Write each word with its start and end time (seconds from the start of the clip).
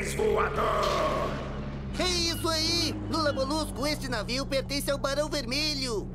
Pés 0.00 0.14
voador! 0.14 1.30
É 1.98 2.08
isso 2.08 2.48
aí! 2.48 2.94
Lula 3.10 3.34
Molusco, 3.34 3.86
este 3.86 4.08
navio 4.08 4.46
pertence 4.46 4.90
ao 4.90 4.96
Barão 4.96 5.28
Vermelho! 5.28 6.10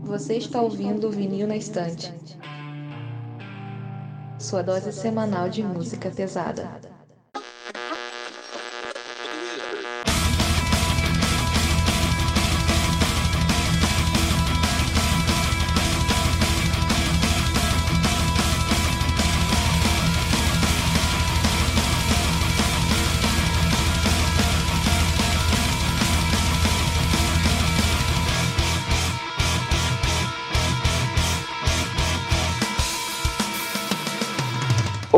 Você 0.00 0.38
está 0.38 0.62
ouvindo 0.62 1.08
o 1.08 1.10
Vinil 1.10 1.46
na 1.46 1.56
Estante. 1.56 2.10
Sua 4.38 4.62
dose 4.62 4.90
semanal 4.90 5.50
de 5.50 5.62
música 5.62 6.10
pesada. 6.10 6.87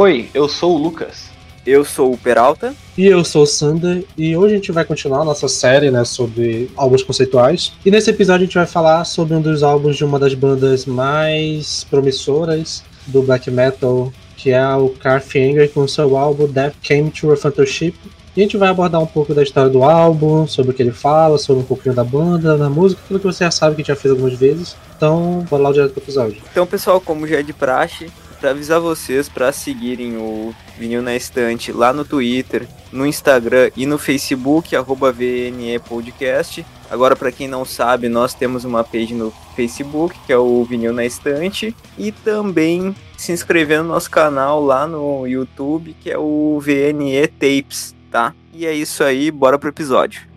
Oi, 0.02 0.30
eu 0.32 0.48
sou 0.48 0.76
o 0.76 0.78
Lucas. 0.78 1.28
Eu 1.66 1.84
sou 1.84 2.14
o 2.14 2.16
Peralta. 2.16 2.74
E 2.96 3.04
eu 3.06 3.22
sou 3.22 3.42
o 3.42 3.46
Sander, 3.46 4.02
e 4.16 4.34
hoje 4.34 4.54
a 4.54 4.56
gente 4.56 4.72
vai 4.72 4.82
continuar 4.82 5.20
a 5.20 5.24
nossa 5.26 5.46
série 5.46 5.90
né, 5.90 6.06
sobre 6.06 6.70
álbuns 6.74 7.02
conceituais. 7.02 7.74
E 7.84 7.90
nesse 7.90 8.08
episódio 8.08 8.44
a 8.44 8.46
gente 8.46 8.54
vai 8.54 8.66
falar 8.66 9.04
sobre 9.04 9.34
um 9.34 9.42
dos 9.42 9.62
álbuns 9.62 9.98
de 9.98 10.04
uma 10.06 10.18
das 10.18 10.32
bandas 10.32 10.86
mais 10.86 11.84
promissoras 11.84 12.82
do 13.08 13.20
black 13.20 13.50
metal, 13.50 14.10
que 14.38 14.52
é 14.52 14.74
o 14.74 14.88
Carth 14.88 15.36
Anger 15.36 15.70
com 15.70 15.86
seu 15.86 16.16
álbum 16.16 16.46
Death 16.46 16.76
Came 16.82 17.10
to 17.10 17.30
a 17.32 17.36
Phantomship. 17.36 17.94
E 18.34 18.40
a 18.40 18.42
gente 18.42 18.56
vai 18.56 18.70
abordar 18.70 19.02
um 19.02 19.06
pouco 19.06 19.34
da 19.34 19.42
história 19.42 19.68
do 19.68 19.84
álbum, 19.84 20.46
sobre 20.46 20.70
o 20.70 20.74
que 20.74 20.82
ele 20.82 20.92
fala, 20.92 21.36
sobre 21.36 21.62
um 21.62 21.66
pouquinho 21.66 21.94
da 21.94 22.04
banda, 22.04 22.56
da 22.56 22.70
música, 22.70 23.02
tudo 23.06 23.20
que 23.20 23.26
você 23.26 23.44
já 23.44 23.50
sabe 23.50 23.76
que 23.76 23.82
a 23.82 23.84
gente 23.84 23.94
já 23.94 24.00
fez 24.00 24.12
algumas 24.12 24.32
vezes. 24.32 24.74
Então, 24.96 25.44
bora 25.50 25.64
lá 25.64 25.72
direto 25.72 25.92
pro 25.92 26.02
episódio. 26.02 26.40
Então, 26.50 26.66
pessoal, 26.66 27.02
como 27.02 27.26
já 27.26 27.40
é 27.40 27.42
de 27.42 27.52
praxe, 27.52 28.10
para 28.40 28.50
avisar 28.50 28.80
vocês 28.80 29.28
para 29.28 29.52
seguirem 29.52 30.16
o 30.16 30.54
Vinil 30.78 31.02
na 31.02 31.14
Estante 31.14 31.70
lá 31.70 31.92
no 31.92 32.04
Twitter, 32.04 32.66
no 32.90 33.06
Instagram 33.06 33.70
e 33.76 33.84
no 33.84 33.98
Facebook, 33.98 34.74
arroba 34.74 35.12
VNE 35.12 35.78
Podcast. 35.86 36.64
Agora, 36.90 37.14
para 37.14 37.30
quem 37.30 37.46
não 37.46 37.64
sabe, 37.64 38.08
nós 38.08 38.34
temos 38.34 38.64
uma 38.64 38.82
page 38.82 39.14
no 39.14 39.32
Facebook, 39.54 40.18
que 40.26 40.32
é 40.32 40.38
o 40.38 40.64
Vinil 40.64 40.92
na 40.92 41.04
Estante, 41.04 41.76
e 41.96 42.10
também 42.10 42.96
se 43.16 43.30
inscrever 43.30 43.82
no 43.82 43.90
nosso 43.90 44.10
canal 44.10 44.64
lá 44.64 44.86
no 44.86 45.26
YouTube, 45.26 45.94
que 46.00 46.10
é 46.10 46.18
o 46.18 46.58
VNE 46.60 47.28
Tapes, 47.28 47.94
tá? 48.10 48.34
E 48.52 48.66
é 48.66 48.74
isso 48.74 49.04
aí, 49.04 49.30
bora 49.30 49.58
pro 49.58 49.68
episódio. 49.68 50.29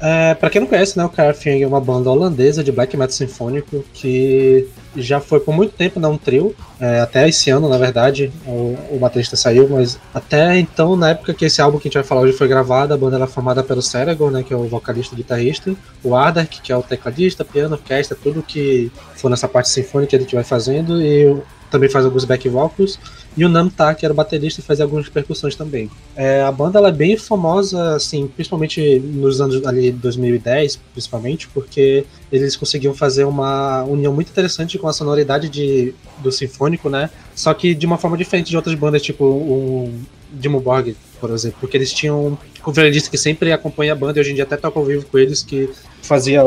É, 0.00 0.34
para 0.34 0.48
quem 0.48 0.62
não 0.62 0.68
conhece, 0.68 0.96
né, 0.96 1.04
o 1.04 1.10
Carfing 1.10 1.62
é 1.62 1.66
uma 1.66 1.80
banda 1.80 2.10
holandesa 2.10 2.64
de 2.64 2.72
black 2.72 2.96
metal 2.96 3.12
sinfônico 3.12 3.84
que 3.92 4.66
já 4.96 5.20
foi 5.20 5.38
por 5.40 5.54
muito 5.54 5.72
tempo 5.74 6.00
né, 6.00 6.08
um 6.08 6.16
trio, 6.16 6.54
é, 6.80 7.00
até 7.00 7.28
esse 7.28 7.50
ano, 7.50 7.68
na 7.68 7.76
verdade, 7.76 8.32
o, 8.46 8.76
o 8.90 8.98
baterista 8.98 9.36
saiu, 9.36 9.68
mas 9.68 10.00
até 10.12 10.58
então, 10.58 10.96
na 10.96 11.10
época 11.10 11.34
que 11.34 11.44
esse 11.44 11.60
álbum 11.60 11.78
que 11.78 11.86
a 11.86 11.88
gente 11.88 11.94
vai 11.94 12.02
falar 12.02 12.22
hoje 12.22 12.32
foi 12.32 12.48
gravado, 12.48 12.94
a 12.94 12.96
banda 12.96 13.16
era 13.16 13.26
formada 13.26 13.62
pelo 13.62 13.82
Seragon, 13.82 14.30
né, 14.30 14.42
que 14.42 14.54
é 14.54 14.56
o 14.56 14.66
vocalista 14.66 15.14
e 15.14 15.18
guitarrista, 15.18 15.76
o 16.02 16.16
Ardark, 16.16 16.60
que 16.62 16.72
é 16.72 16.76
o 16.76 16.82
tecladista, 16.82 17.44
piano, 17.44 17.74
orquestra, 17.74 18.16
tudo 18.20 18.42
que 18.42 18.90
for 19.16 19.28
nessa 19.28 19.46
parte 19.46 19.68
sinfônica 19.68 20.10
que 20.10 20.16
a 20.16 20.20
gente 20.20 20.34
vai 20.34 20.44
fazendo, 20.44 21.00
e 21.00 21.36
também 21.70 21.88
faz 21.88 22.04
alguns 22.04 22.24
back 22.24 22.48
vocals, 22.48 22.98
e 23.36 23.44
o 23.44 23.48
Namta, 23.48 23.94
que 23.94 24.04
era 24.04 24.12
o 24.12 24.16
baterista, 24.16 24.60
fazia 24.60 24.84
algumas 24.84 25.08
percussões 25.08 25.54
também. 25.54 25.88
É, 26.16 26.42
a 26.42 26.50
banda 26.50 26.78
ela 26.78 26.88
é 26.88 26.92
bem 26.92 27.16
famosa, 27.16 27.94
assim, 27.94 28.26
principalmente 28.26 28.98
nos 28.98 29.40
anos 29.40 29.64
ali 29.64 29.92
2010, 29.92 30.76
principalmente, 30.92 31.48
porque 31.48 32.04
eles 32.32 32.56
conseguiam 32.56 32.92
fazer 32.92 33.24
uma 33.24 33.84
união 33.84 34.12
muito 34.12 34.30
interessante 34.30 34.78
com 34.78 34.88
a 34.88 34.92
sonoridade 34.92 35.48
de, 35.48 35.94
do 36.18 36.32
sinfônico, 36.32 36.90
né? 36.90 37.08
Só 37.34 37.54
que 37.54 37.74
de 37.74 37.86
uma 37.86 37.98
forma 37.98 38.16
diferente 38.16 38.50
de 38.50 38.56
outras 38.56 38.74
bandas, 38.74 39.00
tipo 39.00 39.24
o 39.24 39.92
Dimmu 40.32 40.60
Borg, 40.60 40.96
por 41.20 41.30
exemplo, 41.30 41.58
porque 41.60 41.76
eles 41.76 41.92
tinham 41.92 42.38
um 42.66 42.72
violinista 42.72 43.10
que 43.10 43.18
sempre 43.18 43.52
acompanha 43.52 43.92
a 43.92 43.96
banda 43.96 44.18
e 44.18 44.20
hoje 44.20 44.32
em 44.32 44.34
dia 44.34 44.44
até 44.44 44.56
toca 44.56 44.78
ao 44.78 44.84
vivo 44.84 45.06
com 45.06 45.18
eles, 45.18 45.42
que 45.42 45.68
fazia 46.02 46.42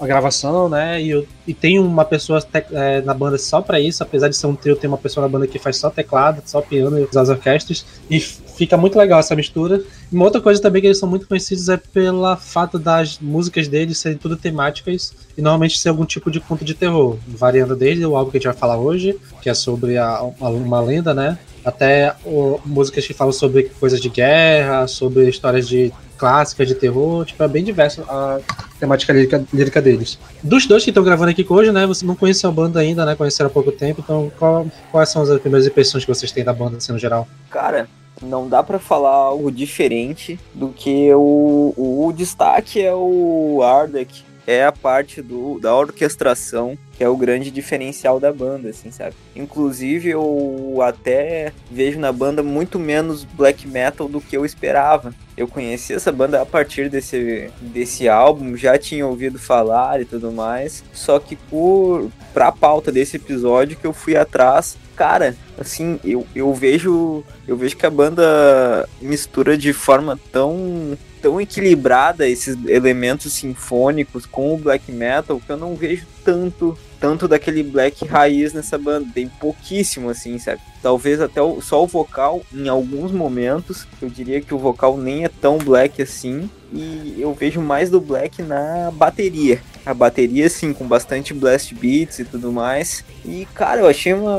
a 0.00 0.06
gravação, 0.06 0.68
né? 0.68 1.00
E, 1.02 1.26
e 1.46 1.54
tem 1.54 1.78
uma 1.78 2.04
pessoa 2.04 2.42
é, 2.72 3.00
na 3.00 3.14
banda 3.14 3.38
só 3.38 3.60
para 3.60 3.80
isso, 3.80 4.02
apesar 4.02 4.28
de 4.28 4.36
ser 4.36 4.46
um 4.46 4.54
trio, 4.54 4.76
tem 4.76 4.88
uma 4.88 4.98
pessoa 4.98 5.26
na 5.26 5.28
banda 5.28 5.46
que 5.46 5.58
faz 5.58 5.76
só 5.76 5.90
teclado, 5.90 6.42
só 6.44 6.60
piano 6.60 6.98
e 6.98 7.18
as 7.18 7.28
orquestras. 7.28 7.84
E 8.10 8.20
fica 8.20 8.76
muito 8.76 8.98
legal 8.98 9.20
essa 9.20 9.34
mistura. 9.36 9.82
E 10.10 10.14
uma 10.14 10.24
outra 10.24 10.40
coisa 10.40 10.60
também 10.60 10.82
que 10.82 10.88
eles 10.88 10.98
são 10.98 11.08
muito 11.08 11.26
conhecidos 11.26 11.68
é 11.68 11.76
pela 11.76 12.36
fato 12.36 12.78
das 12.78 13.18
músicas 13.20 13.68
deles 13.68 13.98
serem 13.98 14.18
tudo 14.18 14.36
temáticas 14.36 15.14
e 15.36 15.42
normalmente 15.42 15.78
ser 15.78 15.88
algum 15.88 16.04
tipo 16.04 16.30
de 16.30 16.40
conto 16.40 16.64
de 16.64 16.74
terror, 16.74 17.16
variando 17.26 17.76
desde 17.76 18.04
o 18.04 18.16
álbum 18.16 18.30
que 18.30 18.36
a 18.36 18.40
gente 18.40 18.48
vai 18.48 18.56
falar 18.56 18.78
hoje, 18.78 19.18
que 19.40 19.48
é 19.48 19.54
sobre 19.54 19.96
a, 19.96 20.22
uma 20.40 20.80
lenda, 20.80 21.14
né? 21.14 21.38
Até 21.64 22.14
o, 22.24 22.60
músicas 22.64 23.06
que 23.06 23.14
falam 23.14 23.32
sobre 23.32 23.64
coisas 23.80 24.00
de 24.00 24.08
guerra, 24.08 24.86
sobre 24.86 25.28
histórias 25.28 25.68
de 25.68 25.92
clássicas 26.18 26.66
de 26.66 26.74
terror, 26.74 27.24
tipo, 27.24 27.42
é 27.42 27.48
bem 27.48 27.64
diverso 27.64 28.02
a 28.02 28.40
temática 28.78 29.12
lírica, 29.12 29.44
lírica 29.52 29.80
deles. 29.80 30.18
Dos 30.42 30.66
dois 30.66 30.84
que 30.84 30.90
estão 30.90 31.04
gravando 31.04 31.30
aqui 31.30 31.46
hoje, 31.48 31.72
né, 31.72 31.86
você 31.86 32.04
não 32.04 32.14
conheceu 32.14 32.50
a 32.50 32.52
banda 32.52 32.80
ainda, 32.80 33.06
né, 33.06 33.14
conheceram 33.14 33.48
há 33.48 33.52
pouco 33.52 33.72
tempo, 33.72 34.02
então 34.04 34.30
qual, 34.38 34.66
quais 34.90 35.08
são 35.08 35.22
as 35.22 35.28
primeiras 35.40 35.66
impressões 35.66 36.04
que 36.04 36.12
vocês 36.12 36.32
têm 36.32 36.44
da 36.44 36.52
banda, 36.52 36.76
assim, 36.76 36.92
no 36.92 36.98
geral? 36.98 37.26
Cara, 37.50 37.88
não 38.20 38.48
dá 38.48 38.62
para 38.62 38.78
falar 38.78 39.14
algo 39.14 39.50
diferente 39.50 40.38
do 40.54 40.68
que 40.68 41.12
o, 41.14 41.72
o, 41.76 42.06
o 42.06 42.12
destaque 42.12 42.80
é 42.82 42.92
o 42.92 43.60
Ardek, 43.62 44.22
é 44.48 44.64
a 44.64 44.72
parte 44.72 45.20
do, 45.20 45.60
da 45.60 45.76
orquestração 45.76 46.78
que 46.96 47.04
é 47.04 47.08
o 47.08 47.16
grande 47.16 47.50
diferencial 47.50 48.18
da 48.18 48.32
banda, 48.32 48.70
assim, 48.70 48.90
sabe? 48.90 49.14
Inclusive, 49.36 50.08
eu 50.08 50.80
até 50.82 51.52
vejo 51.70 52.00
na 52.00 52.10
banda 52.10 52.42
muito 52.42 52.76
menos 52.76 53.22
black 53.22 53.68
metal 53.68 54.08
do 54.08 54.20
que 54.20 54.36
eu 54.36 54.44
esperava. 54.44 55.14
Eu 55.36 55.46
conheci 55.46 55.92
essa 55.92 56.10
banda 56.10 56.42
a 56.42 56.46
partir 56.46 56.88
desse, 56.88 57.50
desse 57.60 58.08
álbum, 58.08 58.56
já 58.56 58.76
tinha 58.76 59.06
ouvido 59.06 59.38
falar 59.38 60.00
e 60.00 60.06
tudo 60.06 60.32
mais, 60.32 60.82
só 60.92 61.20
que 61.20 61.36
por 61.36 62.10
pra 62.32 62.50
pauta 62.50 62.90
desse 62.90 63.16
episódio 63.16 63.76
que 63.76 63.86
eu 63.86 63.92
fui 63.92 64.16
atrás, 64.16 64.76
cara, 64.96 65.36
assim, 65.56 66.00
eu, 66.02 66.26
eu 66.34 66.52
vejo 66.52 67.22
eu 67.46 67.56
vejo 67.56 67.76
que 67.76 67.86
a 67.86 67.90
banda 67.90 68.88
mistura 69.00 69.56
de 69.56 69.72
forma 69.72 70.18
tão 70.32 70.98
tão 71.18 71.40
equilibrada 71.40 72.28
esses 72.28 72.56
elementos 72.66 73.32
sinfônicos 73.32 74.24
com 74.24 74.54
o 74.54 74.58
black 74.58 74.90
metal 74.90 75.40
que 75.44 75.50
eu 75.50 75.56
não 75.56 75.74
vejo 75.74 76.06
tanto 76.24 76.76
tanto 77.00 77.28
daquele 77.28 77.62
black 77.62 78.04
raiz 78.04 78.52
nessa 78.52 78.76
banda, 78.76 79.08
tem 79.14 79.28
pouquíssimo 79.28 80.10
assim, 80.10 80.38
sabe? 80.38 80.60
Talvez 80.82 81.20
até 81.20 81.40
o, 81.40 81.60
só 81.60 81.82
o 81.84 81.86
vocal 81.86 82.42
em 82.52 82.68
alguns 82.68 83.12
momentos, 83.12 83.86
eu 84.02 84.08
diria 84.08 84.40
que 84.40 84.52
o 84.52 84.58
vocal 84.58 84.96
nem 84.96 85.24
é 85.24 85.28
tão 85.28 85.58
black 85.58 86.02
assim, 86.02 86.50
e 86.72 87.16
eu 87.18 87.32
vejo 87.32 87.60
mais 87.60 87.88
do 87.88 88.00
black 88.00 88.42
na 88.42 88.90
bateria. 88.92 89.62
A 89.88 89.94
bateria, 89.94 90.44
assim, 90.44 90.74
com 90.74 90.86
bastante 90.86 91.32
blast 91.32 91.74
beats 91.74 92.18
e 92.18 92.24
tudo 92.26 92.52
mais. 92.52 93.02
E, 93.24 93.48
cara, 93.54 93.80
eu 93.80 93.86
achei 93.86 94.12
uma, 94.12 94.36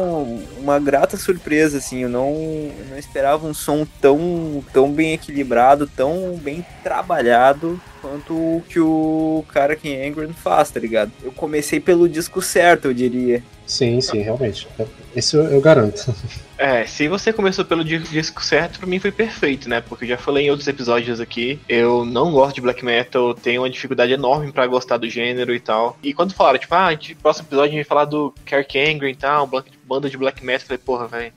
uma 0.59 0.79
grata 0.79 1.17
surpresa, 1.17 1.79
assim. 1.79 2.03
Eu 2.03 2.09
não, 2.09 2.29
eu 2.29 2.85
não 2.91 2.97
esperava 2.99 3.47
um 3.47 3.53
som 3.53 3.83
tão, 3.99 4.63
tão 4.71 4.91
bem 4.91 5.13
equilibrado, 5.13 5.87
tão 5.87 6.37
bem 6.37 6.63
trabalhado 6.83 7.81
quanto 7.99 8.33
o 8.33 8.63
que 8.69 8.79
o 8.79 9.43
cara 9.51 9.75
que 9.75 9.91
Angry 10.05 10.31
faz, 10.33 10.69
tá 10.69 10.79
ligado? 10.79 11.11
Eu 11.23 11.31
comecei 11.31 11.79
pelo 11.79 12.07
disco 12.07 12.43
certo, 12.43 12.85
eu 12.85 12.93
diria. 12.93 13.43
Sim, 13.69 14.01
sim, 14.01 14.19
realmente. 14.19 14.67
Isso 15.15 15.37
eu 15.37 15.61
garanto. 15.61 16.13
É, 16.61 16.85
se 16.85 17.07
você 17.07 17.31
começou 17.31 17.63
pelo 17.63 17.85
disco 17.85 18.43
certo, 18.43 18.79
pra 18.79 18.85
mim 18.85 18.99
foi 18.99 19.13
perfeito, 19.13 19.69
né? 19.69 19.79
Porque 19.79 20.03
eu 20.03 20.09
já 20.09 20.17
falei 20.17 20.47
em 20.47 20.49
outros 20.49 20.67
episódios 20.67 21.21
aqui, 21.21 21.57
eu 21.69 22.03
não 22.03 22.33
gosto 22.33 22.55
de 22.55 22.59
black 22.59 22.83
metal, 22.83 23.33
tenho 23.33 23.61
uma 23.61 23.69
dificuldade 23.69 24.11
enorme 24.11 24.51
para 24.51 24.67
gostar 24.67 24.97
do 24.97 25.07
gênero 25.07 25.55
e 25.55 25.59
tal. 25.61 25.97
E 26.03 26.13
quando 26.13 26.33
falaram, 26.33 26.59
tipo, 26.59 26.75
ah, 26.75 26.89
próximo 27.21 27.47
episódio 27.47 27.69
a 27.69 27.71
gente 27.71 27.75
vai 27.77 27.83
falar 27.85 28.03
do 28.03 28.33
Kirk 28.45 28.77
Angry 28.77 29.11
e 29.11 29.15
tal, 29.15 29.49
banda 29.85 30.09
de 30.09 30.17
black 30.17 30.43
metal, 30.43 30.63
eu 30.63 30.67
falei, 30.67 30.83
porra, 30.85 31.07
velho, 31.07 31.33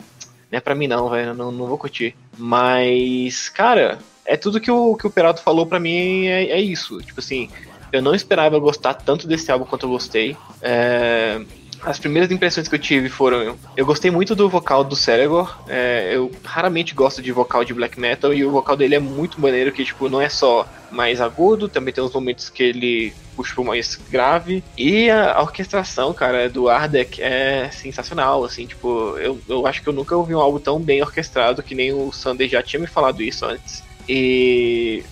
não 0.50 0.58
é 0.58 0.60
pra 0.60 0.74
mim 0.74 0.88
não, 0.88 1.08
velho, 1.08 1.34
não, 1.34 1.52
não 1.52 1.66
vou 1.66 1.78
curtir. 1.78 2.16
Mas, 2.36 3.48
cara, 3.48 4.00
é 4.26 4.36
tudo 4.36 4.60
que 4.60 4.72
o, 4.72 4.96
que 4.96 5.06
o 5.06 5.10
Perato 5.10 5.40
falou 5.40 5.66
para 5.66 5.78
mim 5.78 6.26
é, 6.26 6.46
é, 6.46 6.60
isso. 6.60 7.00
Tipo 7.00 7.20
assim, 7.20 7.48
Eu 7.92 8.02
não 8.02 8.12
esperava 8.12 8.58
gostar 8.58 8.94
tanto 8.94 9.28
desse 9.28 9.52
álbum 9.52 9.66
quanto 9.66 9.86
eu 9.86 9.90
gostei. 9.90 10.36
É, 10.60 11.40
as 11.84 11.98
primeiras 11.98 12.30
impressões 12.30 12.68
que 12.68 12.74
eu 12.74 12.78
tive 12.78 13.08
foram. 13.08 13.56
Eu 13.76 13.84
gostei 13.84 14.10
muito 14.10 14.34
do 14.34 14.48
vocal 14.48 14.84
do 14.84 14.94
Ceregor. 14.94 15.58
É, 15.68 16.12
eu 16.14 16.30
raramente 16.44 16.94
gosto 16.94 17.20
de 17.20 17.32
vocal 17.32 17.64
de 17.64 17.74
black 17.74 17.98
metal 17.98 18.32
e 18.32 18.44
o 18.44 18.50
vocal 18.50 18.76
dele 18.76 18.94
é 18.94 19.00
muito 19.00 19.40
maneiro, 19.40 19.72
que 19.72 19.84
tipo, 19.84 20.08
não 20.08 20.20
é 20.20 20.28
só 20.28 20.66
mais 20.90 21.20
agudo, 21.20 21.68
também 21.68 21.92
tem 21.92 22.04
uns 22.04 22.12
momentos 22.12 22.50
que 22.50 22.62
ele 22.62 23.12
puxa 23.34 23.54
pro 23.54 23.64
mais 23.64 23.96
grave. 24.10 24.62
E 24.76 25.10
a, 25.10 25.34
a 25.34 25.42
orquestração, 25.42 26.12
cara, 26.12 26.48
do 26.48 26.68
Ardek 26.68 27.20
é 27.20 27.70
sensacional, 27.70 28.44
assim, 28.44 28.66
tipo, 28.66 29.16
eu, 29.18 29.40
eu 29.48 29.66
acho 29.66 29.82
que 29.82 29.88
eu 29.88 29.92
nunca 29.92 30.16
ouvi 30.16 30.34
um 30.34 30.40
álbum 30.40 30.58
tão 30.58 30.78
bem 30.78 31.02
orquestrado 31.02 31.62
que 31.62 31.74
nem 31.74 31.92
o 31.92 32.12
Sander 32.12 32.48
já 32.48 32.62
tinha 32.62 32.80
me 32.80 32.86
falado 32.86 33.22
isso 33.22 33.44
antes. 33.44 33.82
E 34.08 35.02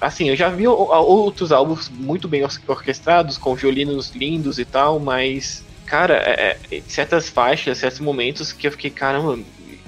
assim, 0.00 0.30
eu 0.30 0.36
já 0.36 0.48
vi 0.48 0.66
outros 0.66 1.52
álbuns 1.52 1.88
muito 1.90 2.26
bem 2.26 2.42
orquestrados, 2.66 3.36
com 3.36 3.54
violinos 3.54 4.10
lindos 4.14 4.58
e 4.58 4.64
tal, 4.64 4.98
mas 4.98 5.64
cara, 5.88 6.14
é, 6.14 6.58
é, 6.70 6.82
certas 6.86 7.30
faixas, 7.30 7.78
certos 7.78 8.00
momentos 8.00 8.52
que 8.52 8.66
eu 8.66 8.70
fiquei, 8.70 8.90
caramba, 8.90 9.38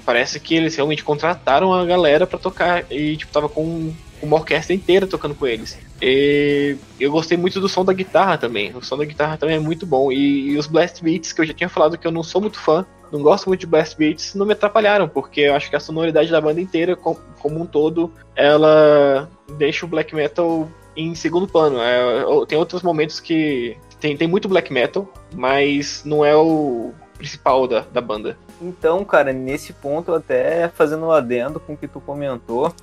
parece 0.03 0.39
que 0.39 0.55
eles 0.55 0.75
realmente 0.75 1.03
contrataram 1.03 1.71
a 1.71 1.85
galera 1.85 2.25
para 2.25 2.39
tocar 2.39 2.91
e, 2.91 3.15
tipo, 3.15 3.31
tava 3.31 3.47
com 3.47 3.93
uma 4.21 4.37
orquestra 4.37 4.73
inteira 4.73 5.05
tocando 5.05 5.35
com 5.35 5.45
eles. 5.45 5.77
E 6.01 6.75
eu 6.99 7.11
gostei 7.11 7.37
muito 7.37 7.59
do 7.59 7.69
som 7.69 7.85
da 7.85 7.93
guitarra 7.93 8.37
também. 8.37 8.75
O 8.75 8.83
som 8.83 8.97
da 8.97 9.05
guitarra 9.05 9.37
também 9.37 9.57
é 9.57 9.59
muito 9.59 9.85
bom. 9.85 10.11
E, 10.11 10.51
e, 10.51 10.57
os 10.57 10.65
blast 10.65 11.03
beats, 11.03 11.31
que 11.31 11.41
eu 11.41 11.45
já 11.45 11.53
tinha 11.53 11.69
falado 11.69 11.97
que 11.97 12.07
eu 12.07 12.11
não 12.11 12.23
sou 12.23 12.41
muito 12.41 12.59
fã, 12.59 12.83
não 13.11 13.21
gosto 13.21 13.47
muito 13.47 13.61
de 13.61 13.67
blast 13.67 13.95
beats, 13.95 14.33
não 14.33 14.45
me 14.45 14.53
atrapalharam, 14.53 15.07
porque 15.07 15.41
eu 15.41 15.53
acho 15.53 15.69
que 15.69 15.75
a 15.75 15.79
sonoridade 15.79 16.31
da 16.31 16.41
banda 16.41 16.59
inteira, 16.59 16.95
com, 16.95 17.15
como 17.39 17.61
um 17.61 17.65
todo, 17.65 18.11
ela 18.35 19.29
deixa 19.57 19.85
o 19.85 19.89
black 19.89 20.15
metal 20.15 20.67
em 20.95 21.13
segundo 21.13 21.47
plano. 21.47 21.79
É, 21.79 22.45
tem 22.47 22.57
outros 22.57 22.81
momentos 22.81 23.19
que 23.19 23.77
tem, 24.01 24.17
tem 24.17 24.27
muito 24.27 24.49
black 24.49 24.73
metal, 24.73 25.07
mas 25.33 26.01
não 26.03 26.25
é 26.25 26.35
o 26.35 26.91
principal 27.17 27.67
da, 27.67 27.81
da 27.81 28.01
banda. 28.01 28.35
Então, 28.59 29.05
cara, 29.05 29.31
nesse 29.31 29.71
ponto, 29.71 30.13
até 30.13 30.67
fazendo 30.69 31.05
um 31.05 31.11
adendo 31.11 31.59
com 31.59 31.73
o 31.73 31.77
que 31.77 31.87
tu 31.87 32.01
comentou, 32.01 32.73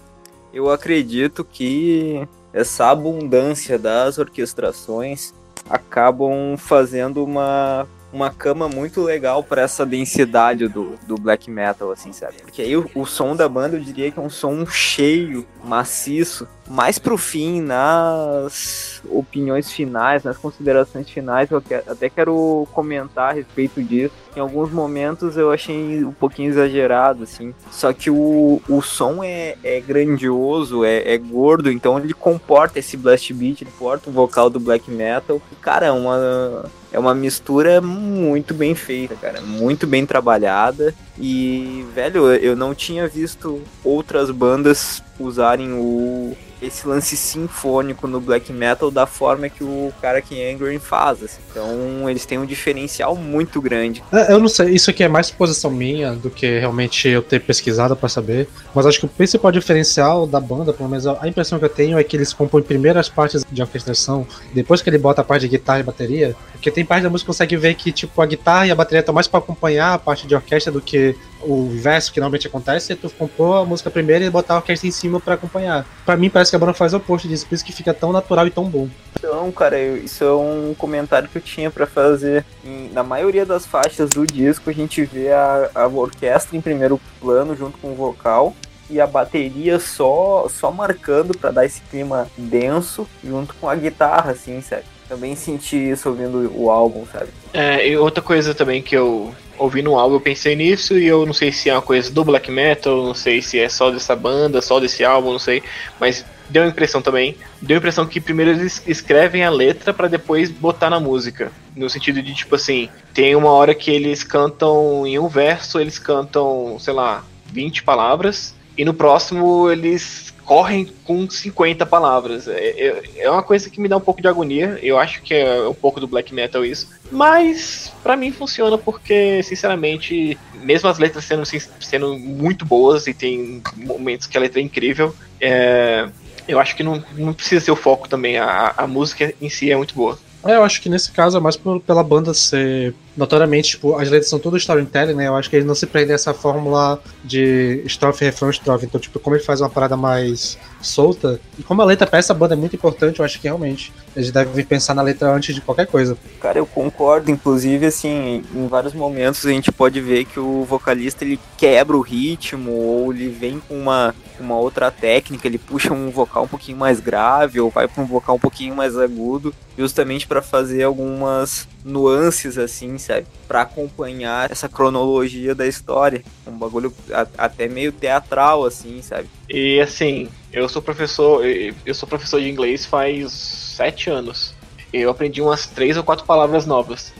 eu 0.55 0.71
acredito 0.71 1.45
que 1.45 2.27
essa 2.53 2.89
abundância 2.89 3.79
das 3.79 4.17
orquestrações 4.17 5.35
acabam 5.69 6.57
fazendo 6.57 7.23
uma 7.23 7.87
uma 8.13 8.31
cama 8.31 8.69
muito 8.69 9.03
legal 9.03 9.43
para 9.43 9.63
essa 9.63 9.85
densidade 9.85 10.67
do, 10.67 10.99
do 11.07 11.17
black 11.17 11.51
metal, 11.51 11.91
assim, 11.91 12.13
sabe? 12.13 12.37
Porque 12.43 12.63
aí 12.63 12.77
o, 12.77 12.91
o, 12.95 13.05
som 13.05 13.37
da 13.37 13.49
banda 13.49 13.77
eu 13.77 13.81
diria 13.81 14.11
que 14.11 14.19
é 14.19 14.23
um 14.23 14.31
som 14.31 14.65
cheio, 14.67 15.47
maciço, 15.63 16.49
mais 16.69 16.99
pro 16.99 17.19
fim, 17.19 17.61
nas 17.61 19.03
opiniões 19.11 19.71
finais, 19.71 20.23
nas 20.25 20.37
considerações 20.37 21.09
finais, 21.09 21.51
eu 21.51 21.63
até 21.87 22.09
quero 22.09 22.67
comentar 22.73 23.31
a 23.31 23.35
respeito 23.35 23.83
disso. 23.83 24.15
Em 24.37 24.41
alguns 24.41 24.71
momentos 24.71 25.37
eu 25.37 25.51
achei 25.51 26.05
um 26.05 26.13
pouquinho 26.13 26.51
exagerado, 26.51 27.25
assim. 27.25 27.55
Só 27.71 27.93
que 27.93 28.11
o, 28.11 28.61
o 28.69 28.81
som 28.83 29.23
é, 29.23 29.57
é 29.63 29.81
grandioso, 29.81 30.85
é, 30.85 31.15
é 31.15 31.19
gordo, 31.19 31.71
então 31.71 31.99
ele 31.99 32.15
comporta 32.15 32.79
esse 32.79 32.97
blast 32.97 33.33
beat, 33.33 33.63
ele 33.63 33.71
comporta 33.71 34.09
o 34.09 34.13
vocal 34.13 34.49
do 34.49 34.61
black 34.61 34.91
metal. 34.91 35.41
Cara, 35.61 35.87
é 35.87 35.93
uma, 35.93 36.67
é 36.93 36.99
uma 36.99 37.15
mistura 37.15 37.81
muito 37.81 38.55
bem 38.55 38.75
feita, 38.75 39.15
cara. 39.15 39.41
Muito 39.41 39.87
bem 39.87 40.07
trabalhada. 40.07 40.95
E, 41.19 41.85
velho, 41.95 42.33
eu 42.35 42.57
não 42.57 42.75
tinha 42.75 43.07
visto 43.07 43.63
outras 43.85 44.31
bandas 44.31 45.03
usarem 45.19 45.73
o 45.73 46.37
esse 46.61 46.87
lance 46.87 47.17
sinfônico 47.17 48.07
no 48.07 48.21
black 48.21 48.53
metal 48.53 48.91
da 48.91 49.07
forma 49.07 49.49
que 49.49 49.63
o 49.63 49.93
cara 50.01 50.21
que 50.21 50.43
Angry 50.43 50.79
faz. 50.79 51.23
Assim. 51.23 51.41
Então 51.51 52.09
eles 52.09 52.27
têm 52.27 52.39
um 52.39 52.47
diferencial 52.47 53.15
muito 53.17 53.61
grande. 53.61 54.03
É, 54.13 54.33
eu 54.33 54.39
não 54.39 54.49
sei, 54.49 54.71
isso 54.71 54.91
aqui 54.91 55.03
é 55.03 55.09
mais 55.09 55.31
posição 55.31 55.71
minha 55.71 56.13
do 56.13 56.31
que 56.31 56.59
realmente 56.59 57.09
eu 57.09 57.23
ter 57.23 57.41
pesquisado 57.41 57.95
para 57.97 58.09
saber. 58.09 58.49
Mas 58.75 58.87
acho 58.87 59.01
que 59.01 59.07
o 59.07 59.09
principal 59.09 59.53
diferencial 59.53 60.27
da 60.27 60.41
banda, 60.41 60.73
pelo 60.73 60.89
menos 60.89 61.07
a 61.07 61.27
impressão 61.27 61.59
que 61.59 61.65
eu 61.65 61.69
tenho 61.69 61.99
é 61.99 62.05
que 62.05 62.17
eles 62.17 62.33
compõem 62.33 62.63
primeiro 62.63 62.99
as 62.99 63.09
partes 63.09 63.45
de 63.51 63.63
orquestração, 63.63 64.27
depois 64.53 64.83
que 64.83 64.91
ele 64.91 64.99
bota 64.99 65.21
a 65.21 65.25
parte 65.25 65.43
de 65.43 65.49
guitarra 65.49 65.81
e 65.81 65.83
bateria. 65.83 66.37
Porque 66.53 66.71
tem 66.71 66.85
parte 66.85 67.03
da 67.03 67.11
música 67.11 67.27
que 67.27 67.37
consegue 67.37 67.57
ver 67.57 67.75
que 67.75 67.93
tipo 67.93 68.21
a 68.21 68.27
guitarra 68.27 68.67
e 68.67 68.71
a 68.71 68.75
bateria 68.75 69.01
estão 69.01 69.15
mais 69.15 69.29
para 69.29 69.39
acompanhar 69.39 69.95
a 69.95 69.99
parte 69.99 70.27
de 70.27 70.35
orquestra 70.35 70.73
do 70.73 70.81
que 70.81 71.17
o 71.43 71.69
verso 71.69 72.13
que 72.13 72.21
normalmente 72.21 72.47
acontece, 72.47 72.95
tu 72.95 73.11
compor 73.11 73.63
a 73.63 73.65
música 73.65 73.91
primeiro 73.91 74.25
e 74.25 74.31
botar 74.31 74.55
a 74.55 74.57
orquestra 74.59 74.89
em 74.89 74.93
cima 74.93 75.21
para 75.21 75.35
acompanhar. 75.35 75.87
Para 76.05 76.17
mim 76.17 76.31
parece 76.31 76.51
que 76.51 76.57
a 76.57 76.59
banda 76.59 76.75
faz 76.75 76.93
o 76.95 76.97
oposto 76.97 77.29
disso, 77.29 77.47
por 77.47 77.55
isso 77.55 77.65
que 77.65 77.73
fica 77.73 77.95
tão 77.95 78.13
natural 78.13 78.47
e 78.47 78.51
tão 78.51 78.65
bom. 78.65 78.89
Então, 79.19 79.51
cara, 79.53 79.79
isso 79.81 80.25
é 80.25 80.33
um 80.33 80.75
comentário 80.77 81.29
que 81.29 81.39
eu 81.39 81.43
tinha 81.43 81.71
para 81.71 81.87
fazer. 81.87 82.45
Na 82.93 83.03
maioria 83.03 83.45
das 83.45 83.67
faixas 83.67 84.11
do 84.11 84.27
disco, 84.27 84.71
a 84.71 84.73
gente 84.73 85.05
vê 85.05 85.33
a, 85.33 85.71
a 85.75 85.87
orquestra 85.87 86.57
em 86.57 86.61
primeiro 86.61 87.01
plano 87.21 87.57
junto 87.57 87.79
com 87.79 87.93
o 87.93 87.95
vocal 87.95 88.55
e 88.91 89.01
a 89.01 89.07
bateria 89.07 89.79
só 89.79 90.49
só 90.49 90.71
marcando 90.71 91.37
para 91.37 91.51
dar 91.51 91.67
esse 91.67 91.81
clima 91.83 92.27
denso 92.37 93.07
junto 93.23 93.55
com 93.55 93.69
a 93.69 93.75
guitarra, 93.75 94.33
assim, 94.33 94.61
sabe? 94.61 94.85
Também 95.09 95.35
senti 95.35 95.77
isso 95.77 96.09
ouvindo 96.09 96.53
o 96.55 96.71
álbum, 96.71 97.05
sabe? 97.11 97.29
É, 97.53 97.89
e 97.89 97.97
outra 97.97 98.23
coisa 98.23 98.55
também 98.55 98.83
que 98.83 98.95
eu 98.95 99.35
ouvindo 99.59 99.91
um 99.91 99.99
álbum, 99.99 100.17
eu 100.17 100.21
pensei 100.21 100.55
nisso 100.55 100.99
e 100.99 101.07
eu 101.07 101.27
não 101.27 101.33
sei 101.33 101.53
se 101.53 101.69
é 101.69 101.75
uma 101.75 101.83
coisa 101.83 102.11
do 102.11 102.25
black 102.25 102.51
metal, 102.51 103.05
não 103.05 103.15
sei 103.15 103.43
se 103.43 103.59
é 103.59 103.69
só 103.69 103.91
dessa 103.91 104.15
banda, 104.15 104.63
só 104.63 104.79
desse 104.79 105.05
álbum, 105.05 105.33
não 105.33 105.39
sei, 105.39 105.63
mas 105.99 106.25
deu 106.49 106.63
a 106.63 106.67
impressão 106.67 107.03
também, 107.03 107.37
deu 107.61 107.77
a 107.77 107.79
impressão 107.79 108.07
que 108.07 108.21
primeiro 108.21 108.53
eles 108.53 108.83
escrevem 108.87 109.45
a 109.45 109.51
letra 109.51 109.93
para 109.93 110.09
depois 110.09 110.51
botar 110.51 110.89
na 110.89 111.01
música, 111.01 111.53
no 111.77 111.91
sentido 111.91 112.23
de 112.23 112.35
tipo 112.35 112.55
assim, 112.55 112.89
tem 113.13 113.37
uma 113.37 113.51
hora 113.51 113.75
que 113.75 113.91
eles 113.91 114.25
cantam 114.25 115.07
em 115.07 115.19
um 115.19 115.29
verso, 115.29 115.79
eles 115.79 115.99
cantam, 115.99 116.77
sei 116.79 116.95
lá, 116.95 117.25
20 117.53 117.83
palavras 117.83 118.55
e 118.77 118.85
no 118.85 118.95
próximo 118.95 119.71
eles 119.71 120.33
correm 120.49 120.91
com 121.05 121.29
50 121.29 121.85
palavras. 121.85 122.49
É, 122.49 122.71
é, 122.71 123.03
é, 123.19 123.31
uma 123.31 123.43
coisa 123.43 123.69
que 123.69 123.79
me 123.79 123.87
dá 123.87 123.99
um 123.99 124.01
pouco 124.01 124.23
de 124.23 124.29
agonia. 124.29 124.79
Eu 124.83 124.99
acho 124.99 125.21
que 125.21 125.35
é 125.35 125.69
um 125.69 125.75
pouco 125.75 126.01
do 126.01 126.09
black 126.09 126.33
metal 126.33 126.65
isso. 126.65 126.89
Mas 127.13 127.93
para 128.03 128.17
mim 128.17 128.33
funciona 128.33 128.79
porque, 128.79 129.43
sinceramente, 129.43 130.39
mesmo 130.55 130.89
as 130.89 130.99
letras 130.99 131.27
sendo, 131.27 131.45
sendo 131.45 132.19
muito 132.19 132.65
boas 132.65 133.07
e 133.07 133.13
tem 133.13 133.63
momentos 133.77 134.27
que 134.27 134.39
a 134.39 134.41
letra 134.41 134.59
é 134.59 134.63
incrível, 134.63 135.15
é, 135.39 136.09
eu 136.49 136.59
acho 136.59 136.75
que 136.75 136.83
não, 136.83 137.05
não 137.15 137.35
precisa 137.35 137.63
ser 137.63 137.71
o 137.71 137.77
foco 137.77 138.09
também. 138.09 138.39
A, 138.39 138.73
a 138.75 138.87
música 138.87 139.35
em 139.43 139.51
si 139.51 139.71
é 139.71 139.77
muito 139.77 139.95
boa. 139.95 140.19
É, 140.47 140.55
eu 140.55 140.65
acho 140.65 140.81
que 140.81 140.89
nesse 140.89 141.13
caso 141.13 141.37
é 141.37 141.41
mais 141.41 141.57
pela 141.57 142.03
banda 142.03 142.33
ser. 142.33 142.95
Notoriamente, 143.19 143.71
tipo, 143.71 143.97
as 143.97 144.09
letras 144.09 144.31
são 144.31 144.39
todas 144.39 144.63
storytelling, 144.63 145.15
né? 145.15 145.27
Eu 145.27 145.35
acho 145.35 145.51
que 145.51 145.57
eles 145.57 145.67
não 145.67 145.75
se 145.75 145.87
prendem 145.87 146.13
a 146.13 146.15
essa 146.15 146.33
fórmula 146.33 147.03
de 147.25 147.83
estrofe, 147.85 148.25
refrão, 148.25 148.49
estrofe. 148.49 148.87
Então, 148.87 149.01
tipo, 149.01 149.19
como 149.19 149.35
ele 149.35 149.43
faz 149.43 149.61
uma 149.61 149.69
parada 149.69 149.97
mais 149.97 150.57
solta, 150.81 151.41
e 151.59 151.63
como 151.63 151.83
a 151.83 151.85
letra 151.85 152.07
pra 152.07 152.19
essa 152.19 152.35
banda 152.35 152.55
é 152.55 152.57
muito 152.57 152.77
importante, 152.77 153.19
eu 153.19 153.25
acho 153.25 153.41
que 153.41 153.47
realmente 153.47 153.93
eles 154.15 154.31
devem 154.31 154.65
pensar 154.65 154.95
na 154.95 155.03
letra 155.03 155.31
antes 155.31 155.55
de 155.55 155.61
qualquer 155.61 155.87
coisa. 155.87 156.17
Cara, 156.41 156.59
eu 156.59 156.67
concordo. 156.67 157.31
Inclusive, 157.31 157.87
assim, 157.87 158.43
em 158.55 158.67
vários 158.67 158.95
momentos 158.95 159.45
a 159.47 159.51
gente 159.51 159.71
pode 159.73 160.01
ver 160.01 160.25
que 160.25 160.41
o 160.41 160.65
vocalista 160.65 161.25
ele 161.25 161.39
quebra 161.57 161.97
o 161.97 162.01
ritmo, 162.01 162.71
ou 162.71 163.13
ele 163.13 163.29
vem 163.29 163.61
com 163.61 163.79
uma, 163.79 164.15
uma 164.39 164.57
outra 164.57 164.91
técnica, 164.91 165.47
ele 165.47 165.59
puxa 165.59 165.93
um 165.93 166.11
vocal 166.11 166.45
um 166.45 166.49
pouquinho 166.49 166.79
mais 166.79 167.01
grave, 167.01 167.61
ou 167.61 167.71
vai 167.71 167.89
pra 167.89 168.03
um 168.03 168.07
vocal 168.07 168.37
um 168.37 168.41
pouquinho 168.41 168.75
mais 168.75 168.97
agudo 168.97 169.55
justamente 169.77 170.27
para 170.27 170.43
fazer 170.43 170.83
algumas 170.83 171.69
nuances 171.85 172.59
assim, 172.59 172.99
sabe? 172.99 173.27
Para 173.47 173.63
acompanhar 173.63 174.51
essa 174.51 174.69
cronologia 174.69 175.55
da 175.55 175.67
história, 175.67 176.25
um 176.47 176.59
bagulho 176.59 176.93
até 177.37 177.69
meio 177.69 177.93
teatral 177.93 178.65
assim, 178.65 179.01
sabe? 179.03 179.29
E 179.49 179.81
assim, 179.81 180.31
eu 180.53 180.69
sou 180.69 180.83
professor, 180.83 181.45
eu 181.85 181.95
sou 181.95 182.09
professor 182.09 182.41
de 182.41 182.49
inglês 182.49 182.85
faz 182.85 183.33
sete 183.33 184.11
anos. 184.11 184.55
Eu 184.93 185.11
aprendi 185.11 185.41
umas 185.41 185.67
três 185.67 185.97
ou 185.97 186.05
quatro 186.05 186.27
palavras 186.27 186.67
novas 186.67 187.13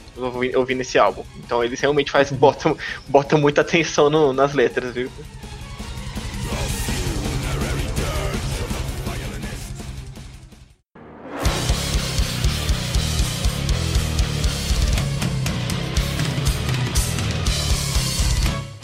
ouvindo 0.55 0.81
esse 0.81 0.99
álbum. 0.99 1.23
Então 1.37 1.63
eles 1.63 1.79
realmente 1.79 2.11
faz, 2.11 2.31
botam, 2.31 2.75
botam 3.07 3.39
muita 3.39 3.61
atenção 3.61 4.09
no, 4.09 4.33
nas 4.33 4.53
letras, 4.53 4.93
viu? 4.93 5.11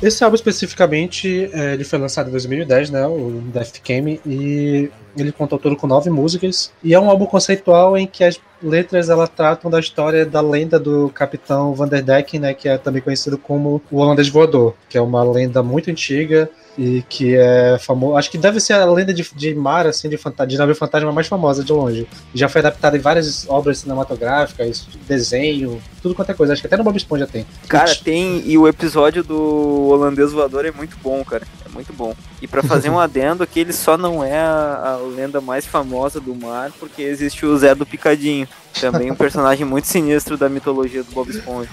Esse 0.06 0.24
álbum 0.24 0.36
especificamente, 0.36 1.50
é, 1.52 1.74
ele 1.74 1.84
foi 1.84 1.98
lançado 1.98 2.28
em 2.28 2.32
2010, 2.32 2.92
né, 2.92 3.08
o 3.08 3.42
Death 3.52 3.80
Came, 3.84 4.22
e 4.24 4.92
ele 5.18 5.32
contou 5.32 5.58
tudo 5.58 5.76
com 5.76 5.88
nove 5.88 6.12
músicas, 6.12 6.72
e 6.84 6.94
é 6.94 7.00
um 7.00 7.10
álbum 7.10 7.26
conceitual 7.26 7.98
em 7.98 8.06
que 8.06 8.24
as 8.24 8.40
letras 8.62 9.10
elas 9.10 9.30
tratam 9.30 9.70
da 9.70 9.80
história 9.80 10.26
da 10.26 10.42
lenda 10.42 10.80
do 10.80 11.10
capitão 11.10 11.74
Vanderdecken, 11.74 12.40
né, 12.40 12.54
que 12.54 12.68
é 12.68 12.78
também 12.78 13.02
conhecido 13.02 13.38
como 13.38 13.82
o 13.92 13.98
holandês 13.98 14.30
voador, 14.30 14.76
que 14.90 14.98
é 14.98 15.02
uma 15.02 15.24
lenda 15.24 15.62
muito 15.62 15.90
antiga 15.90 16.50
e 16.78 17.04
que 17.08 17.36
é 17.36 17.78
famoso. 17.80 18.18
Acho 18.18 18.30
que 18.30 18.38
deve 18.38 18.60
ser 18.60 18.74
a 18.74 18.86
lenda 18.86 19.14
de, 19.14 19.26
de 19.36 19.56
mar, 19.56 19.88
assim, 19.88 20.10
de, 20.10 20.18
fanta 20.18 20.46
de 20.46 20.58
navio 20.58 20.76
fantasma 20.76 21.12
mais 21.12 21.28
famosa 21.28 21.64
de 21.64 21.72
longe. 21.72 22.08
Já 22.34 22.50
foi 22.50 22.60
adaptada 22.60 22.98
em 22.98 23.00
várias 23.00 23.48
obras 23.48 23.80
cinematográficas, 23.80 24.88
desenho, 25.08 25.82
tudo 26.02 26.16
quanto 26.16 26.32
é 26.32 26.34
coisa. 26.34 26.54
Acho 26.54 26.62
que 26.62 26.68
até 26.68 26.78
no 26.78 26.84
Bob 26.84 26.98
Esponja 26.98 27.28
tem. 27.28 27.46
Cara, 27.68 27.96
tem. 27.96 28.44
E 28.46 28.58
o 28.58 28.68
episódio 28.68 29.24
do 29.24 29.90
holandês 29.90 30.32
voador 30.32 30.66
é 30.66 30.72
muito 30.72 30.98
bom, 31.02 31.24
cara. 31.24 31.46
Muito 31.76 31.92
bom. 31.92 32.16
E 32.42 32.48
para 32.48 32.64
fazer 32.64 32.90
um 32.90 32.98
adendo, 32.98 33.46
que 33.46 33.60
ele 33.60 33.74
só 33.74 33.98
não 33.98 34.24
é 34.24 34.40
a, 34.40 34.94
a 34.94 34.98
lenda 34.98 35.42
mais 35.42 35.66
famosa 35.66 36.22
do 36.22 36.34
mar, 36.34 36.72
porque 36.80 37.02
existe 37.02 37.46
o 37.46 37.56
Zé 37.58 37.76
do 37.76 37.86
Picadinho. 37.86 38.48
Também 38.80 39.12
um 39.12 39.16
personagem 39.16 39.66
muito 39.66 39.86
sinistro 39.86 40.38
da 40.38 40.48
mitologia 40.48 41.04
do 41.04 41.12
Bob 41.12 41.30
Esponja. 41.30 41.70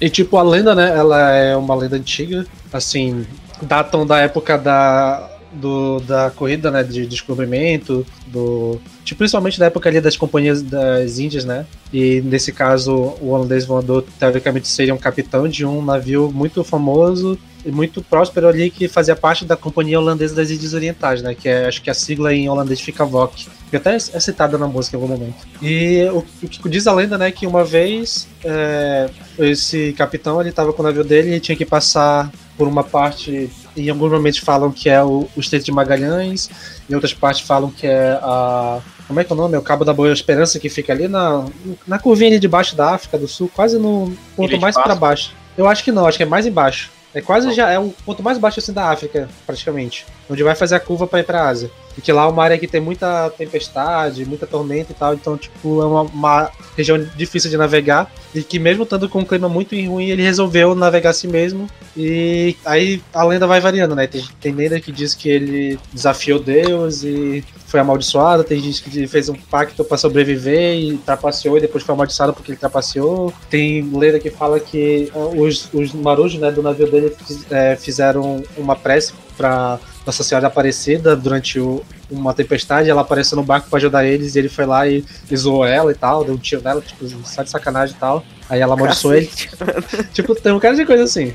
E 0.00 0.10
tipo, 0.10 0.36
a 0.36 0.42
lenda, 0.42 0.74
né? 0.74 0.94
Ela 0.94 1.30
é 1.30 1.56
uma 1.56 1.74
lenda 1.74 1.96
antiga. 1.96 2.46
Assim, 2.70 3.26
datam 3.62 4.06
da 4.06 4.18
época 4.18 4.58
da, 4.58 5.30
do, 5.52 6.00
da 6.00 6.30
corrida 6.30 6.70
né, 6.70 6.82
de 6.82 7.06
descobrimento, 7.06 8.06
do, 8.26 8.78
tipo, 9.04 9.18
principalmente 9.18 9.58
da 9.58 9.66
época 9.66 9.88
ali 9.88 10.00
das 10.00 10.16
companhias 10.16 10.62
das 10.62 11.18
Índias, 11.18 11.44
né? 11.44 11.66
E 11.92 12.20
nesse 12.22 12.52
caso, 12.52 12.92
o 13.20 13.30
holandês 13.30 13.64
voador 13.64 14.04
teoricamente 14.18 14.68
seria 14.68 14.94
um 14.94 14.98
capitão 14.98 15.48
de 15.48 15.64
um 15.64 15.82
navio 15.82 16.30
muito 16.32 16.62
famoso 16.62 17.38
muito 17.66 18.02
próspero 18.02 18.48
ali 18.48 18.70
que 18.70 18.88
fazia 18.88 19.14
parte 19.14 19.44
da 19.44 19.56
Companhia 19.56 19.98
Holandesa 19.98 20.34
das 20.34 20.50
Índias 20.50 20.74
Orientais, 20.74 21.22
né? 21.22 21.34
Que 21.34 21.48
é, 21.48 21.66
acho 21.66 21.82
que 21.82 21.90
a 21.90 21.94
sigla 21.94 22.34
em 22.34 22.48
holandês 22.48 22.80
fica 22.80 23.04
VOC, 23.04 23.46
que 23.70 23.76
até 23.76 23.94
é 23.94 23.98
citada 23.98 24.58
na 24.58 24.66
música 24.66 24.96
em 24.96 25.00
algum 25.00 25.12
momento. 25.12 25.46
E 25.60 26.04
o, 26.12 26.18
o 26.18 26.48
que 26.48 26.68
diz 26.68 26.86
a 26.86 26.92
lenda, 26.92 27.16
né? 27.16 27.30
Que 27.30 27.46
uma 27.46 27.64
vez 27.64 28.28
é, 28.44 29.08
esse 29.38 29.92
capitão 29.92 30.40
ele 30.40 30.50
estava 30.50 30.72
com 30.72 30.82
o 30.82 30.84
navio 30.84 31.04
dele 31.04 31.36
e 31.36 31.40
tinha 31.40 31.56
que 31.56 31.64
passar 31.64 32.30
por 32.56 32.68
uma 32.68 32.84
parte, 32.84 33.50
em 33.76 33.88
alguns 33.88 34.12
momentos 34.12 34.38
falam 34.38 34.70
que 34.70 34.88
é 34.88 35.02
o, 35.02 35.28
o 35.36 35.40
Estreito 35.40 35.66
de 35.66 35.72
Magalhães, 35.72 36.48
em 36.88 36.94
outras 36.94 37.12
partes 37.12 37.42
falam 37.42 37.70
que 37.70 37.86
é 37.86 38.18
a. 38.22 38.80
Como 39.08 39.18
é 39.18 39.24
que 39.24 39.32
é 39.32 39.34
o 39.34 39.36
nome? 39.36 39.56
É 39.56 39.58
o 39.58 39.62
Cabo 39.62 39.84
da 39.84 39.92
Boa 39.92 40.12
Esperança, 40.12 40.60
que 40.60 40.68
fica 40.68 40.92
ali 40.92 41.08
na, 41.08 41.44
na 41.86 41.98
curvinha 41.98 42.30
ali 42.30 42.38
debaixo 42.38 42.76
da 42.76 42.94
África 42.94 43.18
do 43.18 43.26
Sul, 43.26 43.50
quase 43.52 43.78
no 43.78 44.16
ponto 44.36 44.58
mais 44.60 44.74
para 44.74 44.94
baixo. 44.94 45.34
Eu 45.58 45.68
acho 45.68 45.82
que 45.82 45.90
não, 45.90 46.06
acho 46.06 46.16
que 46.16 46.22
é 46.22 46.26
mais 46.26 46.46
embaixo. 46.46 46.90
É 47.14 47.20
quase 47.20 47.52
já 47.52 47.70
é 47.70 47.78
o 47.78 47.90
ponto 48.04 48.22
mais 48.22 48.38
baixo 48.38 48.58
assim 48.58 48.72
da 48.72 48.90
África, 48.90 49.28
praticamente. 49.46 50.06
Onde 50.30 50.42
vai 50.42 50.54
fazer 50.54 50.76
a 50.76 50.80
curva 50.80 51.06
para 51.06 51.20
ir 51.20 51.24
pra 51.24 51.48
Ásia. 51.48 51.70
E 51.96 52.00
que 52.00 52.12
lá 52.12 52.24
é 52.24 52.26
uma 52.26 52.42
área 52.42 52.58
que 52.58 52.66
tem 52.66 52.80
muita 52.80 53.30
tempestade, 53.30 54.24
muita 54.24 54.46
tormenta 54.46 54.92
e 54.92 54.94
tal. 54.94 55.14
Então, 55.14 55.36
tipo, 55.36 55.82
é 55.82 55.86
uma, 55.86 56.02
uma 56.02 56.50
região 56.76 56.98
difícil 57.16 57.50
de 57.50 57.56
navegar. 57.56 58.10
E 58.34 58.42
que 58.42 58.58
mesmo 58.58 58.84
estando 58.84 59.08
com 59.08 59.20
um 59.20 59.24
clima 59.24 59.48
muito 59.48 59.74
ruim, 59.74 60.08
ele 60.08 60.22
resolveu 60.22 60.74
navegar 60.74 61.10
a 61.10 61.12
si 61.12 61.28
mesmo. 61.28 61.68
E 61.96 62.56
aí 62.64 63.02
a 63.12 63.24
lenda 63.24 63.46
vai 63.46 63.60
variando, 63.60 63.94
né? 63.94 64.06
Tem, 64.06 64.24
tem 64.40 64.52
lenda 64.54 64.80
que 64.80 64.90
diz 64.90 65.14
que 65.14 65.28
ele 65.28 65.78
desafiou 65.92 66.38
Deus 66.38 67.04
e 67.04 67.44
foi 67.66 67.80
amaldiçoado. 67.80 68.44
Tem 68.44 68.58
gente 68.60 68.82
que 68.82 69.06
fez 69.06 69.28
um 69.28 69.34
pacto 69.34 69.84
para 69.84 69.98
sobreviver 69.98 70.74
e 70.78 70.98
trapaceou 70.98 71.58
e 71.58 71.60
depois 71.60 71.84
foi 71.84 71.94
amaldiçoado 71.94 72.32
porque 72.32 72.52
ele 72.52 72.58
trapaceou. 72.58 73.32
Tem 73.50 73.82
lenda 73.82 74.18
que 74.18 74.30
fala 74.30 74.58
que 74.58 75.10
os, 75.14 75.68
os 75.72 75.92
marujos 75.92 76.40
né, 76.40 76.50
do 76.50 76.62
navio 76.62 76.90
dele 76.90 77.14
é, 77.50 77.76
fizeram 77.76 78.42
uma 78.56 78.76
prece 78.76 79.12
para 79.36 79.78
nossa 80.04 80.22
Senhora 80.22 80.46
Aparecida 80.46 81.14
durante 81.14 81.58
o, 81.58 81.84
uma 82.10 82.34
tempestade, 82.34 82.90
ela 82.90 83.02
apareceu 83.02 83.36
no 83.36 83.42
barco 83.42 83.68
para 83.68 83.78
ajudar 83.78 84.04
eles 84.04 84.34
e 84.34 84.38
ele 84.38 84.48
foi 84.48 84.66
lá 84.66 84.86
e, 84.86 85.04
e 85.30 85.36
zoou 85.36 85.64
ela 85.64 85.92
e 85.92 85.94
tal, 85.94 86.24
deu 86.24 86.34
um 86.34 86.38
tiro 86.38 86.62
nela, 86.62 86.80
tipo, 86.80 87.06
só 87.24 87.42
de 87.42 87.50
sacanagem 87.50 87.94
e 87.96 87.98
tal. 87.98 88.24
Aí 88.48 88.60
ela 88.60 88.74
amaldiçoou 88.74 89.14
ele. 89.14 89.30
tipo, 90.12 90.34
tem 90.34 90.52
um 90.52 90.60
cara 90.60 90.74
de 90.74 90.84
coisa 90.84 91.04
assim. 91.04 91.34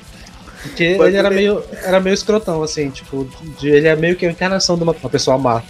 Porque 0.62 0.96
Pode 0.96 1.10
ele 1.10 1.18
era 1.18 1.30
meio, 1.30 1.64
era 1.84 2.00
meio 2.00 2.14
escrotão, 2.14 2.62
assim, 2.64 2.90
tipo, 2.90 3.28
de, 3.60 3.70
ele 3.70 3.88
é 3.88 3.96
meio 3.96 4.16
que 4.16 4.26
a 4.26 4.32
encarnação 4.32 4.76
de 4.76 4.84
uma, 4.84 4.94
uma 4.94 5.10
pessoa 5.10 5.38
má. 5.38 5.62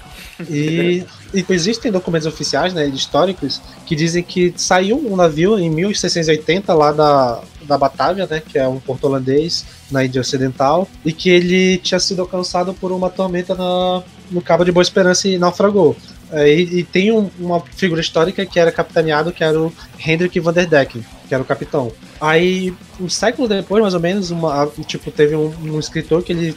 E, 0.49 1.03
e, 1.33 1.45
existem 1.49 1.91
documentos 1.91 2.27
oficiais, 2.27 2.73
né, 2.73 2.87
históricos, 2.87 3.61
que 3.85 3.95
dizem 3.95 4.23
que 4.23 4.53
saiu 4.55 4.97
um 4.97 5.15
navio 5.15 5.57
em 5.57 5.69
1680 5.69 6.73
lá 6.73 6.91
da, 6.91 7.41
da 7.63 7.77
Batávia, 7.77 8.27
né, 8.29 8.41
que 8.45 8.57
é 8.57 8.67
um 8.67 8.79
porto 8.79 9.05
holandês 9.05 9.65
na 9.89 10.05
Índia 10.05 10.21
Ocidental, 10.21 10.87
e 11.03 11.11
que 11.11 11.29
ele 11.29 11.77
tinha 11.77 11.99
sido 11.99 12.21
alcançado 12.21 12.73
por 12.73 12.91
uma 12.91 13.09
tormenta 13.09 13.55
na, 13.55 14.03
no 14.29 14.41
Cabo 14.41 14.63
de 14.63 14.71
Boa 14.71 14.83
Esperança 14.83 15.27
e 15.27 15.37
naufragou. 15.37 15.95
É, 16.31 16.53
e, 16.53 16.79
e, 16.79 16.83
tem 16.83 17.11
um, 17.11 17.29
uma 17.39 17.61
figura 17.61 18.01
histórica 18.01 18.45
que 18.45 18.59
era 18.59 18.71
capitaneado, 18.71 19.31
que 19.31 19.43
era 19.43 19.59
o 19.59 19.71
Hendrik 19.97 20.39
van 20.39 20.53
der 20.53 20.67
Decken, 20.67 21.03
que 21.27 21.33
era 21.33 21.43
o 21.43 21.45
capitão. 21.45 21.91
Aí, 22.19 22.73
um 22.99 23.09
século 23.09 23.47
depois, 23.47 23.81
mais 23.81 23.93
ou 23.93 23.99
menos, 23.99 24.31
uma, 24.31 24.67
tipo, 24.85 25.11
teve 25.11 25.35
um, 25.35 25.53
um, 25.63 25.79
escritor 25.79 26.23
que 26.23 26.31
ele, 26.31 26.55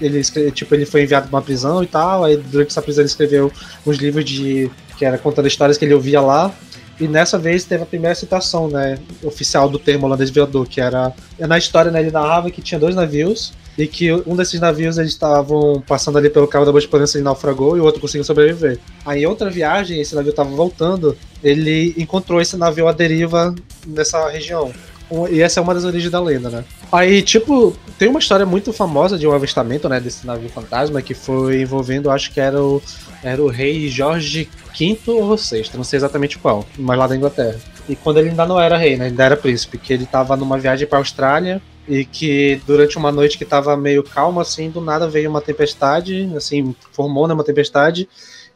ele, 0.00 0.22
tipo, 0.52 0.74
ele 0.74 0.86
foi 0.86 1.02
enviado 1.02 1.28
para 1.28 1.36
uma 1.36 1.42
prisão 1.42 1.82
e 1.82 1.86
tal, 1.86 2.24
aí 2.24 2.36
durante 2.36 2.70
essa 2.70 2.82
prisão 2.82 3.02
ele 3.02 3.08
escreveu 3.08 3.50
uns 3.86 3.96
livros 3.96 4.24
de 4.24 4.70
que 4.98 5.04
era 5.04 5.18
contando 5.18 5.48
histórias 5.48 5.78
que 5.78 5.84
ele 5.84 5.94
ouvia 5.94 6.20
lá, 6.20 6.54
e 7.00 7.08
nessa 7.08 7.38
vez 7.38 7.64
teve 7.64 7.82
a 7.82 7.86
primeira 7.86 8.14
citação, 8.14 8.68
né, 8.68 8.98
oficial 9.24 9.68
do 9.68 9.78
termo 9.78 10.06
holandês 10.06 10.30
viador, 10.30 10.66
que 10.66 10.80
era 10.80 11.12
na 11.38 11.58
história, 11.58 11.90
né, 11.90 12.00
ele 12.00 12.10
narrava 12.10 12.50
que 12.50 12.62
tinha 12.62 12.78
dois 12.78 12.94
navios 12.94 13.52
e 13.76 13.86
que 13.86 14.12
um 14.12 14.36
desses 14.36 14.60
navios 14.60 14.98
eles 14.98 15.12
estavam 15.12 15.82
passando 15.86 16.18
ali 16.18 16.28
pelo 16.28 16.46
Cabo 16.46 16.64
da 16.64 16.72
Boa 16.72 16.80
Esperança 16.80 17.18
e 17.18 17.22
naufragou 17.22 17.76
e 17.76 17.80
o 17.80 17.84
outro 17.84 18.00
conseguiu 18.00 18.24
sobreviver. 18.24 18.78
Aí 19.04 19.22
em 19.22 19.26
outra 19.26 19.50
viagem, 19.50 20.00
esse 20.00 20.14
navio 20.14 20.30
estava 20.30 20.50
voltando, 20.50 21.16
ele 21.42 21.94
encontrou 21.96 22.40
esse 22.40 22.56
navio 22.56 22.88
à 22.88 22.92
deriva 22.92 23.54
nessa 23.86 24.28
região. 24.28 24.72
E 25.30 25.42
essa 25.42 25.60
é 25.60 25.62
uma 25.62 25.74
das 25.74 25.84
origens 25.84 26.10
da 26.10 26.20
lenda, 26.20 26.48
né? 26.48 26.64
Aí, 26.90 27.20
tipo, 27.20 27.76
tem 27.98 28.08
uma 28.08 28.18
história 28.18 28.46
muito 28.46 28.72
famosa 28.72 29.18
de 29.18 29.26
um 29.26 29.32
avistamento, 29.32 29.88
né, 29.88 30.00
desse 30.00 30.26
navio 30.26 30.48
fantasma 30.48 31.02
que 31.02 31.12
foi 31.12 31.60
envolvendo, 31.60 32.10
acho 32.10 32.32
que 32.32 32.40
era 32.40 32.62
o, 32.62 32.82
era 33.22 33.42
o 33.42 33.48
rei 33.48 33.88
Jorge 33.88 34.48
V 34.78 34.98
ou 35.06 35.36
VI, 35.36 35.64
não 35.74 35.84
sei 35.84 35.98
exatamente 35.98 36.38
qual, 36.38 36.66
mas 36.78 36.98
lá 36.98 37.06
da 37.06 37.16
Inglaterra. 37.16 37.58
E 37.88 37.94
quando 37.94 38.18
ele 38.18 38.30
ainda 38.30 38.46
não 38.46 38.60
era 38.60 38.76
rei, 38.76 38.96
né, 38.96 39.06
ainda 39.06 39.24
era 39.24 39.36
príncipe, 39.36 39.76
que 39.76 39.92
ele 39.92 40.04
estava 40.04 40.34
numa 40.34 40.58
viagem 40.58 40.86
para 40.86 40.98
Austrália 40.98 41.60
e 41.88 42.04
que 42.04 42.60
durante 42.66 42.96
uma 42.96 43.10
noite 43.10 43.36
que 43.36 43.44
estava 43.44 43.76
meio 43.76 44.02
calma, 44.02 44.42
assim, 44.42 44.70
do 44.70 44.80
nada 44.80 45.08
veio 45.08 45.28
uma 45.28 45.40
tempestade, 45.40 46.30
assim, 46.36 46.74
formou 46.92 47.26
né, 47.26 47.34
uma 47.34 47.44
tempestade, 47.44 48.08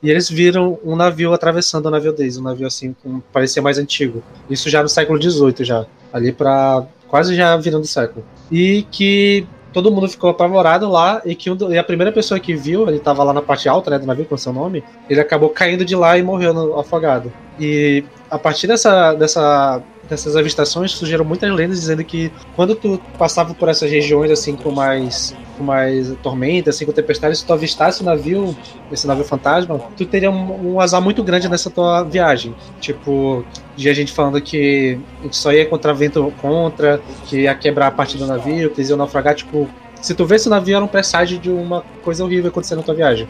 e 0.02 0.10
eles 0.10 0.28
viram 0.28 0.78
um 0.84 0.94
navio 0.94 1.32
atravessando 1.32 1.86
o 1.86 1.90
navio 1.90 2.12
deles, 2.12 2.36
um 2.36 2.42
navio 2.42 2.66
assim, 2.66 2.94
com, 3.02 3.20
parecia 3.32 3.62
mais 3.62 3.78
antigo. 3.78 4.22
Isso 4.48 4.68
já 4.68 4.82
no 4.82 4.88
século 4.88 5.20
XVIII, 5.20 5.64
já, 5.64 5.86
ali 6.12 6.32
para 6.32 6.86
quase 7.08 7.34
já 7.34 7.56
virando 7.56 7.86
século. 7.86 8.24
E 8.50 8.86
que 8.90 9.46
todo 9.72 9.90
mundo 9.90 10.08
ficou 10.08 10.30
apavorado 10.30 10.88
lá 10.88 11.20
e 11.24 11.34
que 11.34 11.50
um, 11.50 11.70
e 11.70 11.78
a 11.78 11.84
primeira 11.84 12.12
pessoa 12.12 12.40
que 12.40 12.54
viu, 12.54 12.88
ele 12.88 12.96
estava 12.96 13.22
lá 13.22 13.32
na 13.32 13.42
parte 13.42 13.68
alta 13.68 13.90
né, 13.90 13.98
do 13.98 14.06
navio 14.06 14.24
com 14.24 14.36
seu 14.36 14.52
nome, 14.52 14.82
ele 15.08 15.20
acabou 15.20 15.50
caindo 15.50 15.84
de 15.84 15.94
lá 15.94 16.16
e 16.16 16.22
morreu 16.22 16.78
afogado. 16.78 17.32
E 17.58 18.04
a 18.30 18.38
partir 18.38 18.66
dessa, 18.66 19.12
dessa 19.14 19.82
dessas 20.08 20.36
avistações 20.36 20.92
surgiram 20.92 21.24
muitas 21.24 21.50
lendas 21.52 21.80
dizendo 21.80 22.04
que 22.04 22.32
quando 22.54 22.74
tu 22.74 23.00
passava 23.18 23.54
por 23.54 23.68
essas 23.68 23.90
regiões 23.90 24.30
assim 24.30 24.54
com 24.56 24.70
mais 24.70 25.34
com 25.56 25.64
mais 25.64 26.14
tormenta, 26.22 26.70
assim 26.70 26.84
com 26.84 26.92
tempestade, 26.92 27.36
se 27.36 27.44
tu 27.44 27.52
avistasse 27.52 28.02
o 28.02 28.04
navio, 28.04 28.56
esse 28.92 29.06
navio 29.06 29.24
fantasma, 29.24 29.80
tu 29.96 30.04
teria 30.04 30.30
um, 30.30 30.74
um, 30.74 30.80
azar 30.80 31.00
muito 31.00 31.22
grande 31.24 31.48
nessa 31.48 31.70
tua 31.70 32.02
viagem. 32.02 32.54
Tipo, 32.78 33.44
de 33.74 33.88
a 33.88 33.94
gente 33.94 34.12
falando 34.12 34.40
que 34.40 34.98
a 35.20 35.22
gente 35.24 35.36
só 35.36 35.52
ia 35.52 35.62
encontrar 35.62 35.94
vento 35.94 36.32
contra, 36.40 37.00
que 37.24 37.42
ia 37.42 37.54
quebrar 37.54 37.86
a 37.86 37.90
parte 37.90 38.18
do 38.18 38.26
navio, 38.26 38.70
que 38.70 38.80
eles 38.80 38.90
iam 38.90 38.98
naufragar, 38.98 39.34
tipo, 39.34 39.68
se 40.00 40.14
tu 40.14 40.24
vê 40.24 40.36
esse 40.36 40.48
navio 40.48 40.76
era 40.76 40.84
um 40.84 40.88
presságio 40.88 41.38
de 41.38 41.50
uma 41.50 41.82
coisa 42.02 42.22
horrível 42.24 42.50
acontecendo 42.50 42.78
na 42.78 42.84
tua 42.84 42.94
viagem. 42.94 43.26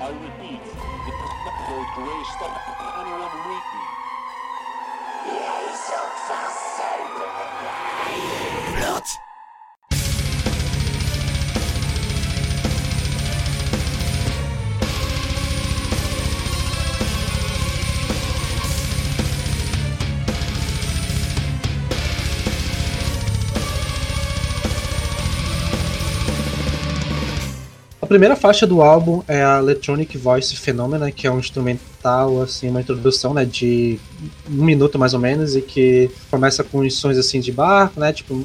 A 28.07 28.09
primeira 28.09 28.37
faixa 28.37 28.65
do 28.69 28.83
álbum 28.83 29.21
é 29.27 29.43
a 29.43 29.59
Electronic 29.59 30.17
Voice 30.17 30.55
Phenomena, 30.55 31.11
que 31.11 31.27
é 31.27 31.31
um 31.31 31.41
instrumental, 31.41 32.41
assim, 32.41 32.69
uma 32.69 32.81
introdução, 32.81 33.35
né, 33.35 33.45
de 33.45 33.99
um 34.49 34.65
minuto 34.65 34.97
mais 34.97 35.13
ou 35.13 35.19
menos, 35.19 35.57
e 35.57 35.61
que 35.61 36.09
começa 36.31 36.63
com 36.63 36.89
sons 36.89 37.19
assim 37.19 37.41
de 37.41 37.51
barco, 37.51 37.99
né, 37.99 38.13
tipo 38.13 38.45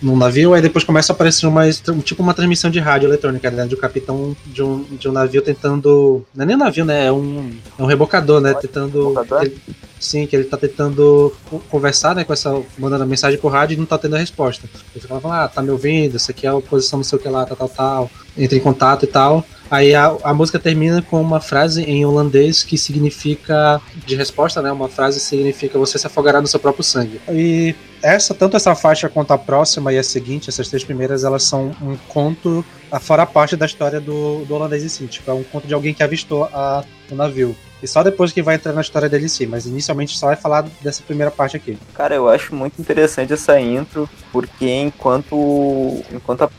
num 0.00 0.16
navio, 0.16 0.54
aí 0.54 0.62
depois 0.62 0.84
começa 0.84 1.12
a 1.12 1.14
aparecer 1.14 1.46
uma, 1.46 1.68
tipo 1.70 2.22
uma 2.22 2.34
transmissão 2.34 2.70
de 2.70 2.78
rádio 2.78 3.08
eletrônica, 3.08 3.50
né? 3.50 3.66
De 3.66 3.74
um 3.74 3.78
capitão 3.78 4.36
de 4.46 4.62
um, 4.62 4.84
de 4.84 5.08
um 5.08 5.12
navio 5.12 5.42
tentando. 5.42 6.24
Não 6.34 6.44
é 6.44 6.46
nem 6.46 6.56
um 6.56 6.58
navio, 6.58 6.84
né? 6.84 7.06
É 7.06 7.12
um, 7.12 7.52
é 7.78 7.82
um 7.82 7.86
rebocador, 7.86 8.40
né? 8.40 8.54
Tentando. 8.54 9.14
Ele, 9.40 9.58
sim, 9.98 10.26
que 10.26 10.36
ele 10.36 10.44
tá 10.44 10.56
tentando 10.56 11.34
conversar, 11.68 12.14
né? 12.14 12.24
Com 12.24 12.32
essa. 12.32 12.62
mandando 12.78 13.02
a 13.02 13.06
mensagem 13.06 13.38
pro 13.38 13.48
rádio 13.48 13.74
e 13.74 13.76
não 13.78 13.86
tá 13.86 13.98
tendo 13.98 14.14
a 14.14 14.18
resposta. 14.18 14.68
Ele 14.94 15.00
fica 15.00 15.20
falando, 15.20 15.42
ah, 15.42 15.48
tá 15.48 15.60
me 15.62 15.70
ouvindo, 15.70 16.16
isso 16.16 16.30
aqui 16.30 16.46
é 16.46 16.50
a 16.50 16.60
posição 16.60 16.98
não 16.98 17.04
sei 17.04 17.18
o 17.18 17.20
que 17.20 17.28
lá, 17.28 17.44
tal, 17.44 17.56
tal, 17.56 17.68
tal. 17.68 18.10
Entra 18.36 18.56
em 18.56 18.60
contato 18.60 19.04
e 19.04 19.08
tal. 19.08 19.44
Aí 19.70 19.94
a, 19.94 20.16
a 20.22 20.32
música 20.32 20.58
termina 20.58 21.02
com 21.02 21.20
uma 21.20 21.40
frase 21.40 21.82
em 21.82 22.04
holandês 22.06 22.62
que 22.62 22.78
significa, 22.78 23.80
de 24.06 24.14
resposta, 24.14 24.62
né? 24.62 24.70
Uma 24.70 24.88
frase 24.88 25.20
significa 25.20 25.78
você 25.78 25.98
se 25.98 26.06
afogará 26.06 26.40
no 26.40 26.46
seu 26.46 26.60
próprio 26.60 26.84
sangue. 26.84 27.20
E 27.28 27.74
essa, 28.02 28.34
tanto 28.34 28.56
essa 28.56 28.74
faixa 28.74 29.08
quanto 29.08 29.32
a 29.32 29.38
próxima 29.38 29.92
e 29.92 29.98
a 29.98 30.02
seguinte, 30.02 30.48
essas 30.48 30.68
três 30.68 30.84
primeiras, 30.84 31.24
elas 31.24 31.42
são 31.42 31.74
um 31.82 31.96
conto, 32.08 32.64
fora 33.00 33.26
parte 33.26 33.56
da 33.56 33.66
história 33.66 34.00
do, 34.00 34.44
do 34.44 34.54
holandês 34.54 34.84
em 34.84 34.88
si. 34.88 35.06
Tipo, 35.06 35.30
é 35.30 35.34
um 35.34 35.44
conto 35.44 35.66
de 35.66 35.74
alguém 35.74 35.94
que 35.94 36.02
avistou 36.02 36.44
a, 36.44 36.84
o 37.10 37.14
navio. 37.14 37.56
E 37.82 37.86
só 37.86 38.02
depois 38.02 38.32
que 38.32 38.42
vai 38.42 38.56
entrar 38.56 38.72
na 38.72 38.80
história 38.80 39.08
dele 39.08 39.28
sim, 39.28 39.46
mas 39.46 39.66
inicialmente 39.66 40.16
só 40.18 40.26
vai 40.26 40.36
falar 40.36 40.66
dessa 40.80 41.02
primeira 41.02 41.30
parte 41.30 41.56
aqui. 41.56 41.78
Cara, 41.94 42.14
eu 42.14 42.28
acho 42.28 42.54
muito 42.54 42.80
interessante 42.80 43.32
essa 43.32 43.60
intro, 43.60 44.08
porque 44.32 44.68
enquanto, 44.68 46.02
enquanto 46.12 46.42
a, 46.42 46.50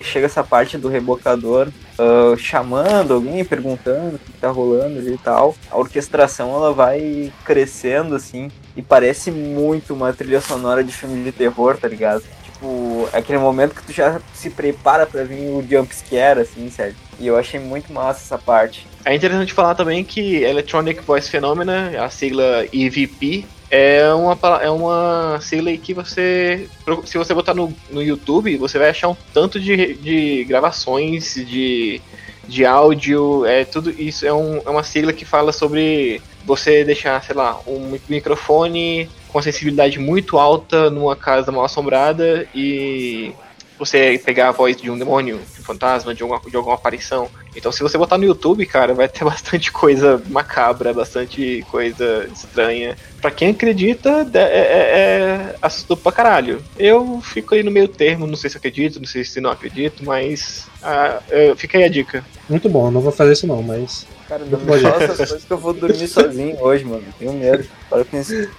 chega 0.00 0.26
essa 0.26 0.44
parte 0.44 0.76
do 0.76 0.88
rebocador 0.88 1.68
uh, 1.98 2.36
chamando 2.36 3.14
alguém, 3.14 3.44
perguntando 3.44 4.16
o 4.16 4.18
que 4.18 4.32
tá 4.32 4.50
rolando 4.50 5.00
e 5.08 5.18
tal, 5.18 5.54
a 5.70 5.78
orquestração 5.78 6.54
ela 6.54 6.72
vai 6.72 7.32
crescendo 7.44 8.14
assim, 8.14 8.50
e 8.76 8.82
parece 8.82 9.30
muito 9.30 9.94
uma 9.94 10.12
trilha 10.12 10.40
sonora 10.40 10.84
de 10.84 10.92
filme 10.92 11.24
de 11.24 11.32
terror, 11.32 11.78
tá 11.78 11.88
ligado? 11.88 12.22
Tipo, 12.56 13.06
aquele 13.12 13.38
momento 13.38 13.74
que 13.74 13.82
tu 13.82 13.92
já 13.92 14.18
se 14.32 14.48
prepara 14.48 15.04
para 15.04 15.24
vir 15.24 15.42
o 15.50 15.64
jump 15.68 15.94
scare, 15.94 16.40
assim, 16.40 16.70
certo? 16.70 16.96
E 17.20 17.26
eu 17.26 17.36
achei 17.36 17.60
muito 17.60 17.92
massa 17.92 18.20
essa 18.20 18.38
parte. 18.38 18.86
É 19.04 19.14
interessante 19.14 19.52
falar 19.52 19.74
também 19.74 20.02
que 20.02 20.42
Electronic 20.42 21.02
Voice 21.02 21.30
Phenomena, 21.30 21.92
a 22.02 22.08
sigla 22.08 22.64
EVP, 22.72 23.44
é 23.70 24.08
uma, 24.14 24.38
é 24.62 24.70
uma 24.70 25.38
sigla 25.42 25.76
que 25.76 25.92
você. 25.92 26.66
Se 27.04 27.18
você 27.18 27.34
botar 27.34 27.52
no, 27.52 27.72
no 27.90 28.02
YouTube, 28.02 28.56
você 28.56 28.78
vai 28.78 28.88
achar 28.88 29.08
um 29.08 29.16
tanto 29.34 29.60
de, 29.60 29.94
de 29.94 30.44
gravações, 30.44 31.34
de, 31.34 32.00
de 32.48 32.64
áudio, 32.64 33.44
é 33.44 33.66
tudo 33.66 33.90
isso. 33.90 34.26
É, 34.26 34.32
um, 34.32 34.62
é 34.64 34.70
uma 34.70 34.82
sigla 34.82 35.12
que 35.12 35.26
fala 35.26 35.52
sobre 35.52 36.22
você 36.46 36.84
deixar, 36.84 37.22
sei 37.22 37.34
lá, 37.34 37.60
um 37.66 37.98
microfone 38.08 39.10
com 39.28 39.42
sensibilidade 39.42 39.98
muito 39.98 40.38
alta 40.38 40.88
numa 40.88 41.16
casa 41.16 41.52
mal 41.52 41.64
assombrada 41.64 42.46
e 42.54 43.34
você 43.78 44.20
pegar 44.24 44.48
a 44.48 44.52
voz 44.52 44.76
de 44.76 44.90
um 44.90 44.98
demônio, 44.98 45.38
de 45.54 45.60
um 45.60 45.64
fantasma, 45.64 46.14
de 46.14 46.22
alguma, 46.22 46.40
de 46.40 46.56
alguma 46.56 46.74
aparição. 46.74 47.28
Então, 47.54 47.70
se 47.70 47.82
você 47.82 47.98
botar 47.98 48.16
no 48.16 48.24
YouTube, 48.24 48.64
cara, 48.64 48.94
vai 48.94 49.08
ter 49.08 49.24
bastante 49.26 49.70
coisa 49.70 50.22
macabra, 50.28 50.94
bastante 50.94 51.64
coisa 51.70 52.26
estranha. 52.32 52.96
Pra 53.20 53.30
quem 53.30 53.50
acredita, 53.50 54.26
é, 54.32 54.38
é, 54.38 54.40
é 54.40 55.56
assustador 55.60 55.98
pra 55.98 56.12
caralho. 56.12 56.62
Eu 56.78 57.20
fico 57.20 57.54
aí 57.54 57.62
no 57.62 57.70
meio 57.70 57.88
termo, 57.88 58.26
não 58.26 58.36
sei 58.36 58.48
se 58.48 58.56
acredito, 58.56 58.98
não 58.98 59.06
sei 59.06 59.24
se 59.24 59.40
não 59.40 59.50
acredito, 59.50 60.04
mas 60.04 60.66
ah, 60.82 61.20
fica 61.56 61.76
aí 61.76 61.84
a 61.84 61.88
dica. 61.88 62.24
Muito 62.48 62.68
bom, 62.68 62.90
não 62.90 63.00
vou 63.00 63.12
fazer 63.12 63.32
isso 63.32 63.46
não, 63.46 63.62
mas. 63.62 64.06
Cara, 64.28 64.44
não 64.44 64.58
me 64.58 64.66
fala 64.66 65.04
essas 65.04 65.16
coisas 65.16 65.44
que 65.44 65.52
eu 65.52 65.58
vou 65.58 65.72
dormir 65.72 66.08
sozinho 66.08 66.56
hoje, 66.60 66.84
mano. 66.84 67.04
Tenho 67.18 67.32
medo. 67.32 67.64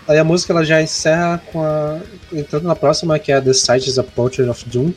Aí 0.07 0.17
a 0.17 0.23
música 0.23 0.53
ela 0.53 0.63
já 0.63 0.81
encerra 0.81 1.41
com 1.51 1.61
a. 1.61 1.99
entrando 2.31 2.67
na 2.67 2.75
próxima, 2.75 3.19
que 3.19 3.31
é 3.31 3.41
The 3.41 3.53
Sight 3.53 3.89
is 3.89 3.99
a 3.99 4.03
Portrait 4.03 4.49
of 4.49 4.67
Doom 4.69 4.93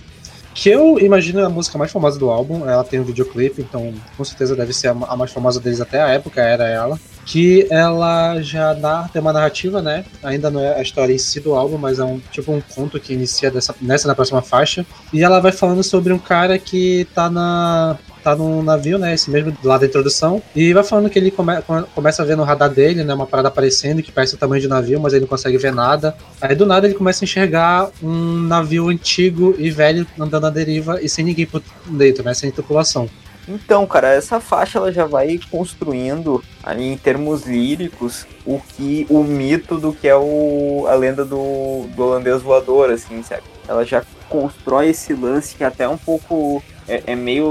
que 0.55 0.69
eu 0.69 0.99
imagino 0.99 1.45
a 1.45 1.49
música 1.49 1.79
mais 1.79 1.91
famosa 1.91 2.19
do 2.19 2.29
álbum. 2.29 2.69
Ela 2.69 2.85
tem 2.85 3.01
um 3.01 3.05
videoclipe, 3.05 3.63
então 3.63 3.95
com 4.17 4.25
certeza 4.25 4.57
deve 4.57 4.73
ser 4.73 4.89
a 4.89 5.17
mais 5.17 5.33
famosa 5.33 5.61
deles 5.61 5.81
até 5.81 6.03
a 6.03 6.09
época, 6.09 6.41
era 6.41 6.69
ela. 6.69 6.99
Que 7.25 7.67
ela 7.71 8.41
já 8.43 8.75
dá, 8.75 9.09
tem 9.13 9.23
uma 9.23 9.33
narrativa, 9.33 9.81
né? 9.81 10.05
Ainda 10.23 10.51
não 10.51 10.61
é 10.61 10.79
a 10.79 10.83
história 10.83 11.13
em 11.13 11.19
si 11.19 11.39
do 11.39 11.55
álbum, 11.55 11.79
mas 11.79 11.99
é 11.99 12.05
um 12.05 12.21
tipo 12.31 12.53
um 12.53 12.61
conto 12.61 12.99
que 12.99 13.13
inicia 13.13 13.51
dessa, 13.51 13.75
nessa 13.81 14.09
na 14.09 14.15
próxima 14.15 14.43
faixa. 14.43 14.85
E 15.13 15.23
ela 15.23 15.39
vai 15.39 15.53
falando 15.53 15.83
sobre 15.83 16.13
um 16.13 16.19
cara 16.19 16.59
que 16.59 17.07
tá 17.15 17.31
na, 17.31 17.97
tá 18.21 18.37
num 18.37 18.63
navio, 18.63 18.99
né? 18.99 19.15
Esse 19.15 19.31
mesmo 19.31 19.57
lá 19.65 19.79
da 19.79 19.87
introdução. 19.87 20.43
E 20.55 20.73
vai 20.73 20.85
falando 20.85 21.11
que 21.11 21.19
ele 21.19 21.31
come, 21.31 21.53
começa 21.95 22.23
a 22.23 22.25
ver 22.25 22.37
no 22.37 22.45
radar 22.45 22.71
dele, 22.71 23.03
né? 23.03 23.15
Uma 23.15 23.27
parada 23.27 23.49
aparecendo 23.49 24.03
que 24.03 24.13
parece 24.13 24.35
o 24.35 24.39
tamanho 24.39 24.61
de 24.61 24.69
navio, 24.69 25.01
mas 25.01 25.13
ele 25.13 25.23
não 25.23 25.29
consegue 25.29 25.59
ver 25.59 25.73
nada. 25.73 26.15
Aí 26.41 26.55
do 26.55 26.67
nada 26.67 26.87
ele 26.87 26.95
começa 26.95 27.25
a 27.25 27.27
enxergar 27.27 27.91
um 28.03 28.43
navio 28.43 28.89
antigo 28.89 29.55
e 29.59 29.71
velho 29.71 30.07
andando 30.19 30.47
à 30.47 30.51
deriva 30.51 31.01
e 31.03 31.09
sem 31.09 31.25
ninguém 31.25 31.47
por 31.47 31.63
dentro, 31.87 32.25
né? 32.25 32.35
Sem 32.35 32.51
tripulação. 32.51 33.09
Então, 33.49 33.87
cara, 33.87 34.09
essa 34.13 34.39
faixa 34.39 34.79
ela 34.79 34.93
já 34.93 35.07
vai 35.07 35.41
construindo 35.51 36.43
ali 36.63 36.85
em 36.85 36.97
termos 36.97 37.47
líricos 37.47 38.27
o 38.47 38.61
que 38.61 39.07
o 39.09 39.25
mito 39.25 39.79
do 39.79 39.93
que 39.93 40.07
é 40.07 40.15
o 40.15 40.87
a 40.89 40.95
lenda 40.95 41.25
do, 41.25 41.87
do 41.95 42.03
holandês 42.03 42.43
voador, 42.43 42.91
assim, 42.91 43.23
sabe? 43.23 43.43
Ela 43.67 43.85
já 43.85 44.05
constrói 44.29 44.91
esse 44.91 45.13
lance 45.13 45.57
que 45.57 45.65
é 45.65 45.67
até 45.67 45.89
um 45.89 45.99
pouco 45.99 46.63
é, 46.91 47.03
é 47.07 47.15
meio 47.15 47.47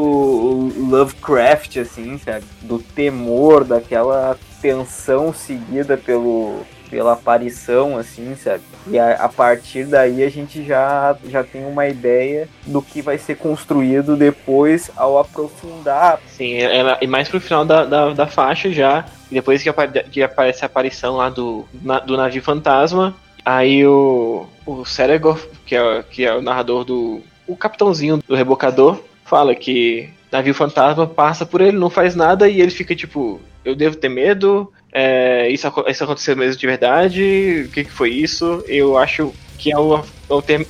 Lovecraft, 0.77 1.77
assim, 1.77 2.17
sabe? 2.17 2.45
Do 2.61 2.79
temor, 2.79 3.63
daquela 3.63 4.37
tensão 4.61 5.33
seguida 5.33 5.95
pelo, 5.95 6.61
pela 6.89 7.13
aparição, 7.13 7.97
assim, 7.97 8.35
sabe? 8.35 8.63
E 8.87 8.99
a, 8.99 9.13
a, 9.13 9.29
partir 9.29 9.85
daí 9.85 10.23
a 10.23 10.29
gente 10.29 10.65
já, 10.65 11.15
já 11.25 11.43
tem 11.43 11.65
uma 11.65 11.87
ideia 11.87 12.49
do 12.65 12.81
que 12.81 13.01
vai 13.01 13.17
ser 13.17 13.35
construído 13.35 14.17
depois 14.17 14.91
ao 14.95 15.17
aprofundar. 15.17 16.19
Sim, 16.27 16.55
ela, 16.55 16.97
e 17.01 17.07
mais 17.07 17.29
pro 17.29 17.39
final 17.39 17.63
da, 17.63 17.85
da, 17.85 18.09
da 18.09 18.27
faixa 18.27 18.71
já, 18.71 19.05
depois 19.31 19.63
que, 19.63 19.69
apare, 19.69 20.03
que 20.03 20.21
aparece 20.21 20.63
a 20.63 20.67
aparição 20.67 21.15
lá 21.15 21.29
do, 21.29 21.65
na, 21.81 21.99
do 21.99 22.17
navio 22.17 22.41
fantasma, 22.41 23.15
aí 23.45 23.85
o, 23.85 24.47
o 24.65 24.83
Ceregor, 24.85 25.39
que 25.65 25.75
é, 25.75 26.03
que 26.03 26.25
é 26.25 26.35
o 26.35 26.41
narrador 26.41 26.83
do. 26.83 27.21
o 27.47 27.55
capitãozinho 27.55 28.19
do 28.27 28.35
rebocador, 28.35 28.99
fala 29.29 29.53
que 29.53 30.09
navio 30.31 30.53
fantasma 30.53 31.05
passa 31.07 31.45
por 31.45 31.61
ele, 31.61 31.77
não 31.77 31.89
faz 31.89 32.15
nada 32.15 32.49
e 32.49 32.61
ele 32.61 32.71
fica 32.71 32.95
tipo, 32.95 33.39
eu 33.63 33.75
devo 33.75 33.95
ter 33.95 34.09
medo, 34.09 34.71
é, 34.91 35.47
isso, 35.49 35.71
isso 35.87 36.03
aconteceu 36.03 36.35
mesmo 36.35 36.59
de 36.59 36.67
verdade, 36.67 37.65
o 37.67 37.69
que, 37.69 37.83
que 37.83 37.91
foi 37.91 38.09
isso? 38.09 38.63
Eu 38.67 38.97
acho 38.97 39.31
que 39.57 39.71
é 39.71 39.77
um, 39.77 40.01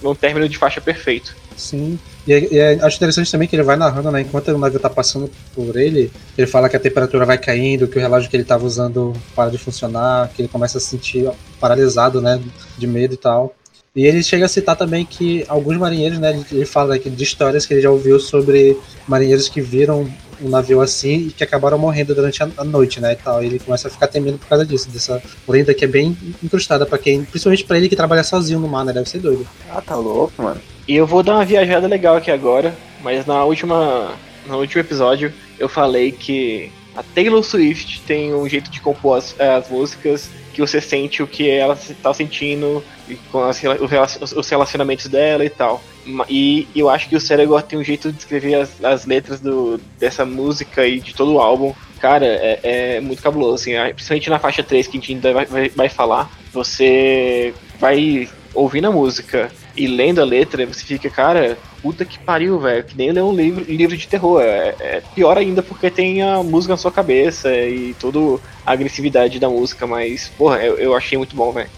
um, 0.03 0.15
término 0.15 0.49
de 0.49 0.57
faixa 0.57 0.81
perfeito. 0.81 1.35
Sim, 1.55 1.99
e, 2.27 2.55
e 2.55 2.61
acho 2.81 2.97
interessante 2.97 3.31
também 3.31 3.47
que 3.47 3.55
ele 3.55 3.63
vai 3.63 3.75
narrando, 3.75 4.11
né, 4.11 4.21
enquanto 4.21 4.49
o 4.49 4.57
navio 4.57 4.79
tá 4.79 4.89
passando 4.89 5.29
por 5.53 5.75
ele, 5.75 6.11
ele 6.37 6.47
fala 6.47 6.69
que 6.69 6.75
a 6.75 6.79
temperatura 6.79 7.25
vai 7.25 7.37
caindo, 7.37 7.87
que 7.87 7.97
o 7.97 8.01
relógio 8.01 8.29
que 8.29 8.35
ele 8.35 8.45
tava 8.45 8.65
usando 8.65 9.13
para 9.35 9.51
de 9.51 9.57
funcionar, 9.57 10.29
que 10.29 10.41
ele 10.41 10.49
começa 10.49 10.77
a 10.77 10.81
se 10.81 10.87
sentir 10.87 11.29
paralisado, 11.59 12.21
né, 12.21 12.41
de 12.77 12.87
medo 12.87 13.13
e 13.13 13.17
tal. 13.17 13.53
E 13.95 14.05
ele 14.05 14.21
chega 14.21 14.45
a 14.45 14.49
citar 14.49 14.75
também 14.75 15.05
que 15.05 15.43
alguns 15.47 15.77
marinheiros, 15.77 16.19
né, 16.19 16.43
ele 16.51 16.65
fala 16.65 16.95
aqui 16.95 17.09
de 17.09 17.23
histórias 17.23 17.65
que 17.65 17.73
ele 17.73 17.81
já 17.81 17.89
ouviu 17.89 18.19
sobre 18.19 18.77
marinheiros 19.07 19.49
que 19.49 19.61
viram 19.61 20.07
um 20.41 20.47
navio 20.49 20.79
assim 20.79 21.27
e 21.27 21.31
que 21.31 21.43
acabaram 21.43 21.77
morrendo 21.77 22.15
durante 22.15 22.41
a 22.41 22.63
noite, 22.63 23.01
né, 23.01 23.13
e 23.13 23.15
tal. 23.15 23.43
E 23.43 23.47
ele 23.47 23.59
começa 23.59 23.87
a 23.87 23.91
ficar 23.91 24.07
temendo 24.07 24.37
por 24.37 24.47
causa 24.47 24.65
disso, 24.65 24.89
dessa 24.89 25.21
lenda 25.47 25.73
que 25.73 25.83
é 25.83 25.87
bem 25.87 26.15
incrustada 26.41 26.85
para 26.85 26.97
quem, 26.97 27.23
principalmente 27.23 27.65
para 27.65 27.77
ele 27.77 27.89
que 27.89 27.95
trabalha 27.95 28.23
sozinho 28.23 28.59
no 28.59 28.67
mar, 28.67 28.85
né, 28.85 28.93
deve 28.93 29.09
ser 29.09 29.19
doido. 29.19 29.45
Ah, 29.69 29.81
tá 29.81 29.95
louco, 29.95 30.41
mano. 30.41 30.61
E 30.87 30.95
eu 30.95 31.05
vou 31.05 31.21
dar 31.21 31.35
uma 31.35 31.45
viajada 31.45 31.87
legal 31.87 32.15
aqui 32.15 32.31
agora, 32.31 32.73
mas 33.03 33.25
na 33.25 33.43
última, 33.43 34.13
no 34.47 34.59
último 34.59 34.81
episódio 34.81 35.33
eu 35.57 35.67
falei 35.67 36.11
que 36.11 36.71
a 36.95 37.03
Taylor 37.03 37.43
Swift 37.43 38.01
tem 38.01 38.33
um 38.33 38.47
jeito 38.47 38.69
de 38.71 38.79
compor 38.81 39.17
as, 39.17 39.35
as 39.39 39.69
músicas 39.69 40.29
que 40.59 40.69
você 40.69 40.81
sente 40.81 41.23
o 41.23 41.27
que 41.27 41.49
ela 41.49 41.73
está 41.73 42.13
sentindo 42.13 42.83
com 43.31 43.43
as, 43.43 43.63
os 44.35 44.49
relacionamentos 44.49 45.07
dela 45.07 45.45
e 45.45 45.49
tal. 45.49 45.81
E 46.27 46.67
eu 46.75 46.89
acho 46.89 47.07
que 47.07 47.15
o 47.15 47.21
Ceregor 47.21 47.61
tem 47.61 47.79
um 47.79 47.83
jeito 47.83 48.11
de 48.11 48.19
escrever 48.19 48.55
as, 48.55 48.83
as 48.83 49.05
letras 49.05 49.39
do, 49.39 49.79
dessa 49.97 50.25
música 50.25 50.85
e 50.85 50.99
de 50.99 51.13
todo 51.13 51.33
o 51.33 51.39
álbum. 51.39 51.73
Cara, 52.01 52.25
é, 52.25 52.59
é 52.63 52.99
muito 52.99 53.21
cabuloso, 53.21 53.55
assim, 53.55 53.71
principalmente 53.93 54.29
na 54.29 54.39
faixa 54.39 54.63
3 54.63 54.87
que 54.87 54.97
a 54.97 54.99
gente 54.99 55.13
ainda 55.13 55.33
vai, 55.33 55.45
vai, 55.45 55.69
vai 55.69 55.89
falar. 55.89 56.29
Você 56.51 57.53
vai 57.79 58.27
ouvindo 58.53 58.87
a 58.87 58.91
música 58.91 59.51
e 59.77 59.87
lendo 59.87 60.19
a 60.19 60.25
letra, 60.25 60.65
você 60.65 60.83
fica, 60.83 61.09
cara, 61.09 61.57
puta 61.81 62.05
que 62.05 62.19
pariu, 62.19 62.59
velho, 62.59 62.83
que 62.83 62.95
nem 62.95 63.11
ler 63.11 63.23
um 63.23 63.33
livro, 63.33 63.63
livro 63.63 63.97
de 63.97 64.07
terror. 64.07 64.41
É, 64.41 64.75
é, 64.79 65.03
pior 65.13 65.37
ainda 65.37 65.61
porque 65.61 65.89
tem 65.89 66.21
a 66.21 66.43
música 66.43 66.73
na 66.73 66.77
sua 66.77 66.91
cabeça 66.91 67.53
e 67.53 67.93
toda 67.99 68.41
a 68.65 68.71
agressividade 68.71 69.39
da 69.39 69.49
música, 69.49 69.87
mas, 69.87 70.29
porra, 70.37 70.63
eu, 70.63 70.77
eu 70.77 70.95
achei 70.95 71.17
muito 71.17 71.35
bom, 71.35 71.51
velho. 71.51 71.69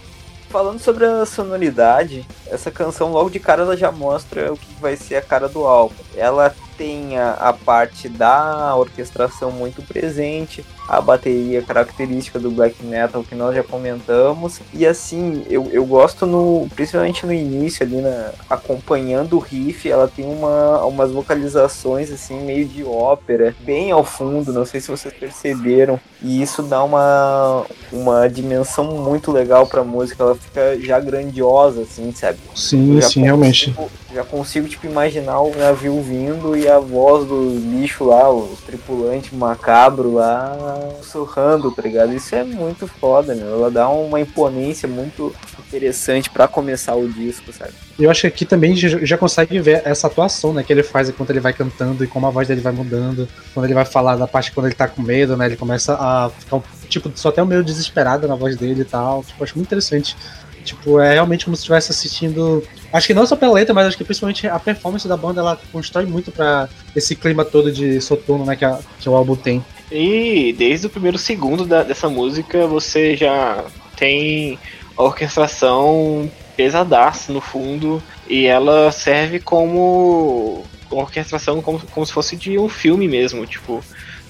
Falando 0.48 0.80
sobre 0.80 1.06
a 1.06 1.24
sonoridade, 1.24 2.26
essa 2.46 2.70
canção 2.70 3.10
logo 3.10 3.30
de 3.30 3.40
cara 3.40 3.62
ela 3.62 3.76
já 3.76 3.90
mostra 3.90 4.52
o 4.52 4.56
que 4.56 4.66
vai 4.80 4.96
ser 4.96 5.16
a 5.16 5.22
cara 5.22 5.48
do 5.48 5.64
álbum. 5.64 5.94
Ela 6.16 6.54
tem 6.76 7.18
a, 7.18 7.32
a, 7.34 7.52
parte 7.52 8.08
da 8.08 8.74
orquestração 8.76 9.50
muito 9.50 9.82
presente, 9.82 10.64
a 10.88 11.00
bateria 11.00 11.62
característica 11.62 12.38
do 12.38 12.50
black 12.50 12.84
metal 12.84 13.22
que 13.22 13.34
nós 13.34 13.54
já 13.54 13.62
comentamos. 13.62 14.60
E 14.74 14.86
assim, 14.86 15.44
eu, 15.48 15.68
eu 15.72 15.84
gosto 15.84 16.26
no. 16.26 16.68
Principalmente 16.74 17.24
no 17.24 17.32
início 17.32 17.84
ali, 17.84 18.00
na, 18.00 18.32
acompanhando 18.48 19.36
o 19.36 19.38
riff, 19.38 19.88
ela 19.88 20.08
tem 20.08 20.24
uma, 20.24 20.84
umas 20.84 21.12
vocalizações 21.12 22.10
assim, 22.10 22.40
meio 22.40 22.66
de 22.66 22.82
ópera, 22.84 23.54
bem 23.60 23.90
ao 23.90 24.04
fundo, 24.04 24.52
não 24.52 24.64
sei 24.64 24.80
se 24.80 24.90
vocês 24.90 25.14
perceberam. 25.14 26.00
E 26.20 26.42
isso 26.42 26.62
dá 26.62 26.82
uma, 26.82 27.64
uma 27.92 28.28
dimensão 28.28 28.84
muito 28.84 29.30
legal 29.30 29.66
pra 29.66 29.84
música, 29.84 30.22
ela 30.22 30.34
fica 30.34 30.78
já 30.80 30.98
grandiosa, 31.00 31.82
assim, 31.82 32.12
sabe? 32.12 32.38
Sim, 32.54 33.00
sim, 33.00 33.22
realmente. 33.22 33.74
Já 34.14 34.22
consigo, 34.22 34.68
tipo, 34.68 34.86
imaginar 34.86 35.40
o 35.40 35.56
navio 35.56 36.00
vindo 36.02 36.54
e 36.54 36.68
a 36.68 36.78
voz 36.78 37.26
dos 37.26 37.62
bichos 37.62 38.06
lá, 38.06 38.30
os 38.30 38.60
tripulantes 38.60 39.32
macabro 39.32 40.14
lá, 40.14 40.54
sussurrando, 41.00 41.70
tá 41.72 41.80
ligado? 41.80 42.12
Isso 42.12 42.34
é 42.34 42.44
muito 42.44 42.86
foda, 42.86 43.34
meu. 43.34 43.54
Ela 43.54 43.70
dá 43.70 43.88
uma 43.88 44.20
imponência 44.20 44.86
muito 44.86 45.34
interessante 45.66 46.28
para 46.28 46.46
começar 46.46 46.94
o 46.94 47.08
disco, 47.08 47.52
sabe? 47.52 47.72
Eu 47.98 48.10
acho 48.10 48.22
que 48.22 48.26
aqui 48.26 48.44
também 48.44 48.76
já 48.76 49.16
consegue 49.16 49.58
ver 49.60 49.82
essa 49.84 50.06
atuação, 50.06 50.52
né, 50.52 50.62
que 50.62 50.72
ele 50.72 50.82
faz 50.82 51.08
enquanto 51.08 51.30
ele 51.30 51.40
vai 51.40 51.52
cantando 51.52 52.04
e 52.04 52.06
como 52.06 52.26
a 52.26 52.30
voz 52.30 52.48
dele 52.48 52.60
vai 52.60 52.72
mudando. 52.72 53.26
Quando 53.54 53.64
ele 53.64 53.74
vai 53.74 53.84
falar 53.84 54.16
da 54.16 54.26
parte 54.26 54.52
quando 54.52 54.66
ele 54.66 54.74
tá 54.74 54.88
com 54.88 55.00
medo, 55.00 55.36
né, 55.36 55.46
ele 55.46 55.56
começa 55.56 55.94
a 55.94 56.30
ficar, 56.38 56.60
tipo, 56.88 57.10
só 57.14 57.30
até 57.30 57.42
meio 57.44 57.64
desesperado 57.64 58.28
na 58.28 58.34
voz 58.34 58.56
dele 58.56 58.82
e 58.82 58.84
tal. 58.84 59.22
Tipo, 59.24 59.42
acho 59.42 59.56
muito 59.56 59.68
interessante. 59.68 60.16
Tipo, 60.62 61.00
é 61.00 61.14
realmente 61.14 61.44
como 61.44 61.56
se 61.56 61.60
estivesse 61.60 61.90
assistindo. 61.90 62.62
Acho 62.92 63.06
que 63.06 63.14
não 63.14 63.26
só 63.26 63.36
pela 63.36 63.54
letra, 63.54 63.74
mas 63.74 63.86
acho 63.86 63.96
que 63.96 64.04
principalmente 64.04 64.46
a 64.46 64.58
performance 64.58 65.06
da 65.06 65.16
banda 65.16 65.40
ela 65.40 65.60
constrói 65.70 66.06
muito 66.06 66.30
para 66.30 66.68
esse 66.94 67.14
clima 67.16 67.44
todo 67.44 67.72
de 67.72 68.00
soturno, 68.00 68.44
né, 68.44 68.56
que, 68.56 68.64
a, 68.64 68.78
que 68.98 69.08
o 69.08 69.14
álbum 69.14 69.36
tem. 69.36 69.64
E 69.90 70.54
desde 70.56 70.86
o 70.86 70.90
primeiro 70.90 71.18
segundo 71.18 71.64
da, 71.64 71.82
dessa 71.82 72.08
música 72.08 72.66
você 72.66 73.16
já 73.16 73.64
tem 73.96 74.58
a 74.96 75.02
orquestração 75.02 76.30
pesadaça 76.56 77.32
no 77.32 77.40
fundo 77.40 78.02
e 78.28 78.46
ela 78.46 78.90
serve 78.90 79.40
como 79.40 80.64
orquestração 80.90 81.62
como, 81.62 81.80
como 81.80 82.06
se 82.06 82.12
fosse 82.12 82.36
de 82.36 82.58
um 82.58 82.68
filme 82.68 83.08
mesmo, 83.08 83.46
tipo, 83.46 83.82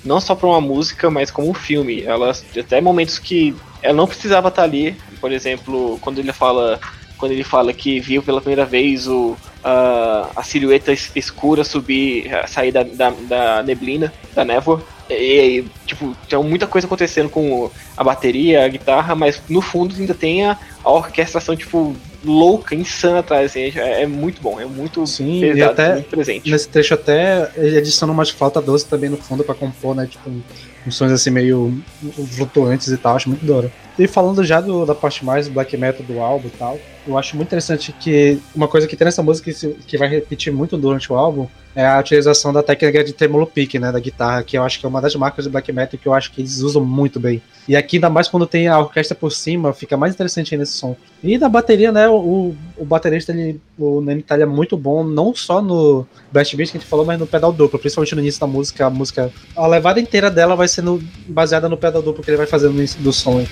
não 0.05 0.21
só 0.21 0.35
para 0.35 0.49
uma 0.49 0.61
música, 0.61 1.11
mas 1.11 1.31
como 1.31 1.51
um 1.51 1.55
filme. 1.55 2.03
Ela 2.03 2.33
até 2.59 2.81
momentos 2.81 3.19
que 3.19 3.55
ela 3.83 3.95
não 3.95 4.07
precisava 4.07 4.49
estar 4.49 4.63
ali, 4.63 4.97
por 5.21 5.33
exemplo, 5.33 5.99
quando 6.01 6.19
ele 6.19 6.33
fala 6.33 6.81
quando 7.19 7.33
ele 7.33 7.45
fala 7.45 7.73
que 7.73 8.01
viu 8.01 8.21
pela 8.21 8.41
primeira 8.41 8.65
vez 8.65 9.07
o, 9.07 9.37
a, 9.63 10.29
a 10.35 10.43
silhueta 10.43 10.93
escura 10.93 11.63
subir, 11.63 12.29
sair 12.49 12.73
da, 12.73 12.83
da, 12.83 13.11
da 13.11 13.63
neblina, 13.63 14.13
da 14.35 14.45
névoa. 14.45 14.83
E, 15.11 15.65
tipo, 15.87 16.17
tem 16.29 16.43
muita 16.43 16.67
coisa 16.67 16.87
acontecendo 16.87 17.29
com 17.29 17.71
a 17.97 18.05
bateria, 18.05 18.65
a 18.65 18.69
guitarra, 18.69 19.15
mas 19.15 19.43
no 19.49 19.61
fundo 19.61 19.95
ainda 19.95 20.15
tem 20.15 20.47
a, 20.47 20.59
a 20.83 20.91
orquestração, 20.91 21.57
tipo, 21.57 21.95
louca, 22.25 22.75
insana 22.75 23.19
atrás, 23.19 23.51
assim, 23.51 23.73
é, 23.75 24.03
é, 24.03 24.07
muito 24.07 24.41
bom, 24.41 24.61
é 24.61 24.65
muito 24.65 25.07
Sim, 25.07 25.41
pesado, 25.41 25.59
e 25.59 25.63
até, 25.63 25.93
muito 25.95 26.09
presente. 26.09 26.51
Nesse 26.51 26.69
trecho 26.69 26.95
até 26.95 27.51
adiciona 27.79 28.13
umas 28.13 28.31
flauta 28.31 28.61
doce 28.61 28.87
também 28.87 29.11
no 29.11 29.17
fundo 29.17 29.45
para 29.45 29.55
compor, 29.55 29.95
né, 29.95 30.07
tipo, 30.07 30.31
uns 30.87 30.95
sons 30.95 31.13
assim 31.13 31.31
meio 31.31 31.83
flutuantes 32.37 32.89
e 32.89 32.97
tal, 32.97 33.17
acho 33.17 33.29
muito 33.29 33.45
da 33.45 33.69
E 33.99 34.07
falando 34.07 34.45
já 34.45 34.61
do, 34.61 34.87
da 34.87 34.95
parte 34.95 35.25
mais 35.25 35.49
black 35.49 35.77
metal 35.77 36.05
do 36.07 36.21
álbum 36.21 36.49
e 36.49 36.51
tal, 36.51 36.79
eu 37.07 37.19
acho 37.19 37.37
muito 37.37 37.49
interessante 37.49 37.93
que 37.93 38.39
uma 38.55 38.69
coisa 38.69 38.87
que 38.87 38.97
tem 38.97 39.05
nessa 39.05 39.23
música 39.23 39.51
que, 39.87 39.99
vai 39.99 40.09
repetir 40.09 40.53
muito 40.53 40.77
durante 40.77 41.13
o 41.13 41.17
álbum 41.17 41.49
é 41.75 41.87
a 41.87 41.99
utilização 41.99 42.53
da 42.53 42.63
técnica 42.63 43.03
de 43.03 43.13
tremolo 43.13 43.47
pick, 43.47 43.75
né, 43.75 43.91
da 43.91 43.99
guitarra, 43.99 44.43
que 44.43 44.59
eu 44.59 44.63
acho 44.63 44.79
que 44.79 44.87
é 44.87 44.89
uma 44.89 45.01
das 45.01 45.15
marcas 45.15 45.47
do 45.47 45.51
black 45.51 45.73
metal 45.73 45.99
que 45.99 46.07
eu 46.07 46.13
acho 46.13 46.31
que 46.31 46.43
eles 46.43 46.61
usam 46.61 46.85
muito 46.85 47.19
bem. 47.19 47.43
E 47.67 47.75
aqui, 47.75 47.97
ainda 47.97 48.11
mais 48.11 48.29
quando 48.29 48.47
tem 48.47 48.69
a 48.69 48.79
orquestra 48.79 49.15
por 49.15 49.31
cima, 49.31 49.73
fica 49.73 49.97
mais 49.97 50.13
interessante 50.13 50.57
nesse 50.57 50.73
som. 50.73 50.95
E 51.23 51.39
na 51.39 51.49
bateria, 51.49 51.91
né, 51.91 52.09
o, 52.09 52.55
o 52.77 52.85
baterista, 52.85 53.33
ele, 53.33 53.61
o 53.79 54.01
Nemital 54.01 54.41
é 54.41 54.47
muito 54.47 54.77
bom, 54.77 55.03
não 55.03 55.35
só 55.35 55.63
no 55.63 56.07
Blast 56.31 56.55
Beat 56.57 56.71
que 56.71 56.77
a 56.77 56.81
gente 56.81 56.89
falou, 56.89 57.07
mas 57.07 57.19
no 57.19 57.27
pedal 57.27 57.53
duplo, 57.53 57.79
principalmente 57.79 58.15
no 58.15 58.21
início 58.21 58.41
da 58.41 58.47
música, 58.47 58.87
a 58.87 58.91
música, 58.91 59.33
a 59.57 59.67
levada 59.67 59.99
inteira 59.99 60.31
dela 60.31 60.55
vai 60.55 60.69
sendo 60.69 61.03
baseada 61.27 61.69
no 61.69 61.77
pedal 61.77 62.03
duplo 62.03 62.23
que 62.23 62.31
ele 62.31 62.37
vai 62.37 62.47
fazendo 62.47 62.73
no 62.73 62.79
início 62.79 63.01
do 63.01 63.13
som. 63.13 63.45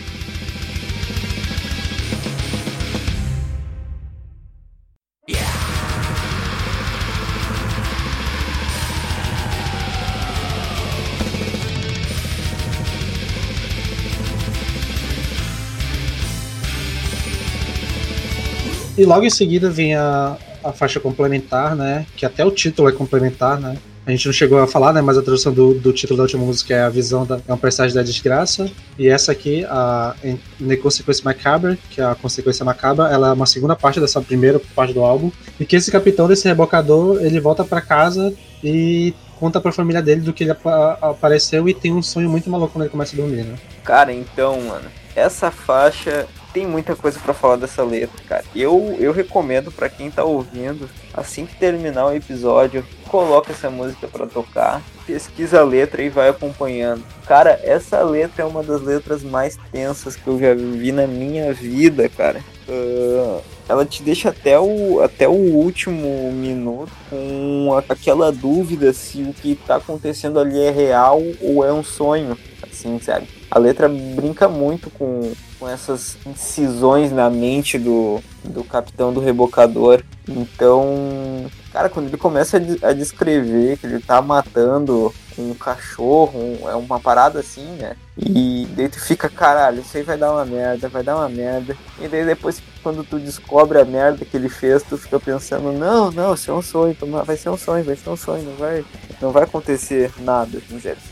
E 19.00 19.04
logo 19.06 19.24
em 19.24 19.30
seguida 19.30 19.70
vem 19.70 19.94
a, 19.94 20.36
a 20.62 20.72
faixa 20.72 21.00
complementar, 21.00 21.74
né? 21.74 22.04
Que 22.14 22.26
até 22.26 22.44
o 22.44 22.50
título 22.50 22.86
é 22.86 22.92
complementar, 22.92 23.58
né? 23.58 23.78
A 24.04 24.10
gente 24.10 24.26
não 24.26 24.32
chegou 24.32 24.58
a 24.58 24.66
falar, 24.66 24.92
né? 24.92 25.00
Mas 25.00 25.16
a 25.16 25.22
tradução 25.22 25.54
do, 25.54 25.72
do 25.72 25.90
título 25.90 26.18
da 26.18 26.24
última 26.24 26.44
música 26.44 26.74
é 26.74 26.82
a 26.82 26.90
visão 26.90 27.24
da 27.24 27.40
é 27.48 27.54
um 27.54 27.56
presságio 27.56 27.94
da 27.94 28.02
desgraça. 28.02 28.70
E 28.98 29.08
essa 29.08 29.32
aqui, 29.32 29.64
a 29.64 30.14
The 30.58 30.76
Macabre, 31.24 31.78
que 31.88 32.02
é 32.02 32.04
a 32.04 32.14
consequência 32.14 32.62
macabra, 32.62 33.08
ela 33.08 33.28
é 33.28 33.32
uma 33.32 33.46
segunda 33.46 33.74
parte 33.74 33.98
dessa 33.98 34.20
primeira 34.20 34.60
parte 34.76 34.92
do 34.92 35.00
álbum. 35.00 35.32
E 35.58 35.64
que 35.64 35.76
esse 35.76 35.90
capitão 35.90 36.28
desse 36.28 36.46
rebocador, 36.46 37.24
ele 37.24 37.40
volta 37.40 37.64
para 37.64 37.80
casa 37.80 38.34
e 38.62 39.14
conta 39.38 39.62
pra 39.62 39.72
família 39.72 40.02
dele 40.02 40.20
do 40.20 40.34
que 40.34 40.44
ele 40.44 40.50
ap 40.50 40.66
apareceu 41.00 41.66
e 41.66 41.72
tem 41.72 41.90
um 41.94 42.02
sonho 42.02 42.28
muito 42.28 42.50
maluco 42.50 42.74
quando 42.74 42.82
ele 42.82 42.90
começa 42.90 43.16
a 43.16 43.18
dormir, 43.18 43.44
né? 43.44 43.54
Cara, 43.82 44.12
então, 44.12 44.60
mano, 44.60 44.90
essa 45.16 45.50
faixa 45.50 46.28
tem 46.52 46.66
muita 46.66 46.96
coisa 46.96 47.18
para 47.18 47.34
falar 47.34 47.56
dessa 47.56 47.82
letra, 47.82 48.22
cara. 48.28 48.44
Eu, 48.54 48.96
eu 48.98 49.12
recomendo 49.12 49.70
para 49.70 49.88
quem 49.88 50.10
tá 50.10 50.24
ouvindo, 50.24 50.88
assim 51.14 51.46
que 51.46 51.56
terminar 51.56 52.06
o 52.06 52.14
episódio, 52.14 52.84
coloca 53.08 53.52
essa 53.52 53.70
música 53.70 54.08
para 54.08 54.26
tocar, 54.26 54.82
pesquisa 55.06 55.60
a 55.60 55.64
letra 55.64 56.02
e 56.02 56.08
vai 56.08 56.28
acompanhando. 56.28 57.04
Cara, 57.26 57.58
essa 57.62 58.02
letra 58.02 58.42
é 58.42 58.46
uma 58.46 58.62
das 58.62 58.82
letras 58.82 59.22
mais 59.22 59.58
tensas 59.72 60.16
que 60.16 60.26
eu 60.26 60.38
já 60.38 60.54
vi 60.54 60.92
na 60.92 61.06
minha 61.06 61.52
vida, 61.52 62.08
cara. 62.08 62.40
Uh, 62.68 63.40
ela 63.68 63.84
te 63.84 64.02
deixa 64.02 64.30
até 64.30 64.58
o, 64.58 65.00
até 65.00 65.28
o 65.28 65.32
último 65.32 66.32
minuto 66.32 66.92
com 67.08 67.82
aquela 67.88 68.32
dúvida 68.32 68.92
se 68.92 69.22
o 69.22 69.32
que 69.32 69.54
tá 69.54 69.76
acontecendo 69.76 70.38
ali 70.38 70.60
é 70.60 70.70
real 70.70 71.20
ou 71.40 71.64
é 71.64 71.72
um 71.72 71.82
sonho, 71.82 72.36
assim, 72.62 72.98
sabe? 73.00 73.39
A 73.50 73.58
letra 73.58 73.88
brinca 73.88 74.48
muito 74.48 74.90
com 74.90 75.32
com 75.60 75.68
essas 75.68 76.16
incisões 76.26 77.12
na 77.12 77.28
mente 77.28 77.78
do, 77.78 78.18
do 78.42 78.64
capitão 78.64 79.12
do 79.12 79.20
rebocador. 79.20 80.02
Então, 80.26 81.46
cara, 81.70 81.90
quando 81.90 82.06
ele 82.06 82.16
começa 82.16 82.56
a, 82.56 82.88
a 82.88 82.92
descrever 82.94 83.76
que 83.76 83.86
ele 83.86 84.00
tá 84.00 84.22
matando 84.22 85.14
um 85.38 85.54
cachorro, 85.54 86.38
um, 86.38 86.68
é 86.68 86.74
uma 86.74 87.00
parada 87.00 87.40
assim, 87.40 87.66
né? 87.76 87.96
E 88.16 88.66
daí 88.76 88.88
tu 88.88 89.00
fica, 89.00 89.28
caralho, 89.28 89.80
isso 89.80 89.96
aí 89.96 90.02
vai 90.02 90.18
dar 90.18 90.32
uma 90.32 90.44
merda, 90.44 90.88
vai 90.88 91.02
dar 91.02 91.16
uma 91.16 91.28
merda. 91.28 91.76
E 91.98 92.06
daí 92.06 92.24
depois, 92.24 92.62
quando 92.82 93.02
tu 93.02 93.18
descobre 93.18 93.80
a 93.80 93.84
merda 93.84 94.24
que 94.24 94.36
ele 94.36 94.48
fez, 94.48 94.82
tu 94.82 94.98
fica 94.98 95.18
pensando, 95.18 95.72
não, 95.72 96.10
não, 96.10 96.34
isso 96.34 96.50
é 96.50 96.54
um 96.54 96.60
sonho, 96.60 96.94
vai 97.24 97.36
ser 97.36 97.48
um 97.48 97.56
sonho, 97.56 97.82
vai 97.82 97.96
ser 97.96 98.10
um 98.10 98.16
sonho, 98.16 98.44
não 98.44 98.56
vai, 98.56 98.84
não 99.22 99.30
vai 99.30 99.44
acontecer 99.44 100.12
nada. 100.18 100.60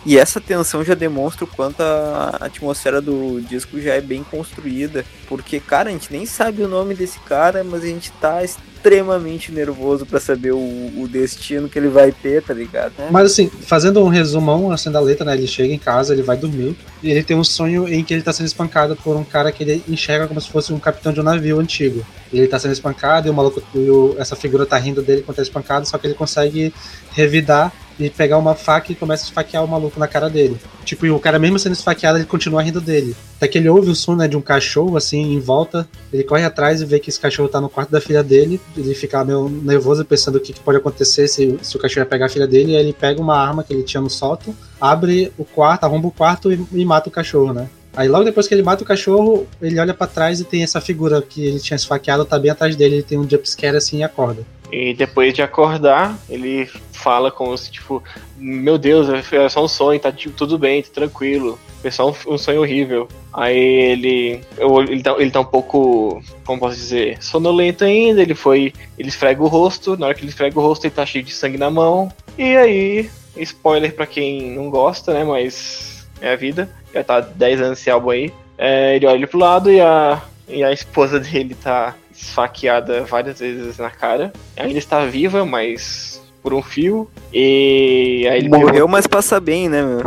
E 0.05 0.19
essa 0.19 0.41
tensão 0.41 0.85
já 0.85 0.95
demonstra 0.95 1.45
o 1.45 1.49
quanto 1.49 1.81
a 1.81 2.37
atmosfera 2.41 3.01
do 3.01 3.41
disco 3.41 3.81
já 3.81 3.95
é 3.95 4.01
bem 4.01 4.23
construída. 4.23 5.05
Porque, 5.27 5.61
cara, 5.61 5.89
a 5.89 5.93
gente 5.93 6.13
nem 6.13 6.27
sabe 6.27 6.63
o 6.63 6.69
nome 6.69 6.95
desse 6.95 7.19
cara, 7.21 7.63
mas 7.65 7.83
a 7.83 7.87
gente 7.87 8.11
tá 8.13 8.43
extremamente 8.43 9.53
nervoso 9.53 10.07
para 10.07 10.21
saber 10.21 10.53
o, 10.53 10.57
o, 10.57 11.09
destino 11.09 11.69
que 11.69 11.79
ele 11.79 11.89
vai 11.89 12.13
ter, 12.13 12.43
tá 12.43 12.55
ligado? 12.55 12.93
É. 12.99 13.11
Mas 13.11 13.33
assim, 13.33 13.49
fazendo 13.49 14.08
um 14.09 14.11
resumão 14.11 14.73
assim 14.73 14.91
da 14.91 15.01
letra, 15.01 15.25
né? 15.25 15.35
Ele 15.35 15.47
chega 15.47 15.73
em 15.73 15.79
casa, 15.79 16.13
ele 16.13 16.23
vai 16.23 16.37
dormir, 16.37 16.77
e 17.03 17.11
ele 17.11 17.23
tem 17.23 17.37
um 17.37 17.45
sonho 17.45 17.87
em 17.87 18.03
que 18.03 18.13
ele 18.13 18.23
tá 18.23 18.33
sendo 18.33 18.47
espancado 18.47 18.97
por 18.97 19.17
um 19.17 19.25
cara 19.25 19.53
que 19.53 19.63
ele 19.63 19.83
enxerga 19.89 20.27
como 20.27 20.41
se 20.41 20.49
fosse 20.51 20.73
um 20.73 20.79
capitão 20.79 21.13
de 21.13 21.21
um 21.21 21.23
navio 21.23 21.61
antigo. 21.61 22.05
Ele 22.33 22.49
tá 22.49 22.59
sendo 22.59 22.73
espancado 22.73 23.29
e 23.29 23.31
o 23.31 23.35
maluco, 23.35 23.63
e 23.75 23.91
o, 23.91 24.17
essa 24.19 24.35
figura 24.35 24.67
tá 24.67 24.77
rindo 24.77 25.03
dele 25.03 25.23
quando 25.23 25.37
tá 25.37 25.43
espancado, 25.43 25.87
só 25.89 25.97
que 25.99 26.07
ele 26.07 26.15
consegue 26.15 26.73
revidar 27.13 27.73
e 27.99 28.09
pegar 28.09 28.39
uma 28.39 28.55
faca 28.55 28.93
e 28.93 28.95
começa 28.95 29.25
a 29.25 29.27
esfaquear 29.27 29.65
o 29.65 29.69
maluco 29.69 29.99
na 29.99 30.07
cara 30.07 30.31
dele. 30.31 30.57
Tipo, 30.85 31.07
e 31.07 31.11
o 31.11 31.19
cara 31.19 31.39
mesmo 31.39 31.59
sendo 31.59 31.73
esfaqueado, 31.73 32.19
ele 32.19 32.25
continua 32.25 32.63
rindo 32.63 32.81
dele. 32.81 33.15
Até 33.37 33.49
que 33.49 33.59
ele 33.59 33.69
ouve 33.69 33.91
o 33.91 33.95
som, 33.95 34.15
né, 34.15 34.27
de 34.27 34.37
um 34.37 34.41
cachorro, 34.41 34.97
assim, 34.97 35.35
em 35.35 35.41
volta. 35.41 35.89
Ele 36.13 36.25
corre 36.25 36.45
atrás 36.45 36.81
e 36.81 36.85
vê 36.85 36.99
que 36.99 37.11
esse 37.11 37.21
cachorro 37.21 37.49
tá 37.49 37.61
no 37.61 37.69
quarto 37.69 37.91
da 37.91 38.01
filha 38.01 38.23
dele. 38.23 38.61
Ele 38.77 38.95
fica 38.95 39.25
meio 39.25 39.49
nervoso, 39.49 40.05
pensando 40.05 40.37
o 40.37 40.41
que, 40.41 40.53
que 40.53 40.61
pode 40.61 40.79
acontecer 40.79 41.29
se, 41.29 41.59
se 41.61 41.77
o 41.77 41.81
cachorro 41.81 42.03
ia 42.03 42.07
pegar 42.07 42.27
a 42.27 42.29
filha 42.29 42.47
dele. 42.47 42.73
E 42.73 42.77
aí 42.77 42.83
ele 42.83 42.93
pega 42.93 43.21
uma 43.21 43.37
arma 43.37 43.63
que 43.63 43.73
ele 43.73 43.83
tinha 43.83 44.01
no 44.01 44.11
sótão, 44.11 44.55
abre 44.81 45.33
o 45.37 45.45
quarto, 45.45 45.85
arromba 45.85 46.09
o 46.09 46.13
quarto 46.13 46.53
e, 46.53 46.67
e 46.73 46.85
mata 46.85 47.09
o 47.09 47.13
cachorro, 47.13 47.53
né? 47.53 47.69
Aí 47.99 48.09
logo 48.09 48.25
depois 48.25 48.47
que 48.47 48.55
ele 48.55 48.63
mata 48.63 48.85
o 48.85 48.87
cachorro, 48.87 49.47
ele 49.61 49.79
olha 49.81 49.93
para 49.93 50.07
trás 50.07 50.41
e 50.41 50.45
tem 50.45 50.63
essa 50.63 50.81
figura 50.81 51.21
que 51.21 51.45
ele 51.45 51.59
tinha 51.59 51.77
esfaqueado, 51.77 52.25
tá 52.25 52.39
bem 52.39 52.51
atrás 52.51 52.77
dele, 52.77 52.97
ele 52.97 53.03
tem 53.03 53.19
um 53.19 53.29
jumpscare 53.29 53.77
assim 53.77 53.99
e 53.99 54.03
acorda. 54.05 54.47
E 54.71 54.93
depois 54.93 55.33
de 55.33 55.43
acordar, 55.43 56.19
ele 56.29 56.67
fala 56.93 57.31
como 57.31 57.57
se, 57.57 57.71
tipo, 57.71 58.03
meu 58.37 58.77
Deus, 58.77 59.09
é 59.09 59.49
só 59.49 59.65
um 59.65 59.69
sonho, 59.69 59.99
tá 59.99 60.13
tipo, 60.13 60.37
tudo 60.37 60.59
bem, 60.59 60.83
tá 60.83 60.91
tranquilo. 60.93 61.59
Foi 61.81 61.91
só 61.91 62.11
um, 62.11 62.15
um 62.35 62.39
sonho 62.39 62.61
horrível. 62.61 63.09
Aí 63.33 63.57
ele. 63.57 64.41
Ele 64.89 65.03
tá, 65.03 65.15
ele 65.19 65.31
tá 65.31 65.41
um 65.41 65.45
pouco. 65.45 66.21
Como 66.45 66.59
posso 66.59 66.77
dizer? 66.77 67.23
Sonolento 67.23 67.85
ainda. 67.85 68.21
Ele 68.21 68.35
foi. 68.35 68.73
Ele 68.99 69.09
esfrega 69.09 69.43
o 69.43 69.47
rosto. 69.47 69.97
Na 69.97 70.07
hora 70.07 70.15
que 70.15 70.23
ele 70.23 70.31
esfrega 70.31 70.59
o 70.59 70.63
rosto, 70.63 70.85
ele 70.85 70.95
tá 70.95 71.07
cheio 71.07 71.25
de 71.25 71.33
sangue 71.33 71.57
na 71.57 71.71
mão. 71.71 72.13
E 72.37 72.57
aí. 72.57 73.11
Spoiler 73.37 73.95
pra 73.95 74.07
quem 74.07 74.51
não 74.51 74.71
gosta, 74.71 75.15
né? 75.15 75.23
Mas. 75.23 76.09
É 76.21 76.33
a 76.33 76.37
vida. 76.37 76.69
Já 76.93 77.05
tá 77.05 77.21
10 77.21 77.61
anos 77.61 77.79
esse 77.79 77.89
álbum 77.89 78.11
aí. 78.11 78.33
É, 78.57 78.97
ele 78.97 79.07
olha 79.07 79.27
pro 79.27 79.39
lado 79.39 79.71
e 79.71 79.81
a. 79.81 80.21
E 80.49 80.65
a 80.65 80.73
esposa 80.73 81.21
dele 81.21 81.55
tá 81.55 81.95
esfaqueada 82.21 83.03
várias 83.05 83.41
vezes 83.41 83.79
na 83.79 83.91
cara. 83.91 84.33
Ainda 84.57 84.79
está 84.79 85.05
viva, 85.05 85.45
mas 85.45 86.21
por 86.43 86.53
um 86.55 86.63
fio. 86.63 87.11
E 87.33 88.27
aí 88.31 88.39
ele 88.39 88.49
Morreu, 88.49 88.67
pergunta- 88.67 88.93
mas 88.93 89.07
passa 89.07 89.39
bem, 89.41 89.69
né, 89.69 89.83
meu? 89.83 90.03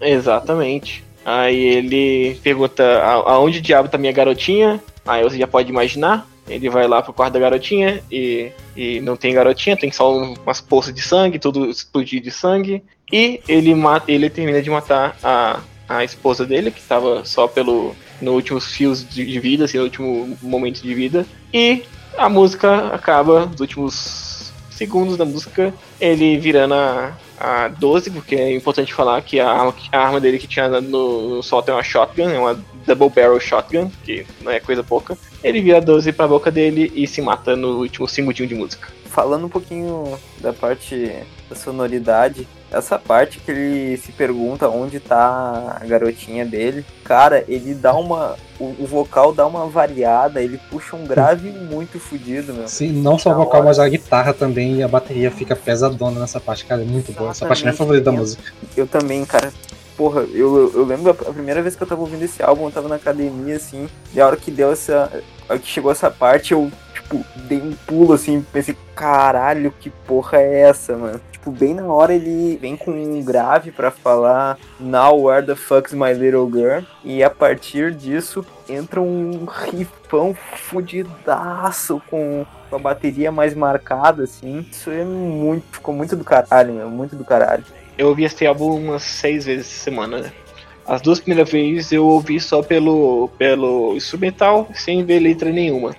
Exatamente. 0.00 1.04
Aí 1.24 1.58
ele 1.58 2.38
pergunta 2.42 2.82
"A- 2.82 3.32
aonde 3.34 3.58
o 3.58 3.62
diabo 3.62 3.88
tá 3.88 3.98
minha 3.98 4.12
garotinha. 4.12 4.80
Aí 5.06 5.22
você 5.22 5.38
já 5.38 5.46
pode 5.46 5.70
imaginar. 5.70 6.26
Ele 6.48 6.68
vai 6.68 6.86
lá 6.88 7.00
pro 7.00 7.12
quarto 7.12 7.34
da 7.34 7.38
garotinha 7.40 8.02
e, 8.10 8.50
e 8.76 9.00
não 9.00 9.16
tem 9.16 9.32
garotinha, 9.32 9.76
tem 9.76 9.92
só 9.92 10.12
um- 10.12 10.34
umas 10.44 10.60
poças 10.60 10.92
de 10.92 11.00
sangue, 11.00 11.38
tudo 11.38 11.68
explodido 11.70 12.24
de 12.24 12.30
sangue. 12.30 12.82
E 13.12 13.40
ele 13.48 13.74
mata, 13.74 14.10
ele 14.10 14.28
termina 14.30 14.60
de 14.60 14.70
matar 14.70 15.16
a, 15.22 15.60
a 15.88 16.02
esposa 16.04 16.44
dele, 16.44 16.70
que 16.70 16.80
tava 16.82 17.24
só 17.24 17.46
pelo 17.46 17.94
no 18.20 18.32
últimos 18.32 18.72
fios 18.72 19.08
de, 19.08 19.38
vida, 19.40 19.64
assim, 19.64 19.78
no 19.78 19.84
último 19.84 20.36
momento 20.42 20.82
de 20.82 20.94
vida. 20.94 21.26
E 21.52 21.84
a 22.16 22.28
música 22.28 22.88
acaba, 22.88 23.46
os 23.46 23.60
últimos 23.60 24.52
segundos 24.70 25.16
da 25.16 25.24
música, 25.24 25.74
ele 26.00 26.38
virando 26.38 26.74
a, 26.74 27.12
a 27.38 27.68
12, 27.68 28.10
porque 28.10 28.34
é 28.34 28.54
importante 28.54 28.94
falar 28.94 29.20
que 29.22 29.38
a 29.38 29.48
arma, 29.48 29.74
a 29.92 29.98
arma 29.98 30.20
dele 30.20 30.38
que 30.38 30.46
tinha 30.46 30.68
no, 30.80 31.36
no 31.36 31.42
sótão 31.42 31.74
é 31.74 31.76
uma 31.76 31.84
shotgun, 31.84 32.30
é 32.30 32.38
uma 32.38 32.64
double 32.86 33.10
barrel 33.10 33.38
shotgun, 33.38 33.90
que 34.04 34.26
não 34.40 34.50
é 34.50 34.58
coisa 34.58 34.82
pouca. 34.82 35.18
Ele 35.42 35.60
vira 35.60 35.78
a 35.78 35.80
12 35.80 36.12
pra 36.12 36.26
boca 36.26 36.50
dele 36.50 36.90
e 36.94 37.06
se 37.06 37.20
mata 37.20 37.54
no 37.54 37.80
último 37.80 38.08
segundinho 38.08 38.48
de 38.48 38.54
música. 38.54 38.88
Falando 39.06 39.46
um 39.46 39.50
pouquinho 39.50 40.18
da 40.40 40.52
parte 40.52 41.12
da 41.48 41.56
sonoridade, 41.56 42.48
essa 42.70 42.98
parte 42.98 43.40
que 43.40 43.50
ele 43.50 43.96
se 43.96 44.12
pergunta 44.12 44.68
onde 44.68 45.00
tá 45.00 45.78
a 45.80 45.84
garotinha 45.84 46.46
dele, 46.46 46.84
cara, 47.04 47.44
ele 47.48 47.74
dá 47.74 47.94
uma. 47.94 48.36
O, 48.58 48.76
o 48.78 48.86
vocal 48.86 49.32
dá 49.32 49.46
uma 49.46 49.66
variada, 49.66 50.42
ele 50.42 50.60
puxa 50.70 50.94
um 50.94 51.04
grave 51.04 51.50
muito 51.50 51.98
fodido, 51.98 52.52
meu. 52.52 52.68
Sim, 52.68 52.92
não 52.92 53.18
só 53.18 53.32
o 53.32 53.34
vocal, 53.34 53.62
mas 53.64 53.78
a 53.78 53.88
guitarra 53.88 54.32
também 54.32 54.76
e 54.76 54.82
a 54.82 54.88
bateria 54.88 55.30
fica 55.30 55.56
pesadona 55.56 56.20
nessa 56.20 56.38
parte, 56.38 56.64
cara. 56.64 56.82
É 56.82 56.84
muito 56.84 57.12
boa. 57.12 57.30
Essa 57.30 57.46
parte 57.46 57.62
é 57.62 57.64
minha 57.64 57.72
Exatamente. 57.72 57.78
favorita 57.78 58.04
da 58.04 58.12
música. 58.12 58.42
Eu 58.76 58.86
também, 58.86 59.24
cara. 59.24 59.52
Porra, 59.96 60.20
eu, 60.32 60.72
eu 60.74 60.84
lembro 60.84 61.10
a 61.10 61.30
a 61.30 61.32
primeira 61.32 61.60
vez 61.60 61.76
que 61.76 61.82
eu 61.82 61.86
tava 61.86 62.00
ouvindo 62.00 62.22
esse 62.22 62.42
álbum, 62.42 62.66
eu 62.66 62.70
tava 62.70 62.88
na 62.88 62.94
academia, 62.94 63.56
assim, 63.56 63.88
e 64.14 64.20
a 64.20 64.26
hora 64.26 64.36
que 64.36 64.50
deu 64.50 64.72
essa. 64.72 65.10
A 65.48 65.52
hora 65.52 65.58
que 65.58 65.68
chegou 65.68 65.90
essa 65.90 66.10
parte, 66.10 66.52
eu, 66.52 66.70
tipo, 66.94 67.24
dei 67.48 67.58
um 67.58 67.72
pulo 67.86 68.12
assim, 68.14 68.44
pensei, 68.52 68.76
caralho, 68.94 69.74
que 69.80 69.90
porra 69.90 70.38
é 70.38 70.60
essa, 70.60 70.96
mano? 70.96 71.20
Tipo, 71.40 71.50
bem 71.50 71.74
na 71.74 71.86
hora 71.86 72.14
ele 72.14 72.56
vem 72.60 72.76
com 72.76 72.90
um 72.90 73.22
grave 73.24 73.72
pra 73.72 73.90
falar 73.90 74.58
Now 74.78 75.22
where 75.22 75.44
the 75.44 75.56
fuck's 75.56 75.92
my 75.92 76.12
little 76.12 76.48
girl? 76.50 76.84
E 77.02 77.22
a 77.22 77.30
partir 77.30 77.94
disso 77.94 78.44
entra 78.68 79.00
um 79.00 79.46
rifão 79.46 80.34
fudidaço 80.34 82.00
com 82.08 82.46
com 82.70 82.76
a 82.76 82.78
bateria 82.78 83.32
mais 83.32 83.52
marcada, 83.52 84.22
assim. 84.22 84.64
Isso 84.70 84.90
é 84.90 85.04
muito. 85.04 85.64
Ficou 85.72 85.92
muito 85.92 86.14
do 86.14 86.24
caralho, 86.24 86.72
meu. 86.72 86.88
Muito 86.88 87.16
do 87.16 87.24
caralho. 87.24 87.64
Eu 87.98 88.08
ouvi 88.08 88.24
esse 88.24 88.46
álbum 88.46 88.76
umas 88.76 89.02
seis 89.02 89.44
vezes 89.44 89.66
essa 89.66 89.84
semana, 89.84 90.18
né? 90.18 90.32
As 90.86 91.02
duas 91.02 91.20
primeiras 91.20 91.50
vezes 91.50 91.92
eu 91.92 92.06
ouvi 92.06 92.40
só 92.40 92.62
pelo, 92.62 93.28
pelo 93.36 93.94
instrumental, 93.94 94.68
sem 94.74 95.04
ver 95.04 95.18
letra 95.18 95.50
nenhuma. 95.50 95.94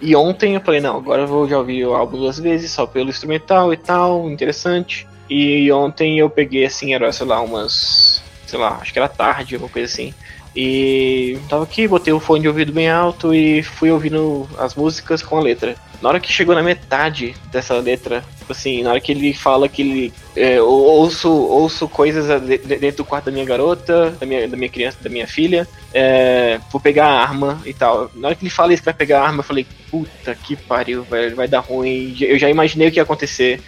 E 0.00 0.16
ontem 0.16 0.54
eu 0.54 0.60
falei, 0.60 0.80
não, 0.80 0.96
agora 0.96 1.22
eu 1.22 1.26
vou 1.26 1.48
já 1.48 1.58
ouvir 1.58 1.84
o 1.84 1.94
álbum 1.94 2.18
duas 2.18 2.38
vezes, 2.38 2.70
só 2.70 2.86
pelo 2.86 3.10
instrumental 3.10 3.72
e 3.72 3.76
tal, 3.76 4.30
interessante. 4.30 5.06
E 5.28 5.70
ontem 5.70 6.18
eu 6.18 6.30
peguei 6.30 6.64
assim, 6.64 6.94
era, 6.94 7.12
sei 7.12 7.26
lá, 7.26 7.40
umas. 7.40 8.22
sei 8.46 8.58
lá, 8.58 8.78
acho 8.80 8.92
que 8.92 8.98
era 8.98 9.08
tarde, 9.08 9.54
alguma 9.54 9.70
coisa 9.70 9.92
assim. 9.92 10.14
E 10.56 11.38
tava 11.48 11.62
aqui, 11.62 11.86
botei 11.86 12.12
o 12.12 12.18
fone 12.18 12.42
de 12.42 12.48
ouvido 12.48 12.72
bem 12.72 12.90
alto 12.90 13.32
e 13.32 13.62
fui 13.62 13.90
ouvindo 13.90 14.48
as 14.58 14.74
músicas 14.74 15.22
com 15.22 15.36
a 15.36 15.40
letra. 15.40 15.76
Na 16.00 16.08
hora 16.08 16.20
que 16.20 16.32
chegou 16.32 16.54
na 16.54 16.62
metade 16.62 17.34
dessa 17.52 17.74
letra, 17.74 18.24
tipo 18.38 18.50
assim, 18.52 18.82
na 18.82 18.90
hora 18.90 19.00
que 19.00 19.12
ele 19.12 19.34
fala 19.34 19.68
que 19.68 19.82
ele 19.82 20.12
é, 20.34 20.60
ou- 20.60 20.82
ouço, 21.00 21.30
ouço 21.30 21.86
coisas 21.86 22.40
de- 22.42 22.56
de- 22.58 22.76
dentro 22.76 22.98
do 22.98 23.04
quarto 23.04 23.26
da 23.26 23.32
minha 23.32 23.44
garota, 23.44 24.10
da 24.18 24.24
minha, 24.24 24.48
da 24.48 24.56
minha 24.56 24.70
criança, 24.70 24.96
da 25.02 25.10
minha 25.10 25.26
filha, 25.26 25.68
é, 25.92 26.58
vou 26.72 26.80
pegar 26.80 27.06
a 27.06 27.20
arma 27.20 27.60
e 27.66 27.74
tal. 27.74 28.10
Na 28.14 28.28
hora 28.28 28.34
que 28.34 28.42
ele 28.44 28.50
fala 28.50 28.72
isso 28.72 28.80
que 28.82 28.86
vai 28.86 28.94
pegar 28.94 29.20
a 29.20 29.26
arma, 29.26 29.40
eu 29.40 29.44
falei, 29.44 29.66
puta 29.90 30.34
que 30.34 30.56
pariu, 30.56 31.02
velho, 31.02 31.36
vai 31.36 31.46
dar 31.46 31.60
ruim. 31.60 32.16
Eu 32.18 32.38
já 32.38 32.48
imaginei 32.48 32.88
o 32.88 32.90
que 32.90 32.98
ia 32.98 33.02
acontecer. 33.02 33.60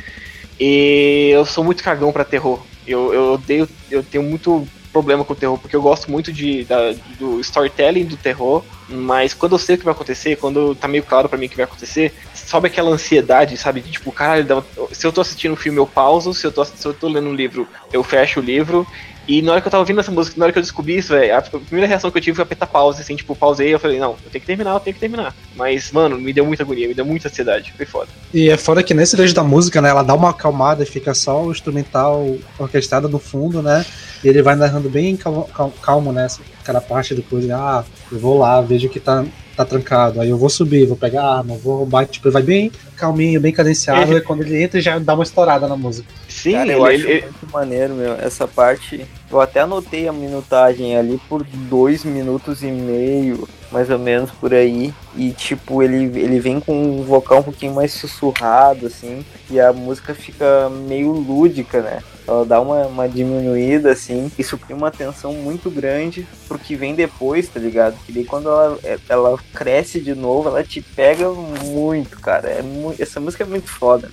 E 0.58 1.30
eu 1.32 1.44
sou 1.44 1.62
muito 1.62 1.82
cagão 1.82 2.12
pra 2.12 2.24
terror. 2.24 2.62
Eu, 2.86 3.12
eu 3.12 3.32
odeio, 3.34 3.68
eu 3.90 4.02
tenho 4.02 4.24
muito 4.24 4.66
problema 4.92 5.24
com 5.24 5.32
o 5.32 5.36
terror, 5.36 5.58
porque 5.58 5.74
eu 5.74 5.82
gosto 5.82 6.10
muito 6.10 6.32
de, 6.32 6.64
da- 6.64 6.92
do 7.18 7.40
storytelling 7.40 8.04
do 8.04 8.16
terror, 8.16 8.62
mas 8.88 9.32
quando 9.32 9.52
eu 9.52 9.58
sei 9.58 9.76
o 9.76 9.78
que 9.78 9.84
vai 9.84 9.94
acontecer, 9.94 10.36
quando 10.36 10.74
tá 10.74 10.86
meio 10.86 11.02
claro 11.02 11.28
pra 11.28 11.38
mim 11.38 11.46
o 11.46 11.48
que 11.48 11.56
vai 11.56 11.64
acontecer, 11.64 12.14
sobe 12.34 12.66
aquela 12.66 12.90
ansiedade, 12.90 13.56
sabe? 13.56 13.80
De 13.80 13.90
tipo, 13.90 14.12
caralho, 14.12 14.64
se 14.92 15.06
eu 15.06 15.12
tô 15.12 15.20
assistindo 15.22 15.52
um 15.52 15.56
filme 15.56 15.78
eu 15.78 15.86
pauso, 15.86 16.34
se 16.34 16.46
eu 16.46 16.52
tô, 16.52 16.64
se 16.64 16.86
eu 16.86 16.92
tô 16.92 17.08
lendo 17.08 17.28
um 17.28 17.34
livro 17.34 17.66
eu 17.92 18.02
fecho 18.04 18.40
o 18.40 18.42
livro. 18.42 18.86
E 19.26 19.40
na 19.40 19.52
hora 19.52 19.60
que 19.60 19.68
eu 19.68 19.70
tava 19.70 19.82
ouvindo 19.82 20.00
essa 20.00 20.10
música, 20.10 20.36
na 20.38 20.44
hora 20.44 20.52
que 20.52 20.58
eu 20.58 20.62
descobri 20.62 20.96
isso, 20.96 21.12
velho, 21.12 21.36
a 21.36 21.42
primeira 21.42 21.86
reação 21.86 22.10
que 22.10 22.18
eu 22.18 22.22
tive 22.22 22.34
foi 22.36 22.42
apertar 22.42 22.66
pause, 22.66 23.00
assim, 23.02 23.14
tipo, 23.14 23.36
pausei 23.36 23.72
eu 23.72 23.78
falei, 23.78 23.98
não, 23.98 24.10
eu 24.24 24.30
tenho 24.30 24.40
que 24.40 24.46
terminar, 24.46 24.72
eu 24.74 24.80
tenho 24.80 24.94
que 24.94 25.00
terminar. 25.00 25.34
Mas, 25.54 25.92
mano, 25.92 26.18
me 26.18 26.32
deu 26.32 26.44
muita 26.44 26.62
agonia, 26.62 26.88
me 26.88 26.94
deu 26.94 27.04
muita 27.04 27.28
ansiedade, 27.28 27.72
foi 27.76 27.86
foda. 27.86 28.08
E 28.34 28.50
é 28.50 28.56
foda 28.56 28.82
que 28.82 28.94
nesse 28.94 29.16
trecho 29.16 29.34
da 29.34 29.44
música, 29.44 29.80
né, 29.80 29.90
ela 29.90 30.02
dá 30.02 30.14
uma 30.14 30.30
acalmada 30.30 30.82
e 30.82 30.86
fica 30.86 31.14
só 31.14 31.42
o 31.44 31.52
instrumental 31.52 32.36
orquestrado 32.58 33.08
no 33.08 33.18
fundo, 33.18 33.62
né? 33.62 33.84
E 34.24 34.28
ele 34.28 34.42
vai 34.42 34.56
narrando 34.56 34.88
bem 34.88 35.16
calmo, 35.16 35.48
cal- 35.54 35.72
calmo 35.82 36.12
né? 36.12 36.26
Aquela 36.60 36.80
parte 36.80 37.14
do 37.14 37.22
coisa, 37.22 37.56
ah, 37.56 37.84
eu 38.10 38.18
vou 38.18 38.38
lá, 38.38 38.60
vejo 38.60 38.88
que 38.88 39.00
tá, 39.00 39.24
tá 39.56 39.64
trancado, 39.64 40.20
aí 40.20 40.28
eu 40.28 40.38
vou 40.38 40.48
subir, 40.48 40.86
vou 40.86 40.96
pegar 40.96 41.22
a 41.22 41.38
arma, 41.38 41.56
vou 41.56 41.78
roubar, 41.78 42.06
tipo, 42.06 42.26
ele 42.28 42.32
vai 42.32 42.42
bem 42.42 42.72
calminho, 42.96 43.40
bem 43.40 43.52
cadenciado, 43.52 44.12
É. 44.14 44.16
e 44.16 44.20
quando 44.20 44.42
ele 44.42 44.62
entra 44.62 44.80
já 44.80 44.98
dá 44.98 45.14
uma 45.14 45.24
estourada 45.24 45.66
na 45.68 45.76
música. 45.76 46.08
Sim, 46.28 46.52
Cara, 46.52 46.64
ele, 46.64 46.72
eu 46.74 46.84
acho 46.84 47.06
ele- 47.08 47.22
muito 47.22 47.52
maneiro, 47.52 47.94
meu. 47.94 48.12
Essa 48.14 48.46
parte. 48.48 49.04
Eu 49.30 49.40
até 49.40 49.60
anotei 49.60 50.06
a 50.08 50.12
minutagem 50.12 50.96
ali 50.96 51.20
por 51.28 51.44
dois 51.44 52.04
minutos 52.04 52.62
e 52.62 52.66
meio, 52.66 53.48
mais 53.70 53.88
ou 53.90 53.98
menos 53.98 54.30
por 54.30 54.52
aí. 54.54 54.92
E 55.16 55.30
tipo, 55.32 55.82
ele, 55.82 56.04
ele 56.20 56.38
vem 56.40 56.60
com 56.60 56.74
um 57.00 57.02
vocal 57.02 57.38
um 57.40 57.42
pouquinho 57.42 57.74
mais 57.74 57.92
sussurrado, 57.92 58.86
assim. 58.86 59.24
E 59.50 59.58
a 59.60 59.72
música 59.72 60.14
fica 60.14 60.70
meio 60.86 61.10
lúdica, 61.12 61.80
né? 61.80 61.98
Ela 62.26 62.44
dá 62.44 62.60
uma, 62.60 62.86
uma 62.86 63.08
diminuída, 63.08 63.90
assim. 63.92 64.30
Isso 64.38 64.56
cria 64.56 64.76
uma 64.76 64.90
tensão 64.90 65.32
muito 65.34 65.70
grande 65.70 66.26
pro 66.46 66.58
que 66.58 66.76
vem 66.76 66.94
depois, 66.94 67.48
tá 67.48 67.58
ligado? 67.58 67.96
Que 68.06 68.12
daí 68.12 68.24
quando 68.24 68.48
ela, 68.48 68.78
ela 69.08 69.38
cresce 69.52 70.00
de 70.00 70.14
novo, 70.14 70.48
ela 70.48 70.62
te 70.62 70.80
pega 70.80 71.28
muito, 71.30 72.20
cara. 72.20 72.48
É 72.48 72.62
Essa 72.98 73.18
música 73.20 73.42
é 73.44 73.46
muito 73.46 73.68
foda. 73.68 74.10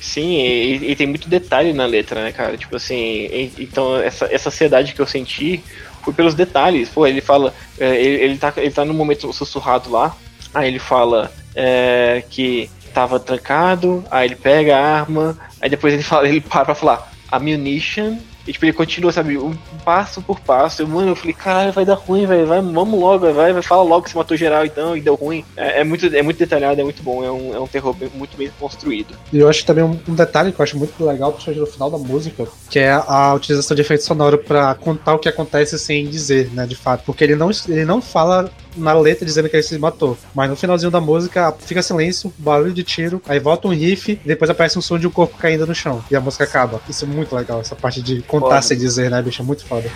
Sim, 0.00 0.38
e, 0.40 0.92
e 0.92 0.96
tem 0.96 1.06
muito 1.06 1.28
detalhe 1.28 1.74
na 1.74 1.84
letra, 1.84 2.22
né, 2.24 2.32
cara? 2.32 2.56
Tipo 2.56 2.76
assim, 2.76 2.96
e- 2.96 3.52
então 3.58 3.98
essa, 3.98 4.24
essa 4.32 4.48
ansiedade 4.48 4.94
que 4.94 5.00
eu 5.00 5.06
senti 5.06 5.62
foi 6.02 6.14
pelos 6.14 6.34
detalhes. 6.34 6.88
Pô, 6.88 7.06
ele 7.06 7.20
fala, 7.20 7.52
é, 7.78 8.00
ele, 8.00 8.22
ele, 8.24 8.38
tá, 8.38 8.52
ele 8.56 8.70
tá 8.70 8.84
num 8.84 8.94
momento 8.94 9.30
sussurrado 9.34 9.90
lá, 9.90 10.16
aí 10.54 10.68
ele 10.68 10.78
fala 10.78 11.30
é, 11.54 12.24
que 12.30 12.70
tava 12.94 13.20
trancado, 13.20 14.02
aí 14.10 14.26
ele 14.28 14.36
pega 14.36 14.76
a 14.76 15.00
arma, 15.00 15.38
aí 15.60 15.68
depois 15.68 15.92
ele 15.92 16.02
fala, 16.02 16.26
ele 16.26 16.40
para 16.40 16.64
pra 16.64 16.74
falar 16.74 17.12
ammunition, 17.32 18.29
e 18.46 18.52
tipo, 18.52 18.64
ele 18.64 18.72
continua, 18.72 19.12
sabe, 19.12 19.36
um 19.36 19.54
passo 19.84 20.22
por 20.22 20.40
passo. 20.40 20.82
Eu, 20.82 20.88
mano, 20.88 21.10
eu 21.10 21.16
falei, 21.16 21.34
caralho, 21.34 21.72
vai 21.72 21.84
dar 21.84 21.94
ruim, 21.94 22.26
velho. 22.26 22.46
Vai, 22.46 22.60
vamos 22.60 22.98
logo, 22.98 23.32
vai, 23.32 23.52
vai, 23.52 23.62
fala 23.62 23.82
logo 23.82 24.02
que 24.02 24.10
se 24.10 24.16
matou 24.16 24.36
geral 24.36 24.64
então 24.64 24.96
e 24.96 25.00
deu 25.00 25.14
ruim. 25.14 25.44
É, 25.56 25.80
é 25.80 25.84
muito, 25.84 26.06
é 26.06 26.22
muito 26.22 26.38
detalhado, 26.38 26.80
é 26.80 26.84
muito 26.84 27.02
bom, 27.02 27.24
é 27.24 27.30
um, 27.30 27.54
é 27.54 27.60
um 27.60 27.66
terror 27.66 27.94
muito 28.14 28.36
bem 28.36 28.50
construído. 28.58 29.14
E 29.32 29.38
eu 29.38 29.48
acho 29.48 29.64
também 29.64 29.84
um, 29.84 29.98
um 30.08 30.14
detalhe 30.14 30.52
que 30.52 30.60
eu 30.60 30.64
acho 30.64 30.78
muito 30.78 31.04
legal, 31.04 31.32
principalmente 31.32 31.60
no 31.60 31.72
final 31.72 31.90
da 31.90 31.98
música, 31.98 32.46
que 32.68 32.78
é 32.78 32.90
a 32.92 33.34
utilização 33.34 33.74
de 33.74 33.82
efeito 33.82 34.04
sonoro 34.04 34.38
pra 34.38 34.74
contar 34.74 35.14
o 35.14 35.18
que 35.18 35.28
acontece 35.28 35.78
sem 35.78 36.06
dizer, 36.06 36.50
né, 36.52 36.66
de 36.66 36.74
fato. 36.74 37.04
Porque 37.04 37.24
ele 37.24 37.36
não, 37.36 37.50
ele 37.68 37.84
não 37.84 38.00
fala 38.00 38.50
na 38.76 38.92
letra 38.92 39.24
dizendo 39.24 39.48
que 39.48 39.56
ele 39.56 39.62
se 39.62 39.78
matou, 39.78 40.16
mas 40.34 40.48
no 40.48 40.56
finalzinho 40.56 40.90
da 40.90 41.00
música 41.00 41.54
fica 41.58 41.82
silêncio, 41.82 42.32
barulho 42.38 42.72
de 42.72 42.82
tiro, 42.82 43.20
aí 43.26 43.38
volta 43.38 43.68
um 43.68 43.72
riff, 43.72 44.12
e 44.12 44.28
depois 44.28 44.50
aparece 44.50 44.78
um 44.78 44.82
som 44.82 44.98
de 44.98 45.06
um 45.06 45.10
corpo 45.10 45.36
caindo 45.36 45.66
no 45.66 45.74
chão, 45.74 46.04
e 46.10 46.16
a 46.16 46.20
música 46.20 46.44
acaba. 46.44 46.80
Isso 46.88 47.04
é 47.04 47.08
muito 47.08 47.34
legal, 47.34 47.60
essa 47.60 47.74
parte 47.74 48.00
de 48.00 48.22
contar 48.30 48.46
Foda. 48.46 48.62
sem 48.62 48.78
dizer, 48.78 49.10
né, 49.10 49.20
bicho? 49.20 49.42
É 49.42 49.44
muito 49.44 49.64
foda. 49.64 49.90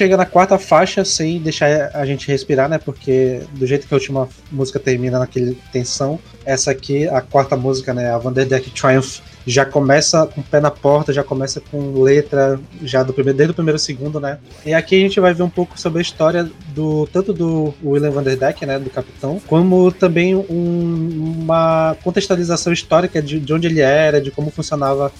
Chega 0.00 0.16
na 0.16 0.24
quarta 0.24 0.58
faixa 0.58 1.04
sem 1.04 1.38
deixar 1.38 1.90
a 1.92 2.06
gente 2.06 2.26
respirar, 2.26 2.70
né? 2.70 2.78
Porque 2.78 3.42
do 3.52 3.66
jeito 3.66 3.86
que 3.86 3.92
a 3.92 3.98
última 3.98 4.26
música 4.50 4.78
termina 4.78 5.18
naquele 5.18 5.58
tensão, 5.70 6.18
essa 6.42 6.70
aqui, 6.70 7.06
a 7.06 7.20
quarta 7.20 7.54
música, 7.54 7.92
né? 7.92 8.10
A 8.10 8.16
Vanderdeck 8.16 8.70
Triumph, 8.70 9.20
já 9.46 9.64
começa 9.64 10.26
com 10.26 10.40
o 10.40 10.44
pé 10.44 10.60
na 10.60 10.70
porta, 10.70 11.12
já 11.12 11.24
começa 11.24 11.60
com 11.60 12.00
letra 12.00 12.58
já 12.82 13.02
do 13.02 13.12
primeiro, 13.12 13.36
desde 13.36 13.52
o 13.52 13.54
primeiro 13.54 13.78
segundo, 13.78 14.20
né? 14.20 14.38
E 14.64 14.72
aqui 14.72 14.96
a 14.96 15.00
gente 15.00 15.20
vai 15.20 15.34
ver 15.34 15.42
um 15.42 15.50
pouco 15.50 15.78
sobre 15.78 15.98
a 15.98 16.02
história 16.02 16.48
do 16.74 17.06
tanto 17.12 17.32
do 17.32 17.74
William 17.82 18.10
Vanderdeck, 18.10 18.64
né, 18.64 18.78
do 18.78 18.90
capitão, 18.90 19.40
como 19.46 19.90
também 19.90 20.34
um, 20.34 21.36
uma 21.42 21.96
contextualização 22.02 22.72
histórica 22.72 23.20
de, 23.20 23.40
de, 23.40 23.52
onde 23.52 23.66
ele 23.66 23.80
era, 23.80 24.20
de 24.20 24.30
como 24.30 24.50
funcionava 24.50 25.12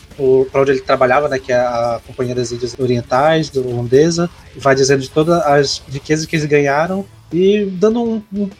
para 0.50 0.60
onde 0.60 0.70
ele 0.72 0.80
trabalhava, 0.80 1.28
né, 1.28 1.38
que 1.38 1.52
é 1.52 1.56
a 1.56 2.00
Companhia 2.06 2.34
das 2.34 2.52
Índias 2.52 2.76
Orientais, 2.78 3.50
do 3.50 3.66
holandesa, 3.68 4.30
vai 4.56 4.74
dizendo 4.74 5.02
de 5.02 5.10
todas 5.10 5.42
as 5.42 5.82
riquezas 5.88 6.26
que 6.26 6.36
eles 6.36 6.46
ganharam 6.46 7.04
e 7.32 7.64
dando 7.64 8.02
um, 8.02 8.22
um 8.32 8.50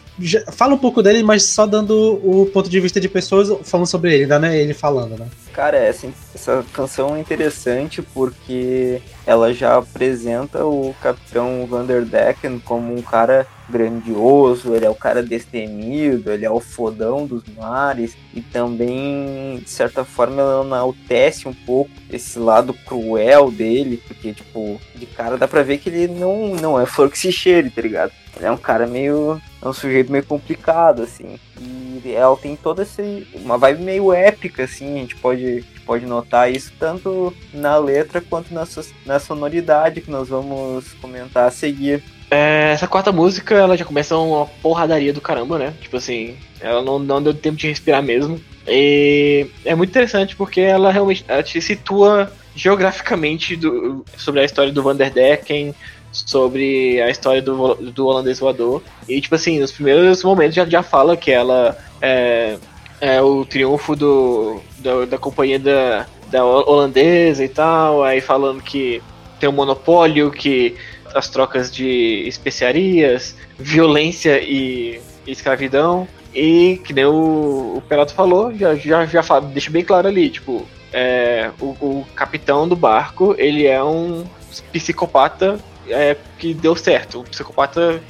fala 0.51 0.75
um 0.75 0.77
pouco 0.77 1.01
dele, 1.01 1.23
mas 1.23 1.43
só 1.43 1.65
dando 1.65 2.19
o 2.23 2.45
ponto 2.47 2.69
de 2.69 2.79
vista 2.79 2.99
de 2.99 3.09
pessoas 3.09 3.49
falando 3.63 3.87
sobre 3.87 4.13
ele, 4.13 4.23
ainda 4.23 4.39
não 4.39 4.47
é 4.47 4.57
ele 4.57 4.73
falando, 4.73 5.17
né? 5.17 5.27
Cara, 5.51 5.77
essa, 5.77 6.07
essa 6.33 6.65
canção 6.73 7.15
é 7.15 7.19
interessante 7.19 8.01
porque 8.01 9.01
ela 9.25 9.53
já 9.53 9.77
apresenta 9.77 10.65
o 10.65 10.95
Capitão 11.01 11.65
Vanderdecken 11.65 12.59
como 12.59 12.95
um 12.95 13.01
cara 13.01 13.45
grandioso, 13.69 14.75
ele 14.75 14.85
é 14.85 14.89
o 14.89 14.95
cara 14.95 15.23
destemido, 15.23 16.31
ele 16.31 16.45
é 16.45 16.51
o 16.51 16.59
fodão 16.59 17.25
dos 17.25 17.43
mares 17.55 18.17
e 18.33 18.41
também, 18.41 19.59
de 19.59 19.69
certa 19.69 20.03
forma, 20.03 20.41
ela 20.41 20.65
enaltece 20.65 21.47
um 21.47 21.53
pouco 21.53 21.91
esse 22.09 22.37
lado 22.37 22.73
cruel 22.73 23.49
dele, 23.49 24.01
porque, 24.05 24.33
tipo, 24.33 24.79
de 24.93 25.05
cara 25.05 25.37
dá 25.37 25.47
pra 25.47 25.63
ver 25.63 25.77
que 25.77 25.89
ele 25.89 26.07
não, 26.07 26.49
não 26.55 26.79
é 26.79 26.85
flor 26.85 27.09
que 27.09 27.17
se 27.17 27.31
cheire, 27.31 27.69
tá 27.69 27.81
ligado? 27.81 28.11
Ele 28.35 28.45
é 28.45 28.51
um 28.51 28.57
cara 28.57 28.87
meio 28.87 29.41
é 29.61 29.67
um 29.67 29.73
sujeito 29.73 30.11
meio 30.11 30.25
complicado, 30.25 31.03
assim. 31.03 31.39
E 31.59 32.13
ela 32.13 32.35
tem 32.35 32.55
toda 32.55 32.81
essa. 32.81 33.03
uma 33.35 33.57
vibe 33.57 33.83
meio 33.83 34.11
épica, 34.11 34.63
assim, 34.63 34.95
a 34.95 35.01
gente 35.01 35.15
pode, 35.15 35.45
a 35.45 35.53
gente 35.53 35.79
pode 35.81 36.05
notar 36.05 36.51
isso 36.51 36.73
tanto 36.79 37.33
na 37.53 37.77
letra 37.77 38.19
quanto 38.19 38.53
na, 38.53 38.67
na 39.05 39.19
sonoridade 39.19 40.01
que 40.01 40.09
nós 40.09 40.29
vamos 40.29 40.93
comentar 40.93 41.47
a 41.47 41.51
seguir. 41.51 42.03
É, 42.31 42.71
essa 42.73 42.87
quarta 42.87 43.11
música, 43.11 43.53
ela 43.53 43.77
já 43.77 43.85
começa 43.85 44.17
uma 44.17 44.47
porradaria 44.47 45.13
do 45.13 45.21
caramba, 45.21 45.59
né? 45.59 45.73
Tipo 45.79 45.97
assim, 45.97 46.37
ela 46.59 46.81
não, 46.81 46.97
não 46.97 47.21
deu 47.21 47.33
tempo 47.33 47.57
de 47.57 47.67
respirar 47.67 48.01
mesmo. 48.01 48.41
E 48.67 49.47
é 49.63 49.75
muito 49.75 49.89
interessante 49.89 50.35
porque 50.35 50.61
ela 50.61 50.91
realmente 50.91 51.25
ela 51.27 51.43
te 51.43 51.61
situa 51.61 52.31
geograficamente 52.55 53.55
do, 53.55 54.03
sobre 54.17 54.41
a 54.41 54.45
história 54.45 54.71
do 54.71 54.83
Vanderdecken, 54.83 55.75
sobre 56.11 57.01
a 57.01 57.09
história 57.09 57.41
do, 57.41 57.75
do 57.75 58.07
holandês 58.07 58.39
voador. 58.39 58.83
E, 59.07 59.19
tipo 59.21 59.35
assim, 59.35 59.59
nos 59.59 59.71
primeiros 59.71 60.23
momentos 60.23 60.55
já, 60.55 60.65
já 60.65 60.83
fala 60.83 61.15
que 61.15 61.31
ela 61.31 61.77
é, 62.01 62.57
é 62.99 63.21
o 63.21 63.45
triunfo 63.45 63.95
do, 63.95 64.59
da, 64.79 65.05
da 65.05 65.17
companhia 65.17 65.59
da, 65.59 66.05
da 66.29 66.43
holandesa 66.45 67.43
e 67.43 67.49
tal, 67.49 68.03
aí 68.03 68.19
falando 68.21 68.61
que 68.61 69.01
tem 69.39 69.49
um 69.49 69.53
monopólio, 69.53 70.31
que 70.31 70.75
as 71.13 71.29
trocas 71.29 71.73
de 71.73 72.23
especiarias, 72.27 73.35
violência 73.57 74.41
e, 74.41 75.01
e 75.25 75.31
escravidão. 75.31 76.07
E 76.33 76.79
que 76.85 76.93
nem 76.93 77.05
o, 77.05 77.73
o 77.77 77.83
Pelato 77.89 78.13
falou, 78.13 78.55
já, 78.55 78.75
já, 78.75 79.05
já 79.05 79.21
fala, 79.21 79.41
deixa 79.41 79.69
bem 79.69 79.83
claro 79.83 80.07
ali, 80.07 80.29
tipo, 80.29 80.65
é, 80.93 81.51
o, 81.59 81.65
o 81.81 82.05
capitão 82.15 82.67
do 82.67 82.75
barco, 82.75 83.35
ele 83.37 83.67
é 83.67 83.83
um 83.83 84.25
psicopata 84.71 85.59
é, 85.91 86.17
que 86.37 86.53
deu 86.53 86.75
certo, 86.75 87.21
um 87.21 87.23
psicopata 87.23 88.01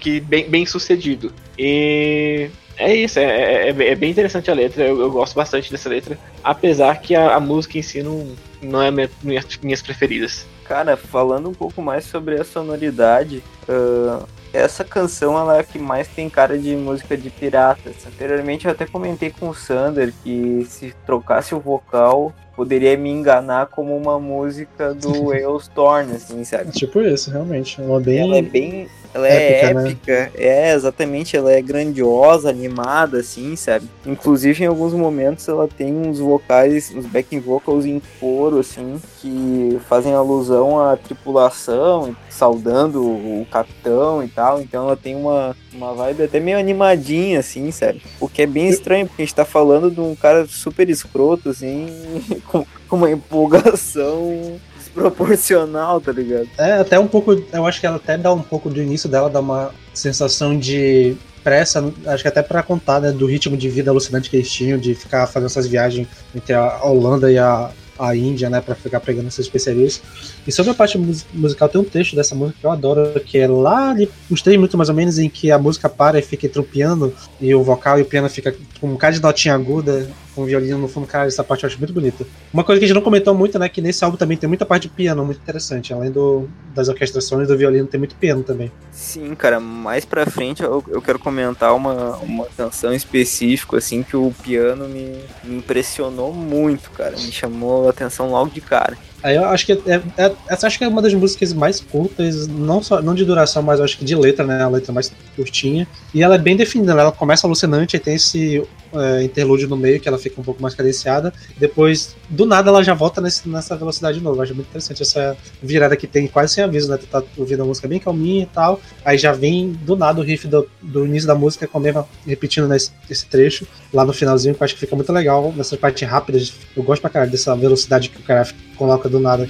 que 0.00 0.20
bem, 0.20 0.48
bem 0.48 0.66
sucedido. 0.66 1.32
E 1.58 2.50
é 2.76 2.94
isso, 2.94 3.18
é, 3.18 3.68
é, 3.68 3.68
é 3.68 3.94
bem 3.94 4.10
interessante 4.10 4.50
a 4.50 4.54
letra, 4.54 4.84
eu, 4.84 5.00
eu, 5.00 5.10
gosto 5.10 5.34
bastante 5.34 5.70
dessa 5.70 5.88
letra, 5.88 6.18
apesar 6.44 7.00
que 7.00 7.14
a, 7.14 7.34
a 7.34 7.40
música 7.40 7.78
em 7.78 7.82
si 7.82 8.02
não, 8.02 8.34
não 8.60 8.82
é 8.82 8.90
minha, 8.90 9.10
minhas, 9.22 9.46
minhas 9.62 9.82
preferidas. 9.82 10.46
Cara, 10.64 10.96
falando 10.96 11.48
um 11.48 11.54
pouco 11.54 11.80
mais 11.80 12.04
sobre 12.04 12.40
a 12.40 12.44
sonoridade, 12.44 13.42
uh, 13.68 14.26
essa 14.52 14.84
canção 14.84 15.38
ela 15.38 15.56
é 15.56 15.60
a 15.60 15.64
que 15.64 15.78
mais 15.78 16.08
tem 16.08 16.28
cara 16.28 16.58
de 16.58 16.74
música 16.74 17.16
de 17.16 17.30
piratas. 17.30 17.94
Anteriormente 18.06 18.66
eu 18.66 18.72
até 18.72 18.86
comentei 18.86 19.30
com 19.30 19.48
o 19.48 19.54
Sander 19.54 20.12
que 20.24 20.66
se 20.68 20.94
trocasse 21.04 21.54
o 21.54 21.60
vocal 21.60 22.34
poderia 22.56 22.96
me 22.96 23.10
enganar 23.10 23.66
como 23.66 23.94
uma 23.94 24.18
música 24.18 24.94
do 24.94 25.32
Eostorn, 25.36 26.12
assim, 26.12 26.42
sabe? 26.42 26.72
Tipo 26.72 27.02
isso, 27.02 27.30
realmente. 27.30 27.80
Ela 27.80 27.98
é 27.98 28.00
bem. 28.00 28.18
Ela 28.18 28.38
é 28.38 28.42
bem. 28.42 28.88
Ela 29.14 29.28
é 29.28 29.60
épica, 29.60 29.74
né? 29.74 29.90
épica. 29.90 30.12
Né? 30.12 30.30
é 30.36 30.74
exatamente, 30.74 31.36
ela 31.36 31.52
é 31.52 31.62
grandiosa, 31.62 32.50
animada, 32.50 33.18
assim, 33.20 33.56
sabe? 33.56 33.88
Inclusive, 34.04 34.64
em 34.64 34.66
alguns 34.66 34.92
momentos, 34.92 35.48
ela 35.48 35.66
tem 35.66 35.94
uns 35.94 36.18
vocais, 36.18 36.92
uns 36.94 37.06
backing 37.06 37.40
vocals 37.40 37.86
em 37.86 38.00
coro, 38.20 38.58
assim, 38.58 39.00
que 39.20 39.78
fazem 39.88 40.12
alusão 40.12 40.78
à 40.78 40.96
tripulação, 40.96 42.14
saudando 42.28 43.02
o 43.02 43.46
capitão 43.50 44.22
e 44.22 44.28
tal. 44.28 44.60
Então, 44.60 44.84
ela 44.84 44.96
tem 44.96 45.16
uma, 45.16 45.56
uma 45.76 45.92
vibe 45.94 46.24
até 46.24 46.40
meio 46.40 46.58
animadinha, 46.58 47.40
assim, 47.40 47.70
sabe? 47.70 48.02
O 48.18 48.28
que 48.28 48.42
é 48.42 48.46
bem 48.46 48.68
estranho, 48.68 49.06
porque 49.06 49.22
a 49.22 49.24
gente 49.24 49.34
tá 49.34 49.44
falando 49.44 49.90
de 49.90 50.00
um 50.00 50.14
cara 50.14 50.46
super 50.46 50.88
escroto, 50.88 51.50
assim, 51.50 51.86
com, 52.46 52.66
com 52.88 52.96
uma 52.96 53.10
empolgação 53.10 54.58
desproporcional, 54.76 56.00
tá 56.00 56.12
ligado? 56.12 56.48
É, 56.58 56.72
até 56.72 56.98
um 56.98 57.06
pouco, 57.06 57.34
eu 57.52 57.66
acho 57.66 57.80
que 57.80 57.86
ela 57.86 57.96
até 57.96 58.16
dá 58.16 58.32
um 58.32 58.42
pouco 58.42 58.70
do 58.70 58.80
início 58.80 59.08
dela, 59.08 59.28
dá 59.28 59.40
uma 59.40 59.70
sensação 59.92 60.58
de 60.58 61.16
pressa, 61.44 61.92
acho 62.06 62.24
que 62.24 62.28
até 62.28 62.42
para 62.42 62.62
contar 62.62 63.00
né, 63.00 63.12
do 63.12 63.24
ritmo 63.24 63.56
de 63.56 63.68
vida 63.68 63.90
alucinante 63.90 64.28
que 64.28 64.36
eles 64.36 64.50
tinham, 64.50 64.78
de 64.78 64.94
ficar 64.96 65.28
fazendo 65.28 65.46
essas 65.46 65.66
viagens 65.66 66.08
entre 66.34 66.52
a 66.52 66.82
Holanda 66.84 67.30
e 67.30 67.38
a, 67.38 67.70
a 67.98 68.14
Índia, 68.14 68.50
né, 68.50 68.60
para 68.60 68.74
ficar 68.74 69.00
pegando 69.00 69.28
essas 69.28 69.46
especiarias. 69.46 70.02
E 70.46 70.52
sobre 70.52 70.72
a 70.72 70.74
parte 70.74 70.98
musical, 71.32 71.68
tem 71.68 71.80
um 71.80 71.84
texto 71.84 72.14
dessa 72.14 72.34
música 72.34 72.58
que 72.60 72.66
eu 72.66 72.70
adoro, 72.70 73.20
que 73.20 73.38
é 73.38 73.46
lá 73.48 73.94
de 73.94 74.08
uns 74.30 74.42
três 74.42 74.56
minutos 74.56 74.76
mais 74.76 74.88
ou 74.88 74.94
menos, 74.94 75.18
em 75.18 75.28
que 75.28 75.50
a 75.50 75.58
música 75.58 75.88
para 75.88 76.18
e 76.18 76.22
fica 76.22 76.46
entre 76.46 76.60
o 76.60 76.64
piano 76.64 77.12
e 77.40 77.54
o 77.54 77.62
vocal, 77.62 77.98
e 77.98 78.02
o 78.02 78.06
piano 78.06 78.28
fica 78.28 78.54
com 78.80 78.88
um 78.88 78.92
bocado 78.92 79.16
de 79.16 79.22
notinha 79.22 79.54
aguda, 79.54 80.08
com 80.36 80.44
violino 80.44 80.78
no 80.78 80.86
fundo. 80.86 81.06
Cara, 81.06 81.26
essa 81.26 81.42
parte 81.42 81.64
eu 81.64 81.68
acho 81.68 81.78
muito 81.78 81.94
bonita. 81.94 82.26
Uma 82.52 82.62
coisa 82.62 82.78
que 82.78 82.84
a 82.84 82.88
gente 82.88 82.94
não 82.94 83.02
comentou 83.02 83.34
muito, 83.34 83.58
né, 83.58 83.68
que 83.68 83.80
nesse 83.80 84.04
álbum 84.04 84.18
também 84.18 84.36
tem 84.36 84.46
muita 84.46 84.66
parte 84.66 84.82
de 84.82 84.90
piano, 84.90 85.24
muito 85.24 85.38
interessante. 85.38 85.94
Além 85.94 86.10
do, 86.10 86.46
das 86.74 86.88
orquestrações 86.88 87.48
do 87.48 87.56
violino, 87.56 87.86
tem 87.86 87.98
muito 87.98 88.14
piano 88.16 88.42
também. 88.42 88.70
Sim, 88.92 89.34
cara, 89.34 89.58
mais 89.58 90.04
pra 90.04 90.26
frente 90.26 90.62
eu, 90.62 90.84
eu 90.88 91.00
quero 91.00 91.18
comentar 91.18 91.74
uma, 91.74 92.18
uma 92.18 92.44
canção 92.56 92.92
específica, 92.92 93.78
assim, 93.78 94.02
que 94.02 94.16
o 94.16 94.32
piano 94.42 94.86
me, 94.86 95.18
me 95.42 95.56
impressionou 95.56 96.32
muito, 96.32 96.90
cara. 96.90 97.12
Me 97.12 97.32
chamou 97.32 97.86
a 97.86 97.90
atenção 97.90 98.30
logo 98.30 98.50
de 98.50 98.60
cara. 98.60 98.96
Aí 99.22 99.36
eu 99.36 99.44
acho 99.46 99.66
que 99.66 99.72
é, 99.72 100.02
é, 100.18 100.32
essa 100.48 100.66
acho 100.66 100.78
que 100.78 100.84
é 100.84 100.88
uma 100.88 101.02
das 101.02 101.14
músicas 101.14 101.52
mais 101.52 101.80
curtas, 101.80 102.46
não 102.46 102.82
só 102.82 103.00
não 103.00 103.14
de 103.14 103.24
duração, 103.24 103.62
mas 103.62 103.80
acho 103.80 103.98
que 103.98 104.04
de 104.04 104.14
letra, 104.14 104.46
né? 104.46 104.62
A 104.62 104.68
letra 104.68 104.92
mais 104.92 105.12
curtinha. 105.34 105.86
E 106.14 106.22
ela 106.22 106.34
é 106.34 106.38
bem 106.38 106.56
definida, 106.56 106.94
né? 106.94 107.00
ela 107.00 107.12
começa 107.12 107.46
alucinante 107.46 107.96
e 107.96 108.00
tem 108.00 108.14
esse 108.14 108.62
é, 108.94 109.22
interlúdio 109.22 109.68
no 109.68 109.76
meio 109.76 110.00
que 110.00 110.08
ela 110.08 110.18
fica 110.18 110.40
um 110.40 110.44
pouco 110.44 110.62
mais 110.62 110.74
cadenciada. 110.74 111.32
Depois, 111.56 112.14
do 112.28 112.46
nada, 112.46 112.70
ela 112.70 112.82
já 112.82 112.94
volta 112.94 113.20
nesse, 113.20 113.48
nessa 113.48 113.76
velocidade 113.76 114.18
de 114.18 114.24
novo. 114.24 114.38
Eu 114.38 114.42
acho 114.42 114.54
muito 114.54 114.68
interessante 114.68 115.02
essa 115.02 115.36
virada 115.62 115.96
que 115.96 116.06
tem 116.06 116.26
quase 116.26 116.54
sem 116.54 116.64
aviso, 116.64 116.90
né? 116.90 116.96
Tu 116.96 117.06
tá 117.06 117.22
ouvindo 117.36 117.62
a 117.62 117.66
música 117.66 117.88
bem 117.88 117.98
calminha 117.98 118.42
e 118.42 118.46
tal. 118.46 118.80
Aí 119.04 119.18
já 119.18 119.32
vem 119.32 119.72
do 119.72 119.96
nada 119.96 120.20
o 120.20 120.24
riff 120.24 120.46
do, 120.46 120.68
do 120.82 121.06
início 121.06 121.26
da 121.26 121.34
música 121.34 121.66
com 121.66 121.78
a 121.78 121.80
mesma 121.80 122.06
repetindo 122.26 122.68
nesse, 122.68 122.90
esse 123.10 123.26
trecho 123.26 123.66
lá 123.92 124.04
no 124.04 124.12
finalzinho, 124.12 124.54
que 124.54 124.62
eu 124.62 124.64
acho 124.64 124.74
que 124.74 124.80
fica 124.80 124.94
muito 124.94 125.12
legal 125.12 125.52
nessas 125.56 125.78
partes 125.78 126.08
rápidas. 126.08 126.52
Eu 126.76 126.82
gosto 126.82 127.00
pra 127.00 127.10
caralho 127.10 127.30
dessa 127.30 127.54
velocidade 127.56 128.08
que 128.08 128.20
o 128.20 128.22
cara 128.22 128.46
coloca 128.76 129.05
do 129.08 129.20
nada. 129.20 129.46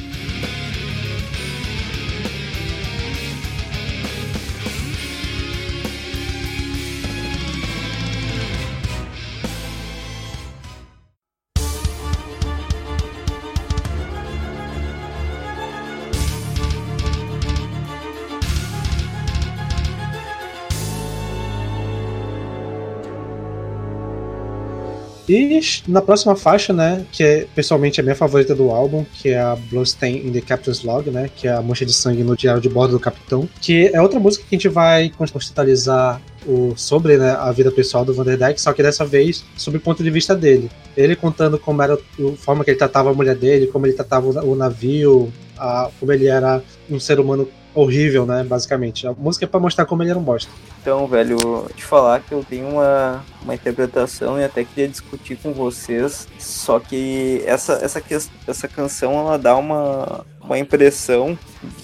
E 25.28 25.60
na 25.88 26.00
próxima 26.00 26.36
faixa, 26.36 26.72
né, 26.72 27.04
que 27.10 27.22
é 27.22 27.46
pessoalmente 27.54 28.00
a 28.00 28.02
minha 28.02 28.14
favorita 28.14 28.54
do 28.54 28.70
álbum, 28.70 29.04
que 29.14 29.30
é 29.30 29.40
a 29.40 29.56
Bloodstain 29.56 30.26
in 30.26 30.32
the 30.32 30.40
Captain's 30.40 30.82
Log, 30.82 31.10
né, 31.10 31.28
que 31.34 31.48
é 31.48 31.52
a 31.52 31.62
mancha 31.62 31.84
de 31.84 31.92
sangue 31.92 32.22
no 32.22 32.36
diário 32.36 32.60
de 32.60 32.68
bordo 32.68 32.92
do 32.92 33.00
capitão, 33.00 33.48
que 33.60 33.90
é 33.92 34.00
outra 34.00 34.20
música 34.20 34.44
que 34.48 34.54
a 34.54 34.58
gente 34.58 34.68
vai 34.68 35.10
contextualizar 35.10 36.20
o, 36.46 36.74
sobre 36.76 37.16
né, 37.16 37.30
a 37.30 37.50
vida 37.50 37.70
pessoal 37.72 38.04
do 38.04 38.14
Vanderdyke, 38.14 38.60
só 38.60 38.72
que 38.72 38.82
dessa 38.82 39.04
vez 39.04 39.44
sobre 39.56 39.78
o 39.78 39.80
ponto 39.80 40.02
de 40.02 40.10
vista 40.10 40.34
dele. 40.34 40.70
Ele 40.96 41.16
contando 41.16 41.58
como 41.58 41.82
era 41.82 41.94
a 41.94 42.36
forma 42.36 42.64
que 42.64 42.70
ele 42.70 42.78
tratava 42.78 43.10
a 43.10 43.14
mulher 43.14 43.34
dele, 43.34 43.66
como 43.66 43.86
ele 43.86 43.94
tratava 43.94 44.44
o, 44.44 44.54
navio, 44.54 45.32
a, 45.58 45.90
como 45.98 46.12
ele 46.12 46.28
era 46.28 46.62
um 46.88 47.00
ser 47.00 47.18
humano 47.18 47.48
horrível, 47.76 48.24
né? 48.26 48.42
Basicamente. 48.42 49.06
A 49.06 49.12
música 49.12 49.44
é 49.44 49.48
pra 49.48 49.60
mostrar 49.60 49.84
como 49.84 50.02
ele 50.02 50.10
era 50.10 50.18
um 50.18 50.22
bosta. 50.22 50.50
Então, 50.80 51.06
velho, 51.06 51.36
te 51.76 51.84
falar 51.84 52.20
que 52.20 52.32
eu 52.32 52.42
tenho 52.42 52.68
uma, 52.68 53.24
uma 53.42 53.54
interpretação 53.54 54.38
e 54.38 54.44
até 54.44 54.64
queria 54.64 54.88
discutir 54.88 55.36
com 55.36 55.52
vocês. 55.52 56.26
Só 56.38 56.80
que 56.80 57.42
essa, 57.46 57.74
essa, 57.74 58.02
essa 58.46 58.68
canção 58.68 59.12
ela 59.12 59.38
dá 59.38 59.56
uma, 59.56 60.24
uma 60.40 60.58
impressão 60.58 61.38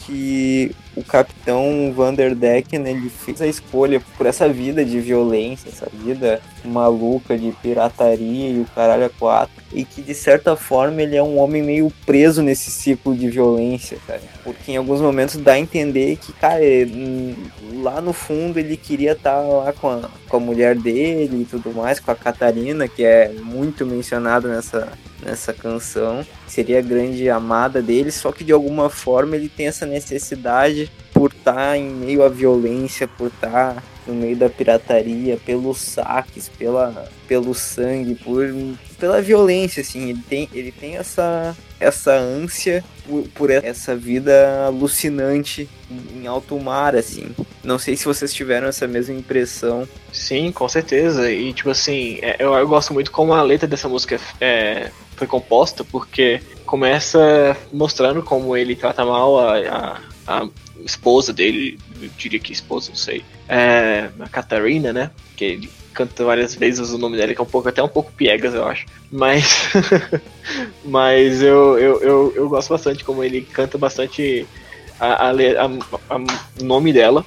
que 0.05 0.75
o 0.97 1.03
capitão 1.03 1.93
Vanderdecken 1.95 2.87
ele 2.87 3.09
fez 3.09 3.41
a 3.41 3.47
escolha 3.47 4.01
por 4.17 4.27
essa 4.27 4.49
vida 4.49 4.85
de 4.85 5.01
violência, 5.01 5.69
essa 5.69 5.89
vida 5.93 6.41
maluca 6.65 7.37
de 7.37 7.51
pirataria 7.63 8.51
e 8.51 8.61
o 8.61 8.67
caralho 8.75 9.07
a 9.07 9.11
quatro, 9.11 9.62
e 9.75 9.85
que 9.85 10.03
de 10.03 10.15
certa 10.15 10.55
forma 10.57 11.03
ele 11.03 11.17
é 11.17 11.23
um 11.23 11.39
homem 11.39 11.63
meio 11.63 11.93
preso 12.05 12.43
nesse 12.43 12.71
ciclo 12.71 13.15
de 13.15 13.29
violência, 13.29 13.99
cara. 14.07 14.21
Porque 14.45 14.73
em 14.73 14.77
alguns 14.77 15.01
momentos 15.01 15.37
dá 15.37 15.53
a 15.53 15.59
entender 15.59 16.17
que, 16.17 16.33
cara, 16.33 16.61
lá 17.83 18.01
no 18.01 18.13
fundo 18.13 18.59
ele 18.59 18.77
queria 18.77 19.13
estar 19.13 19.41
tá 19.41 19.41
lá 19.41 19.73
com 19.73 19.89
a, 19.89 20.11
com 20.29 20.37
a 20.37 20.41
mulher 20.41 20.77
dele 20.77 21.43
e 21.43 21.45
tudo 21.45 21.73
mais, 21.73 21.99
com 21.99 22.11
a 22.11 22.15
Catarina, 22.15 22.87
que 22.87 23.05
é 23.05 23.29
muito 23.29 23.87
mencionada 23.87 24.49
nessa, 24.49 24.93
nessa 25.25 25.53
canção, 25.53 26.27
seria 26.47 26.79
a 26.79 26.83
grande 26.83 27.29
amada 27.31 27.81
dele, 27.81 28.11
só 28.11 28.31
que 28.31 28.45
de 28.45 28.53
alguma 28.53 28.91
forma 28.91 29.37
ele 29.37 29.49
tem 29.49 29.67
essa 29.67 29.87
necessidade 29.87 30.91
por 31.13 31.31
estar 31.33 31.55
tá 31.55 31.79
em 31.79 31.89
meio 31.89 32.23
à 32.23 32.29
violência, 32.29 33.09
por 33.09 33.29
estar 33.29 33.75
tá 33.75 33.83
no 34.07 34.15
meio 34.15 34.37
da 34.37 34.49
pirataria, 34.49 35.39
pelos 35.45 35.79
saques, 35.79 36.49
pela, 36.49 37.09
pelo 37.29 37.55
sangue, 37.55 38.15
por, 38.17 38.43
pela 39.03 39.21
violência, 39.21 39.81
assim, 39.81 40.11
ele 40.11 40.23
tem, 40.29 40.49
ele 40.55 40.71
tem 40.71 40.97
essa, 40.97 41.57
essa 41.81 42.13
ânsia 42.13 42.85
por, 43.05 43.25
por 43.35 43.51
essa 43.51 43.97
vida 43.97 44.67
alucinante 44.67 45.69
em 46.15 46.25
alto 46.25 46.57
mar, 46.61 46.95
assim. 46.95 47.35
Não 47.65 47.81
sei 47.81 47.97
se 47.97 48.05
vocês 48.05 48.33
tiveram 48.33 48.69
essa 48.69 48.87
mesma 48.87 49.13
impressão. 49.13 49.89
Sim, 50.13 50.53
com 50.53 50.69
certeza. 50.69 51.33
E, 51.33 51.53
tipo 51.53 51.71
assim, 51.71 52.21
é, 52.23 52.37
eu, 52.39 52.55
eu 52.55 52.69
gosto 52.69 52.95
muito 52.95 53.11
como 53.11 53.33
a 53.33 53.43
letra 53.43 53.67
dessa 53.67 53.89
música 53.89 54.21
é, 54.41 54.93
foi 55.17 55.27
composta, 55.27 55.83
porque 55.83 56.41
começa 56.65 57.57
mostrando 57.73 58.23
como 58.23 58.57
ele 58.57 58.77
trata 58.77 59.05
mal 59.05 59.41
a, 59.41 59.59
a, 59.59 60.01
a 60.29 60.49
esposa 60.85 61.33
dele, 61.33 61.77
eu 62.01 62.09
diria 62.17 62.39
que 62.39 62.53
esposa, 62.53 62.91
não 62.91 62.97
sei, 62.97 63.25
é, 63.49 64.11
a 64.21 64.29
Catarina, 64.29 64.93
né? 64.93 65.11
Que 65.37 65.45
ele 65.45 65.82
canta 65.93 66.25
várias 66.25 66.55
vezes 66.55 66.91
o 66.91 66.99
nome 66.99 67.17
dela, 67.17 67.35
que 67.35 67.41
é 67.41 67.45
um 67.45 67.47
pouco, 67.47 67.69
até 67.69 67.83
um 67.83 67.89
pouco 67.89 68.13
piegas, 68.13 68.55
eu 68.55 68.65
acho. 68.67 68.87
Mas, 69.11 69.71
mas 70.85 71.43
eu, 71.43 71.79
eu, 71.79 72.03
eu, 72.03 72.33
eu, 72.35 72.49
gosto 72.49 72.71
bastante 72.71 73.05
como 73.05 73.23
ele 73.23 73.43
canta 73.43 73.79
bastante 73.79 74.47
o 76.61 76.65
nome 76.65 76.93
dela 76.93 77.25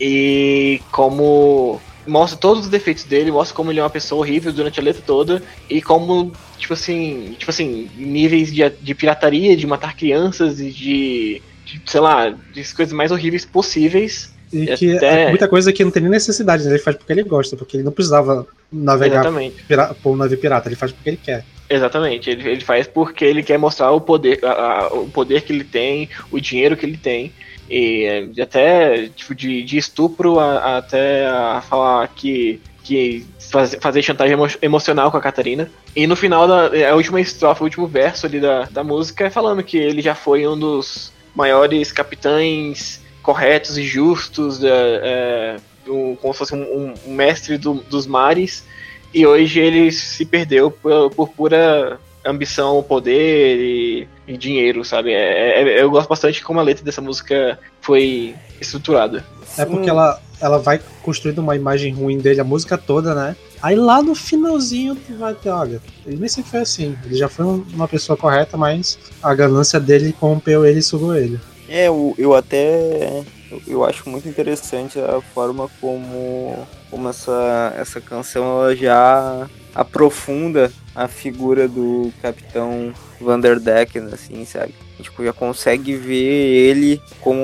e 0.00 0.80
como 0.92 1.80
mostra 2.06 2.38
todos 2.38 2.64
os 2.64 2.70
defeitos 2.70 3.04
dele, 3.04 3.32
mostra 3.32 3.54
como 3.54 3.70
ele 3.70 3.80
é 3.80 3.82
uma 3.82 3.90
pessoa 3.90 4.20
horrível 4.20 4.52
durante 4.52 4.78
a 4.78 4.82
letra 4.82 5.02
toda 5.04 5.42
e 5.68 5.82
como, 5.82 6.32
tipo 6.56 6.72
assim, 6.72 7.34
tipo 7.38 7.50
assim, 7.50 7.90
níveis 7.96 8.52
de, 8.52 8.68
de 8.70 8.94
pirataria, 8.94 9.56
de 9.56 9.66
matar 9.66 9.96
crianças 9.96 10.60
e 10.60 10.70
de, 10.70 11.42
de, 11.64 11.82
sei 11.84 12.00
lá, 12.00 12.30
de 12.30 12.74
coisas 12.74 12.92
mais 12.92 13.10
horríveis 13.10 13.44
possíveis. 13.44 14.35
E 14.56 14.76
que 14.76 14.96
até... 14.96 15.22
é 15.24 15.28
muita 15.28 15.46
coisa 15.46 15.72
que 15.72 15.84
não 15.84 15.90
tem 15.90 16.02
nem 16.02 16.10
necessidade, 16.10 16.64
né? 16.64 16.70
ele 16.70 16.78
faz 16.78 16.96
porque 16.96 17.12
ele 17.12 17.22
gosta, 17.22 17.56
porque 17.56 17.76
ele 17.76 17.84
não 17.84 17.92
precisava 17.92 18.46
navegar 18.72 19.24
pira 19.68 19.94
por 20.02 20.12
um 20.12 20.16
navio 20.16 20.38
pirata, 20.38 20.68
ele 20.68 20.76
faz 20.76 20.92
porque 20.92 21.10
ele 21.10 21.20
quer. 21.22 21.44
Exatamente, 21.68 22.30
ele, 22.30 22.48
ele 22.48 22.60
faz 22.60 22.86
porque 22.86 23.24
ele 23.24 23.42
quer 23.42 23.58
mostrar 23.58 23.90
o 23.90 24.00
poder, 24.00 24.38
a, 24.44 24.50
a, 24.50 24.86
o 24.94 25.08
poder 25.08 25.42
que 25.42 25.52
ele 25.52 25.64
tem, 25.64 26.08
o 26.30 26.40
dinheiro 26.40 26.76
que 26.76 26.86
ele 26.86 26.96
tem. 26.96 27.32
E 27.68 28.30
até 28.40 29.08
tipo, 29.08 29.34
de, 29.34 29.64
de 29.64 29.76
estupro 29.76 30.38
a, 30.38 30.58
a, 30.58 30.76
até 30.78 31.26
a 31.26 31.60
falar 31.68 32.06
que, 32.14 32.60
que 32.84 33.26
faz, 33.50 33.76
fazer 33.80 34.02
chantagem 34.02 34.34
emo, 34.34 34.46
emocional 34.62 35.10
com 35.10 35.16
a 35.16 35.20
Catarina. 35.20 35.68
E 35.94 36.06
no 36.06 36.14
final 36.14 36.46
da 36.46 36.70
a 36.88 36.94
última 36.94 37.20
estrofe, 37.20 37.62
o 37.62 37.64
último 37.64 37.88
verso 37.88 38.26
ali 38.26 38.38
da, 38.38 38.64
da 38.70 38.84
música 38.84 39.26
é 39.26 39.30
falando 39.30 39.64
que 39.64 39.76
ele 39.76 40.00
já 40.00 40.14
foi 40.14 40.46
um 40.46 40.56
dos 40.56 41.12
maiores 41.34 41.90
capitães 41.90 43.04
corretos 43.26 43.76
e 43.76 43.82
justos, 43.82 44.62
é, 44.62 44.68
é, 44.70 45.56
um, 45.90 46.14
como 46.14 46.32
se 46.32 46.38
fosse 46.38 46.54
um, 46.54 46.94
um 47.04 47.12
mestre 47.12 47.58
do, 47.58 47.74
dos 47.74 48.06
mares. 48.06 48.64
E 49.12 49.26
hoje 49.26 49.58
ele 49.58 49.90
se 49.90 50.24
perdeu 50.24 50.70
por, 50.70 51.10
por 51.10 51.28
pura 51.30 51.98
ambição, 52.24 52.80
poder 52.84 53.58
e, 53.58 54.08
e 54.28 54.36
dinheiro, 54.36 54.84
sabe? 54.84 55.12
É, 55.12 55.62
é, 55.62 55.82
eu 55.82 55.90
gosto 55.90 56.08
bastante 56.08 56.42
como 56.44 56.60
a 56.60 56.62
letra 56.62 56.84
dessa 56.84 57.00
música 57.00 57.58
foi 57.80 58.36
estruturada. 58.60 59.24
É 59.58 59.64
porque 59.64 59.90
ela, 59.90 60.20
ela 60.40 60.58
vai 60.58 60.80
construindo 61.02 61.38
uma 61.40 61.56
imagem 61.56 61.92
ruim 61.92 62.18
dele 62.18 62.40
a 62.40 62.44
música 62.44 62.78
toda, 62.78 63.12
né? 63.12 63.34
Aí 63.60 63.74
lá 63.74 64.00
no 64.02 64.14
finalzinho 64.14 64.94
tu 64.94 65.16
vai 65.16 65.34
ter, 65.34 65.48
olha, 65.48 65.80
ele 66.06 66.16
nem 66.16 66.28
sempre 66.28 66.52
foi 66.52 66.60
assim. 66.60 66.96
Ele 67.04 67.16
já 67.16 67.28
foi 67.28 67.44
uma 67.44 67.88
pessoa 67.88 68.16
correta, 68.16 68.56
mas 68.56 68.96
a 69.20 69.34
ganância 69.34 69.80
dele 69.80 70.12
corrompeu 70.12 70.64
ele 70.64 70.78
e 70.78 70.82
sugou 70.82 71.16
ele. 71.16 71.40
É, 71.68 71.88
eu, 71.88 72.14
eu 72.16 72.34
até 72.34 73.24
eu 73.66 73.84
acho 73.84 74.08
muito 74.08 74.28
interessante 74.28 74.98
a 74.98 75.20
forma 75.20 75.68
como, 75.80 76.66
como 76.90 77.08
essa, 77.08 77.74
essa 77.76 78.00
canção 78.00 78.44
ela 78.44 78.76
já 78.76 79.48
aprofunda 79.74 80.72
a 80.96 81.06
figura 81.06 81.68
do 81.68 82.10
Capitão 82.22 82.92
Vanderdecken, 83.20 84.08
assim, 84.12 84.46
sabe? 84.46 84.74
Tipo, 84.98 85.22
já 85.22 85.32
consegue 85.32 85.94
ver 85.94 86.14
ele 86.14 87.02
como 87.20 87.38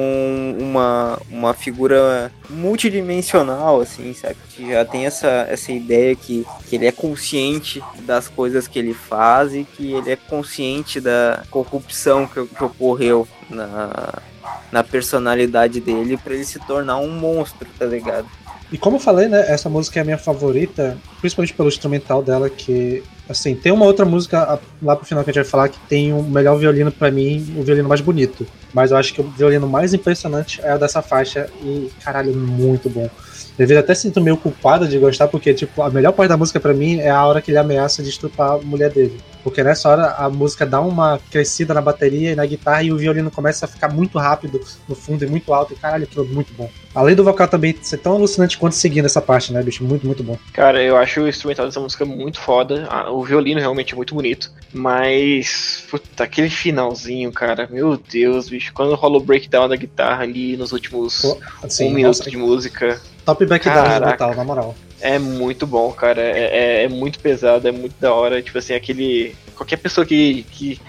uma, 0.58 1.18
uma 1.30 1.52
figura 1.52 2.32
multidimensional, 2.48 3.82
assim, 3.82 4.14
sabe? 4.14 4.36
Que 4.54 4.70
já 4.70 4.86
tem 4.86 5.04
essa, 5.04 5.46
essa 5.50 5.70
ideia 5.70 6.16
que, 6.16 6.46
que 6.66 6.76
ele 6.76 6.86
é 6.86 6.92
consciente 6.92 7.82
das 8.06 8.26
coisas 8.26 8.66
que 8.66 8.78
ele 8.78 8.94
faz 8.94 9.54
e 9.54 9.64
que 9.64 9.92
ele 9.92 10.10
é 10.10 10.16
consciente 10.16 10.98
da 10.98 11.42
corrupção 11.50 12.26
que, 12.26 12.46
que 12.46 12.64
ocorreu 12.64 13.28
na, 13.50 14.14
na 14.72 14.82
personalidade 14.82 15.78
dele 15.78 16.16
para 16.16 16.32
ele 16.32 16.44
se 16.44 16.58
tornar 16.60 16.96
um 16.96 17.10
monstro, 17.10 17.68
tá 17.78 17.84
ligado? 17.84 18.26
E 18.72 18.78
como 18.78 18.96
eu 18.96 19.00
falei, 19.00 19.28
né, 19.28 19.44
essa 19.48 19.68
música 19.68 20.00
é 20.00 20.02
a 20.02 20.04
minha 20.04 20.16
favorita, 20.16 20.96
principalmente 21.20 21.52
pelo 21.52 21.68
instrumental 21.68 22.22
dela, 22.22 22.48
que, 22.48 23.02
assim, 23.28 23.54
tem 23.54 23.70
uma 23.70 23.84
outra 23.84 24.06
música 24.06 24.58
lá 24.82 24.96
pro 24.96 25.04
final 25.04 25.22
que 25.22 25.28
a 25.28 25.32
gente 25.32 25.42
vai 25.42 25.50
falar 25.50 25.68
que 25.68 25.78
tem 25.90 26.10
o 26.10 26.22
melhor 26.22 26.56
violino 26.56 26.90
para 26.90 27.10
mim, 27.10 27.54
o 27.58 27.62
violino 27.62 27.86
mais 27.86 28.00
bonito. 28.00 28.46
Mas 28.72 28.90
eu 28.90 28.96
acho 28.96 29.12
que 29.12 29.20
o 29.20 29.24
violino 29.24 29.68
mais 29.68 29.92
impressionante 29.92 30.58
é 30.64 30.74
o 30.74 30.78
dessa 30.78 31.02
faixa 31.02 31.50
e, 31.62 31.90
caralho, 32.02 32.34
muito 32.34 32.88
bom. 32.88 33.10
Eu 33.58 33.66
vezes 33.66 33.76
até 33.76 33.94
sinto 33.94 34.22
meio 34.22 34.38
culpado 34.38 34.88
de 34.88 34.98
gostar, 34.98 35.28
porque, 35.28 35.52
tipo, 35.52 35.82
a 35.82 35.90
melhor 35.90 36.12
parte 36.12 36.30
da 36.30 36.38
música 36.38 36.58
para 36.58 36.72
mim 36.72 36.98
é 36.98 37.10
a 37.10 37.26
hora 37.26 37.42
que 37.42 37.50
ele 37.50 37.58
ameaça 37.58 38.02
de 38.02 38.08
estupar 38.08 38.52
a 38.52 38.58
mulher 38.58 38.90
dele. 38.90 39.20
Porque 39.42 39.62
nessa 39.62 39.88
hora 39.88 40.14
a 40.18 40.28
música 40.30 40.64
dá 40.64 40.80
uma 40.80 41.20
crescida 41.30 41.74
na 41.74 41.80
bateria 41.80 42.32
e 42.32 42.36
na 42.36 42.46
guitarra 42.46 42.82
e 42.82 42.92
o 42.92 42.96
violino 42.96 43.30
começa 43.30 43.64
a 43.64 43.68
ficar 43.68 43.88
muito 43.88 44.18
rápido 44.18 44.60
no 44.88 44.94
fundo 44.94 45.24
e 45.24 45.26
muito 45.26 45.52
alto. 45.52 45.72
E 45.72 45.76
caralho, 45.76 46.04
aquilo 46.04 46.24
é 46.24 46.28
muito 46.28 46.52
bom. 46.54 46.70
Além 46.94 47.14
do 47.14 47.24
vocal 47.24 47.48
também 47.48 47.76
ser 47.80 47.98
tão 47.98 48.14
alucinante 48.14 48.58
quanto 48.58 48.74
seguindo 48.74 49.06
essa 49.06 49.20
parte, 49.20 49.52
né, 49.52 49.62
bicho? 49.62 49.82
Muito, 49.82 50.06
muito 50.06 50.22
bom. 50.22 50.38
Cara, 50.52 50.82
eu 50.82 50.96
acho 50.96 51.22
o 51.22 51.28
instrumental 51.28 51.66
dessa 51.66 51.80
música 51.80 52.04
muito 52.04 52.38
foda. 52.38 52.88
O 53.10 53.24
violino 53.24 53.60
realmente 53.60 53.94
é 53.94 53.96
muito 53.96 54.14
bonito. 54.14 54.52
Mas, 54.72 55.84
puta, 55.90 56.24
aquele 56.24 56.50
finalzinho, 56.50 57.32
cara, 57.32 57.68
meu 57.70 57.96
Deus, 57.96 58.48
bicho. 58.48 58.72
Quando 58.72 58.94
rola 58.94 59.16
o 59.16 59.20
breakdown 59.20 59.68
da 59.68 59.76
guitarra 59.76 60.22
ali 60.22 60.56
nos 60.56 60.72
últimos 60.72 61.22
Pô, 61.22 61.38
assim, 61.62 61.88
um 61.88 61.94
minuto 61.94 62.30
de 62.30 62.36
música. 62.36 63.00
Top 63.24 63.44
backdown 63.44 64.00
do 64.00 64.06
metal, 64.06 64.34
na 64.34 64.44
moral. 64.44 64.74
É 65.02 65.18
muito 65.18 65.66
bom, 65.66 65.92
cara. 65.92 66.22
É, 66.22 66.38
é, 66.38 66.84
é, 66.84 66.88
muito 66.88 67.18
pesado, 67.18 67.66
é 67.66 67.72
muito 67.72 67.94
da 68.00 68.14
hora. 68.14 68.40
Tipo 68.40 68.58
assim, 68.58 68.72
aquele. 68.72 69.34
Qualquer 69.56 69.76
pessoa 69.76 70.06
que, 70.06 70.44
que, 70.44 70.80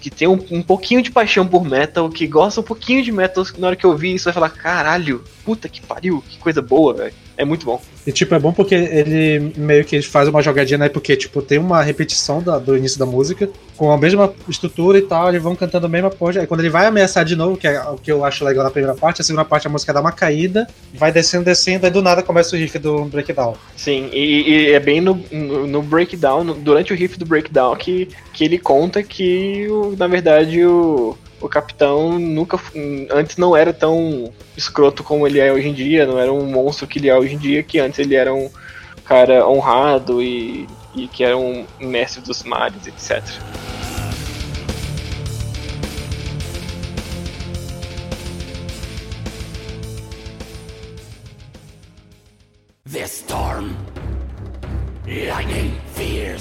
que 0.00 0.08
tem 0.08 0.28
um, 0.28 0.38
um 0.52 0.62
pouquinho 0.62 1.02
de 1.02 1.10
paixão 1.10 1.44
por 1.44 1.64
metal, 1.64 2.08
que 2.08 2.28
gosta 2.28 2.60
um 2.60 2.64
pouquinho 2.64 3.02
de 3.02 3.10
metal, 3.10 3.44
na 3.58 3.66
hora 3.66 3.76
que 3.76 3.84
eu 3.84 3.90
ouvir 3.90 4.14
isso 4.14 4.26
vai 4.26 4.32
falar: 4.32 4.50
caralho, 4.50 5.24
puta 5.44 5.68
que 5.68 5.80
pariu, 5.80 6.24
que 6.28 6.38
coisa 6.38 6.62
boa, 6.62 6.94
velho. 6.94 7.25
É 7.36 7.44
muito 7.44 7.66
bom. 7.66 7.80
E, 8.06 8.12
tipo, 8.12 8.34
é 8.34 8.38
bom 8.38 8.52
porque 8.52 8.74
ele 8.74 9.52
meio 9.56 9.84
que 9.84 10.00
faz 10.00 10.28
uma 10.28 10.40
jogadinha, 10.40 10.78
né? 10.78 10.88
Porque, 10.88 11.16
tipo, 11.16 11.42
tem 11.42 11.58
uma 11.58 11.82
repetição 11.82 12.42
da, 12.42 12.58
do 12.58 12.76
início 12.76 12.98
da 12.98 13.04
música, 13.04 13.48
com 13.76 13.92
a 13.92 13.98
mesma 13.98 14.32
estrutura 14.48 14.98
e 14.98 15.02
tal, 15.02 15.28
eles 15.28 15.42
vão 15.42 15.54
cantando 15.54 15.86
a 15.86 15.88
mesma 15.88 16.10
coisa. 16.10 16.40
Aí 16.40 16.46
quando 16.46 16.60
ele 16.60 16.70
vai 16.70 16.86
ameaçar 16.86 17.24
de 17.24 17.36
novo, 17.36 17.56
que 17.56 17.66
é 17.66 17.80
o 17.82 17.96
que 17.96 18.10
eu 18.10 18.24
acho 18.24 18.44
legal 18.44 18.64
na 18.64 18.70
primeira 18.70 18.96
parte, 18.96 19.20
a 19.20 19.24
segunda 19.24 19.44
parte 19.44 19.66
a 19.66 19.70
música 19.70 19.92
dá 19.92 20.00
uma 20.00 20.12
caída, 20.12 20.66
vai 20.94 21.12
descendo, 21.12 21.44
descendo, 21.44 21.84
aí 21.84 21.92
do 21.92 22.00
nada 22.00 22.22
começa 22.22 22.56
o 22.56 22.58
riff 22.58 22.78
do 22.78 23.04
breakdown. 23.04 23.54
Sim, 23.76 24.08
e, 24.12 24.50
e 24.50 24.70
é 24.72 24.80
bem 24.80 25.00
no, 25.00 25.20
no, 25.30 25.66
no 25.66 25.82
breakdown, 25.82 26.42
no, 26.42 26.54
durante 26.54 26.92
o 26.92 26.96
riff 26.96 27.18
do 27.18 27.26
breakdown, 27.26 27.76
que, 27.76 28.08
que 28.32 28.44
ele 28.44 28.58
conta 28.58 29.02
que, 29.02 29.66
na 29.98 30.06
verdade, 30.06 30.64
o 30.64 31.16
o 31.40 31.48
capitão 31.48 32.18
nunca 32.18 32.58
antes 33.10 33.36
não 33.36 33.56
era 33.56 33.72
tão 33.72 34.32
escroto 34.56 35.02
como 35.04 35.26
ele 35.26 35.38
é 35.38 35.52
hoje 35.52 35.68
em 35.68 35.74
dia, 35.74 36.06
não 36.06 36.18
era 36.18 36.32
um 36.32 36.46
monstro 36.46 36.86
que 36.86 36.98
ele 36.98 37.08
é 37.08 37.16
hoje 37.16 37.34
em 37.34 37.38
dia, 37.38 37.62
que 37.62 37.78
antes 37.78 37.98
ele 37.98 38.14
era 38.14 38.32
um 38.32 38.50
cara 39.04 39.46
honrado 39.46 40.22
e, 40.22 40.66
e 40.94 41.06
que 41.08 41.22
era 41.22 41.36
um 41.36 41.66
mestre 41.78 42.22
dos 42.22 42.42
mares, 42.42 42.86
etc. 42.86 43.22
This 52.88 53.24
storm 53.26 53.95
Lightning, 55.06 55.70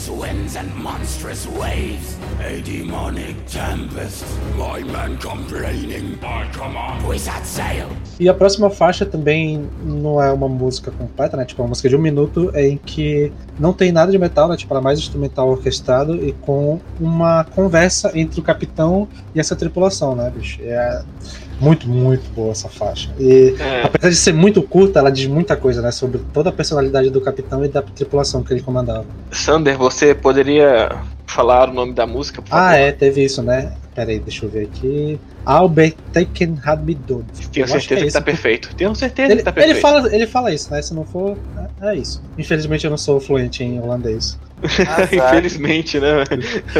winds, 0.09 0.55
and 0.55 0.73
monstrous 0.75 1.45
waves. 1.45 2.17
A 2.39 2.61
demonic 2.63 3.35
tempest. 3.45 4.25
My 4.57 4.83
men 4.83 5.19
complaining. 5.19 6.17
I 6.23 6.49
command 6.51 7.07
we 7.07 7.19
set 7.19 7.45
sail. 7.45 7.87
E 8.19 8.27
a 8.27 8.33
próxima 8.33 8.71
faixa 8.71 9.05
também 9.05 9.69
não 9.83 10.19
é 10.19 10.31
uma 10.31 10.49
música 10.49 10.89
completa, 10.89 11.37
né? 11.37 11.45
Tipo, 11.45 11.61
é 11.61 11.65
uma 11.65 11.69
música 11.69 11.89
de 11.89 11.95
um 11.95 12.01
minuto 12.01 12.51
em 12.55 12.77
que 12.77 13.31
não 13.59 13.71
tem 13.71 13.91
nada 13.91 14.11
de 14.11 14.17
metal, 14.17 14.47
né? 14.47 14.57
Tipo, 14.57 14.73
ela 14.73 14.81
é 14.81 14.83
mais 14.83 14.97
instrumental 14.97 15.47
orquestrado 15.47 16.15
e 16.15 16.33
com 16.33 16.79
uma 16.99 17.43
conversa 17.43 18.11
entre 18.15 18.39
o 18.39 18.43
capitão 18.43 19.07
e 19.35 19.39
essa 19.39 19.55
tripulação, 19.55 20.15
né, 20.15 20.31
bicho? 20.35 20.59
É 20.63 21.03
muito, 21.59 21.87
muito 21.87 22.29
boa 22.33 22.51
essa 22.51 22.69
faixa. 22.69 23.09
E 23.19 23.55
É. 23.59 23.83
apesar 23.83 24.09
de 24.09 24.15
ser 24.15 24.33
muito 24.33 24.61
curta, 24.61 24.99
ela 24.99 25.09
diz 25.11 25.27
muita 25.27 25.55
coisa, 25.55 25.81
né? 25.81 25.91
Sobre 25.91 26.19
toda 26.33 26.49
a 26.49 26.53
personalidade 26.53 27.09
do 27.09 27.21
capitão 27.21 27.63
e 27.63 27.67
da 27.67 27.81
tripulação 27.81 28.43
que 28.43 28.53
ele 28.53 28.61
comandava. 28.61 29.05
Sander, 29.31 29.77
você 29.77 30.13
poderia 30.13 30.89
falar 31.25 31.69
o 31.69 31.73
nome 31.73 31.93
da 31.93 32.05
música, 32.05 32.41
por 32.41 32.49
favor? 32.49 32.63
Ah, 32.63 32.75
é, 32.75 32.91
teve 32.91 33.23
isso, 33.23 33.41
né? 33.41 33.73
Pera 33.93 34.11
aí, 34.11 34.19
deixa 34.19 34.45
eu 34.45 34.49
ver 34.49 34.65
aqui. 34.65 35.19
I'll 35.47 35.69
be 35.69 35.91
taken 36.11 36.57
had 36.65 36.81
me 36.83 36.95
done. 36.95 37.23
Tenho 37.51 37.63
Eu 37.65 37.67
certeza 37.67 37.87
que, 37.87 37.93
é 37.93 37.97
tá 37.99 38.05
isso. 38.07 38.21
perfeito. 38.23 38.75
Tenho 38.75 38.93
certeza 38.95 39.31
Ele, 39.31 39.37
que 39.41 39.43
tá 39.45 39.51
ele, 39.51 39.73
perfeito. 39.73 39.81
fala, 39.81 40.13
ele 40.15 40.27
fala 40.27 40.53
isso, 40.53 40.71
né? 40.71 40.81
Se 40.81 40.93
não 40.93 41.05
for, 41.05 41.37
é, 41.81 41.91
é 41.91 41.95
isso. 41.95 42.21
Infelizmente 42.37 42.83
eu 42.85 42.89
não 42.89 42.97
sou 42.97 43.19
fluente 43.21 43.63
em 43.63 43.79
holandês. 43.81 44.37
Infelizmente, 45.11 45.99
né? 45.99 46.23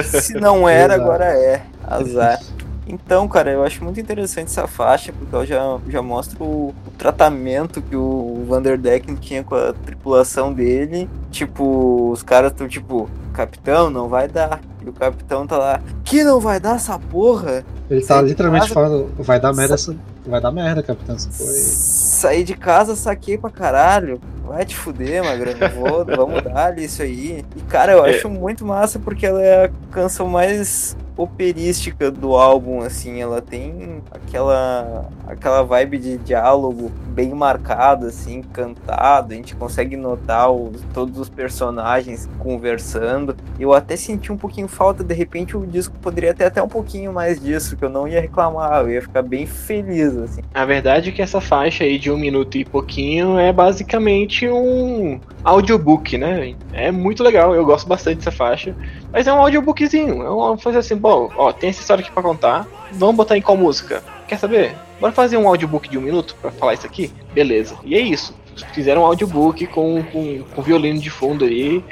Se 0.03 0.33
não 0.33 0.67
era, 0.67 0.95
Exato. 0.95 1.01
agora 1.09 1.25
é. 1.25 1.61
Azar. 1.87 2.39
Então, 2.87 3.27
cara, 3.27 3.51
eu 3.51 3.63
acho 3.63 3.83
muito 3.83 3.99
interessante 3.99 4.47
essa 4.47 4.67
faixa, 4.67 5.11
porque 5.11 5.33
ela 5.35 5.45
já, 5.45 5.79
já 5.89 6.01
mostra 6.03 6.43
o, 6.43 6.69
o 6.69 6.91
tratamento 6.97 7.81
que 7.81 7.95
o 7.95 8.45
Vanderdecken 8.47 9.15
tinha 9.15 9.43
com 9.43 9.55
a 9.55 9.73
tripulação 9.73 10.53
dele. 10.53 11.09
Tipo, 11.31 12.11
os 12.11 12.21
caras 12.21 12.51
estão 12.51 12.67
tipo, 12.67 13.09
capitão, 13.33 13.89
não 13.89 14.07
vai 14.07 14.27
dar. 14.27 14.59
E 14.85 14.89
o 14.89 14.93
capitão 14.93 15.47
tá 15.47 15.57
lá, 15.57 15.81
que 16.03 16.23
não 16.23 16.39
vai 16.39 16.59
dar 16.59 16.75
essa 16.75 16.97
porra? 16.99 17.65
Ele 17.89 18.01
tá 18.01 18.15
Sai 18.17 18.23
literalmente 18.25 18.63
casa. 18.67 18.73
falando, 18.75 19.09
vai 19.17 19.39
dar 19.39 19.51
merda, 19.51 19.73
essa- 19.73 19.95
vai 20.27 20.39
dar 20.39 20.51
merda, 20.51 20.83
capitão. 20.83 21.15
Essa 21.15 21.29
porra 21.29 21.49
aí." 21.51 21.57
Saí 21.57 22.43
de 22.43 22.53
casa, 22.55 22.95
saquei 22.95 23.35
pra 23.37 23.49
caralho. 23.49 24.21
Vai 24.45 24.63
te 24.63 24.75
fuder, 24.75 25.23
magrão. 25.23 25.53
Vou, 25.75 26.05
vamos 26.05 26.43
dar 26.43 26.67
ali 26.67 26.85
isso 26.85 27.01
aí. 27.01 27.43
E, 27.55 27.61
cara, 27.63 27.93
eu 27.93 28.05
É. 28.05 28.11
acho 28.11 28.29
muito 28.29 28.63
massa 28.63 28.99
porque 28.99 29.25
ela 29.25 29.41
é 29.41 29.65
a 29.65 29.69
canção 29.91 30.27
mais 30.27 30.95
operística 31.17 32.11
do 32.11 32.35
álbum, 32.35 32.81
assim. 32.81 33.21
Ela 33.21 33.41
tem 33.41 34.01
aquela, 34.11 35.09
aquela 35.27 35.63
vibe 35.63 35.97
de 35.97 36.17
diálogo 36.17 36.91
bem 37.07 37.33
marcado, 37.33 38.07
assim, 38.07 38.41
cantado. 38.41 39.33
A 39.33 39.35
gente 39.35 39.55
consegue 39.55 39.95
notar 39.95 40.51
os, 40.51 40.81
todos 40.93 41.19
os 41.19 41.29
personagens 41.29 42.29
conversando. 42.39 43.35
Eu 43.59 43.73
até 43.73 43.95
senti 43.95 44.31
um 44.31 44.37
pouquinho 44.37 44.67
falta, 44.67 45.03
de 45.03 45.13
repente 45.13 45.55
o 45.55 45.65
disco 45.65 45.95
poderia 46.01 46.33
ter 46.33 46.45
até 46.45 46.61
um 46.61 46.67
pouquinho 46.67 47.13
mais 47.13 47.39
disso, 47.39 47.77
que 47.77 47.85
eu 47.85 47.89
não 47.89 48.07
ia 48.07 48.21
reclamar. 48.21 48.81
Eu 48.81 48.91
ia 48.91 49.01
ficar 49.01 49.21
bem 49.21 49.45
feliz, 49.45 50.15
assim. 50.17 50.41
A 50.53 50.65
verdade 50.65 51.09
é 51.09 51.11
que 51.11 51.21
essa 51.21 51.39
faixa 51.39 51.83
aí 51.83 51.97
de 51.97 52.11
um 52.11 52.17
minuto 52.17 52.57
e 52.57 52.65
pouquinho 52.65 53.39
é 53.39 53.51
basicamente 53.53 54.47
um 54.47 55.19
audiobook, 55.43 56.17
né? 56.17 56.55
É 56.73 56.91
muito 56.91 57.23
legal, 57.23 57.55
eu 57.55 57.65
gosto 57.65 57.87
bastante 57.87 58.17
dessa 58.17 58.31
faixa. 58.31 58.75
Mas 59.11 59.27
é 59.27 59.33
um 59.33 59.37
audiobookzinho. 59.37 60.23
É 60.23 60.29
uma 60.29 60.57
coisa 60.57 60.79
assim, 60.79 60.95
bom, 60.95 61.31
ó, 61.37 61.51
tem 61.51 61.69
essa 61.69 61.81
história 61.81 62.03
aqui 62.03 62.11
pra 62.11 62.23
contar. 62.23 62.67
Vamos 62.91 63.15
botar 63.15 63.37
em 63.37 63.41
qual 63.41 63.57
música? 63.57 64.03
Quer 64.27 64.37
saber? 64.37 64.75
Bora 64.99 65.13
fazer 65.13 65.37
um 65.37 65.47
audiobook 65.47 65.89
de 65.89 65.97
um 65.97 66.01
minuto 66.01 66.35
pra 66.41 66.51
falar 66.51 66.73
isso 66.73 66.85
aqui? 66.85 67.11
Beleza. 67.33 67.75
E 67.83 67.95
é 67.95 67.99
isso. 67.99 68.35
Fizeram 68.73 69.01
um 69.01 69.05
audiobook 69.05 69.67
com, 69.67 70.03
com, 70.03 70.43
com 70.43 70.61
violino 70.61 70.99
de 70.99 71.09
fundo 71.09 71.45
aí. 71.45 71.83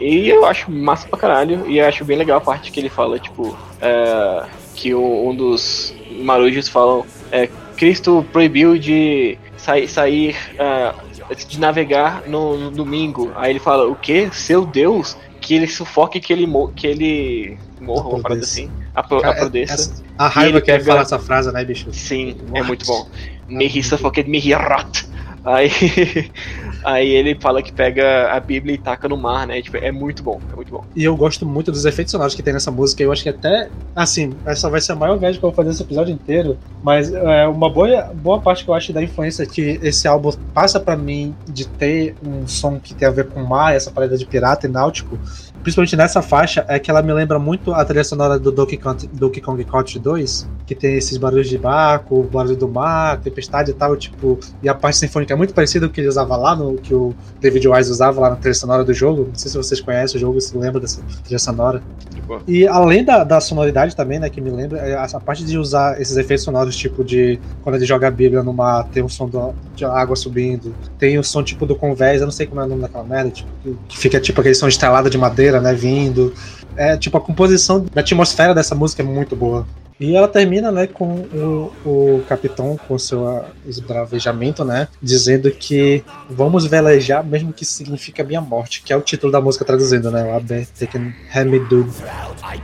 E 0.00 0.28
eu 0.28 0.44
acho 0.44 0.70
massa 0.70 1.08
pra 1.08 1.18
caralho. 1.18 1.68
E 1.68 1.80
acho 1.80 2.04
bem 2.04 2.16
legal 2.16 2.38
a 2.38 2.40
parte 2.40 2.70
que 2.70 2.80
ele 2.80 2.88
fala, 2.88 3.18
tipo, 3.18 3.56
é, 3.80 4.44
que 4.74 4.94
um 4.94 5.34
dos 5.34 5.94
marujos 6.10 6.68
falam. 6.68 7.04
É, 7.30 7.48
Cristo 7.76 8.24
proibiu 8.32 8.78
de 8.78 9.38
sair, 9.56 9.88
sair 9.88 10.36
ah, 10.58 10.94
de 11.48 11.58
navegar 11.58 12.24
no, 12.26 12.56
no 12.58 12.70
domingo. 12.70 13.32
Aí 13.34 13.50
ele 13.50 13.58
fala, 13.58 13.86
o 13.88 13.94
que? 13.94 14.28
Seu 14.34 14.66
Deus? 14.66 15.16
Que 15.42 15.54
ele 15.54 15.66
sufoque 15.66 16.20
que 16.20 16.32
ele, 16.32 16.46
mo- 16.46 16.68
que 16.68 16.86
ele 16.86 17.58
morra, 17.80 18.08
uma 18.08 18.20
parada 18.22 18.40
assim. 18.42 18.70
Apro- 18.94 19.20
Cara, 19.20 19.34
Aprodeça. 19.34 19.74
essa- 19.74 20.02
a 20.16 20.28
raiva 20.28 20.60
que 20.60 20.70
ele 20.70 20.78
pega- 20.78 20.92
fala 20.92 21.02
essa 21.02 21.18
frase, 21.18 21.52
né, 21.52 21.64
bicho? 21.64 21.92
Sim, 21.92 22.36
é 22.54 22.58
What? 22.60 22.66
muito 22.68 22.86
bom. 22.86 23.08
Me 23.48 23.66
he 23.66 23.82
suffocated, 23.82 24.30
me 24.30 24.38
he 24.38 24.54
rot. 24.54 25.04
Aí, 25.44 25.70
aí 26.84 27.08
ele 27.08 27.36
fala 27.40 27.62
que 27.62 27.72
pega 27.72 28.32
a 28.32 28.38
Bíblia 28.38 28.74
e 28.74 28.78
taca 28.78 29.08
no 29.08 29.16
mar, 29.16 29.46
né? 29.46 29.60
Tipo, 29.60 29.76
é 29.78 29.90
muito 29.90 30.22
bom, 30.22 30.40
é 30.52 30.56
muito 30.56 30.70
bom. 30.70 30.84
E 30.94 31.04
eu 31.04 31.16
gosto 31.16 31.44
muito 31.44 31.72
dos 31.72 31.84
efeitos 31.84 32.12
sonoros 32.12 32.34
que 32.34 32.42
tem 32.42 32.52
nessa 32.52 32.70
música. 32.70 33.02
Eu 33.02 33.10
acho 33.10 33.22
que 33.22 33.28
até, 33.28 33.68
assim, 33.94 34.32
essa 34.46 34.70
vai 34.70 34.80
ser 34.80 34.92
a 34.92 34.96
maior 34.96 35.18
viagem 35.18 35.40
que 35.40 35.44
eu 35.44 35.50
vou 35.50 35.56
fazer 35.56 35.70
esse 35.70 35.82
episódio 35.82 36.12
inteiro. 36.12 36.56
Mas 36.82 37.12
é 37.12 37.46
uma 37.46 37.68
boa, 37.68 38.12
boa 38.14 38.40
parte 38.40 38.64
que 38.64 38.70
eu 38.70 38.74
acho 38.74 38.92
da 38.92 39.02
influência 39.02 39.44
que 39.46 39.80
esse 39.82 40.06
álbum 40.06 40.32
passa 40.54 40.78
pra 40.78 40.96
mim 40.96 41.34
de 41.48 41.66
ter 41.66 42.14
um 42.24 42.46
som 42.46 42.78
que 42.78 42.94
tem 42.94 43.08
a 43.08 43.10
ver 43.10 43.28
com 43.28 43.42
o 43.42 43.48
mar, 43.48 43.74
essa 43.74 43.90
parada 43.90 44.16
de 44.16 44.26
pirata 44.26 44.66
e 44.66 44.70
náutico. 44.70 45.18
Principalmente 45.62 45.94
nessa 45.96 46.20
faixa, 46.20 46.64
é 46.68 46.78
que 46.78 46.90
ela 46.90 47.02
me 47.02 47.12
lembra 47.12 47.38
muito 47.38 47.72
a 47.72 47.84
trilha 47.84 48.02
sonora 48.02 48.38
do 48.38 48.50
Donkey 48.50 48.76
Kong, 48.76 49.08
Donkey 49.12 49.40
Kong 49.40 49.64
Country 49.64 50.00
2, 50.00 50.48
que 50.66 50.74
tem 50.74 50.96
esses 50.96 51.16
barulhos 51.16 51.48
de 51.48 51.56
barco, 51.56 52.24
barulho 52.24 52.56
do 52.56 52.68
mar, 52.68 53.20
tempestade 53.20 53.70
e 53.70 53.74
tal, 53.74 53.96
tipo, 53.96 54.38
e 54.60 54.68
a 54.68 54.74
parte 54.74 54.98
sinfônica 54.98 55.32
é 55.32 55.36
muito 55.36 55.54
parecida 55.54 55.86
com 55.86 55.92
o 55.92 55.94
que 55.94 56.00
ele 56.00 56.08
usava 56.08 56.36
lá, 56.36 56.56
no 56.56 56.74
que 56.74 56.92
o 56.92 57.14
David 57.40 57.68
Wise 57.68 57.90
usava 57.90 58.20
lá 58.20 58.30
na 58.30 58.36
trilha 58.36 58.54
sonora 58.54 58.84
do 58.84 58.92
jogo. 58.92 59.26
Não 59.28 59.34
sei 59.34 59.50
se 59.50 59.56
vocês 59.56 59.80
conhecem 59.80 60.16
o 60.16 60.20
jogo, 60.20 60.40
se 60.40 60.56
lembram 60.56 60.80
dessa 60.80 61.00
trilha 61.22 61.38
sonora. 61.38 61.82
E 62.46 62.66
além 62.66 63.04
da, 63.04 63.24
da 63.24 63.40
sonoridade 63.40 63.94
também, 63.94 64.18
né, 64.18 64.28
que 64.28 64.40
me 64.40 64.50
lembra, 64.50 64.78
é 64.78 64.94
a, 64.94 65.20
parte 65.20 65.44
de 65.44 65.56
usar 65.58 66.00
esses 66.00 66.16
efeitos 66.16 66.44
sonoros, 66.44 66.76
tipo 66.76 67.04
de 67.04 67.38
quando 67.62 67.76
ele 67.76 67.84
joga 67.84 68.08
a 68.08 68.10
Bíblia 68.10 68.42
no 68.42 68.52
mar, 68.52 68.84
tem 68.92 69.02
um 69.02 69.08
som 69.08 69.28
do- 69.28 69.54
de 69.74 69.84
água 69.84 70.16
subindo, 70.16 70.74
tem 70.98 71.18
o 71.18 71.24
som 71.24 71.42
tipo 71.42 71.66
do 71.66 71.76
convés, 71.76 72.20
eu 72.20 72.26
não 72.26 72.32
sei 72.32 72.46
como 72.46 72.60
é 72.60 72.64
o 72.64 72.68
nome 72.68 72.82
daquela 72.82 73.04
merda, 73.04 73.30
tipo, 73.30 73.48
que- 73.62 73.76
que 73.88 73.98
fica 73.98 74.20
tipo 74.20 74.40
aquele 74.40 74.54
som 74.54 74.68
estrelado 74.68 75.08
de 75.08 75.18
madeira, 75.18 75.60
né, 75.60 75.72
vindo. 75.74 76.32
É, 76.76 76.96
tipo, 76.96 77.16
a 77.16 77.20
composição 77.20 77.84
da 77.92 78.00
atmosfera 78.00 78.54
dessa 78.54 78.74
música 78.74 79.02
é 79.02 79.06
muito 79.06 79.36
boa. 79.36 79.66
E 80.02 80.16
ela 80.16 80.26
termina, 80.26 80.72
né, 80.72 80.88
com 80.88 81.04
o, 81.04 81.72
o 81.84 82.24
capitão 82.28 82.76
com 82.88 82.98
seu 82.98 83.24
ah, 83.28 83.46
esbravejamento, 83.64 84.64
né, 84.64 84.88
dizendo 85.00 85.48
que 85.48 86.02
vamos 86.28 86.66
velejar, 86.66 87.24
mesmo 87.24 87.52
que 87.52 87.62
isso 87.62 87.74
signifique 87.74 88.20
a 88.20 88.24
minha 88.24 88.40
morte, 88.40 88.82
que 88.82 88.92
é 88.92 88.96
o 88.96 89.00
título 89.00 89.30
da 89.30 89.40
música 89.40 89.64
traduzindo, 89.64 90.10
né, 90.10 90.24
o 90.24 90.34
Abe 90.34 90.66
Taken 90.76 91.14
Hamidu. 91.32 91.88
I 92.42 92.58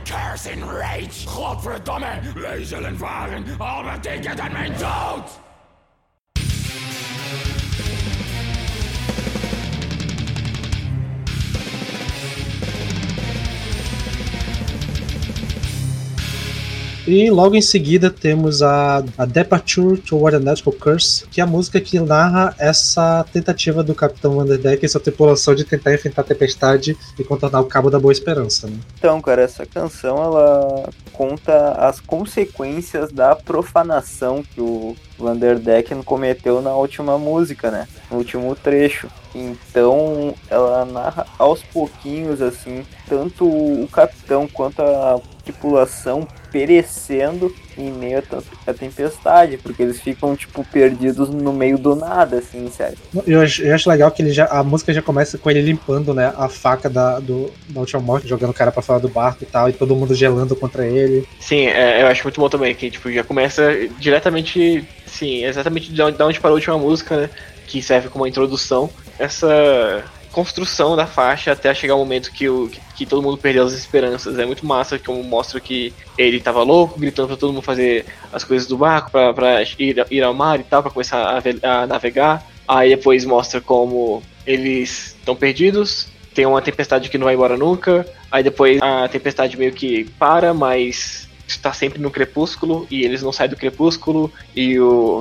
E 17.09 17.27
logo 17.31 17.55
em 17.55 17.61
seguida 17.61 18.11
temos 18.11 18.61
a, 18.61 19.03
a 19.17 19.25
Departure 19.25 19.97
Toward 19.99 20.37
a 20.37 20.39
Nautical 20.39 20.73
Curse, 20.73 21.25
que 21.25 21.41
é 21.41 21.43
a 21.43 21.47
música 21.47 21.81
que 21.81 21.99
narra 21.99 22.53
essa 22.59 23.25
tentativa 23.33 23.83
do 23.83 23.95
Capitão 23.95 24.35
Vanderdeck 24.35 24.85
e 24.85 24.87
sua 24.87 25.01
tripulação 25.01 25.55
de 25.55 25.63
tentar 25.63 25.91
enfrentar 25.91 26.21
a 26.21 26.25
tempestade 26.25 26.95
e 27.17 27.23
contornar 27.23 27.61
o 27.61 27.65
Cabo 27.65 27.89
da 27.89 27.99
Boa 27.99 28.11
Esperança. 28.11 28.67
Né? 28.67 28.77
Então, 28.99 29.19
cara, 29.23 29.41
essa 29.41 29.65
canção 29.65 30.17
ela 30.17 30.87
conta 31.11 31.71
as 31.71 31.99
consequências 31.99 33.11
da 33.11 33.35
profanação 33.35 34.43
que 34.43 34.61
o 34.61 34.95
Vanderdecken 35.17 36.03
cometeu 36.03 36.61
na 36.61 36.75
última 36.75 37.17
música, 37.17 37.71
né? 37.71 37.87
No 38.11 38.17
último 38.17 38.55
trecho. 38.55 39.07
Então, 39.33 40.35
ela 40.47 40.85
narra 40.85 41.25
aos 41.39 41.63
pouquinhos, 41.63 42.39
assim, 42.39 42.85
tanto 43.07 43.45
o 43.45 43.87
capitão 43.91 44.47
quanto 44.47 44.81
a 44.83 45.19
tripulação 45.43 46.27
perecendo 46.51 47.53
em 47.77 47.91
meio 47.91 48.19
à 48.19 48.21
tem- 48.21 48.39
à 48.67 48.73
tempestade, 48.73 49.57
porque 49.57 49.81
eles 49.81 49.99
ficam, 50.01 50.35
tipo, 50.35 50.63
perdidos 50.65 51.29
no 51.29 51.53
meio 51.53 51.77
do 51.77 51.95
nada, 51.95 52.37
assim, 52.39 52.69
sério. 52.69 52.97
Eu 53.25 53.41
acho, 53.41 53.61
eu 53.63 53.73
acho 53.73 53.89
legal 53.89 54.11
que 54.11 54.21
ele 54.21 54.31
já, 54.31 54.45
a 54.45 54.63
música 54.63 54.93
já 54.93 55.01
começa 55.01 55.37
com 55.37 55.49
ele 55.49 55.61
limpando 55.61 56.13
né, 56.13 56.33
a 56.37 56.49
faca 56.49 56.89
da, 56.89 57.19
do, 57.19 57.51
da 57.69 57.79
última 57.79 58.01
morte, 58.01 58.27
jogando 58.27 58.49
o 58.51 58.53
cara 58.53 58.71
pra 58.71 58.81
fora 58.81 58.99
do 58.99 59.07
barco 59.09 59.43
e 59.43 59.47
tal, 59.47 59.69
e 59.69 59.73
todo 59.73 59.95
mundo 59.95 60.13
gelando 60.13 60.55
contra 60.55 60.85
ele. 60.85 61.25
Sim, 61.39 61.67
é, 61.67 62.01
eu 62.01 62.07
acho 62.07 62.23
muito 62.23 62.39
bom 62.39 62.49
também, 62.49 62.75
que 62.75 62.89
tipo, 62.91 63.11
já 63.11 63.23
começa 63.23 63.63
diretamente, 63.97 64.83
sim, 65.05 65.45
exatamente 65.45 65.91
de 65.93 66.01
onde, 66.01 66.17
de 66.17 66.23
onde 66.23 66.39
parou 66.39 66.55
a 66.55 66.59
última 66.59 66.77
música, 66.77 67.15
né? 67.21 67.29
Que 67.67 67.81
serve 67.81 68.09
como 68.09 68.23
uma 68.23 68.29
introdução. 68.29 68.89
Essa 69.17 70.03
construção 70.31 70.95
da 70.95 71.05
faixa 71.05 71.51
até 71.51 71.73
chegar 71.73 71.95
o 71.95 71.99
momento 71.99 72.31
que, 72.31 72.47
o, 72.47 72.69
que, 72.95 73.05
todo 73.05 73.21
mundo 73.21 73.37
perdeu 73.37 73.63
as 73.63 73.73
esperanças. 73.73 74.37
É 74.37 74.45
muito 74.45 74.65
massa, 74.65 74.99
como 74.99 75.23
mostra 75.23 75.59
que 75.59 75.93
ele 76.17 76.39
tava 76.39 76.63
louco, 76.63 76.99
gritando 76.99 77.27
pra 77.27 77.37
todo 77.37 77.53
mundo 77.53 77.63
fazer 77.63 78.05
as 78.31 78.43
coisas 78.43 78.67
do 78.67 78.77
barco, 78.77 79.11
pra, 79.11 79.33
pra 79.33 79.61
ir, 79.77 80.05
ir 80.09 80.23
ao 80.23 80.33
mar 80.33 80.59
e 80.59 80.63
tal, 80.63 80.81
pra 80.81 80.91
começar 80.91 81.41
a, 81.63 81.81
a 81.83 81.87
navegar. 81.87 82.45
Aí 82.67 82.89
depois 82.89 83.25
mostra 83.25 83.59
como 83.61 84.21
eles 84.45 85.15
estão 85.19 85.35
perdidos, 85.35 86.07
tem 86.33 86.45
uma 86.45 86.61
tempestade 86.61 87.09
que 87.09 87.17
não 87.17 87.25
vai 87.25 87.35
embora 87.35 87.57
nunca, 87.57 88.05
aí 88.31 88.43
depois 88.43 88.81
a 88.81 89.07
tempestade 89.07 89.57
meio 89.57 89.73
que 89.73 90.05
para, 90.17 90.53
mas 90.53 91.28
está 91.51 91.73
sempre 91.73 91.99
no 91.99 92.11
crepúsculo 92.11 92.87
e 92.89 93.03
eles 93.03 93.21
não 93.21 93.31
saem 93.31 93.49
do 93.49 93.55
crepúsculo 93.55 94.31
e, 94.55 94.75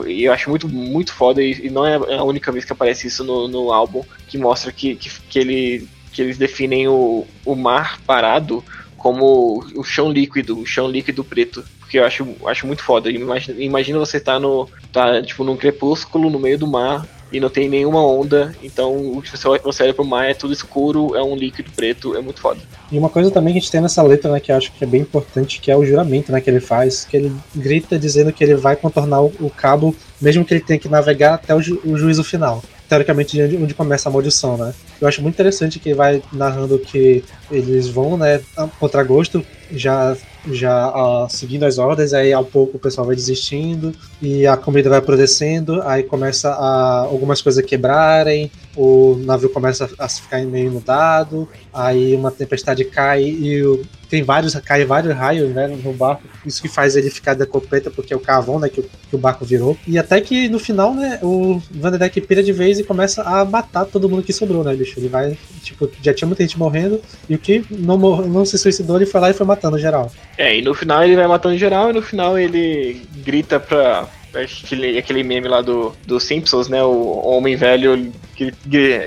e 0.07 0.25
eu 0.25 0.33
acho 0.33 0.51
muito, 0.51 0.69
muito 0.69 1.13
foda 1.13 1.43
e, 1.43 1.67
e, 1.67 1.71
não 1.71 1.87
é 1.87 1.97
a 1.97 2.23
única 2.23 2.53
vez 2.53 2.65
que 2.65 2.73
aparece 2.73 3.07
isso 3.07 3.25
no, 3.25 3.49
no 3.49 3.73
álbum 3.73 4.03
que 4.27 4.39
mostra 4.39 4.73
que, 4.73 4.95
que, 4.95 5.11
que, 5.29 5.39
ele, 5.39 5.89
que 6.13 6.23
eles 6.23 6.39
definem 6.39 6.89
o, 6.89 7.27
o 7.45 7.55
mar 7.55 8.01
parado 8.07 8.65
como 8.97 9.65
o 9.77 9.85
chão 9.85 10.11
líquido, 10.11 10.59
o 10.59 10.67
chão 10.67 10.89
líquido 10.89 11.23
preto. 11.23 11.65
Porque 11.79 11.99
eu 11.99 12.05
acho, 12.05 12.27
acho 12.45 12.67
muito 12.67 12.83
foda. 12.83 13.09
Imagina, 13.09 13.63
imagina 13.63 13.99
você 13.99 14.21
tá 14.21 14.39
no. 14.39 14.69
tá 14.93 15.23
tipo 15.23 15.45
num 15.45 15.57
crepúsculo 15.57 16.29
no 16.29 16.39
meio 16.39 16.59
do 16.59 16.67
mar 16.67 17.07
e 17.33 17.41
não 17.41 17.49
tem 17.49 17.69
nenhuma 17.69 18.05
onda, 18.05 18.55
então 18.63 19.21
você, 19.21 19.59
você 19.63 19.83
olha 19.83 19.95
pro 19.95 20.05
mar, 20.05 20.31
é 20.31 20.35
tudo 20.35 20.53
escuro, 20.53 21.15
é 21.15 21.23
um 21.23 21.37
líquido 21.37 21.71
preto, 21.75 22.17
é 22.17 22.21
muito 22.21 22.41
foda. 22.41 22.61
E 22.91 22.99
uma 22.99 23.09
coisa 23.09 23.31
também 23.31 23.53
que 23.53 23.59
a 23.59 23.61
gente 23.61 23.71
tem 23.71 23.81
nessa 23.81 24.03
letra, 24.03 24.33
né, 24.33 24.41
que 24.41 24.51
eu 24.51 24.57
acho 24.57 24.73
que 24.73 24.83
é 24.83 24.87
bem 24.87 25.03
importante, 25.03 25.61
que 25.61 25.71
é 25.71 25.77
o 25.77 25.85
juramento, 25.85 26.33
né, 26.33 26.41
que 26.41 26.49
ele 26.49 26.61
faz, 26.61 27.05
que 27.05 27.17
ele 27.17 27.33
grita 27.55 27.99
dizendo 27.99 28.33
que 28.33 28.43
ele 28.43 28.55
vai 28.55 28.77
contornar 28.77 29.23
o, 29.23 29.33
o 29.41 29.51
cabo, 29.51 29.95
mesmo 30.21 30.45
que 30.45 30.55
ele 30.55 30.61
tenha 30.61 30.79
que 30.79 30.89
navegar 30.89 31.35
até 31.35 31.55
o, 31.55 31.61
ju, 31.61 31.81
o 31.85 31.97
juízo 31.97 32.25
final 32.25 32.63
teoricamente 32.89 33.41
onde, 33.43 33.57
onde 33.57 33.75
começa 33.75 34.09
a 34.09 34.13
maldição, 34.13 34.57
né? 34.57 34.73
Eu 34.99 35.07
acho 35.07 35.21
muito 35.21 35.35
interessante 35.35 35.79
que 35.79 35.93
vai 35.93 36.23
narrando 36.33 36.79
que 36.79 37.23
eles 37.51 37.87
vão, 37.87 38.17
né, 38.17 38.41
contra 38.81 39.03
gosto, 39.05 39.45
já 39.71 40.17
já 40.51 41.27
seguindo 41.29 41.65
as 41.65 41.79
ordens, 41.79 42.13
aí 42.13 42.33
ao 42.33 42.45
pouco 42.45 42.77
o 42.77 42.81
pessoal 42.81 43.07
vai 43.07 43.17
desistindo 43.17 43.93
e 44.21 44.47
a 44.47 44.57
comida 44.57 44.89
vai 44.89 44.99
apodrecendo, 44.99 45.83
aí 45.83 46.03
começa 46.03 46.51
a 46.51 47.01
algumas 47.01 47.43
coisas 47.43 47.65
quebrarem, 47.65 48.51
o 48.77 49.21
navio 49.25 49.51
começa 49.51 49.91
a 49.99 50.09
ficar 50.09 50.41
meio 50.43 50.69
inundado, 50.69 51.49
aí 51.73 52.15
uma 52.15 52.31
tempestade 52.31 52.85
cai 52.85 53.25
e 53.25 53.63
o, 53.63 53.83
tem 54.09 54.23
vários, 54.23 54.55
cai 54.55 54.85
vários 54.85 55.15
raios 55.15 55.51
né, 55.55 55.67
no 55.69 55.93
barco, 55.93 56.23
isso 56.47 56.63
que 56.63 56.69
faz 56.69 56.97
ele 56.97 57.11
ficar 57.11 57.35
decopeta 57.35 57.91
porque 57.91 58.13
é 58.13 58.17
o 58.17 58.21
carvão 58.21 58.59
né, 58.59 58.69
que, 58.69 58.83
que 58.83 59.15
o 59.15 59.19
barco 59.19 59.45
virou. 59.45 59.77
E 59.87 59.99
até 59.99 60.21
que 60.21 60.49
no 60.49 60.59
final, 60.59 60.95
né, 60.95 61.19
o 61.23 61.61
Vanderdeck 61.71 62.21
pira 62.23 62.43
de 62.43 62.53
vez 62.53 62.79
e 62.79 62.85
começa 62.85 63.23
a 63.23 63.45
matar 63.45 63.85
todo 63.85 64.09
mundo 64.09 64.23
que 64.23 64.33
sobrou, 64.33 64.65
né, 64.65 64.75
bicho? 64.75 64.99
Ele 64.99 65.09
vai, 65.09 65.37
tipo, 65.63 65.91
já 66.03 66.15
tinha 66.15 66.27
muita 66.27 66.43
gente 66.43 66.59
morrendo 66.59 67.01
e 67.29 67.35
o 67.35 67.39
que 67.39 67.65
não, 67.71 67.99
não 68.27 68.45
se 68.45 68.57
suicidou, 68.57 68.97
ele 68.97 69.07
foi 69.07 69.21
lá 69.21 69.31
e 69.31 69.35
foi 69.35 69.47
matando 69.59 69.79
geral. 69.79 70.11
É, 70.37 70.57
e 70.57 70.63
no 70.63 70.73
final 70.73 71.03
ele 71.03 71.17
vai 71.17 71.27
matando 71.27 71.59
geral 71.59 71.91
e 71.91 71.93
no 71.93 72.03
final 72.03 72.39
ele 72.39 73.03
grita 73.25 73.59
pra, 73.59 74.09
aquele, 74.35 74.99
aquele 74.99 75.23
meme 75.23 75.49
lá 75.49 75.61
do, 75.61 75.93
do 76.07 76.21
Simpsons, 76.21 76.69
né? 76.69 76.83
O 76.83 77.27
homem 77.27 77.57
velho 77.57 78.13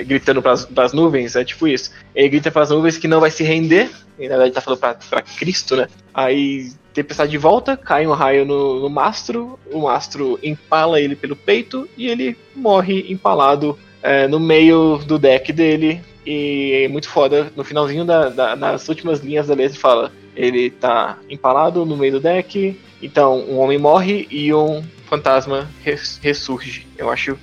gritando 0.05 0.41
pras, 0.41 0.65
pras 0.65 0.93
nuvens, 0.93 1.35
é 1.35 1.43
tipo 1.43 1.67
isso. 1.67 1.91
Ele 2.13 2.29
grita 2.29 2.51
pras 2.51 2.69
nuvens 2.69 2.97
que 2.97 3.07
não 3.07 3.19
vai 3.19 3.31
se 3.31 3.43
render, 3.43 3.89
e 4.19 4.27
na 4.27 4.35
verdade 4.35 4.53
tá 4.53 4.61
falando 4.61 4.79
pra, 4.79 4.95
pra 4.95 5.21
Cristo, 5.21 5.75
né? 5.75 5.87
Aí 6.13 6.71
tempestade 6.93 7.31
de 7.31 7.37
volta, 7.37 7.77
cai 7.77 8.05
um 8.05 8.11
raio 8.11 8.45
no, 8.45 8.81
no 8.81 8.89
mastro, 8.89 9.57
o 9.71 9.83
mastro 9.83 10.37
empala 10.43 10.99
ele 10.99 11.15
pelo 11.15 11.37
peito 11.37 11.87
e 11.97 12.07
ele 12.07 12.37
morre 12.53 13.05
empalado 13.09 13.79
é, 14.03 14.27
no 14.27 14.39
meio 14.39 14.97
do 15.05 15.17
deck 15.17 15.53
dele. 15.53 16.01
E 16.25 16.83
é 16.85 16.87
muito 16.87 17.09
foda, 17.09 17.51
no 17.55 17.63
finalzinho 17.63 18.05
da, 18.05 18.29
da, 18.29 18.55
nas 18.55 18.87
últimas 18.87 19.21
linhas 19.21 19.47
da 19.47 19.55
letra 19.55 19.79
fala 19.79 20.11
ele 20.35 20.69
tá 20.69 21.17
empalado 21.29 21.85
no 21.85 21.97
meio 21.97 22.13
do 22.13 22.19
deck, 22.19 22.79
então 23.01 23.39
um 23.41 23.59
homem 23.59 23.77
morre 23.77 24.27
e 24.29 24.53
um 24.53 24.83
fantasma 25.07 25.69
res 25.83 26.19
ressurge. 26.21 26.87
Eu 26.97 27.09
acho 27.09 27.37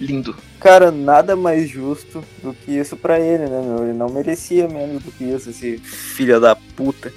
lindo. 0.00 0.34
Cara, 0.58 0.90
nada 0.90 1.34
mais 1.34 1.68
justo 1.68 2.22
do 2.42 2.54
que 2.54 2.70
isso 2.70 2.96
para 2.96 3.18
ele, 3.18 3.46
né, 3.46 3.62
meu? 3.62 3.84
Ele 3.84 3.92
não 3.92 4.08
merecia 4.08 4.68
menos 4.68 5.02
do 5.02 5.10
que 5.10 5.24
isso, 5.24 5.50
esse 5.50 5.78
filho 5.78 6.40
da 6.40 6.54
puta. 6.54 7.12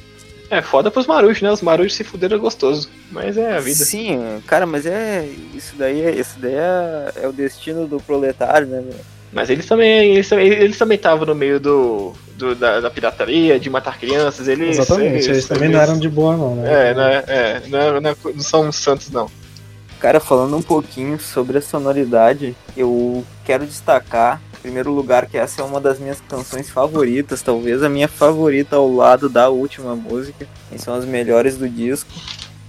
É 0.50 0.62
foda 0.62 0.92
pros 0.92 1.08
marujos, 1.08 1.42
né? 1.42 1.52
Os 1.52 1.62
marujos 1.62 1.96
se 1.96 2.04
fuderam 2.04 2.40
gostoso. 2.40 2.90
Mas 3.12 3.38
é 3.38 3.56
a 3.56 3.60
vida. 3.60 3.84
Sim, 3.84 4.20
cara, 4.46 4.66
mas 4.66 4.86
é. 4.86 5.28
Isso 5.54 5.76
daí, 5.76 6.02
é, 6.02 6.12
isso 6.12 6.38
daí 6.40 6.54
é, 6.54 7.12
é 7.24 7.28
o 7.28 7.34
destino 7.34 7.88
do 7.88 8.00
proletário, 8.00 8.68
né, 8.68 8.82
meu? 8.82 9.00
Mas 9.34 9.50
eles 9.50 9.66
também. 9.66 10.14
Eles 10.14 10.30
também 10.30 10.48
eles 10.48 10.78
também 10.78 10.96
estavam 10.96 11.26
no 11.26 11.36
meio 11.36 11.60
do. 11.60 12.14
Do 12.36 12.56
da, 12.56 12.80
da, 12.80 12.90
pirataria, 12.90 13.60
de 13.60 13.70
matar 13.70 13.98
crianças. 13.98 14.48
Eles, 14.48 14.78
Exatamente, 14.78 15.14
eles, 15.14 15.28
eles 15.28 15.48
também 15.48 15.66
eles, 15.66 15.76
não 15.76 15.82
eram 15.82 16.00
de 16.00 16.10
boa, 16.10 16.36
não, 16.36 16.56
né? 16.56 16.90
É, 16.90 16.94
não, 16.94 17.04
é, 17.04 17.24
é, 17.28 17.62
não, 17.68 17.80
é, 17.80 18.00
não, 18.00 18.10
é, 18.10 18.16
não 18.34 18.44
são 18.44 18.72
santos, 18.72 19.10
não. 19.10 19.30
Cara, 20.00 20.20
falando 20.20 20.56
um 20.58 20.62
pouquinho 20.62 21.20
sobre 21.20 21.58
a 21.58 21.62
sonoridade, 21.62 22.56
eu 22.76 23.24
quero 23.44 23.66
destacar, 23.66 24.42
em 24.54 24.62
primeiro 24.62 24.92
lugar, 24.92 25.26
que 25.26 25.38
essa 25.38 25.62
é 25.62 25.64
uma 25.64 25.80
das 25.80 26.00
minhas 26.00 26.22
canções 26.22 26.70
favoritas, 26.70 27.42
talvez 27.42 27.82
a 27.82 27.90
minha 27.90 28.08
favorita 28.08 28.76
ao 28.76 28.94
lado 28.94 29.30
da 29.30 29.50
última 29.50 29.96
música, 29.96 30.48
que 30.70 30.78
são 30.78 30.94
as 30.94 31.06
melhores 31.06 31.58
do 31.58 31.68
disco. 31.70 32.10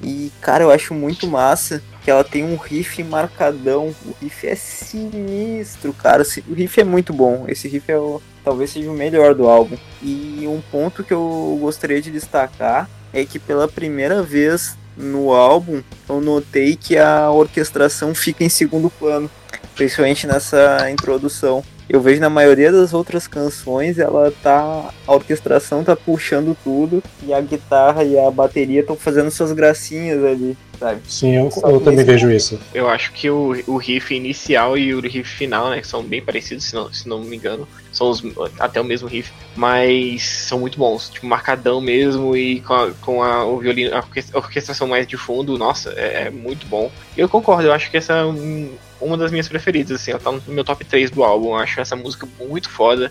E, 0.03 0.31
cara, 0.41 0.63
eu 0.63 0.71
acho 0.71 0.95
muito 0.95 1.27
massa 1.27 1.83
que 2.07 2.11
ela 2.13 2.23
tem 2.23 2.45
um 2.45 2.55
riff 2.55 3.03
marcadão. 3.03 3.93
O 4.07 4.15
riff 4.23 4.47
é 4.47 4.55
sinistro, 4.55 5.93
cara. 5.93 6.23
O 6.47 6.55
riff 6.55 6.81
é 6.81 6.85
muito 6.85 7.13
bom. 7.13 7.47
Esse 7.49 7.67
riff 7.67 7.91
é 7.91 7.99
o, 7.99 8.23
talvez 8.45 8.71
seja 8.71 8.89
o 8.89 8.95
melhor 8.95 9.35
do 9.35 9.49
álbum. 9.49 9.77
E 10.01 10.45
um 10.47 10.63
ponto 10.71 11.03
que 11.03 11.13
eu 11.13 11.59
gostaria 11.61 12.01
de 12.01 12.13
destacar 12.13 12.89
é 13.13 13.25
que 13.25 13.41
pela 13.41 13.67
primeira 13.67 14.23
vez 14.23 14.79
no 14.97 15.33
álbum 15.33 15.83
eu 16.09 16.21
notei 16.21 16.77
que 16.77 16.97
a 16.97 17.29
orquestração 17.29 18.15
fica 18.15 18.45
em 18.45 18.49
segundo 18.49 18.89
plano, 18.89 19.29
principalmente 19.75 20.29
nessa 20.29 20.89
introdução. 20.89 21.65
Eu 21.89 22.01
vejo 22.01 22.21
na 22.21 22.31
maioria 22.31 22.71
das 22.71 22.93
outras 22.93 23.29
canções, 23.29 23.99
ela 23.99 24.33
tá. 24.43 24.91
A 25.07 25.13
orquestração 25.13 25.85
tá 25.85 25.97
puxando 25.97 26.57
tudo 26.63 27.03
e 27.23 27.33
a 27.33 27.41
guitarra 27.41 28.03
e 28.03 28.19
a 28.19 28.31
bateria 28.31 28.81
estão 28.81 28.97
fazendo 28.97 29.31
suas 29.31 29.53
gracinhas 29.53 30.23
ali, 30.25 30.57
sabe? 30.79 31.01
Sim, 31.07 31.37
eu, 31.37 31.51
eu 31.65 31.81
também 31.81 32.05
vejo 32.05 32.31
isso. 32.31 32.59
Eu 32.75 32.89
acho 32.89 33.13
que 33.13 33.31
o, 33.31 33.55
o 33.67 33.77
riff 33.77 34.15
inicial 34.15 34.77
e 34.77 34.95
o 34.95 35.01
riff 35.01 35.25
final, 35.25 35.71
né, 35.71 35.81
que 35.81 35.87
são 35.87 36.03
bem 36.03 36.23
parecidos, 36.23 36.65
se 36.65 36.75
não, 36.75 36.93
se 36.93 37.09
não 37.09 37.21
me 37.21 37.37
engano, 37.37 37.67
são 37.93 38.11
os, 38.11 38.23
até 38.59 38.81
o 38.81 38.85
mesmo 38.85 39.09
riff, 39.09 39.33
mas 39.55 40.23
são 40.23 40.59
muito 40.59 40.79
bons, 40.79 41.09
tipo, 41.09 41.27
marcadão 41.27 41.81
mesmo 41.81 42.37
e 42.37 42.61
com 42.61 42.75
a, 42.75 42.91
com 43.01 43.23
a 43.23 43.45
o 43.45 43.59
violino, 43.59 43.95
a 43.95 44.05
orquestração 44.39 44.87
mais 44.87 45.07
de 45.07 45.17
fundo, 45.17 45.59
nossa, 45.59 45.91
é, 45.97 46.25
é 46.27 46.31
muito 46.31 46.67
bom. 46.67 46.91
Eu 47.17 47.29
concordo, 47.29 47.69
eu 47.69 47.73
acho 47.73 47.91
que 47.91 47.97
essa 47.97 48.13
é 48.13 48.25
um, 48.25 48.71
uma 49.01 49.17
das 49.17 49.31
minhas 49.31 49.49
preferidas, 49.49 50.01
assim, 50.01 50.11
ela 50.11 50.21
tá 50.21 50.33
no 50.33 50.43
meu 50.49 50.65
top 50.65 50.85
3 50.85 51.11
do 51.11 51.23
álbum. 51.23 51.49
Eu 51.49 51.57
acho 51.57 51.81
essa 51.81 51.97
música 51.97 52.27
muito 52.39 52.69
foda, 52.69 53.11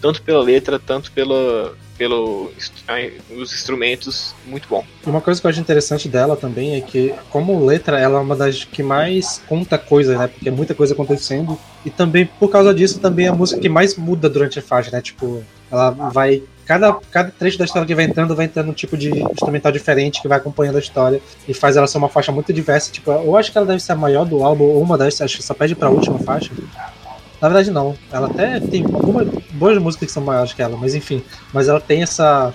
tanto 0.00 0.22
pela 0.22 0.42
letra, 0.42 0.78
tanto 0.78 1.10
pela, 1.12 1.74
pelo 1.96 2.50
os 3.36 3.52
instrumentos, 3.52 4.34
muito 4.46 4.68
bom. 4.68 4.84
Uma 5.04 5.20
coisa 5.20 5.40
que 5.40 5.46
eu 5.46 5.50
acho 5.50 5.60
interessante 5.60 6.08
dela 6.08 6.36
também 6.36 6.76
é 6.76 6.80
que, 6.80 7.14
como 7.30 7.64
letra, 7.64 7.98
ela 7.98 8.18
é 8.18 8.22
uma 8.22 8.36
das 8.36 8.64
que 8.64 8.82
mais 8.82 9.42
conta 9.48 9.78
coisa, 9.78 10.16
né? 10.16 10.28
Porque 10.28 10.48
é 10.48 10.52
muita 10.52 10.74
coisa 10.74 10.94
acontecendo. 10.94 11.58
E 11.84 11.90
também, 11.90 12.26
por 12.26 12.50
causa 12.50 12.74
disso, 12.74 12.98
também 12.98 13.26
é 13.26 13.28
a 13.28 13.34
música 13.34 13.60
que 13.60 13.68
mais 13.68 13.96
muda 13.96 14.28
durante 14.28 14.58
a 14.58 14.62
faixa, 14.62 14.90
né? 14.90 15.00
Tipo, 15.00 15.42
ela 15.70 15.90
vai 15.90 16.42
cada, 16.66 16.92
cada 17.10 17.30
trecho 17.30 17.58
da 17.58 17.64
história 17.64 17.86
que 17.86 17.94
vai 17.94 18.04
entrando, 18.04 18.34
vai 18.34 18.46
entrando 18.46 18.70
um 18.70 18.74
tipo 18.74 18.96
de 18.96 19.10
instrumental 19.10 19.70
diferente 19.70 20.20
que 20.20 20.28
vai 20.28 20.38
acompanhando 20.38 20.76
a 20.76 20.80
história 20.80 21.20
e 21.48 21.54
faz 21.54 21.76
ela 21.76 21.86
ser 21.86 21.98
uma 21.98 22.08
faixa 22.08 22.32
muito 22.32 22.52
diversa. 22.52 22.90
Tipo, 22.90 23.12
eu 23.12 23.36
acho 23.36 23.52
que 23.52 23.56
ela 23.56 23.66
deve 23.66 23.80
ser 23.80 23.92
a 23.92 23.96
maior 23.96 24.26
do 24.26 24.42
álbum, 24.42 24.64
ou 24.64 24.82
uma 24.82 24.98
das, 24.98 25.20
acho 25.20 25.36
que 25.36 25.42
só 25.42 25.54
pede 25.54 25.74
pra 25.74 25.88
última 25.88 26.18
faixa. 26.18 26.50
Na 27.40 27.48
verdade, 27.48 27.70
não. 27.70 27.96
Ela 28.10 28.26
até 28.28 28.60
tem 28.60 28.84
algumas 28.84 29.28
boas 29.52 29.78
músicas 29.78 30.08
que 30.08 30.12
são 30.12 30.22
maiores 30.22 30.52
que 30.52 30.62
ela, 30.62 30.76
mas 30.76 30.94
enfim. 30.94 31.22
Mas 31.52 31.68
ela 31.68 31.80
tem 31.80 32.02
essa 32.02 32.54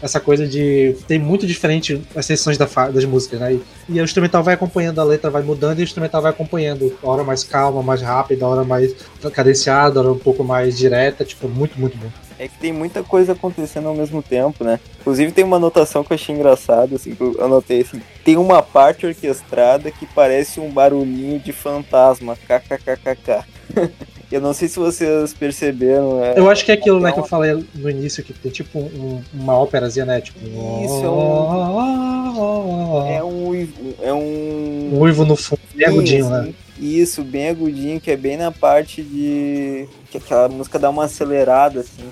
essa 0.00 0.18
coisa 0.18 0.48
de 0.48 0.96
tem 1.06 1.16
muito 1.16 1.46
diferente 1.46 2.02
as 2.16 2.26
sessões 2.26 2.58
da 2.58 2.66
das 2.66 3.04
músicas, 3.04 3.38
né? 3.38 3.54
E, 3.54 3.62
e, 3.88 4.00
o 4.00 4.04
instrumental 4.04 4.42
vai 4.42 4.54
acompanhando, 4.54 5.00
a 5.00 5.04
letra 5.04 5.30
vai 5.30 5.42
mudando 5.42 5.78
e 5.78 5.82
o 5.82 5.84
instrumental 5.84 6.20
vai 6.20 6.32
acompanhando. 6.32 6.92
A 7.02 7.08
hora 7.08 7.22
mais 7.22 7.44
calma, 7.44 7.82
mais 7.82 8.02
rápida, 8.02 8.44
a 8.44 8.48
hora 8.48 8.64
mais 8.64 8.94
cadenciada, 9.32 10.00
a 10.00 10.02
hora 10.02 10.12
um 10.12 10.18
pouco 10.18 10.42
mais 10.42 10.76
direta, 10.76 11.24
tipo, 11.24 11.48
muito, 11.48 11.78
muito 11.78 11.96
bom 11.96 12.08
é 12.42 12.48
que 12.48 12.58
tem 12.58 12.72
muita 12.72 13.04
coisa 13.04 13.32
acontecendo 13.32 13.86
ao 13.86 13.94
mesmo 13.94 14.20
tempo, 14.20 14.64
né? 14.64 14.80
Inclusive 15.00 15.30
tem 15.30 15.44
uma 15.44 15.58
anotação 15.58 16.02
que 16.02 16.12
eu 16.12 16.16
achei 16.16 16.34
engraçada, 16.34 16.96
assim, 16.96 17.14
que 17.14 17.20
eu 17.20 17.36
anotei 17.40 17.82
assim, 17.82 18.02
tem 18.24 18.36
uma 18.36 18.60
parte 18.60 19.06
orquestrada 19.06 19.92
que 19.92 20.06
parece 20.06 20.58
um 20.58 20.68
barulhinho 20.68 21.38
de 21.38 21.52
fantasma, 21.52 22.36
kkkk. 22.36 23.44
eu 24.32 24.40
não 24.40 24.54
sei 24.54 24.66
se 24.68 24.78
vocês 24.78 25.34
perceberam. 25.34 26.24
É, 26.24 26.38
eu 26.38 26.48
acho 26.50 26.64
que 26.64 26.70
é 26.70 26.74
aquilo, 26.74 26.98
né, 26.98 27.12
que 27.12 27.20
eu 27.20 27.24
falei 27.24 27.64
no 27.74 27.90
início, 27.90 28.24
que 28.24 28.32
tem 28.32 28.50
tipo 28.50 28.78
um, 28.78 29.22
uma 29.32 29.58
óperazinha, 29.58 30.06
né? 30.06 30.20
Tipo. 30.20 30.38
Isso, 30.40 31.04
é 31.04 31.10
um. 31.10 33.06
É 33.06 33.22
um. 33.22 33.66
É 34.00 34.12
um. 34.12 34.90
Um 34.94 35.00
uivo 35.00 35.24
no 35.24 35.36
fundo, 35.36 35.60
bem 35.74 35.86
agudinho, 35.86 36.30
né? 36.30 36.52
Isso, 36.78 37.22
bem 37.22 37.48
agudinho, 37.48 38.00
que 38.00 38.10
é 38.10 38.16
bem 38.16 38.36
na 38.36 38.50
parte 38.50 39.02
de. 39.02 39.86
que 40.10 40.16
aquela 40.16 40.48
música 40.48 40.78
dá 40.78 40.88
uma 40.88 41.04
acelerada, 41.04 41.80
assim, 41.80 42.10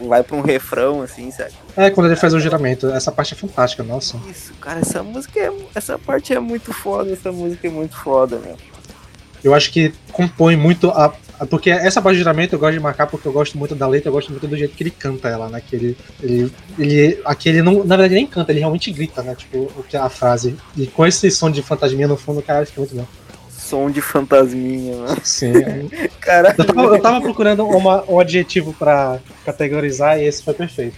vai 0.00 0.22
pra 0.22 0.36
um 0.36 0.40
refrão, 0.40 1.02
assim, 1.02 1.30
sabe? 1.30 1.52
É, 1.76 1.90
quando 1.90 2.06
ele 2.06 2.16
faz 2.16 2.32
o 2.32 2.40
giramento. 2.40 2.88
Essa 2.88 3.12
parte 3.12 3.34
é 3.34 3.36
fantástica, 3.36 3.82
nossa. 3.82 4.18
Isso, 4.28 4.54
cara, 4.54 4.80
essa 4.80 5.02
música 5.02 5.38
é. 5.38 5.52
Essa 5.74 5.98
parte 5.98 6.32
é 6.32 6.40
muito 6.40 6.72
foda, 6.72 7.12
essa 7.12 7.30
música 7.30 7.68
é 7.68 7.70
muito 7.70 7.96
foda, 7.96 8.38
meu. 8.38 8.56
Eu 9.42 9.54
acho 9.54 9.70
que 9.72 9.92
compõe 10.12 10.56
muito 10.56 10.90
a, 10.90 11.12
Porque 11.48 11.70
essa 11.70 12.02
parte 12.02 12.14
de 12.16 12.18
giramento 12.20 12.54
eu 12.54 12.58
gosto 12.58 12.74
de 12.74 12.80
marcar 12.80 13.06
porque 13.06 13.26
eu 13.26 13.32
gosto 13.32 13.56
muito 13.56 13.74
da 13.74 13.86
letra, 13.86 14.08
eu 14.08 14.12
gosto 14.12 14.30
muito 14.30 14.46
do 14.46 14.56
jeito 14.56 14.74
que 14.76 14.82
ele 14.82 14.90
canta 14.90 15.28
ela, 15.28 15.48
né? 15.48 15.62
Que 15.66 15.76
ele. 15.76 15.96
ele, 16.22 16.52
ele 16.78 17.20
aquele 17.24 17.62
não, 17.62 17.82
na 17.84 17.96
verdade 17.96 18.14
nem 18.14 18.26
canta, 18.26 18.52
ele 18.52 18.60
realmente 18.60 18.90
grita, 18.92 19.22
né? 19.22 19.34
Tipo, 19.34 19.58
o 19.76 19.82
que 19.88 19.96
é 19.96 20.00
a 20.00 20.10
frase. 20.10 20.56
E 20.76 20.86
com 20.86 21.06
esse 21.06 21.30
som 21.30 21.50
de 21.50 21.62
fantasminha 21.62 22.06
no 22.08 22.16
fundo, 22.16 22.42
cara, 22.42 22.66
fica 22.66 22.80
muito 22.80 22.94
bom. 22.94 23.06
Som 23.48 23.90
de 23.90 24.00
fantasminha, 24.00 24.96
mano. 24.96 25.16
Sim. 25.22 25.52
Cara, 26.20 26.54
Eu 26.58 26.64
tava, 26.64 26.82
eu 26.82 27.00
tava 27.00 27.20
procurando 27.20 27.64
uma- 27.66 28.04
um 28.10 28.18
adjetivo 28.18 28.72
pra 28.74 29.18
categorizar 29.46 30.18
e 30.18 30.26
esse 30.26 30.42
foi 30.42 30.54
perfeito. 30.54 30.96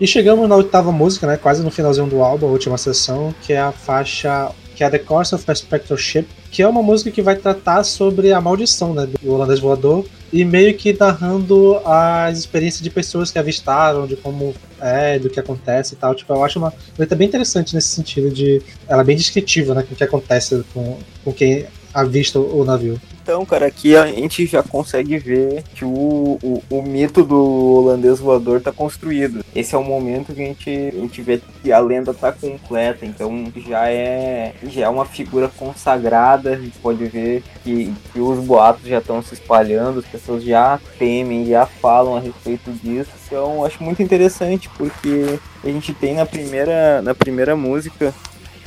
E 0.00 0.06
chegamos 0.06 0.48
na 0.48 0.56
oitava 0.56 0.90
música, 0.90 1.26
né? 1.26 1.36
Quase 1.36 1.62
no 1.62 1.70
finalzinho 1.70 2.06
do 2.06 2.22
álbum, 2.22 2.46
a 2.46 2.50
última 2.50 2.78
sessão, 2.78 3.34
que 3.42 3.52
é 3.52 3.60
a 3.60 3.70
faixa 3.70 4.50
que 4.74 4.82
é 4.82 4.88
The 4.88 4.98
Course 4.98 5.34
of 5.34 5.44
a 5.46 5.54
Spectral 5.54 5.98
Ship, 5.98 6.26
que 6.50 6.62
é 6.62 6.66
uma 6.66 6.82
música 6.82 7.10
que 7.10 7.20
vai 7.20 7.36
tratar 7.36 7.84
sobre 7.84 8.32
a 8.32 8.40
maldição, 8.40 8.94
né? 8.94 9.06
Do 9.06 9.30
holandês 9.30 9.60
voador. 9.60 10.06
E 10.32 10.42
meio 10.42 10.74
que 10.74 10.96
narrando 10.98 11.76
as 11.84 12.38
experiências 12.38 12.80
de 12.80 12.88
pessoas 12.88 13.30
que 13.30 13.38
avistaram, 13.38 14.06
de 14.06 14.16
como 14.16 14.54
é, 14.80 15.18
do 15.18 15.28
que 15.28 15.38
acontece 15.38 15.92
e 15.92 15.96
tal. 15.98 16.14
Tipo, 16.14 16.32
eu 16.32 16.42
acho 16.42 16.58
uma 16.58 16.72
letra 16.98 17.14
bem 17.14 17.28
interessante 17.28 17.74
nesse 17.74 17.88
sentido 17.88 18.30
de. 18.30 18.62
Ela 18.88 19.02
é 19.02 19.04
bem 19.04 19.16
descritiva, 19.16 19.74
né? 19.74 19.82
Com 19.82 19.92
o 19.92 19.96
que 19.98 20.04
acontece 20.04 20.64
com, 20.72 20.96
com 21.22 21.30
quem 21.30 21.66
avista 21.92 22.38
o 22.38 22.64
navio. 22.64 23.00
Então, 23.22 23.44
cara, 23.44 23.66
aqui 23.66 23.94
a 23.94 24.06
gente 24.06 24.46
já 24.46 24.62
consegue 24.62 25.16
ver 25.18 25.62
que 25.74 25.84
o, 25.84 26.38
o, 26.42 26.62
o 26.68 26.82
mito 26.82 27.22
do 27.22 27.76
holandês 27.76 28.18
voador 28.18 28.60
tá 28.60 28.72
construído. 28.72 29.44
Esse 29.54 29.74
é 29.74 29.78
o 29.78 29.84
momento 29.84 30.34
que 30.34 30.42
a 30.42 30.46
gente, 30.46 30.70
a 30.70 31.00
gente 31.00 31.22
vê 31.22 31.40
que 31.62 31.70
a 31.70 31.78
lenda 31.78 32.12
tá 32.12 32.32
completa, 32.32 33.06
então 33.06 33.52
já 33.68 33.88
é, 33.88 34.54
já 34.64 34.86
é 34.86 34.88
uma 34.88 35.04
figura 35.04 35.48
consagrada. 35.48 36.54
A 36.54 36.56
gente 36.56 36.78
pode 36.78 37.04
ver 37.04 37.44
que, 37.62 37.94
que 38.12 38.20
os 38.20 38.44
boatos 38.44 38.88
já 38.88 38.98
estão 38.98 39.22
se 39.22 39.34
espalhando, 39.34 40.00
as 40.00 40.06
pessoas 40.06 40.42
já 40.42 40.80
temem, 40.98 41.46
já 41.46 41.66
falam 41.66 42.16
a 42.16 42.20
respeito 42.20 42.72
disso. 42.72 43.10
Então, 43.26 43.64
acho 43.64 43.80
muito 43.80 44.02
interessante 44.02 44.68
porque 44.76 45.38
a 45.62 45.68
gente 45.68 45.94
tem 45.94 46.14
na 46.14 46.26
primeira, 46.26 47.00
na 47.02 47.14
primeira 47.14 47.54
música 47.54 48.12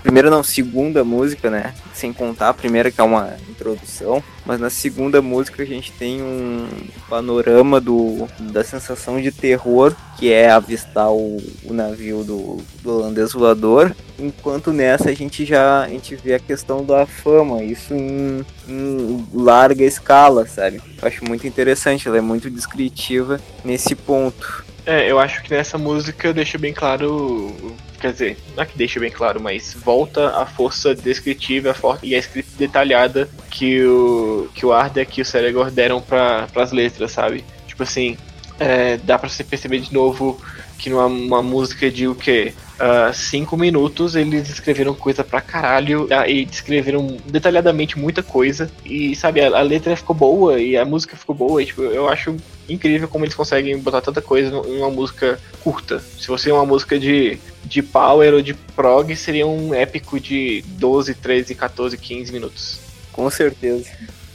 primeira 0.03 0.29
não, 0.29 0.43
segunda 0.43 1.03
música, 1.03 1.49
né? 1.49 1.73
Sem 1.93 2.11
contar 2.11 2.49
a 2.49 2.53
primeira 2.53 2.91
que 2.91 2.99
é 2.99 3.03
uma 3.03 3.35
introdução, 3.49 4.21
mas 4.45 4.59
na 4.59 4.69
segunda 4.69 5.21
música 5.21 5.63
a 5.63 5.65
gente 5.65 5.91
tem 5.93 6.21
um 6.21 6.67
panorama 7.09 7.79
do, 7.79 8.27
da 8.39 8.63
sensação 8.63 9.21
de 9.21 9.31
terror 9.31 9.95
que 10.19 10.31
é 10.31 10.51
avistar 10.51 11.09
o, 11.09 11.41
o 11.63 11.73
navio 11.73 12.23
do, 12.23 12.57
do 12.81 12.97
holandês 12.97 13.31
voador, 13.31 13.95
enquanto 14.19 14.73
nessa 14.73 15.09
a 15.09 15.13
gente 15.13 15.45
já 15.45 15.83
a 15.83 15.87
gente 15.87 16.15
vê 16.15 16.33
a 16.35 16.39
questão 16.39 16.83
da 16.85 17.05
fama, 17.05 17.63
isso 17.63 17.93
em, 17.93 18.45
em 18.67 19.25
larga 19.33 19.83
escala, 19.83 20.45
sabe? 20.45 20.81
Eu 21.01 21.07
acho 21.07 21.23
muito 21.25 21.47
interessante, 21.47 22.07
ela 22.07 22.17
é 22.17 22.21
muito 22.21 22.49
descritiva 22.49 23.39
nesse 23.63 23.95
ponto. 23.95 24.65
É, 24.85 25.09
eu 25.09 25.17
acho 25.17 25.41
que 25.41 25.51
nessa 25.51 25.77
música 25.77 26.33
deixa 26.33 26.57
bem 26.57 26.73
claro. 26.73 27.55
Quer 28.03 28.11
dizer, 28.11 28.37
não 28.53 28.63
é 28.63 28.65
que 28.65 28.77
deixa 28.77 28.99
bem 28.99 29.09
claro, 29.09 29.41
mas 29.41 29.73
volta 29.73 30.35
a 30.35 30.45
força 30.45 30.93
descritiva 30.93 31.71
a 31.71 31.73
for- 31.73 31.99
e 32.03 32.13
a 32.13 32.17
escrita 32.19 32.49
detalhada 32.57 33.29
que 33.49 33.81
o, 33.85 34.49
que 34.53 34.65
o 34.65 34.73
Ardek 34.73 35.17
e 35.17 35.21
o 35.21 35.25
Ceregor 35.25 35.71
deram 35.71 36.01
para 36.01 36.45
as 36.53 36.73
letras, 36.73 37.13
sabe? 37.13 37.45
Tipo 37.65 37.83
assim, 37.83 38.17
é, 38.59 38.97
dá 38.97 39.17
pra 39.17 39.29
você 39.29 39.41
perceber 39.41 39.79
de 39.79 39.93
novo 39.93 40.37
que 40.77 40.89
numa 40.89 41.05
uma 41.05 41.41
música 41.41 41.89
de 41.89 42.07
o 42.07 42.15
quê? 42.15 42.53
Ah, 42.79 43.13
cinco 43.13 43.55
minutos 43.55 44.15
eles 44.15 44.49
escreveram 44.49 44.93
coisa 44.93 45.23
pra 45.23 45.39
caralho 45.39 46.07
ah, 46.11 46.27
e 46.27 46.43
descreveram 46.43 47.17
detalhadamente 47.25 47.97
muita 47.97 48.21
coisa. 48.21 48.69
E 48.83 49.15
sabe, 49.15 49.39
a, 49.41 49.57
a 49.57 49.61
letra 49.61 49.95
ficou 49.95 50.15
boa 50.15 50.59
e 50.59 50.75
a 50.75 50.83
música 50.83 51.15
ficou 51.15 51.33
boa. 51.33 51.61
E, 51.61 51.67
tipo, 51.67 51.81
eu 51.81 52.09
acho 52.09 52.35
incrível 52.67 53.07
como 53.07 53.23
eles 53.23 53.35
conseguem 53.35 53.77
botar 53.77 54.01
tanta 54.01 54.21
coisa 54.21 54.49
em 54.67 54.79
uma 54.79 54.89
música 54.89 55.39
curta. 55.61 55.99
Se 55.99 56.27
fosse 56.27 56.51
uma 56.51 56.65
música 56.65 56.99
de, 56.99 57.37
de 57.63 57.81
power 57.81 58.33
ou 58.33 58.41
de 58.41 58.53
prog, 58.53 59.15
seria 59.15 59.47
um 59.47 59.73
épico 59.73 60.19
de 60.19 60.63
12, 60.67 61.15
13, 61.15 61.55
14, 61.55 61.97
15 61.97 62.33
minutos. 62.33 62.79
Com 63.13 63.29
certeza. 63.29 63.89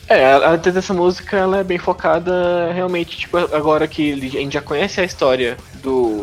É, 0.08 0.24
a 0.32 0.52
letra 0.52 0.72
dessa 0.72 0.94
música 0.94 1.36
ela 1.36 1.58
é 1.58 1.64
bem 1.64 1.76
focada 1.76 2.72
realmente, 2.72 3.14
tipo, 3.14 3.36
agora 3.36 3.86
que 3.86 4.10
a 4.12 4.16
gente 4.16 4.54
já 4.54 4.62
conhece 4.62 5.02
a 5.02 5.04
história 5.04 5.58
do, 5.82 6.17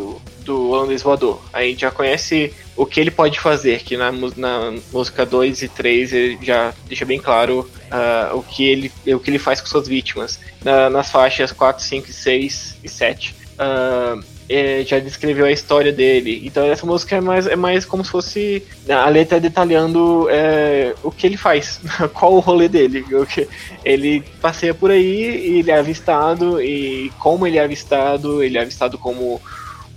do 0.46 0.70
holandês 0.70 1.02
voador, 1.02 1.42
a 1.52 1.62
gente 1.62 1.80
já 1.80 1.90
conhece 1.90 2.52
o 2.76 2.86
que 2.86 3.00
ele 3.00 3.10
pode 3.10 3.38
fazer, 3.40 3.80
que 3.82 3.96
na, 3.96 4.10
na 4.36 4.74
música 4.92 5.26
2 5.26 5.62
e 5.62 5.68
3 5.68 6.12
ele 6.12 6.38
já 6.42 6.72
deixa 6.86 7.04
bem 7.04 7.18
claro 7.20 7.68
ah, 7.90 8.30
o, 8.34 8.42
que 8.42 8.64
ele, 8.66 8.92
o 9.14 9.18
que 9.18 9.30
ele 9.30 9.38
faz 9.38 9.60
com 9.60 9.66
suas 9.66 9.88
vítimas. 9.88 10.38
Na- 10.64 10.88
nas 10.90 11.10
faixas 11.10 11.52
4, 11.52 11.82
5, 11.82 12.12
6 12.12 12.76
e 12.84 12.88
7. 12.88 13.34
ah, 13.58 14.18
é, 14.48 14.84
já 14.84 15.00
descreveu 15.00 15.44
a 15.44 15.50
história 15.50 15.92
dele. 15.92 16.40
Então 16.44 16.64
essa 16.64 16.86
música 16.86 17.16
é 17.16 17.20
mais, 17.20 17.48
é 17.48 17.56
mais 17.56 17.84
como 17.84 18.04
se 18.04 18.10
fosse 18.12 18.62
a 18.88 19.08
letra 19.08 19.40
detalhando 19.40 20.28
é, 20.30 20.94
o 21.02 21.10
que 21.10 21.26
ele 21.26 21.36
faz, 21.36 21.80
qual 22.14 22.32
o 22.34 22.38
rolê 22.38 22.68
dele. 22.68 23.04
Ele 23.84 24.22
passeia 24.40 24.72
por 24.72 24.90
aí 24.92 25.48
e 25.48 25.58
ele 25.58 25.70
é 25.72 25.78
avistado, 25.78 26.62
e 26.62 27.10
como 27.18 27.44
ele 27.44 27.58
é 27.58 27.64
avistado, 27.64 28.40
ele 28.42 28.56
é 28.56 28.62
avistado 28.62 28.96
como 28.96 29.40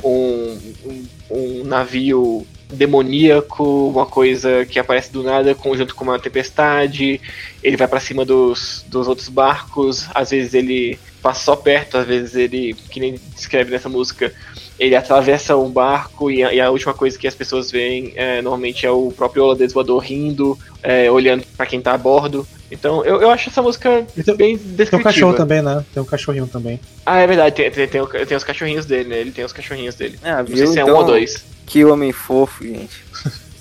um, 0.03 0.57
um, 0.85 1.05
um 1.29 1.63
navio 1.63 2.45
demoníaco, 2.71 3.89
uma 3.89 4.05
coisa 4.05 4.65
que 4.65 4.79
aparece 4.79 5.11
do 5.11 5.23
nada 5.23 5.55
junto 5.75 5.95
com 5.95 6.03
uma 6.03 6.19
tempestade. 6.19 7.19
Ele 7.63 7.77
vai 7.77 7.87
pra 7.87 7.99
cima 7.99 8.23
dos, 8.23 8.85
dos 8.87 9.07
outros 9.07 9.29
barcos, 9.29 10.07
às 10.13 10.29
vezes 10.29 10.53
ele 10.53 10.99
passa 11.21 11.43
só 11.43 11.55
perto, 11.55 11.97
às 11.97 12.07
vezes 12.07 12.35
ele, 12.35 12.73
que 12.89 12.99
nem 12.99 13.19
descreve 13.35 13.71
nessa 13.71 13.89
música, 13.89 14.33
ele 14.79 14.95
atravessa 14.95 15.57
um 15.57 15.69
barco 15.69 16.31
e 16.31 16.43
a, 16.43 16.53
e 16.53 16.61
a 16.61 16.69
última 16.69 16.93
coisa 16.93 17.17
que 17.17 17.27
as 17.27 17.35
pessoas 17.35 17.69
veem 17.69 18.13
é, 18.15 18.41
normalmente 18.41 18.85
é 18.85 18.91
o 18.91 19.11
próprio 19.11 19.43
holandês 19.43 19.73
voador 19.73 19.99
rindo, 19.99 20.57
é, 20.81 21.11
olhando 21.11 21.43
pra 21.57 21.65
quem 21.65 21.81
tá 21.81 21.93
a 21.93 21.97
bordo. 21.97 22.47
Então 22.71 23.03
eu, 23.03 23.21
eu 23.21 23.29
acho 23.31 23.49
essa 23.49 23.61
música 23.61 24.05
tem- 24.15 24.35
bem 24.35 24.57
Tem 24.57 24.65
um 24.73 24.75
descritiva. 24.75 25.03
cachorro 25.03 25.33
também, 25.33 25.61
né? 25.61 25.83
Tem 25.93 26.01
um 26.03 26.05
cachorrinho 26.05 26.47
também. 26.47 26.79
Ah, 27.05 27.19
é 27.19 27.27
verdade, 27.27 27.55
tem, 27.55 27.71
tem, 27.71 27.87
tem, 27.87 28.05
tem 28.25 28.37
os 28.37 28.43
cachorrinhos 28.43 28.85
dele, 28.85 29.09
né? 29.09 29.17
Ele 29.19 29.31
tem 29.31 29.43
os 29.43 29.53
cachorrinhos 29.53 29.95
dele. 29.95 30.19
Ah, 30.23 30.39
Não 30.39 30.47
sei 30.47 30.55
viu? 30.55 30.67
se 30.73 30.79
é 30.79 30.81
Então, 30.83 30.95
um 30.95 30.97
ou 30.99 31.03
dois. 31.05 31.43
Que 31.65 31.83
homem 31.85 32.11
fofo, 32.11 32.63
gente. 32.63 33.03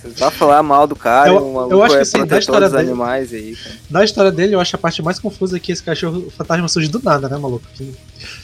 Você 0.00 0.20
vai 0.20 0.30
falar 0.30 0.62
mal 0.62 0.86
do 0.86 0.94
cara, 0.94 1.28
Eu- 1.30 1.52
maluco 1.52 1.74
eu 1.74 1.82
acho 1.82 1.94
que 1.94 1.98
é 1.98 2.02
assim, 2.02 2.12
da 2.12 2.18
protetor 2.18 2.38
história 2.38 2.68
dos 2.68 2.76
dele- 2.78 2.88
animais 2.90 3.32
aí. 3.34 3.56
cara. 3.56 3.74
Da 3.90 4.04
história 4.04 4.30
dele, 4.30 4.54
eu 4.54 4.60
acho 4.60 4.76
a 4.76 4.78
parte 4.78 5.02
mais 5.02 5.18
confusa 5.18 5.56
é 5.56 5.60
que 5.60 5.72
esse 5.72 5.82
cachorro 5.82 6.24
o 6.26 6.30
fantasma 6.30 6.68
surge 6.68 6.88
do 6.88 7.00
nada, 7.02 7.28
né, 7.28 7.36
maluco? 7.36 7.64
Que- 7.74 7.92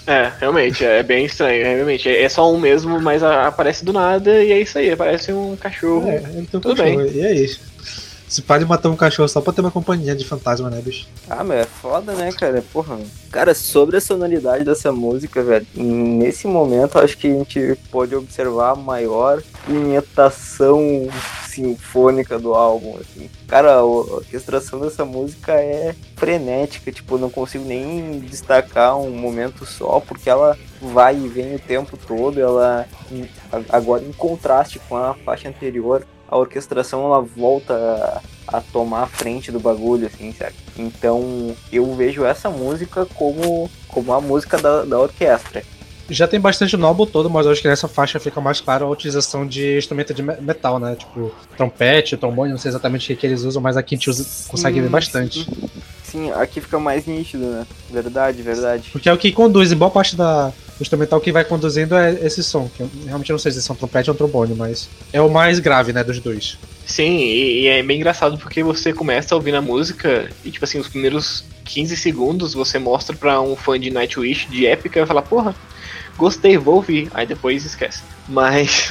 É, 0.07 0.33
realmente, 0.41 0.85
é 0.85 1.03
bem 1.03 1.25
estranho, 1.27 1.65
realmente. 1.65 2.09
É, 2.09 2.23
é 2.25 2.29
só 2.29 2.53
um 2.53 2.59
mesmo, 2.59 3.01
mas 3.01 3.23
aparece 3.23 3.85
do 3.85 3.93
nada 3.93 4.43
e 4.43 4.51
é 4.53 4.61
isso 4.61 4.77
aí, 4.79 4.95
parece 4.97 5.33
um 5.33 5.55
cachorro. 5.57 6.09
É, 6.09 6.17
ele 6.17 6.47
tem 6.47 6.59
um 6.59 6.61
Tudo 6.61 6.75
cachorro. 6.77 7.07
E 7.07 7.21
é 7.21 7.33
isso. 7.35 7.61
Se 8.35 8.43
pare 8.43 8.65
matar 8.65 8.89
um 8.89 8.97
cachorro 8.97 9.29
só 9.29 9.41
pra 9.41 9.53
ter 9.53 9.61
uma 9.61 9.71
companhia 9.71 10.13
de 10.13 10.25
fantasma, 10.25 10.69
né, 10.69 10.81
bicho? 10.81 11.07
Ah, 11.31 11.45
mas 11.45 11.59
é 11.59 11.65
foda, 11.65 12.15
né, 12.15 12.33
cara? 12.33 12.65
Porra. 12.73 12.99
Cara, 13.31 13.55
sobre 13.55 13.97
a 13.97 14.01
sonoridade 14.01 14.65
dessa 14.65 14.91
música, 14.91 15.41
velho, 15.41 15.65
nesse 15.73 16.49
momento 16.49 16.99
acho 16.99 17.17
que 17.17 17.29
a 17.29 17.31
gente 17.31 17.79
pode 17.93 18.13
observar 18.13 18.73
a 18.73 18.75
maior 18.75 19.41
punhetação 19.65 21.09
sinfônica 21.49 22.37
do 22.37 22.55
álbum, 22.55 22.99
assim. 22.99 23.31
Cara, 23.47 23.75
a 23.75 23.85
orquestração 23.85 24.81
dessa 24.81 25.05
música 25.05 25.53
é 25.53 25.95
frenética, 26.17 26.91
tipo, 26.91 27.17
não 27.17 27.31
consigo 27.31 27.65
nem 27.65 28.19
destacar 28.19 28.99
um 28.99 29.13
momento 29.13 29.65
só, 29.65 30.01
porque 30.01 30.29
ela 30.29 30.59
vai 30.83 31.17
e 31.17 31.29
vem 31.29 31.55
o 31.55 31.61
tempo 31.61 31.97
todo, 31.97 32.41
ela 32.41 32.85
agora 33.69 34.03
em 34.03 34.13
contraste 34.13 34.81
com 34.89 34.97
a 34.97 35.15
faixa 35.15 35.49
anterior, 35.49 36.05
a 36.35 36.37
orquestração 36.39 37.05
ela 37.05 37.21
volta 37.21 37.73
a, 38.49 38.59
a 38.59 38.61
tomar 38.61 39.05
a 39.05 39.07
frente 39.07 39.53
do 39.53 39.61
bagulho, 39.61 40.09
assim, 40.13 40.35
sabe? 40.37 40.53
Então 40.77 41.55
eu 41.73 41.95
vejo 41.95 42.25
essa 42.25 42.51
música 42.51 43.07
como, 43.15 43.71
como 43.87 44.13
a 44.13 44.21
música 44.21 44.59
da, 44.59 44.85
da 44.85 44.99
orquestra. 44.99 45.63
Já 46.11 46.27
tem 46.27 46.41
bastante 46.41 46.77
no 46.77 46.87
álbum 46.89 47.07
todo, 47.07 47.31
mas 47.31 47.47
eu 47.47 47.53
acho 47.53 47.63
que 47.63 47.69
nessa 47.69 47.87
faixa 47.87 48.19
fica 48.19 48.41
mais 48.41 48.61
claro 48.61 48.85
a 48.85 48.91
utilização 48.91 49.47
de 49.47 49.79
instrumento 49.79 50.13
de 50.13 50.23
me- 50.25 50.37
metal, 50.41 50.81
né? 50.81 50.97
Tipo, 50.97 51.33
trompete, 51.57 52.17
trombone, 52.17 52.51
não 52.51 52.59
sei 52.59 52.71
exatamente 52.71 53.05
o 53.05 53.07
que, 53.07 53.21
que 53.21 53.27
eles 53.27 53.43
usam, 53.43 53.63
mas 53.63 53.77
aqui 53.77 53.95
a 53.95 53.97
gente 53.97 54.11
usa, 54.11 54.27
consegue 54.49 54.81
ver 54.81 54.91
bastante. 54.91 55.49
Sim, 56.03 56.33
aqui 56.33 56.61
fica 56.61 56.81
mais 56.81 57.07
nítido, 57.07 57.45
né? 57.47 57.67
Verdade, 57.91 58.43
verdade. 58.43 58.91
Porque 58.91 59.09
é 59.09 59.13
o 59.13 59.17
que 59.19 59.31
conduz, 59.33 59.71
em 59.73 59.77
boa 59.77 59.91
parte 59.91 60.15
da, 60.17 60.53
do 60.77 60.83
instrumental 60.83 61.21
que 61.21 61.33
vai 61.33 61.45
conduzindo 61.45 61.95
é 61.95 62.13
esse 62.23 62.43
som. 62.43 62.69
Que 62.69 62.83
eu 62.83 62.91
realmente 63.07 63.31
não 63.31 63.39
sei 63.39 63.53
se 63.53 63.63
são 63.63 63.77
trompete 63.77 64.11
ou 64.11 64.17
trombone, 64.17 64.55
mas 64.55 64.89
é 65.13 65.21
o 65.21 65.31
mais 65.31 65.59
grave, 65.59 65.93
né, 65.93 66.03
dos 66.03 66.21
dois. 66.21 66.59
Sim, 66.87 67.19
e, 67.19 67.67
é 67.67 67.83
bem 67.83 67.99
engraçado 67.99 68.37
porque 68.39 68.63
você 68.63 68.93
começa 68.93 69.35
ouvir 69.35 69.55
a 69.55 69.63
música 69.63 70.29
e, 70.45 70.51
tipo 70.51 70.65
assim, 70.65 70.79
os 70.79 70.89
primeiros 70.89 71.45
15 71.65 71.97
segundos 71.97 72.55
você 72.55 72.79
mostra 72.79 73.17
pra 73.17 73.41
um 73.41 73.57
fã 73.57 73.79
de 73.79 73.91
Nightwish, 73.91 74.49
de 74.49 74.67
épica, 74.67 75.01
e 75.01 75.07
fala, 75.07 75.23
porra, 75.23 75.55
gostei, 76.17 76.57
vou 76.57 76.77
ouvir. 76.77 77.11
Aí 77.13 77.27
depois 77.27 77.65
esquece. 77.65 78.03
Mas. 78.29 78.91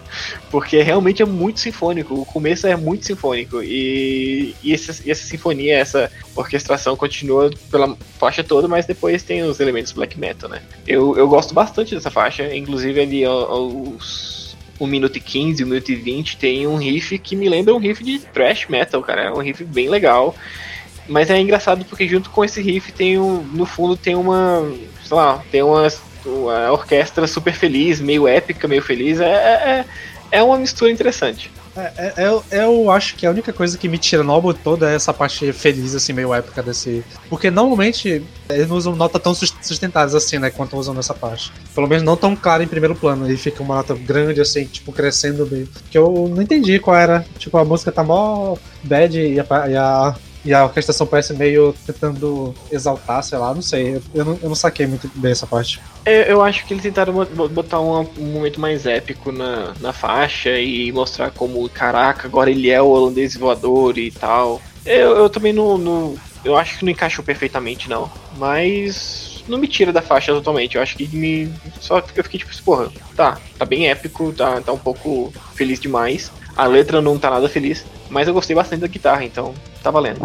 porque 0.50 0.82
realmente 0.82 1.22
é 1.22 1.26
muito 1.26 1.60
sinfônico. 1.60 2.14
O 2.14 2.24
começo 2.24 2.66
é 2.66 2.76
muito 2.76 3.06
sinfônico. 3.06 3.62
E, 3.62 4.54
e, 4.62 4.72
essa, 4.72 5.02
e 5.04 5.10
essa 5.10 5.24
sinfonia, 5.24 5.78
essa 5.78 6.10
orquestração 6.34 6.96
continua 6.96 7.50
pela 7.70 7.96
faixa 8.18 8.44
toda, 8.44 8.68
mas 8.68 8.86
depois 8.86 9.22
tem 9.22 9.42
os 9.42 9.60
elementos 9.60 9.92
black 9.92 10.18
metal, 10.18 10.50
né? 10.50 10.62
Eu, 10.86 11.16
eu 11.16 11.28
gosto 11.28 11.54
bastante 11.54 11.94
dessa 11.94 12.10
faixa, 12.10 12.54
inclusive 12.54 13.00
ali 13.00 13.26
os 13.26 14.56
1 14.80 14.86
minuto 14.86 15.16
e 15.16 15.20
15, 15.20 15.64
1 15.64 15.66
minuto 15.66 15.88
e 15.90 15.94
20 15.94 16.36
tem 16.36 16.66
um 16.66 16.76
riff 16.76 17.18
que 17.18 17.36
me 17.36 17.48
lembra 17.48 17.74
um 17.74 17.78
riff 17.78 18.02
de 18.02 18.18
thrash 18.18 18.66
metal, 18.68 19.02
cara. 19.02 19.22
É 19.22 19.30
um 19.32 19.38
riff 19.38 19.64
bem 19.64 19.88
legal. 19.88 20.34
Mas 21.06 21.28
é 21.28 21.38
engraçado 21.38 21.84
porque 21.84 22.08
junto 22.08 22.30
com 22.30 22.44
esse 22.44 22.62
riff 22.62 22.90
tem 22.92 23.18
um, 23.18 23.42
no 23.42 23.66
fundo 23.66 23.96
tem 23.96 24.14
uma, 24.14 24.66
sei 25.04 25.16
lá, 25.16 25.44
tem 25.50 25.62
umas 25.62 26.00
a 26.50 26.72
orquestra 26.72 27.26
super 27.26 27.54
feliz, 27.54 28.00
meio 28.00 28.26
épica, 28.26 28.66
meio 28.68 28.82
feliz. 28.82 29.20
É, 29.20 29.26
é, 29.26 29.84
é 30.30 30.42
uma 30.42 30.58
mistura 30.58 30.90
interessante. 30.90 31.50
É, 31.76 32.14
é, 32.16 32.28
eu, 32.28 32.44
eu 32.52 32.90
acho 32.90 33.16
que 33.16 33.26
a 33.26 33.30
única 33.30 33.52
coisa 33.52 33.76
que 33.76 33.88
me 33.88 33.98
tira 33.98 34.22
no 34.22 34.32
álbum 34.32 34.52
todo 34.52 34.84
é 34.84 34.94
essa 34.94 35.12
parte 35.12 35.52
feliz, 35.52 35.94
assim, 35.94 36.12
meio 36.12 36.32
épica 36.32 36.62
desse. 36.62 37.04
Porque 37.28 37.50
normalmente 37.50 38.22
eles 38.48 38.68
não 38.68 38.76
usam 38.76 38.94
nota 38.94 39.18
tão 39.18 39.34
sustentadas 39.34 40.14
assim, 40.14 40.38
né? 40.38 40.50
Quanto 40.50 40.76
usam 40.76 40.94
nessa 40.94 41.14
parte. 41.14 41.52
Pelo 41.74 41.88
menos 41.88 42.04
não 42.04 42.16
tão 42.16 42.36
clara 42.36 42.62
em 42.62 42.68
primeiro 42.68 42.94
plano. 42.94 43.30
E 43.30 43.36
fica 43.36 43.62
uma 43.62 43.76
nota 43.76 43.94
grande, 43.94 44.40
assim, 44.40 44.64
tipo, 44.64 44.92
crescendo 44.92 45.46
meio. 45.50 45.68
Que 45.90 45.98
eu 45.98 46.30
não 46.32 46.42
entendi 46.42 46.78
qual 46.78 46.96
era. 46.96 47.26
Tipo, 47.38 47.58
a 47.58 47.64
música 47.64 47.90
tá 47.90 48.04
mó 48.04 48.56
bad 48.84 49.18
e 49.18 49.40
a, 49.40 49.68
e 49.68 49.76
a 49.76 50.14
e 50.44 50.52
a 50.52 50.64
orquestração 50.64 51.06
parece 51.06 51.32
meio 51.32 51.74
tentando 51.86 52.54
exaltar, 52.70 53.22
sei 53.22 53.38
lá, 53.38 53.54
não 53.54 53.62
sei. 53.62 54.00
Eu 54.14 54.24
não, 54.24 54.38
eu 54.42 54.48
não 54.48 54.54
saquei 54.54 54.86
muito 54.86 55.10
bem 55.14 55.32
essa 55.32 55.46
parte. 55.46 55.80
Eu, 56.04 56.22
eu 56.22 56.42
acho 56.42 56.66
que 56.66 56.74
eles 56.74 56.82
tentaram 56.82 57.12
botar 57.48 57.80
um, 57.80 58.00
um, 58.18 58.32
momento 58.32 58.60
mais 58.60 58.84
épico 58.84 59.32
na, 59.32 59.74
na 59.80 59.92
faixa 59.92 60.58
e 60.58 60.92
mostrar 60.92 61.30
como, 61.30 61.68
caraca, 61.68 62.28
agora 62.28 62.50
ele 62.50 62.70
é 62.70 62.80
o 62.80 62.88
holandês 62.88 63.36
voador 63.36 63.96
e 63.96 64.10
tal. 64.10 64.60
Eu, 64.84 65.16
eu 65.16 65.30
também 65.30 65.52
não, 65.52 65.78
não. 65.78 66.14
Eu 66.44 66.56
acho 66.56 66.78
que 66.78 66.84
não 66.84 66.92
encaixou 66.92 67.24
perfeitamente, 67.24 67.88
não. 67.88 68.10
Mas 68.36 69.42
não 69.48 69.58
me 69.58 69.66
tira 69.66 69.92
da 69.92 70.02
faixa 70.02 70.32
totalmente. 70.32 70.76
Eu 70.76 70.82
acho 70.82 70.96
que 70.96 71.08
me. 71.16 71.50
Só 71.80 71.98
eu 71.98 72.24
fiquei 72.24 72.38
tipo, 72.38 72.62
porra, 72.62 72.92
tá, 73.16 73.38
tá 73.58 73.64
bem 73.64 73.88
épico, 73.88 74.32
tá, 74.32 74.60
tá 74.60 74.72
um 74.72 74.78
pouco 74.78 75.32
feliz 75.54 75.80
demais. 75.80 76.30
A 76.56 76.66
letra 76.66 77.00
não 77.00 77.18
tá 77.18 77.30
nada 77.30 77.48
feliz, 77.48 77.84
mas 78.08 78.28
eu 78.28 78.34
gostei 78.34 78.54
bastante 78.54 78.80
da 78.80 78.86
guitarra, 78.86 79.24
então 79.24 79.54
tá 79.82 79.90
valendo. 79.90 80.20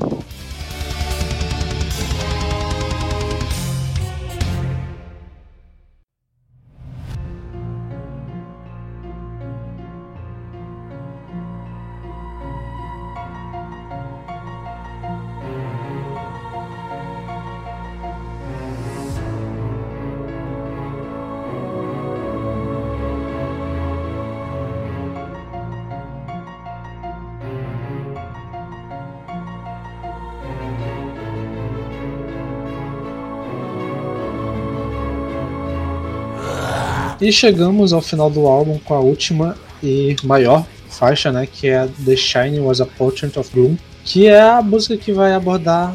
E 37.21 37.31
chegamos 37.31 37.91
ao 37.91 38.01
final 38.01 38.29
do 38.29 38.47
álbum 38.47 38.79
com 38.79 38.93
a 38.93 38.99
última 38.99 39.57
e 39.83 40.15
maior 40.23 40.65
faixa, 40.89 41.31
né, 41.31 41.45
que 41.45 41.67
é 41.67 41.87
The 42.05 42.15
Shining 42.15 42.59
Was 42.61 42.81
a 42.81 42.85
Portrait 42.85 43.37
of 43.37 43.51
Gloom, 43.53 43.77
que 44.03 44.27
é 44.27 44.41
a 44.41 44.61
música 44.61 44.97
que 44.97 45.11
vai 45.11 45.33
abordar 45.33 45.93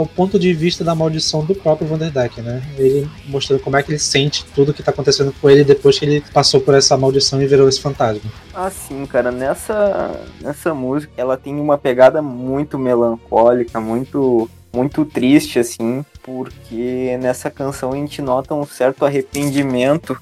o 0.00 0.06
ponto 0.06 0.38
de 0.38 0.52
vista 0.52 0.84
da 0.84 0.94
maldição 0.94 1.44
do 1.44 1.54
próprio 1.54 1.88
Vanderdeck, 1.88 2.40
né? 2.40 2.62
Ele 2.76 3.08
mostrando 3.26 3.60
como 3.60 3.76
é 3.76 3.82
que 3.82 3.90
ele 3.90 3.98
sente 3.98 4.44
tudo 4.54 4.72
que 4.72 4.80
está 4.80 4.92
acontecendo 4.92 5.34
com 5.40 5.50
ele 5.50 5.64
depois 5.64 5.98
que 5.98 6.04
ele 6.04 6.24
passou 6.32 6.60
por 6.60 6.74
essa 6.74 6.96
maldição 6.96 7.42
e 7.42 7.46
virou 7.46 7.68
esse 7.68 7.80
fantasma. 7.80 8.30
Ah, 8.54 8.70
sim, 8.70 9.04
cara. 9.06 9.32
Nessa, 9.32 10.20
nessa 10.40 10.72
música, 10.72 11.12
ela 11.16 11.36
tem 11.36 11.58
uma 11.58 11.76
pegada 11.76 12.22
muito 12.22 12.78
melancólica, 12.78 13.80
muito 13.80 14.48
muito 14.74 15.04
triste, 15.04 15.58
assim, 15.58 16.02
porque 16.22 17.18
nessa 17.20 17.50
canção 17.50 17.92
a 17.92 17.96
gente 17.96 18.22
nota 18.22 18.54
um 18.54 18.64
certo 18.64 19.04
arrependimento 19.04 20.16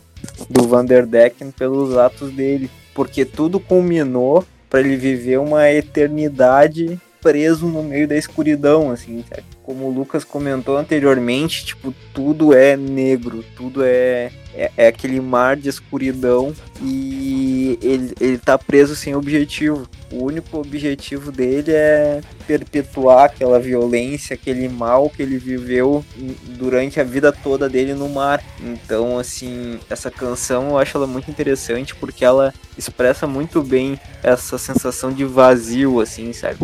do 0.51 0.67
Vanderdecken 0.67 1.53
pelos 1.53 1.97
atos 1.97 2.33
dele, 2.33 2.69
porque 2.93 3.25
tudo 3.25 3.61
culminou 3.61 4.45
para 4.69 4.81
ele 4.81 4.97
viver 4.97 5.39
uma 5.39 5.71
eternidade 5.71 7.01
preso 7.23 7.67
no 7.67 7.83
meio 7.85 8.09
da 8.09 8.17
escuridão, 8.17 8.91
assim, 8.91 9.25
sabe? 9.29 9.45
Como 9.71 9.87
o 9.87 9.93
Lucas 9.93 10.25
comentou 10.25 10.77
anteriormente, 10.77 11.65
tipo, 11.65 11.95
tudo 12.13 12.53
é 12.53 12.77
negro, 12.77 13.45
tudo 13.55 13.85
é, 13.85 14.33
é, 14.53 14.73
é, 14.77 14.89
aquele 14.89 15.21
mar 15.21 15.57
de 15.57 15.69
escuridão 15.69 16.53
e 16.83 17.79
ele, 17.81 18.13
ele 18.21 18.37
tá 18.37 18.59
preso 18.59 18.97
sem 18.97 19.15
objetivo. 19.15 19.89
O 20.11 20.25
único 20.25 20.59
objetivo 20.59 21.31
dele 21.31 21.71
é 21.71 22.21
perpetuar 22.49 23.27
aquela 23.27 23.61
violência, 23.61 24.35
aquele 24.35 24.69
mal 24.69 25.09
que 25.09 25.23
ele 25.23 25.39
viveu 25.39 26.05
durante 26.59 26.99
a 26.99 27.05
vida 27.05 27.31
toda 27.31 27.69
dele 27.69 27.95
no 27.95 28.09
mar. 28.09 28.43
Então, 28.61 29.21
assim, 29.21 29.79
essa 29.89 30.11
canção 30.11 30.71
eu 30.71 30.79
acho 30.79 30.97
ela 30.97 31.07
muito 31.07 31.31
interessante 31.31 31.95
porque 31.95 32.25
ela 32.25 32.53
expressa 32.77 33.25
muito 33.25 33.63
bem 33.63 33.97
essa 34.21 34.59
sensação 34.59 35.13
de 35.13 35.25
vazio, 35.25 36.01
assim, 36.01 36.33
sabe? 36.33 36.59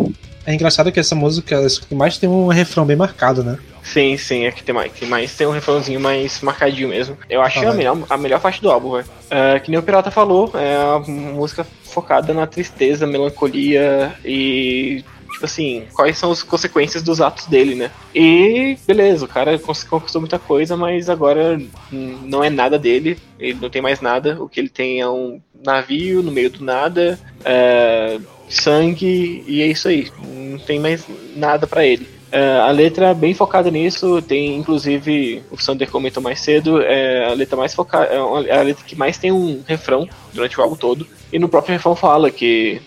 É 0.46 0.54
engraçado 0.54 0.92
que 0.92 1.00
essa 1.00 1.16
música 1.16 1.60
que 1.88 1.94
mais 1.94 2.18
tem 2.18 2.28
um 2.28 2.46
refrão 2.46 2.86
bem 2.86 2.95
marcado, 2.96 3.42
né? 3.42 3.58
Sim, 3.82 4.16
sim, 4.16 4.44
é 4.44 4.50
que 4.50 4.64
tem 4.64 4.74
mais, 4.74 4.92
tem 4.92 5.08
mais 5.08 5.36
tem 5.36 5.46
um 5.46 5.52
refrãozinho 5.52 6.00
mais 6.00 6.40
marcadinho 6.40 6.88
mesmo. 6.88 7.16
Eu 7.30 7.40
acho 7.40 7.60
ah, 7.60 7.70
a, 7.70 7.72
melhor, 7.72 7.98
a 8.10 8.16
melhor 8.16 8.40
parte 8.40 8.60
do 8.60 8.70
álbum, 8.70 8.92
velho. 8.92 9.06
Uh, 9.26 9.60
que 9.62 9.70
nem 9.70 9.78
o 9.78 9.82
Pirata 9.82 10.10
falou, 10.10 10.50
é 10.54 10.76
uma 10.78 11.32
música 11.32 11.64
focada 11.84 12.34
na 12.34 12.46
tristeza, 12.46 13.06
melancolia 13.06 14.12
e 14.24 15.04
tipo 15.32 15.44
assim, 15.44 15.84
quais 15.92 16.16
são 16.18 16.32
as 16.32 16.42
consequências 16.42 17.02
dos 17.02 17.20
atos 17.20 17.46
dele, 17.46 17.74
né? 17.74 17.90
E 18.14 18.76
beleza, 18.86 19.24
o 19.24 19.28
cara 19.28 19.58
conquistou 19.58 20.20
muita 20.20 20.38
coisa, 20.38 20.76
mas 20.76 21.08
agora 21.08 21.60
não 21.92 22.42
é 22.42 22.50
nada 22.50 22.78
dele, 22.78 23.18
ele 23.38 23.58
não 23.60 23.70
tem 23.70 23.82
mais 23.82 24.00
nada. 24.00 24.42
O 24.42 24.48
que 24.48 24.58
ele 24.58 24.68
tem 24.68 25.00
é 25.00 25.08
um 25.08 25.40
navio 25.64 26.22
no 26.22 26.32
meio 26.32 26.50
do 26.50 26.64
nada, 26.64 27.18
é, 27.44 28.18
sangue 28.48 29.44
e 29.46 29.62
é 29.62 29.66
isso 29.66 29.88
aí. 29.88 30.10
Não 30.22 30.58
tem 30.58 30.80
mais 30.80 31.04
nada 31.36 31.66
para 31.66 31.84
ele. 31.84 32.15
Uh, 32.26 32.60
a 32.66 32.70
letra 32.72 33.10
é 33.10 33.14
bem 33.14 33.32
focada 33.34 33.70
nisso, 33.70 34.20
tem 34.20 34.56
inclusive, 34.56 35.44
o 35.50 35.56
Sander 35.56 35.88
comentou 35.88 36.20
mais 36.20 36.40
cedo, 36.40 36.82
é 36.82 37.26
a 37.26 37.34
letra 37.34 37.56
mais 37.56 37.72
focada, 37.72 38.06
é, 38.06 38.16
é 38.48 38.58
a 38.58 38.62
letra 38.62 38.84
que 38.84 38.96
mais 38.96 39.16
tem 39.16 39.30
um 39.30 39.62
refrão 39.66 40.08
durante 40.34 40.58
o 40.58 40.62
álbum 40.62 40.74
todo, 40.74 41.06
e 41.32 41.38
no 41.38 41.48
próprio 41.48 41.74
refrão 41.74 41.94
fala 41.94 42.30
que 42.30 42.82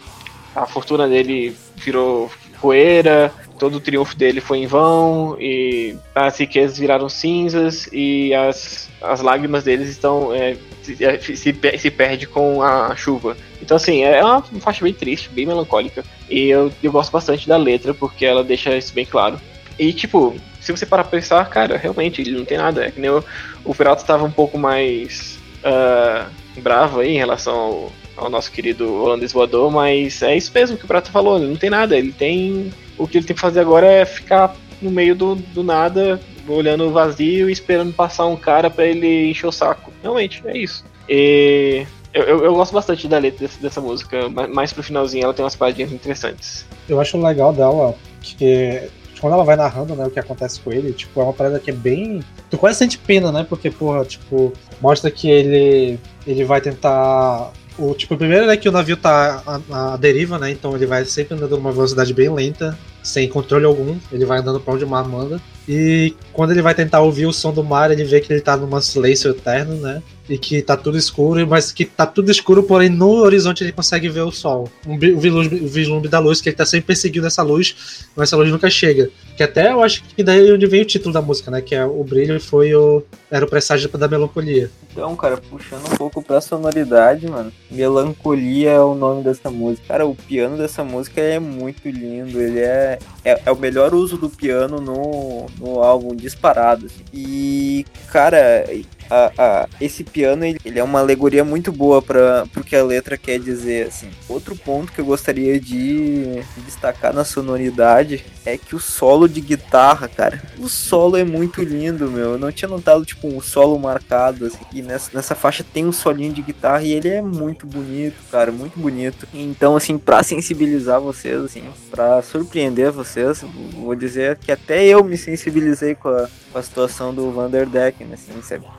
a 0.54 0.66
fortuna 0.66 1.08
dele 1.08 1.56
virou 1.78 2.30
poeira, 2.60 3.34
todo 3.60 3.76
o 3.76 3.80
triunfo 3.80 4.16
dele 4.16 4.42
foi 4.42 4.60
em 4.60 4.68
vão, 4.68 5.38
e 5.40 5.96
as 6.16 6.38
riquezas 6.40 6.78
viraram 6.78 7.10
cinzas, 7.10 7.88
e 7.92 8.34
as, 8.34 8.90
as 9.02 9.22
lágrimas 9.22 9.64
deles 9.64 9.90
estão 9.90 10.34
é, 10.34 10.58
se, 10.82 11.04
é, 11.04 11.20
se, 11.20 11.36
se 11.36 11.92
perde 11.92 12.26
com 12.26 12.64
a 12.64 12.96
chuva. 12.96 13.38
Então, 13.62 13.78
assim, 13.78 14.04
é 14.04 14.24
uma 14.24 14.42
faixa 14.42 14.84
bem 14.84 14.94
triste, 14.94 15.30
bem 15.30 15.46
melancólica. 15.46 16.04
E 16.30 16.50
eu, 16.50 16.72
eu 16.82 16.92
gosto 16.92 17.12
bastante 17.12 17.48
da 17.48 17.58
letra, 17.58 17.94
porque 17.94 18.26
ela 18.26 18.44
deixa 18.44 18.76
isso 18.76 18.94
bem 18.94 19.06
claro. 19.06 19.40
E, 19.78 19.94
tipo, 19.94 20.36
se 20.60 20.72
você 20.72 20.86
parar 20.86 21.04
pra 21.04 21.20
pensar, 21.20 21.48
cara, 21.50 21.78
realmente, 21.78 22.22
ele 22.22 22.32
não 22.32 22.46
tem 22.46 22.58
nada. 22.58 22.86
É 22.86 22.92
que 22.92 23.00
nem 23.00 23.10
o, 23.10 23.24
o 23.64 23.74
Pirato 23.76 24.02
estava 24.02 24.24
um 24.24 24.32
pouco 24.32 24.58
mais 24.58 25.40
uh, 25.64 26.30
bravo 26.62 27.00
aí 27.00 27.12
em 27.12 27.18
relação 27.18 27.56
ao, 27.56 27.92
ao, 28.18 28.30
nosso 28.30 28.52
querido 28.52 28.94
holandês 28.94 29.32
voador, 29.32 29.72
mas 29.72 30.22
é 30.22 30.36
isso 30.36 30.52
mesmo 30.54 30.78
que 30.78 30.84
o 30.84 30.88
Pirato 30.88 31.12
falou, 31.12 31.38
ele 31.38 31.48
não 31.48 31.56
tem 31.56 31.70
nada. 31.70 31.98
Ele 31.98 32.12
tem. 32.12 32.74
O 33.00 33.08
que 33.08 33.18
ele 33.18 33.26
tem 33.26 33.36
que 33.36 33.42
fazer 33.42 33.62
agora 33.62 33.88
é 33.88 34.06
ficar 34.06 34.56
no 34.82 34.92
meio 34.92 35.16
do, 35.16 35.36
do 35.36 35.64
nada, 35.64 36.20
olhando 36.48 36.86
o 36.86 36.92
vazio 36.92 37.50
e 37.50 37.54
esperando 37.54 37.94
passar 37.94 38.26
um 38.28 38.36
cara 38.36 38.70
para 38.70 38.86
ele 38.86 39.30
encher 39.30 39.48
o 39.48 39.52
saco. 39.52 39.92
Realmente, 40.04 40.44
é 40.46 40.58
isso. 40.58 40.86
E 41.08 41.86
eu, 42.14 42.24
eu, 42.24 42.44
eu, 42.46 42.54
gosto 42.54 42.74
bastante 42.74 43.08
da 43.08 43.18
letra 43.18 43.48
dessa, 43.48 43.62
dessa 43.62 43.82
música, 43.82 44.30
mais 44.30 44.74
pro 44.74 44.84
finalzinho 44.84 45.24
ela 45.24 45.34
tem 45.34 45.44
umas 45.44 45.56
paradinhas 45.56 45.92
interessantes. 45.92 46.66
Eu 46.88 47.00
acho 47.00 47.20
legal 47.20 47.54
dela 47.54 47.96
que 48.22 48.90
quando 49.20 49.34
ela 49.34 49.44
vai 49.44 49.56
narrando, 49.56 49.96
né, 49.96 50.06
o 50.06 50.12
que 50.12 50.20
acontece 50.20 50.60
com 50.62 50.72
ele, 50.72 50.94
tipo, 50.94 51.20
é 51.20 51.24
uma 51.24 51.34
parada 51.34 51.60
que 51.60 51.70
é 51.70 51.74
bem. 51.74 52.24
Tu 52.50 52.58
quase 52.58 52.78
sente 52.78 52.98
pena, 52.98 53.32
né? 53.32 53.46
Porque, 53.48 53.70
porra, 53.70 54.06
tipo, 54.06 54.54
mostra 54.82 55.12
que 55.12 55.30
ele 55.30 56.00
ele 56.26 56.46
vai 56.46 56.62
tentar 56.62 57.52
O 57.80 57.96
tipo, 57.96 58.18
primeiro 58.18 58.50
é 58.50 58.58
que 58.58 58.68
o 58.68 58.72
navio 58.74 58.98
tá 58.98 59.42
à, 59.72 59.94
à 59.94 59.98
deriva, 59.98 60.38
né? 60.38 60.52
Então 60.52 60.76
ele 60.76 60.86
vai 60.86 61.06
sempre 61.06 61.36
andando 61.36 61.56
numa 61.56 61.72
velocidade 61.72 62.14
bem 62.14 62.30
lenta, 62.30 62.78
sem 63.04 63.28
controle 63.28 63.66
algum. 63.66 63.98
Ele 64.12 64.26
vai 64.26 64.40
andando 64.40 64.60
pra 64.60 64.74
onde 64.74 64.84
o 64.84 64.88
mar 64.88 65.08
manda. 65.08 65.42
E 65.72 66.16
quando 66.34 66.50
ele 66.50 66.64
vai 66.64 66.74
tentar 66.74 67.00
ouvir 67.02 67.28
o 67.28 67.32
som 67.32 67.54
do 67.54 67.64
mar, 67.64 67.92
ele 67.92 68.04
vê 68.04 68.20
que 68.20 68.34
ele 68.34 68.42
tá 68.42 68.58
num 68.58 68.82
silêncio 68.82 69.30
eterno, 69.30 69.76
né? 69.76 70.02
E 70.28 70.36
que 70.36 70.64
tá 70.64 70.76
tudo 70.76 70.98
escuro, 70.98 71.46
mas 71.48 71.72
que 71.72 71.86
tá 71.86 72.08
tudo 72.08 72.32
escuro, 72.32 72.64
porém 72.64 72.90
no 72.90 73.18
horizonte 73.18 73.64
ele 73.64 73.72
consegue 73.72 74.10
ver 74.10 74.22
o 74.22 74.32
sol. 74.32 74.68
Um, 74.86 74.96
o, 74.96 75.20
vislumbre, 75.20 75.60
o 75.64 75.68
vislumbre 75.68 76.10
da 76.10 76.18
luz, 76.18 76.42
que 76.42 76.50
ele 76.50 76.56
tá 76.56 76.66
sempre 76.66 76.88
perseguindo 76.88 77.28
essa 77.28 77.44
luz, 77.44 78.08
mas 78.16 78.30
essa 78.30 78.38
luz 78.38 78.50
nunca 78.50 78.68
chega. 78.68 79.12
Que 79.38 79.44
até 79.44 79.72
eu 79.72 79.84
acho 79.84 80.04
que 80.04 80.24
daí 80.24 80.50
é 80.50 80.54
onde 80.54 80.66
vem 80.66 80.82
o 80.82 80.86
título 80.86 81.14
da 81.14 81.22
música, 81.22 81.52
né? 81.52 81.62
Que 81.62 81.76
é 81.76 81.86
o 81.86 82.04
brilho 82.04 82.40
foi 82.40 82.74
o. 82.74 83.04
Era 83.30 83.46
o 83.46 83.50
presságio 83.50 83.90
da 83.90 84.08
melancolia. 84.08 84.72
Então, 84.92 85.16
cara, 85.16 85.38
puxando 85.38 85.86
um 85.86 85.98
pouco 85.98 86.22
pra 86.22 86.42
sonoridade, 86.42 87.28
mano. 87.28 87.52
Melancolia 87.70 88.72
é 88.72 88.82
o 88.82 88.96
nome 88.96 89.24
dessa 89.24 89.52
música. 89.52 89.88
Cara, 89.88 90.06
o 90.06 90.16
piano 90.16 90.58
dessa 90.58 90.84
música 90.84 91.22
é 91.22 91.38
muito 91.38 91.88
lindo. 91.88 92.42
Ele 92.42 92.60
é, 92.60 92.89
é, 93.24 93.42
é 93.46 93.52
o 93.52 93.56
melhor 93.56 93.94
uso 93.94 94.18
do 94.18 94.30
piano 94.30 94.80
no, 94.80 95.46
no 95.60 95.84
álbum 95.84 96.16
disparado. 96.16 96.86
Assim. 96.86 97.04
E, 97.14 97.86
cara, 98.12 98.66
a, 99.10 99.32
a, 99.38 99.70
esse 99.82 100.04
piano 100.04 100.46
ele, 100.46 100.60
ele, 100.64 100.80
é 100.80 100.84
uma 100.84 101.00
alegoria 101.00 101.44
muito 101.44 101.72
boa 101.72 102.02
para 102.02 102.46
o 102.56 102.64
que 102.64 102.76
a 102.76 102.84
letra 102.84 103.18
quer 103.18 103.40
dizer. 103.40 103.88
Assim. 103.88 104.10
Outro 104.28 104.56
ponto 104.56 104.92
que 104.92 105.00
eu 105.00 105.06
gostaria 105.06 105.60
de, 105.60 106.42
de 106.42 106.62
destacar 106.66 107.14
na 107.14 107.24
sonoridade 107.24 108.24
é 108.46 108.58
que 108.58 108.76
o 108.76 108.80
solo 108.80 109.28
de 109.28 109.42
guitarra, 109.42 110.08
cara, 110.08 110.42
o 110.58 110.70
solo 110.70 111.18
é 111.18 111.24
muito 111.24 111.64
lindo, 111.64 112.10
meu. 112.10 112.34
Eu 112.34 112.38
não 112.38 112.52
tinha 112.52 112.70
notado 112.70 113.06
tipo 113.06 113.28
um 113.28 113.42
solo 113.42 113.78
marcado 113.80 114.46
assim. 114.46 114.60
E 114.74 114.82
nessa, 114.82 115.12
nessa 115.14 115.36
faixa 115.36 115.64
tem 115.64 115.86
um 115.86 115.92
solinho 115.92 116.34
de 116.34 116.42
guitarra 116.42 116.84
e 116.84 116.92
ele 116.92 117.10
é 117.10 117.22
muito 117.22 117.66
bonito, 117.66 118.16
cara, 118.32 118.52
muito 118.52 118.80
bonito. 118.80 119.28
Então, 119.34 119.76
assim, 119.76 119.98
para 119.98 120.22
sensibilizar 120.24 121.02
vocês, 121.02 121.42
assim, 121.44 121.64
para 121.90 122.22
surpreender 122.22 122.92
vocês, 122.92 123.44
vou 123.74 123.96
dizer 123.96 124.38
que 124.38 124.52
até 124.52 124.86
eu 124.86 125.04
me 125.04 125.18
sensibilizei 125.18 125.96
com 125.96 126.10
a, 126.10 126.30
com 126.52 126.60
a 126.60 126.64
situação 126.64 127.14
do 127.14 127.32
Vanderdecken, 127.32 128.14
assim? 128.14 128.34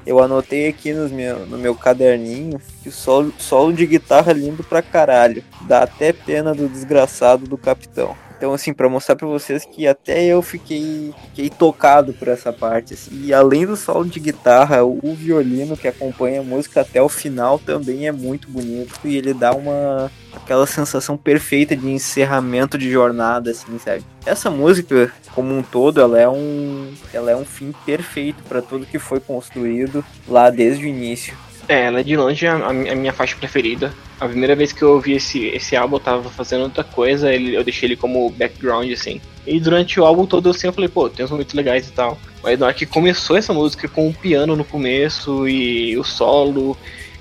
Eu 0.06 0.19
anotei 0.22 0.68
aqui 0.68 0.92
no 0.92 1.08
meu, 1.08 1.46
no 1.46 1.58
meu 1.58 1.74
caderninho 1.74 2.60
que 2.82 2.88
o 2.88 2.92
solo, 2.92 3.32
solo 3.38 3.72
de 3.72 3.86
guitarra 3.86 4.32
é 4.32 4.34
lindo 4.34 4.62
pra 4.62 4.82
caralho. 4.82 5.42
Dá 5.62 5.82
até 5.82 6.12
pena 6.12 6.54
do 6.54 6.68
desgraçado 6.68 7.46
do 7.46 7.58
capitão. 7.58 8.16
Então, 8.40 8.54
assim, 8.54 8.72
para 8.72 8.88
mostrar 8.88 9.16
para 9.16 9.26
vocês 9.26 9.66
que 9.66 9.86
até 9.86 10.24
eu 10.24 10.40
fiquei, 10.40 11.12
fiquei 11.26 11.50
tocado 11.50 12.14
por 12.14 12.26
essa 12.26 12.50
parte. 12.50 12.94
Assim. 12.94 13.10
E 13.26 13.34
além 13.34 13.66
do 13.66 13.76
solo 13.76 14.06
de 14.06 14.18
guitarra, 14.18 14.82
o 14.82 15.14
violino 15.14 15.76
que 15.76 15.86
acompanha 15.86 16.40
a 16.40 16.42
música 16.42 16.80
até 16.80 17.02
o 17.02 17.08
final 17.10 17.58
também 17.58 18.06
é 18.06 18.12
muito 18.12 18.50
bonito. 18.50 18.98
E 19.04 19.14
ele 19.14 19.34
dá 19.34 19.52
uma 19.52 20.10
aquela 20.32 20.66
sensação 20.66 21.18
perfeita 21.18 21.76
de 21.76 21.90
encerramento 21.90 22.78
de 22.78 22.90
jornada, 22.90 23.50
assim, 23.50 23.78
sabe? 23.78 24.02
Essa 24.24 24.48
música, 24.48 25.12
como 25.34 25.54
um 25.54 25.62
todo, 25.62 26.00
ela 26.00 26.18
é 26.18 26.26
um, 26.26 26.94
ela 27.12 27.30
é 27.30 27.36
um 27.36 27.44
fim 27.44 27.74
perfeito 27.84 28.42
para 28.44 28.62
tudo 28.62 28.86
que 28.86 28.98
foi 28.98 29.20
construído 29.20 30.02
lá 30.26 30.48
desde 30.48 30.86
o 30.86 30.88
início. 30.88 31.36
É, 31.70 31.82
ela 31.82 32.00
é 32.00 32.02
de 32.02 32.16
longe 32.16 32.48
a, 32.48 32.56
a, 32.56 32.72
minha 32.72 33.12
faixa 33.12 33.36
preferida. 33.36 33.94
A 34.18 34.26
primeira 34.26 34.56
vez 34.56 34.72
que 34.72 34.82
eu 34.82 34.94
ouvi 34.94 35.12
esse, 35.12 35.46
esse 35.46 35.76
álbum, 35.76 35.96
eu 35.96 36.00
tava 36.00 36.28
fazendo 36.28 36.64
outra 36.64 36.82
coisa, 36.82 37.32
ele, 37.32 37.54
eu 37.54 37.62
deixei 37.62 37.86
ele 37.86 37.94
como 37.94 38.28
background, 38.28 38.90
assim. 38.90 39.20
E 39.46 39.60
durante 39.60 40.00
o 40.00 40.04
álbum 40.04 40.26
todo, 40.26 40.50
assim, 40.50 40.66
eu 40.66 40.72
falei, 40.72 40.88
pô, 40.88 41.08
tem 41.08 41.24
uns 41.24 41.30
momentos 41.30 41.54
legais 41.54 41.86
e 41.86 41.92
tal. 41.92 42.18
Mas 42.42 42.58
na 42.58 42.66
hora 42.66 42.74
que 42.74 42.84
começou 42.84 43.36
essa 43.36 43.52
música 43.52 43.86
com 43.86 44.08
o 44.08 44.12
piano 44.12 44.56
no 44.56 44.64
começo 44.64 45.48
e 45.48 45.96
o 45.96 46.02
solo 46.02 46.76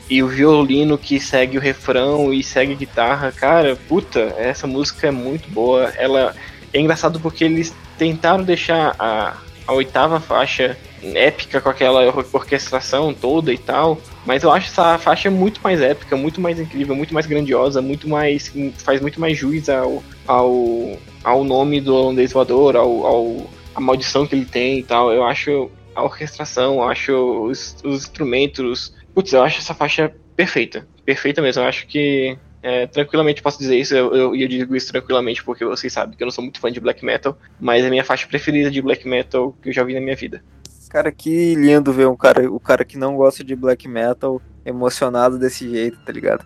e 0.09 0.23
o 0.23 0.27
violino 0.27 0.97
que 0.97 1.19
segue 1.19 1.55
o 1.55 1.61
refrão 1.61 2.33
e 2.33 2.41
segue 2.41 2.73
a 2.73 2.75
guitarra, 2.75 3.31
cara, 3.31 3.77
puta, 3.87 4.33
essa 4.35 4.65
música 4.65 5.09
é 5.09 5.11
muito 5.11 5.47
boa. 5.51 5.93
Ela 5.95 6.35
é 6.73 6.79
engraçado 6.79 7.19
porque 7.19 7.43
eles 7.43 7.71
tentaram 7.99 8.43
deixar 8.43 8.95
a, 8.97 9.37
a 9.69 9.73
oitava 9.73 10.19
faixa 10.19 10.75
épica 11.13 11.61
com 11.61 11.69
aquela 11.69 12.03
orquestração 12.33 13.13
toda 13.13 13.53
e 13.53 13.57
tal. 13.57 13.99
Mas 14.25 14.41
eu 14.41 14.51
acho 14.51 14.67
essa 14.67 14.97
faixa 14.97 15.29
muito 15.29 15.61
mais 15.61 15.79
épica, 15.79 16.17
muito 16.17 16.41
mais 16.41 16.59
incrível, 16.59 16.95
muito 16.95 17.13
mais 17.13 17.27
grandiosa, 17.27 17.79
muito 17.79 18.09
mais. 18.09 18.51
faz 18.83 18.99
muito 18.99 19.21
mais 19.21 19.37
juiz 19.37 19.69
ao, 19.69 20.03
ao, 20.25 20.97
ao 21.23 21.43
nome 21.43 21.79
do 21.79 21.93
holandês 21.95 22.33
voador, 22.33 22.75
ao, 22.75 23.05
ao 23.05 23.49
a 23.75 23.79
maldição 23.79 24.25
que 24.25 24.33
ele 24.33 24.45
tem 24.45 24.79
e 24.79 24.83
tal. 24.83 25.13
Eu 25.13 25.23
acho 25.23 25.69
a 25.93 26.03
orquestração, 26.03 26.77
eu 26.77 26.83
acho 26.89 27.13
os, 27.13 27.77
os 27.83 28.03
instrumentos. 28.05 28.95
Putz, 29.13 29.33
eu 29.33 29.43
acho 29.43 29.59
essa 29.59 29.75
faixa 29.75 30.11
perfeita. 30.35 30.87
Perfeita 31.05 31.43
mesmo. 31.43 31.61
Eu 31.61 31.67
acho 31.67 31.85
que 31.85 32.35
é, 32.61 32.87
tranquilamente 32.87 33.41
posso 33.41 33.57
dizer 33.57 33.77
isso, 33.77 33.95
eu, 33.95 34.13
eu, 34.13 34.35
eu, 34.35 34.47
digo 34.47 34.75
isso 34.75 34.91
tranquilamente 34.91 35.43
porque 35.43 35.63
vocês 35.63 35.91
sabem 35.91 36.17
que 36.17 36.23
eu 36.23 36.25
não 36.25 36.31
sou 36.31 36.43
muito 36.43 36.59
fã 36.59 36.71
de 36.71 36.79
black 36.79 37.03
metal, 37.05 37.37
mas 37.59 37.83
é 37.83 37.87
a 37.87 37.89
minha 37.89 38.03
faixa 38.03 38.27
preferida 38.27 38.69
de 38.69 38.81
black 38.81 39.07
metal 39.07 39.55
que 39.61 39.69
eu 39.69 39.73
já 39.73 39.83
vi 39.83 39.93
na 39.93 40.01
minha 40.01 40.15
vida. 40.15 40.43
Cara, 40.89 41.11
que 41.11 41.53
lindo 41.55 41.93
ver 41.93 42.07
um 42.07 42.15
cara, 42.15 42.51
o 42.51 42.59
cara 42.59 42.83
que 42.83 42.97
não 42.97 43.15
gosta 43.15 43.43
de 43.43 43.55
black 43.55 43.87
metal 43.87 44.41
emocionado 44.65 45.37
desse 45.37 45.69
jeito, 45.69 45.99
tá 46.03 46.11
ligado? 46.11 46.45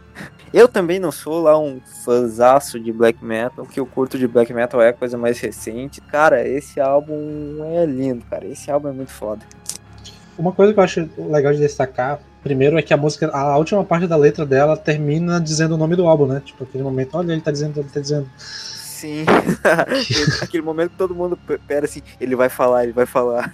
Eu 0.53 0.67
também 0.67 0.99
não 0.99 1.11
sou 1.11 1.41
lá 1.41 1.57
um 1.57 1.81
fãzaço 2.05 2.79
de 2.79 2.91
black 2.91 3.23
metal, 3.23 3.65
o 3.65 3.67
que 3.67 3.79
eu 3.79 3.85
curto 3.85 4.19
de 4.19 4.27
black 4.27 4.53
metal 4.53 4.81
é 4.81 4.93
coisa 4.93 5.17
mais 5.17 5.39
recente. 5.39 5.99
Cara, 6.01 6.47
esse 6.47 6.79
álbum 6.79 7.63
é 7.65 7.85
lindo, 7.85 8.23
cara, 8.29 8.45
esse 8.45 8.69
álbum 8.69 8.89
é 8.89 8.91
muito 8.91 9.11
foda. 9.11 9.43
Uma 10.37 10.51
coisa 10.51 10.73
que 10.73 10.79
eu 10.79 10.83
acho 10.83 11.09
legal 11.17 11.53
de 11.53 11.59
destacar, 11.59 12.19
primeiro, 12.43 12.77
é 12.77 12.81
que 12.81 12.93
a 12.93 12.97
música, 12.97 13.29
a 13.33 13.57
última 13.57 13.83
parte 13.83 14.05
da 14.05 14.17
letra 14.17 14.45
dela 14.45 14.75
termina 14.75 15.39
dizendo 15.39 15.75
o 15.75 15.77
nome 15.77 15.95
do 15.95 16.05
álbum, 16.07 16.27
né? 16.27 16.41
Tipo, 16.43 16.63
aquele 16.63 16.83
momento, 16.83 17.15
olha, 17.15 17.31
ele 17.31 17.41
tá 17.41 17.51
dizendo, 17.51 17.79
ele 17.79 17.89
tá 17.89 17.99
dizendo. 17.99 18.29
Sim. 18.37 19.25
Aquele 20.41 20.63
momento 20.63 20.91
que 20.91 20.97
todo 20.97 21.15
mundo 21.15 21.37
pera 21.67 21.85
assim, 21.85 22.01
ele 22.21 22.35
vai 22.35 22.49
falar, 22.49 22.83
ele 22.83 22.93
vai 22.93 23.05
falar. 23.05 23.53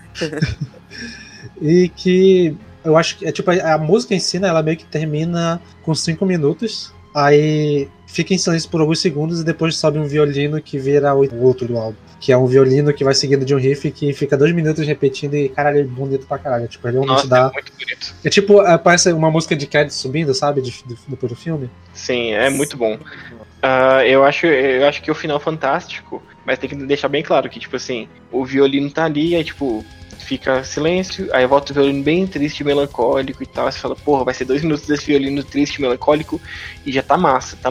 e 1.62 1.90
que 1.90 2.56
eu 2.84 2.96
acho 2.98 3.18
que 3.18 3.26
é 3.26 3.32
tipo 3.32 3.50
a, 3.50 3.78
música 3.78 4.14
em 4.14 4.20
si, 4.20 4.40
né, 4.40 4.48
ela 4.48 4.62
meio 4.62 4.78
que 4.78 4.86
termina 4.86 5.62
com 5.84 5.94
cinco 5.96 6.26
minutos, 6.26 6.94
aí 7.16 7.88
fica 8.12 8.34
em 8.34 8.38
silêncio 8.38 8.70
por 8.70 8.82
alguns 8.82 9.00
segundos 9.00 9.42
e 9.42 9.44
depois 9.44 9.76
sobe 9.78 10.00
um 10.00 10.06
violino 10.06 10.60
que 10.62 10.80
vira 10.80 11.14
o 11.14 11.44
outro 11.44 11.68
do 11.68 11.78
álbum. 11.78 11.98
Que 12.20 12.34
é 12.34 12.38
um 12.38 12.48
violino 12.48 12.92
que 12.92 13.04
vai 13.04 13.14
seguindo 13.14 13.46
de 13.46 13.56
um 13.56 13.58
riff 13.58 13.90
que 13.92 14.12
fica 14.14 14.36
dois 14.36 14.52
minutos 14.54 14.86
repetindo 14.86 15.36
e 15.36 15.48
caralho, 15.48 15.80
é 15.80 15.84
bonito 15.84 16.26
pra 16.26 16.38
caralho. 16.38 16.68
Tipo, 16.68 16.88
ele 16.88 17.00
realmente 17.00 17.28
dá. 17.28 17.50
É 17.50 17.54
muito 17.54 17.72
bonito. 17.72 18.16
É 18.26 18.30
tipo, 18.30 18.62
é, 18.62 18.78
parece 18.78 19.14
uma 19.14 19.32
música 19.32 19.56
de 19.56 19.68
Cad 19.68 19.90
subindo, 19.92 20.34
sabe? 20.34 20.62
De, 20.62 20.72
de, 20.72 20.98
depois 21.08 21.32
do 21.32 21.36
filme. 21.36 21.70
Sim, 21.94 22.32
é 22.34 22.50
muito 22.50 22.76
bom. 22.76 22.96
Uh, 22.96 24.02
eu, 24.06 24.24
acho, 24.26 24.48
eu 24.48 24.88
acho 24.88 25.02
que 25.02 25.12
o 25.12 25.16
final 25.16 25.38
é 25.38 25.40
fantástico, 25.40 26.22
mas 26.46 26.58
tem 26.58 26.70
que 26.70 26.76
deixar 26.76 27.08
bem 27.10 27.24
claro 27.24 27.50
que, 27.50 27.60
tipo 27.60 27.76
assim, 27.76 28.08
o 28.32 28.44
violino 28.44 28.90
tá 28.90 29.06
ali, 29.06 29.36
aí, 29.36 29.44
tipo, 29.44 29.86
fica 30.20 30.64
silêncio, 30.64 31.30
aí 31.34 31.46
volta 31.48 31.72
o 31.72 31.76
violino 31.76 32.04
bem 32.04 32.28
triste, 32.28 32.64
melancólico 32.64 33.42
e 33.42 33.46
tal. 33.46 33.72
Você 33.72 33.80
fala, 33.80 33.96
porra, 33.96 34.26
vai 34.26 34.34
ser 34.34 34.46
dois 34.46 34.62
minutos 34.62 34.86
desse 34.86 35.08
violino 35.08 35.44
triste, 35.44 35.82
melancólico, 35.82 36.40
e 36.86 36.92
já 36.92 37.02
tá 37.02 37.18
massa, 37.18 37.58
tá, 37.58 37.70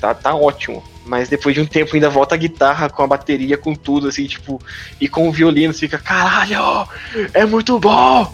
tá, 0.00 0.14
tá 0.14 0.34
ótimo. 0.34 0.82
Mas 1.04 1.28
depois 1.28 1.54
de 1.54 1.60
um 1.60 1.66
tempo 1.66 1.94
ainda 1.94 2.08
volta 2.08 2.34
a 2.34 2.38
guitarra 2.38 2.88
com 2.88 3.02
a 3.02 3.06
bateria, 3.06 3.56
com 3.58 3.74
tudo, 3.74 4.08
assim, 4.08 4.26
tipo, 4.26 4.60
e 5.00 5.08
com 5.08 5.28
o 5.28 5.32
violino, 5.32 5.72
você 5.72 5.80
fica, 5.80 5.98
caralho, 5.98 6.88
é 7.34 7.44
muito 7.44 7.78
bom! 7.78 8.32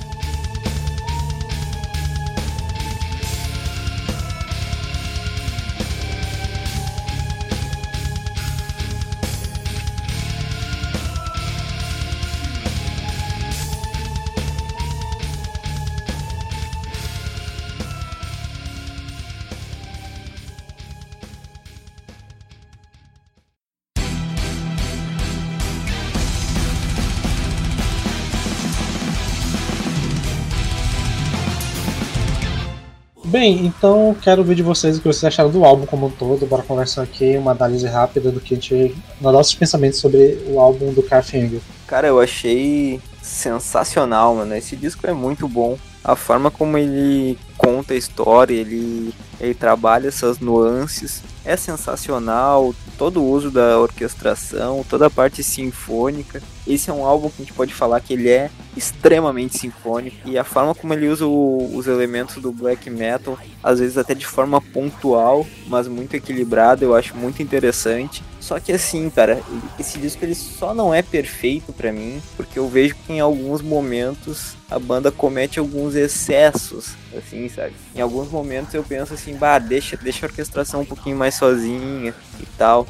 Bem, 33.39 33.67
então 33.67 34.17
quero 34.21 34.43
ver 34.43 34.57
de 34.57 34.65
vocês 34.65 34.97
o 34.97 35.01
que 35.01 35.07
vocês 35.07 35.23
acharam 35.23 35.49
do 35.49 35.65
álbum 35.65 35.87
como 35.87 36.09
um 36.09 36.11
todo. 36.11 36.45
Bora 36.45 36.65
conversar 36.65 37.05
aqui, 37.05 37.37
uma 37.37 37.53
análise 37.53 37.87
rápida 37.87 38.33
do 38.33 38.41
que 38.41 38.55
a 38.55 38.57
gente. 38.57 38.97
nossos 39.21 39.55
pensamentos 39.55 40.01
sobre 40.01 40.43
o 40.49 40.59
álbum 40.59 40.93
do 40.93 41.05
Carfinger. 41.05 41.61
Cara, 41.87 42.09
eu 42.09 42.19
achei 42.19 43.01
sensacional, 43.23 44.35
mano. 44.35 44.57
Esse 44.57 44.75
disco 44.75 45.07
é 45.07 45.13
muito 45.13 45.47
bom. 45.47 45.79
A 46.03 46.17
forma 46.17 46.51
como 46.51 46.77
ele 46.77 47.39
conta 47.57 47.95
a 47.95 47.97
história, 47.97 48.55
ele, 48.55 49.15
ele 49.39 49.55
trabalha 49.55 50.09
essas 50.09 50.41
nuances, 50.41 51.23
é 51.45 51.57
sensacional. 51.57 52.75
Todo 52.99 53.23
o 53.23 53.31
uso 53.31 53.53
da 53.53 53.79
orquestração, 53.79 54.85
toda 54.91 55.07
a 55.07 55.11
parte 55.11 55.45
sinfônica. 55.45 56.43
Esse 56.69 56.91
é 56.91 56.93
um 56.93 57.05
álbum 57.05 57.31
que 57.31 57.37
a 57.41 57.45
gente 57.45 57.55
pode 57.55 57.73
falar 57.73 57.99
que 58.01 58.13
ele 58.13 58.29
é 58.29 58.51
extremamente 58.77 59.59
sinfônico 59.59 60.17
e 60.29 60.37
a 60.37 60.45
forma 60.45 60.75
como 60.75 60.93
ele 60.93 61.09
usa 61.09 61.27
o, 61.27 61.75
os 61.75 61.87
elementos 61.87 62.37
do 62.37 62.53
black 62.53 62.91
metal, 62.91 63.39
às 63.63 63.81
vezes 63.81 63.97
até 63.97 64.15
de 64.15 64.27
forma 64.27 64.61
pontual, 64.61 65.47
mas 65.67 65.89
muito 65.89 66.15
equilibrada, 66.15 66.85
eu 66.85 66.95
acho 66.95 67.17
muito 67.17 67.43
interessante. 67.43 68.23
Só 68.39 68.61
que 68.61 68.71
assim, 68.71 69.09
cara, 69.11 69.43
esse 69.79 69.99
disco 69.99 70.25
ele 70.25 70.35
só 70.35 70.75
não 70.75 70.93
é 70.93 71.01
perfeito 71.01 71.73
para 71.73 71.91
mim, 71.91 72.21
porque 72.37 72.59
eu 72.59 72.69
vejo 72.69 72.95
que 73.07 73.15
em 73.15 73.21
alguns 73.21 73.63
momentos 73.63 74.55
a 74.71 74.79
banda 74.79 75.11
comete 75.11 75.59
alguns 75.59 75.95
excessos, 75.95 76.91
assim, 77.17 77.49
sabe? 77.49 77.73
Em 77.97 78.01
alguns 78.01 78.31
momentos 78.31 78.75
eu 78.75 78.85
penso 78.85 79.15
assim, 79.15 79.35
bah, 79.35 79.59
deixa, 79.59 79.97
deixa 79.97 80.27
a 80.27 80.29
orquestração 80.29 80.83
um 80.83 80.87
pouquinho 80.87 81.17
mais 81.17 81.35
sozinha 81.35 82.15
e 82.39 82.47
tal 82.59 82.87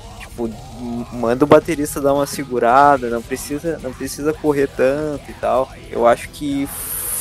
tipo, 0.47 1.17
manda 1.17 1.45
o 1.45 1.49
baterista 1.49 2.01
dar 2.01 2.15
uma 2.15 2.27
segurada, 2.27 3.11
não 3.11 3.23
precisa, 3.23 3.81
não 3.83 3.93
precisa 3.93 4.33
correr 4.33 4.69
tanto 4.69 5.29
e 5.29 5.35
tal. 5.35 5.73
Eu 5.91 6.07
acho 6.07 6.29
que 6.29 6.69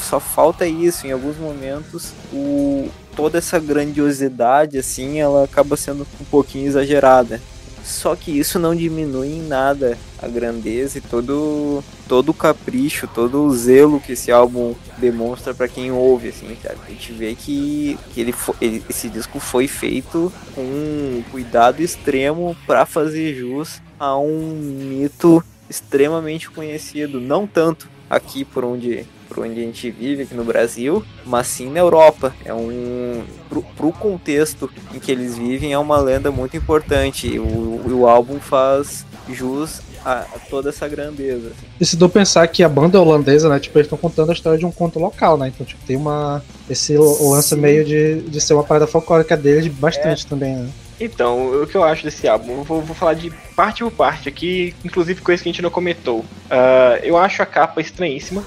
só 0.04 0.20
falta 0.20 0.68
isso 0.68 1.08
em 1.08 1.12
alguns 1.12 1.38
momentos. 1.38 2.14
O 2.32 2.90
toda 3.16 3.40
essa 3.40 3.58
grandiosidade 3.58 4.78
assim, 4.78 5.20
ela 5.20 5.46
acaba 5.46 5.76
sendo 5.76 6.06
um 6.22 6.26
pouquinho 6.26 6.68
exagerada. 6.68 7.42
Só 7.88 8.18
que 8.18 8.38
isso 8.38 8.60
não 8.60 8.76
diminui 8.76 9.30
em 9.30 9.48
nada 9.48 9.98
a 10.22 10.28
grandeza 10.28 10.98
e 10.98 11.02
todo, 11.02 11.82
todo 12.06 12.30
o 12.30 12.34
capricho, 12.34 13.08
todo 13.08 13.44
o 13.44 13.56
zelo 13.56 14.02
que 14.02 14.12
esse 14.12 14.30
álbum 14.30 14.76
demonstra 14.98 15.54
para 15.54 15.70
quem 15.70 15.90
ouve, 15.90 16.28
assim. 16.28 16.58
A 16.66 16.90
gente 16.90 17.14
vê 17.14 17.34
que, 17.34 17.98
que 18.14 18.20
ele, 18.20 18.36
ele 18.60 18.84
esse 18.90 19.08
disco 19.08 19.40
foi 19.40 19.70
feito 19.70 20.32
com 20.54 20.62
um 20.62 21.24
cuidado 21.32 21.82
extremo 21.82 22.58
para 22.68 22.86
fazer 22.86 23.34
jus 23.34 23.82
a 23.98 24.18
um 24.20 24.52
mito 24.52 25.42
extremamente 25.70 26.50
conhecido, 26.50 27.22
não 27.22 27.48
tanto 27.48 27.90
aqui 28.10 28.44
por 28.44 28.66
onde 28.66 29.06
por 29.28 29.40
onde 29.40 29.60
a 29.60 29.64
gente 29.64 29.90
vive 29.92 30.24
aqui 30.24 30.34
no 30.34 30.44
Brasil, 30.44 31.04
mas 31.26 31.48
sim 31.48 31.70
na 31.70 31.80
Europa. 31.80 32.34
É 32.46 32.54
um 32.54 33.24
pro, 33.50 33.62
pro 33.76 33.92
contexto 33.92 34.70
em 34.94 35.00
que 35.00 35.12
eles 35.12 35.38
vivem 35.38 35.74
é 35.74 35.78
uma 35.78 36.00
lenda 36.00 36.32
muito 36.32 36.56
importante. 36.56 37.28
E 37.28 37.40
o, 37.40 37.82
o 37.88 38.08
álbum 38.08 38.40
faz 38.40 39.06
jus 39.30 39.82
a, 40.04 40.20
a, 40.20 40.40
toda 40.50 40.70
essa 40.70 40.88
grandeza. 40.88 41.52
E 41.80 41.86
se 41.86 41.98
tu 41.98 42.08
pensar 42.08 42.48
que 42.48 42.64
a 42.64 42.70
banda 42.70 42.98
é 42.98 43.02
holandesa, 43.02 43.50
né, 43.50 43.60
tipo, 43.60 43.78
eles 43.78 43.86
estão 43.86 43.98
contando 43.98 44.30
a 44.30 44.34
história 44.34 44.58
de 44.58 44.66
um 44.66 44.72
conto 44.72 45.00
local, 45.00 45.38
né? 45.38 45.50
Então, 45.54 45.66
tipo, 45.66 45.84
tem 45.86 45.98
uma 45.98 46.42
esse 46.70 46.98
lance 46.98 47.56
meio 47.56 47.86
de, 47.86 48.22
de 48.22 48.42
ser 48.42 48.54
uma 48.54 48.64
parada 48.64 48.88
folclórica 48.88 49.38
deles 49.38 49.68
bastante 49.68 50.26
é. 50.26 50.30
também, 50.30 50.56
né? 50.56 50.70
Então, 51.00 51.62
o 51.62 51.68
que 51.68 51.76
eu 51.76 51.84
acho 51.84 52.04
desse 52.04 52.28
álbum? 52.28 52.58
Eu 52.60 52.64
vou, 52.64 52.82
vou, 52.82 52.96
falar 52.96 53.14
de 53.14 53.30
parte 53.56 53.84
por 53.84 53.92
parte 53.92 54.28
aqui, 54.28 54.74
inclusive 54.84 55.22
coisa 55.22 55.44
que 55.44 55.50
a 55.50 55.52
gente 55.52 55.62
não 55.62 55.70
comentou. 55.70 56.20
Uh, 56.20 56.98
eu 57.04 57.18
acho 57.18 57.42
a 57.42 57.46
capa 57.46 57.80
estranhíssima. 57.80 58.44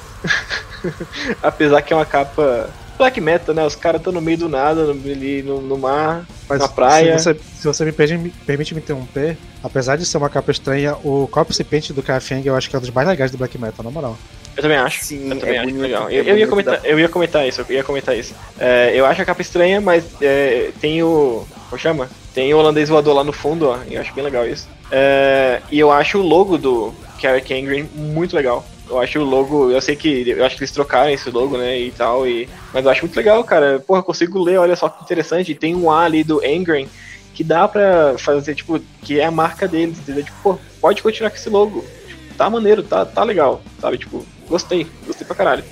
Apesar 1.42 1.82
que 1.82 1.92
é 1.92 1.96
uma 1.96 2.06
capa 2.06 2.70
black 3.00 3.18
metal, 3.20 3.54
né? 3.54 3.64
Os 3.64 3.74
caras 3.74 4.00
estão 4.00 4.12
no 4.12 4.20
meio 4.20 4.36
do 4.36 4.48
nada, 4.48 4.90
ali 4.90 5.42
no, 5.42 5.60
no 5.60 5.78
mar, 5.78 6.26
Mas 6.48 6.60
na 6.60 6.68
praia. 6.68 7.18
Se 7.18 7.24
você, 7.24 7.40
se 7.54 7.66
você 7.66 7.84
me 7.84 7.92
permite, 7.92 8.36
permite 8.44 8.74
me 8.74 8.80
interromper, 8.80 9.38
apesar 9.62 9.96
de 9.96 10.04
ser 10.04 10.18
uma 10.18 10.28
capa 10.28 10.50
estranha, 10.50 10.94
o 11.02 11.26
Corpse 11.28 11.64
Paint 11.64 11.92
do 11.92 12.02
Kafeng 12.02 12.42
eu 12.44 12.54
acho 12.54 12.68
que 12.68 12.76
é 12.76 12.78
um 12.78 12.82
dos 12.82 12.90
mais 12.90 13.08
legais 13.08 13.30
do 13.30 13.38
black 13.38 13.56
metal, 13.58 13.84
na 13.84 13.90
moral. 13.90 14.18
Eu 14.54 14.62
também 14.62 14.76
acho. 14.76 15.02
Sim, 15.02 15.30
eu 15.30 15.38
também 15.38 15.56
é 15.56 15.58
acho 15.58 15.68
bonito, 15.68 15.82
legal. 15.82 16.10
Eu, 16.10 16.24
é 16.24 16.30
eu, 16.30 16.38
ia 16.38 16.46
comentar, 16.46 16.80
eu 16.84 17.00
ia 17.00 17.08
comentar 17.08 17.48
isso, 17.48 17.64
eu 17.66 17.74
ia 17.74 17.84
comentar 17.84 18.16
isso. 18.16 18.34
É, 18.58 18.92
eu 18.94 19.06
acho 19.06 19.22
a 19.22 19.24
capa 19.24 19.40
estranha, 19.40 19.80
mas 19.80 20.04
é, 20.20 20.70
tem 20.80 21.02
o. 21.02 21.46
Como 21.70 21.80
chama? 21.80 22.10
Tem 22.34 22.52
o 22.54 22.58
holandês 22.58 22.88
voador 22.88 23.14
lá 23.14 23.24
no 23.24 23.32
fundo, 23.32 23.68
ó. 23.68 23.78
Eu 23.90 24.00
acho 24.00 24.14
bem 24.14 24.24
legal 24.24 24.46
isso. 24.46 24.68
É, 24.90 25.60
e 25.70 25.78
eu 25.78 25.90
acho 25.90 26.18
o 26.18 26.22
logo 26.22 26.56
do 26.58 26.92
Carrick 27.20 27.52
Angry 27.52 27.88
muito 27.94 28.34
legal. 28.34 28.64
Eu 28.88 28.98
acho 28.98 29.20
o 29.20 29.24
logo, 29.24 29.70
eu 29.70 29.80
sei 29.80 29.94
que 29.94 30.28
eu 30.28 30.44
acho 30.44 30.56
que 30.56 30.62
eles 30.62 30.72
trocaram 30.72 31.10
esse 31.10 31.30
logo, 31.30 31.56
né, 31.56 31.78
e 31.78 31.92
tal, 31.92 32.26
e 32.26 32.48
mas 32.74 32.84
eu 32.84 32.90
acho 32.90 33.04
muito 33.04 33.16
legal, 33.16 33.44
cara. 33.44 33.78
Porra, 33.78 34.00
eu 34.00 34.04
consigo 34.04 34.42
ler, 34.42 34.58
olha 34.58 34.74
só 34.74 34.88
que 34.88 35.04
interessante. 35.04 35.54
Tem 35.54 35.76
um 35.76 35.90
A 35.90 36.02
ali 36.04 36.24
do 36.24 36.40
Angren 36.44 36.88
que 37.32 37.44
dá 37.44 37.68
pra 37.68 38.18
fazer, 38.18 38.54
tipo, 38.54 38.80
que 39.02 39.20
é 39.20 39.24
a 39.24 39.30
marca 39.30 39.68
deles, 39.68 39.98
entendeu? 39.98 40.24
Tipo, 40.24 40.38
pô, 40.42 40.58
pode 40.80 41.02
continuar 41.02 41.30
com 41.30 41.36
esse 41.36 41.48
logo. 41.48 41.84
Tipo, 42.06 42.34
tá 42.36 42.50
maneiro, 42.50 42.82
tá, 42.82 43.04
tá 43.04 43.22
legal, 43.22 43.62
sabe? 43.80 43.96
Tipo, 43.96 44.26
gostei, 44.48 44.86
gostei 45.06 45.24
pra 45.24 45.36
caralho. 45.36 45.64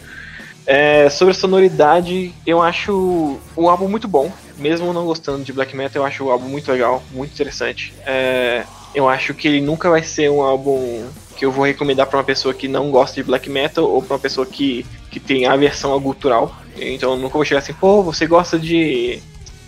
É, 0.71 1.09
sobre 1.09 1.33
sonoridade, 1.33 2.35
eu 2.47 2.61
acho 2.61 3.39
o 3.57 3.71
álbum 3.71 3.89
muito 3.89 4.07
bom. 4.07 4.31
Mesmo 4.59 4.93
não 4.93 5.07
gostando 5.07 5.43
de 5.43 5.51
black 5.51 5.75
metal, 5.75 6.03
eu 6.03 6.07
acho 6.07 6.25
o 6.25 6.31
álbum 6.31 6.47
muito 6.47 6.71
legal, 6.71 7.03
muito 7.11 7.33
interessante. 7.33 7.95
É, 8.05 8.65
eu 8.95 9.09
acho 9.09 9.33
que 9.33 9.49
ele 9.49 9.63
nunca 9.63 9.89
vai 9.89 10.03
ser 10.03 10.31
um 10.31 10.43
álbum 10.43 11.07
que 11.39 11.47
eu 11.47 11.51
vou 11.51 11.65
recomendar 11.65 12.07
para 12.07 12.19
uma 12.19 12.25
pessoa 12.25 12.53
que 12.53 12.69
não 12.69 12.91
gosta 12.91 13.15
de 13.15 13.23
black 13.23 13.49
metal 13.49 13.89
ou 13.89 14.03
para 14.03 14.17
uma 14.17 14.21
pessoa 14.21 14.45
que, 14.45 14.85
que 15.11 15.19
tem 15.19 15.47
aversão 15.47 15.91
ao 15.91 16.01
gutural. 16.01 16.55
Então 16.77 17.13
eu 17.13 17.17
nunca 17.17 17.33
vou 17.35 17.47
chegar 17.47 17.61
assim, 17.61 17.73
pô, 17.73 18.03
você 18.03 18.27
gosta 18.27 18.59
de 18.59 19.23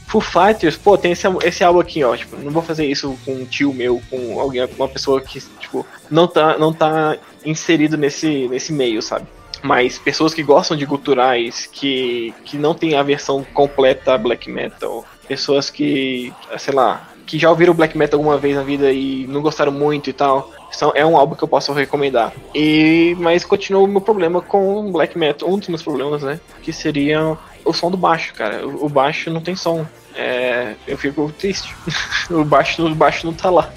Foo 0.07 0.21
Fighters? 0.21 0.77
Pô, 0.77 0.99
tem 0.99 1.13
esse, 1.13 1.27
esse 1.45 1.65
álbum 1.65 1.81
aqui, 1.81 2.05
ó. 2.05 2.15
Tipo, 2.15 2.37
não 2.37 2.51
vou 2.51 2.63
fazer 2.63 2.85
isso 2.85 3.17
com 3.25 3.33
um 3.33 3.47
tio 3.47 3.73
meu, 3.73 4.03
com 4.11 4.39
alguém, 4.39 4.69
uma 4.77 4.89
pessoa 4.89 5.19
que, 5.23 5.41
tipo, 5.61 5.87
não 6.11 6.29
tá, 6.29 6.59
não 6.59 6.75
tá 6.75 7.17
inserido 7.43 7.97
nesse, 7.97 8.47
nesse 8.49 8.71
meio, 8.71 9.01
sabe? 9.01 9.27
Mas 9.63 9.99
pessoas 9.99 10.33
que 10.33 10.43
gostam 10.43 10.77
de 10.77 10.87
guturais, 10.87 11.69
que, 11.71 12.35
que 12.45 12.57
não 12.57 12.75
tem 12.75 12.97
a 12.97 13.03
versão 13.03 13.45
completa 13.53 14.17
black 14.17 14.51
metal, 14.51 15.05
pessoas 15.29 15.69
que, 15.69 16.33
sei 16.59 16.75
lá, 16.75 17.11
que 17.27 17.39
já 17.39 17.51
ouviram 17.51 17.75
black 17.75 17.97
metal 17.97 18.19
alguma 18.19 18.39
vez 18.39 18.57
na 18.57 18.63
vida 18.63 18.91
e 18.91 19.27
não 19.29 19.43
gostaram 19.43 19.71
muito 19.71 20.11
e 20.11 20.13
tal, 20.13 20.51
são, 20.73 20.93
é 20.95 21.05
um 21.05 21.17
álbum 21.17 21.35
que 21.35 21.45
eu 21.45 21.49
posso 21.49 21.73
recomendar. 21.73 22.33
E 22.55 23.15
mas 23.19 23.45
continua 23.45 23.83
o 23.83 23.87
meu 23.87 24.01
problema 24.01 24.41
com 24.41 24.91
black 24.91 25.17
metal, 25.17 25.49
um 25.49 25.59
dos 25.59 25.69
meus 25.69 25.83
problemas, 25.83 26.23
né, 26.23 26.41
que 26.63 26.73
seria 26.73 27.37
o 27.65 27.73
som 27.73 27.91
do 27.91 27.97
baixo, 27.97 28.35
cara. 28.35 28.67
O, 28.67 28.89
baixo 28.89 29.31
não 29.31 29.41
tem 29.41 29.55
som. 29.55 29.87
É, 30.15 30.75
eu 30.87 30.99
fico 30.99 31.33
triste. 31.39 31.75
o 32.31 32.45
baixo, 32.45 32.85
o 32.85 32.95
baixo 32.95 33.27
não 33.27 33.33
tá 33.33 33.51
lá. 33.51 33.73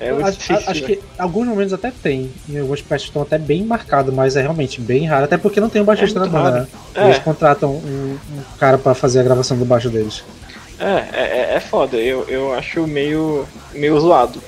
É 0.00 0.10
acho, 0.10 0.38
difícil, 0.38 0.70
acho 0.70 0.80
né? 0.82 0.86
que 0.86 1.00
alguns 1.18 1.46
momentos 1.46 1.72
até 1.72 1.90
tem. 1.90 2.30
Em 2.48 2.60
alguns 2.60 2.80
partes 2.80 3.08
estão 3.08 3.22
até 3.22 3.36
bem 3.36 3.64
marcados, 3.64 4.14
mas 4.14 4.36
é 4.36 4.42
realmente 4.42 4.80
bem 4.80 5.06
raro. 5.06 5.24
Até 5.24 5.36
porque 5.36 5.60
não 5.60 5.68
tem 5.68 5.82
um 5.82 5.84
baixista 5.84 6.18
é 6.18 6.22
na 6.22 6.28
banda, 6.28 6.50
né? 6.60 6.68
Eles 7.04 7.16
é. 7.16 7.20
contratam 7.20 7.70
um, 7.70 8.18
um 8.32 8.42
cara 8.58 8.78
para 8.78 8.94
fazer 8.94 9.20
a 9.20 9.22
gravação 9.22 9.56
do 9.56 9.64
baixo 9.64 9.90
deles. 9.90 10.22
É, 10.78 11.08
é, 11.12 11.54
é 11.56 11.60
foda. 11.60 11.96
Eu, 11.96 12.24
eu 12.28 12.54
acho 12.54 12.86
meio, 12.86 13.46
meio 13.72 13.98
zoado. 13.98 14.40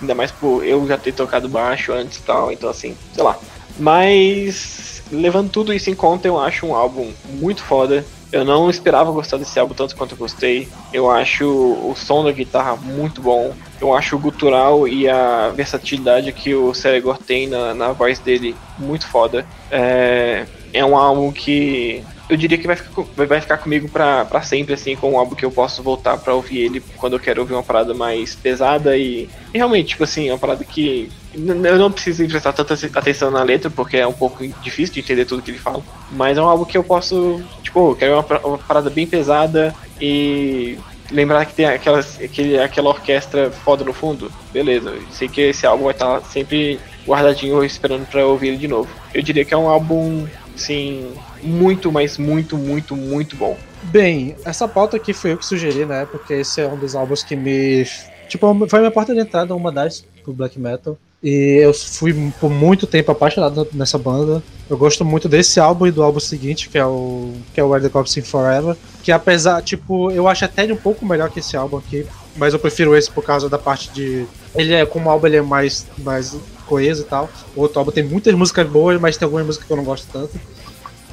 Ainda 0.00 0.14
mais 0.14 0.30
por 0.30 0.64
eu 0.64 0.86
já 0.86 0.96
ter 0.96 1.12
tocado 1.12 1.48
baixo 1.48 1.92
antes 1.92 2.18
e 2.18 2.22
tal. 2.22 2.52
Então, 2.52 2.70
assim, 2.70 2.96
sei 3.12 3.24
lá. 3.24 3.36
Mas, 3.78 5.02
levando 5.10 5.50
tudo 5.50 5.72
isso 5.72 5.90
em 5.90 5.94
conta, 5.94 6.28
eu 6.28 6.38
acho 6.38 6.66
um 6.66 6.74
álbum 6.74 7.10
muito 7.30 7.62
foda. 7.62 8.04
Eu 8.34 8.44
não 8.44 8.68
esperava 8.68 9.12
gostar 9.12 9.36
desse 9.36 9.60
álbum 9.60 9.74
tanto 9.74 9.94
quanto 9.94 10.14
eu 10.14 10.18
gostei. 10.18 10.66
Eu 10.92 11.08
acho 11.08 11.46
o 11.46 11.94
som 11.96 12.24
da 12.24 12.32
guitarra 12.32 12.74
muito 12.74 13.22
bom. 13.22 13.54
Eu 13.80 13.94
acho 13.94 14.16
o 14.16 14.18
gutural 14.18 14.88
e 14.88 15.08
a 15.08 15.50
versatilidade 15.50 16.32
que 16.32 16.52
o 16.52 16.74
Ceregor 16.74 17.16
tem 17.16 17.46
na, 17.46 17.72
na 17.74 17.92
voz 17.92 18.18
dele 18.18 18.56
muito 18.76 19.06
foda. 19.06 19.46
É, 19.70 20.46
é 20.72 20.84
um 20.84 20.96
álbum 20.96 21.30
que 21.30 22.04
eu 22.28 22.36
diria 22.36 22.56
que 22.56 22.66
vai 22.66 22.76
ficar, 22.76 23.02
vai 23.16 23.40
ficar 23.40 23.58
comigo 23.58 23.88
para 23.88 24.42
sempre, 24.42 24.74
assim, 24.74 24.96
com 24.96 25.12
um 25.12 25.18
álbum 25.18 25.34
que 25.34 25.44
eu 25.44 25.50
posso 25.50 25.82
voltar 25.82 26.16
para 26.16 26.34
ouvir 26.34 26.58
ele 26.58 26.82
quando 26.96 27.14
eu 27.14 27.20
quero 27.20 27.40
ouvir 27.40 27.52
uma 27.52 27.62
parada 27.62 27.92
mais 27.92 28.34
pesada 28.34 28.96
e, 28.96 29.28
e 29.52 29.58
realmente, 29.58 29.88
tipo 29.88 30.04
assim, 30.04 30.28
é 30.28 30.32
uma 30.32 30.38
parada 30.38 30.64
que 30.64 31.10
eu 31.34 31.78
não 31.78 31.90
preciso 31.90 32.26
prestar 32.26 32.52
tanta 32.52 32.74
atenção 32.74 33.30
na 33.30 33.42
letra, 33.42 33.68
porque 33.68 33.96
é 33.96 34.06
um 34.06 34.12
pouco 34.12 34.46
difícil 34.62 34.94
de 34.94 35.00
entender 35.00 35.24
tudo 35.24 35.42
que 35.42 35.50
ele 35.50 35.58
fala. 35.58 35.82
Mas 36.12 36.38
é 36.38 36.42
um 36.42 36.48
álbum 36.48 36.64
que 36.64 36.78
eu 36.78 36.84
posso, 36.84 37.42
tipo, 37.62 37.90
eu 37.90 37.96
quero 37.96 38.14
uma, 38.14 38.46
uma 38.46 38.58
parada 38.58 38.88
bem 38.88 39.06
pesada 39.06 39.74
e 40.00 40.78
lembrar 41.10 41.44
que 41.44 41.54
tem 41.54 41.66
aquela, 41.66 42.00
aquele, 42.00 42.58
aquela 42.58 42.90
orquestra 42.90 43.50
foda 43.50 43.84
no 43.84 43.92
fundo. 43.92 44.30
Beleza, 44.52 44.94
sei 45.10 45.28
que 45.28 45.40
esse 45.40 45.66
álbum 45.66 45.84
vai 45.84 45.92
estar 45.92 46.20
sempre 46.22 46.80
guardadinho 47.06 47.62
esperando 47.64 48.06
para 48.06 48.26
ouvir 48.26 48.48
ele 48.48 48.56
de 48.56 48.68
novo. 48.68 48.88
Eu 49.12 49.22
diria 49.22 49.44
que 49.44 49.52
é 49.52 49.56
um 49.56 49.68
álbum, 49.68 50.26
assim, 50.54 51.12
muito, 51.42 51.90
mas 51.90 52.18
muito, 52.18 52.56
muito, 52.56 52.96
muito 52.96 53.36
bom. 53.36 53.56
Bem, 53.84 54.36
essa 54.44 54.66
pauta 54.66 54.96
aqui 54.96 55.12
foi 55.12 55.32
eu 55.32 55.38
que 55.38 55.44
sugeri, 55.44 55.84
né? 55.84 56.06
Porque 56.10 56.34
esse 56.34 56.60
é 56.60 56.66
um 56.66 56.76
dos 56.76 56.94
álbuns 56.94 57.22
que 57.22 57.36
me. 57.36 57.84
Tipo, 58.28 58.66
foi 58.68 58.78
minha 58.78 58.90
porta 58.90 59.14
de 59.14 59.20
entrada, 59.20 59.54
uma 59.54 59.70
das 59.70 60.04
pro 60.22 60.32
black 60.32 60.58
metal. 60.58 60.98
E 61.22 61.58
eu 61.62 61.72
fui 61.72 62.12
por 62.38 62.50
muito 62.50 62.86
tempo 62.86 63.10
apaixonado 63.10 63.66
nessa 63.72 63.96
banda. 63.96 64.42
Eu 64.68 64.76
gosto 64.76 65.04
muito 65.04 65.28
desse 65.28 65.58
álbum 65.58 65.86
e 65.86 65.90
do 65.90 66.02
álbum 66.02 66.20
seguinte, 66.20 66.68
que 66.68 66.76
é 66.76 66.84
o 66.84 67.32
que 67.52 67.60
é 67.60 67.64
o 67.64 67.68
Where 67.68 67.82
the 67.82 67.90
Cops 67.90 68.16
in 68.16 68.22
Forever, 68.22 68.76
que 69.02 69.10
apesar, 69.10 69.62
tipo, 69.62 70.10
eu 70.10 70.28
acho 70.28 70.44
até 70.44 70.70
um 70.70 70.76
pouco 70.76 71.06
melhor 71.06 71.30
que 71.30 71.38
esse 71.38 71.56
álbum 71.56 71.78
aqui, 71.78 72.06
mas 72.36 72.52
eu 72.52 72.58
prefiro 72.58 72.94
esse 72.94 73.10
por 73.10 73.24
causa 73.24 73.48
da 73.48 73.58
parte 73.58 73.90
de 73.90 74.26
ele 74.54 74.74
é 74.74 74.84
como 74.84 75.08
álbum 75.08 75.26
ele 75.26 75.36
é 75.36 75.42
mais 75.42 75.86
mais 75.98 76.36
coeso 76.64 77.02
e 77.02 77.04
tal. 77.04 77.30
O 77.54 77.60
outro 77.62 77.78
álbum 77.78 77.90
tem 77.90 78.04
muitas 78.04 78.34
músicas 78.34 78.68
boas, 78.68 79.00
mas 79.00 79.16
tem 79.16 79.26
algumas 79.26 79.46
músicas 79.46 79.66
que 79.66 79.72
eu 79.72 79.76
não 79.76 79.84
gosto 79.84 80.06
tanto. 80.12 80.38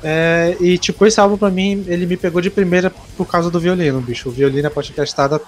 É, 0.04 0.58
e 0.60 0.78
tipo, 0.78 1.06
esse 1.06 1.20
álbum 1.20 1.38
pra 1.38 1.50
mim, 1.50 1.86
ele 1.88 2.06
me 2.06 2.18
pegou 2.18 2.42
de 2.42 2.50
primeira 2.50 2.92
por 3.16 3.26
causa 3.26 3.52
do 3.52 3.60
violino, 3.60 4.02
bicho. 4.02 4.30
O 4.30 4.32
violino 4.32 4.68
é 4.68 4.70
podcastada 4.70 5.40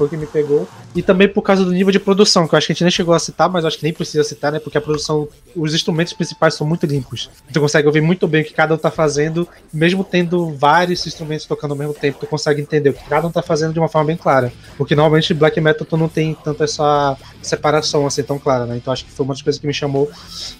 foi 0.00 0.06
o 0.06 0.10
que 0.10 0.16
me 0.16 0.26
pegou. 0.26 0.66
E 0.94 1.02
também 1.02 1.28
por 1.28 1.42
causa 1.42 1.62
do 1.62 1.72
nível 1.72 1.92
de 1.92 2.00
produção, 2.00 2.48
que 2.48 2.54
eu 2.54 2.56
acho 2.56 2.66
que 2.66 2.72
a 2.72 2.74
gente 2.74 2.84
nem 2.84 2.90
chegou 2.90 3.12
a 3.12 3.18
citar, 3.18 3.50
mas 3.50 3.66
acho 3.66 3.76
que 3.76 3.84
nem 3.84 3.92
precisa 3.92 4.24
citar, 4.24 4.50
né? 4.50 4.58
Porque 4.58 4.78
a 4.78 4.80
produção, 4.80 5.28
os 5.54 5.74
instrumentos 5.74 6.14
principais 6.14 6.54
são 6.54 6.66
muito 6.66 6.86
limpos. 6.86 7.28
Tu 7.52 7.60
consegue 7.60 7.86
ouvir 7.86 8.00
muito 8.00 8.26
bem 8.26 8.40
o 8.40 8.44
que 8.44 8.54
cada 8.54 8.74
um 8.74 8.78
tá 8.78 8.90
fazendo, 8.90 9.46
mesmo 9.70 10.02
tendo 10.02 10.54
vários 10.54 11.06
instrumentos 11.06 11.44
tocando 11.44 11.72
ao 11.72 11.76
mesmo 11.76 11.92
tempo, 11.92 12.18
tu 12.18 12.26
consegue 12.26 12.62
entender 12.62 12.90
o 12.90 12.94
que 12.94 13.04
cada 13.04 13.26
um 13.26 13.30
tá 13.30 13.42
fazendo 13.42 13.74
de 13.74 13.78
uma 13.78 13.88
forma 13.88 14.06
bem 14.06 14.16
clara. 14.16 14.50
Porque 14.78 14.94
normalmente 14.94 15.34
black 15.34 15.60
metal 15.60 15.86
tu 15.86 15.98
não 15.98 16.08
tem 16.08 16.34
tanto 16.42 16.64
essa 16.64 17.14
separação 17.42 18.06
assim 18.06 18.22
tão 18.22 18.38
clara, 18.38 18.64
né? 18.64 18.78
Então 18.78 18.90
acho 18.90 19.04
que 19.04 19.10
foi 19.10 19.24
uma 19.24 19.34
das 19.34 19.42
coisas 19.42 19.60
que 19.60 19.66
me 19.66 19.74
chamou. 19.74 20.10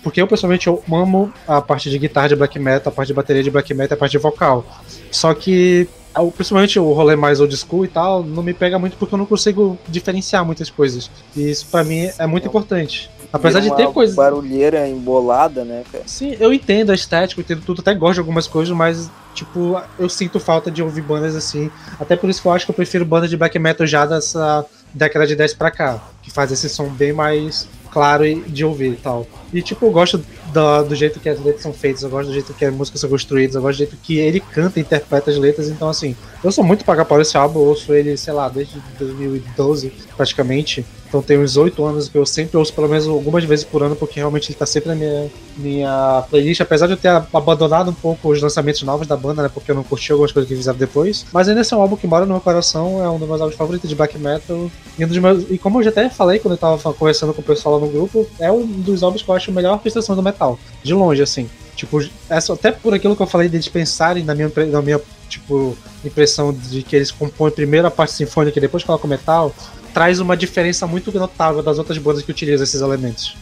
Porque 0.03 0.21
eu 0.21 0.27
pessoalmente 0.27 0.67
eu 0.67 0.83
amo 0.93 1.33
a 1.49 1.63
parte 1.63 1.89
de 1.89 1.99
guitarra 1.99 2.29
de 2.29 2.37
black 2.37 2.59
metal, 2.59 2.93
a 2.93 2.95
parte 2.95 3.09
de 3.09 3.15
bateria 3.15 3.43
de 3.43 3.51
black 3.51 3.73
metal, 3.73 3.97
a 3.97 3.99
parte 3.99 4.13
de 4.13 4.19
vocal. 4.19 4.67
Só 5.11 5.33
que 5.33 5.89
principalmente 6.37 6.79
o 6.79 6.93
rolê 6.93 7.17
mais 7.17 7.41
old 7.41 7.57
school 7.57 7.85
e 7.85 7.89
tal, 7.89 8.23
não 8.23 8.43
me 8.43 8.53
pega 8.53 8.79
muito 8.79 8.97
porque 8.97 9.15
eu 9.15 9.19
não 9.19 9.27
consigo 9.27 9.79
diferenciar 9.89 10.45
muitas 10.45 10.71
coisas. 10.71 11.11
E 11.37 11.51
isso 11.51 11.67
para 11.71 11.85
mim 11.85 12.11
é 12.19 12.27
muito 12.27 12.47
importante. 12.47 13.11
Apesar 13.33 13.61
de 13.61 13.75
ter 13.77 13.89
coisas. 13.93 14.17
barulheira 14.17 14.89
embolada, 14.89 15.65
né, 15.65 15.85
cara? 15.91 16.05
Sim, 16.07 16.37
eu 16.41 16.53
entendo 16.53 16.91
a 16.91 16.95
estética, 16.95 17.41
eu 17.41 17.45
entendo 17.45 17.63
tudo, 17.65 17.81
até 17.81 17.95
gosto 17.95 18.15
de 18.15 18.21
algumas 18.21 18.49
coisas, 18.49 18.75
mas, 18.77 19.09
tipo, 19.35 19.81
eu 19.99 20.09
sinto 20.09 20.41
falta 20.41 20.69
de 20.69 20.83
ouvir 20.83 21.03
bandas 21.03 21.37
assim. 21.37 21.71
Até 22.01 22.17
por 22.17 22.29
isso 22.29 22.43
que 22.43 22.49
eu 22.49 22.53
acho 22.53 22.65
que 22.65 22.73
eu 22.73 22.75
prefiro 22.75 23.05
bandas 23.05 23.31
de 23.31 23.37
black 23.37 23.57
metal 23.59 23.87
já 23.87 24.05
dessa 24.05 24.67
década 24.93 25.27
de 25.29 25.37
10 25.37 25.55
pra 25.55 25.71
cá, 25.71 26.03
que 26.23 26.31
faz 26.31 26.51
esse 26.51 26.69
som 26.69 26.89
bem 26.89 27.13
mais 27.13 27.69
claro 27.93 28.25
de 28.49 28.65
ouvir 28.65 28.93
e 28.93 28.97
tal. 28.97 29.27
E, 29.53 29.63
tipo, 29.63 29.87
eu 29.87 29.91
gosto 29.93 30.25
do, 30.53 30.85
do, 30.85 30.95
jeito 30.95 31.21
que 31.21 31.29
as 31.29 31.39
letras 31.39 31.63
são 31.63 31.73
feitas, 31.73 32.03
eu 32.03 32.11
gosto 32.11 32.29
do 32.29 32.35
jeito 32.35 32.53
que 32.55 32.65
as 32.65 32.75
músicas 32.75 33.01
são 33.01 33.11
construídas, 33.11 33.55
eu 33.55 33.63
gosto 33.63 33.77
do 33.77 33.79
jeito 33.79 33.97
que 33.97 34.19
ele 34.19 34.41
canta 34.41 34.79
e 34.79 34.83
interpreta 34.83 35.31
as 35.31 35.37
letras. 35.37 35.69
Então, 35.69 35.89
assim, 35.89 36.17
eu 36.43 36.51
sou 36.53 36.65
muito 36.65 36.85
paga 36.85 37.05
para 37.05 37.23
esse 37.23 37.37
álbum, 37.37 37.61
eu 37.61 37.67
ouço 37.67 37.93
ele, 37.93 38.17
sei 38.17 38.33
lá, 38.33 38.49
desde 38.49 38.81
2012, 38.99 39.93
praticamente. 40.17 40.85
Então 41.11 41.21
tem 41.21 41.37
uns 41.41 41.57
oito 41.57 41.85
anos 41.85 42.09
que 42.09 42.17
eu 42.17 42.25
sempre 42.25 42.57
ouço 42.57 42.73
pelo 42.73 42.89
menos 42.89 43.09
algumas 43.09 43.43
vezes 43.43 43.65
por 43.65 43.83
ano, 43.83 43.97
porque 43.97 44.21
realmente 44.21 44.49
ele 44.49 44.57
tá 44.57 44.65
sempre 44.65 44.91
na 44.91 44.95
minha, 44.95 45.29
minha 45.57 46.25
playlist, 46.31 46.61
apesar 46.61 46.87
de 46.87 46.93
eu 46.93 46.97
ter 46.97 47.09
abandonado 47.09 47.91
um 47.91 47.95
pouco 47.95 48.31
os 48.31 48.41
lançamentos 48.41 48.81
novos 48.85 49.09
da 49.09 49.17
banda, 49.17 49.43
né? 49.43 49.51
Porque 49.53 49.73
eu 49.73 49.75
não 49.75 49.83
curti 49.83 50.13
algumas 50.13 50.31
coisas 50.31 50.49
que 50.49 50.57
fizeram 50.57 50.79
depois. 50.79 51.27
Mas 51.33 51.49
ainda 51.49 51.63
assim 51.63 51.75
é 51.75 51.79
um 51.79 51.83
álbum 51.83 51.97
que 51.97 52.07
mora 52.07 52.25
no 52.25 52.35
meu 52.35 52.41
coração, 52.41 53.05
é 53.05 53.11
um 53.11 53.19
dos 53.19 53.27
meus 53.27 53.41
álbuns 53.41 53.57
favoritos 53.57 53.91
de 53.91 53.97
black 53.97 54.17
metal. 54.17 54.71
E, 54.97 55.05
um 55.05 55.21
meus, 55.21 55.51
e 55.51 55.59
como 55.59 55.81
eu 55.81 55.83
já 55.83 55.91
até 55.91 56.09
falei 56.09 56.39
quando 56.39 56.55
eu 56.55 56.59
tava 56.59 56.95
conversando 56.95 57.35
com 57.35 57.41
o 57.41 57.45
pessoal 57.45 57.75
lá 57.75 57.81
no 57.85 57.91
grupo, 57.91 58.25
é 58.39 58.53
um 58.53 58.65
dos 58.65 59.03
álbuns 59.03 59.23
que 59.23 59.29
eu 59.29 59.35
acho 59.35 59.51
a 59.51 59.55
melhor 59.55 59.75
orquestração 59.75 60.15
do 60.15 60.23
metal. 60.23 60.61
De 60.81 60.95
longe, 60.95 61.21
assim. 61.21 61.51
Tipo, 61.75 61.99
essa, 62.29 62.53
até 62.53 62.71
por 62.71 62.95
aquilo 62.95 63.17
que 63.17 63.23
eu 63.23 63.27
falei 63.27 63.49
de 63.49 63.57
eles 63.57 63.67
pensarem 63.67 64.23
na 64.23 64.35
minha, 64.35 64.53
na 64.71 64.81
minha 64.81 65.01
tipo, 65.29 65.77
impressão 66.05 66.53
de 66.53 66.83
que 66.83 66.95
eles 66.95 67.11
compõem 67.11 67.51
primeiro 67.51 67.87
a 67.87 67.91
parte 67.91 68.13
sinfônica 68.13 68.57
e 68.59 68.61
depois 68.61 68.85
colocam 68.85 69.09
metal, 69.09 69.53
traz 69.93 70.21
uma 70.21 70.37
diferença 70.37 70.87
muito 70.87 71.13
notável 71.13 71.63
das 71.63 71.79
outras 71.79 71.99
bandas 71.99 72.23
que 72.23 72.31
utilizam 72.31 72.65
esses 72.65 72.81
elementos. 72.81 73.37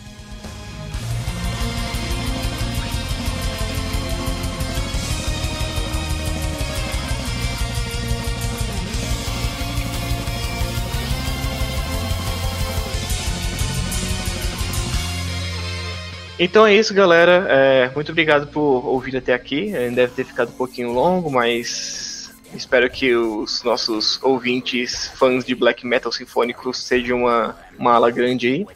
Então 16.38 16.64
é 16.64 16.72
isso, 16.72 16.94
galera. 16.94 17.46
É, 17.48 17.90
muito 17.94 18.12
obrigado 18.12 18.46
por 18.46 18.86
ouvir 18.86 19.16
até 19.16 19.34
aqui. 19.34 19.72
Deve 19.92 20.12
ter 20.12 20.24
ficado 20.24 20.50
um 20.50 20.52
pouquinho 20.52 20.92
longo, 20.92 21.28
mas 21.28 22.07
espero 22.54 22.88
que 22.90 23.14
os 23.14 23.62
nossos 23.62 24.18
ouvintes, 24.22 25.10
fãs 25.14 25.44
de 25.44 25.54
black 25.54 25.86
metal 25.86 26.10
sinfônico, 26.10 26.72
sejam 26.72 27.24
uma, 27.24 27.56
uma 27.78 27.94
ala 27.94 28.10
grande 28.10 28.48
aí. 28.48 28.66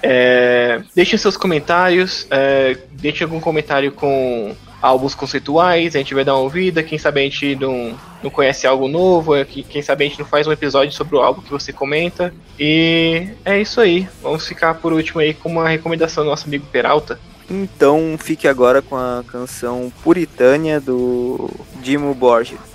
é, 0.02 0.82
deixem 0.96 1.18
seus 1.18 1.38
comentários, 1.38 2.28
é, 2.30 2.78
deixem 2.92 3.26
algum 3.26 3.40
comentário 3.40 3.92
com 3.92 4.56
álbuns 4.82 5.16
conceituais, 5.16 5.96
a 5.96 6.00
gente 6.00 6.14
vai 6.14 6.26
dar 6.26 6.34
uma 6.36 6.42
ouvida, 6.42 6.84
quem 6.84 6.98
sabe 6.98 7.22
a 7.22 7.24
gente 7.24 7.56
não, 7.56 7.98
não 8.22 8.30
conhece 8.30 8.68
algo 8.68 8.90
novo, 8.90 9.34
é 9.34 9.46
quem 9.46 9.82
sabe 9.82 10.04
a 10.04 10.08
gente 10.10 10.20
não 10.20 10.26
faz 10.26 10.46
um 10.46 10.52
episódio 10.52 10.94
sobre 10.94 11.16
o 11.16 11.22
álbum 11.22 11.42
que 11.42 11.50
você 11.50 11.72
comenta. 11.72 12.34
E 12.60 13.30
é 13.46 13.62
isso 13.62 13.80
aí. 13.80 14.08
Vamos 14.22 14.46
ficar 14.46 14.76
por 14.76 14.92
último 14.92 15.22
aí 15.22 15.34
com 15.34 15.50
uma 15.50 15.70
recomendação 15.70 16.26
do 16.26 16.30
nosso 16.30 16.48
amigo 16.48 16.66
Peralta. 16.66 17.18
Então 17.50 18.16
fique 18.18 18.48
agora 18.48 18.82
com 18.82 18.96
a 18.96 19.24
canção 19.28 19.92
Puritânia 20.04 20.80
do 20.80 21.50
Dimo 21.82 22.14
Borges. 22.14 22.73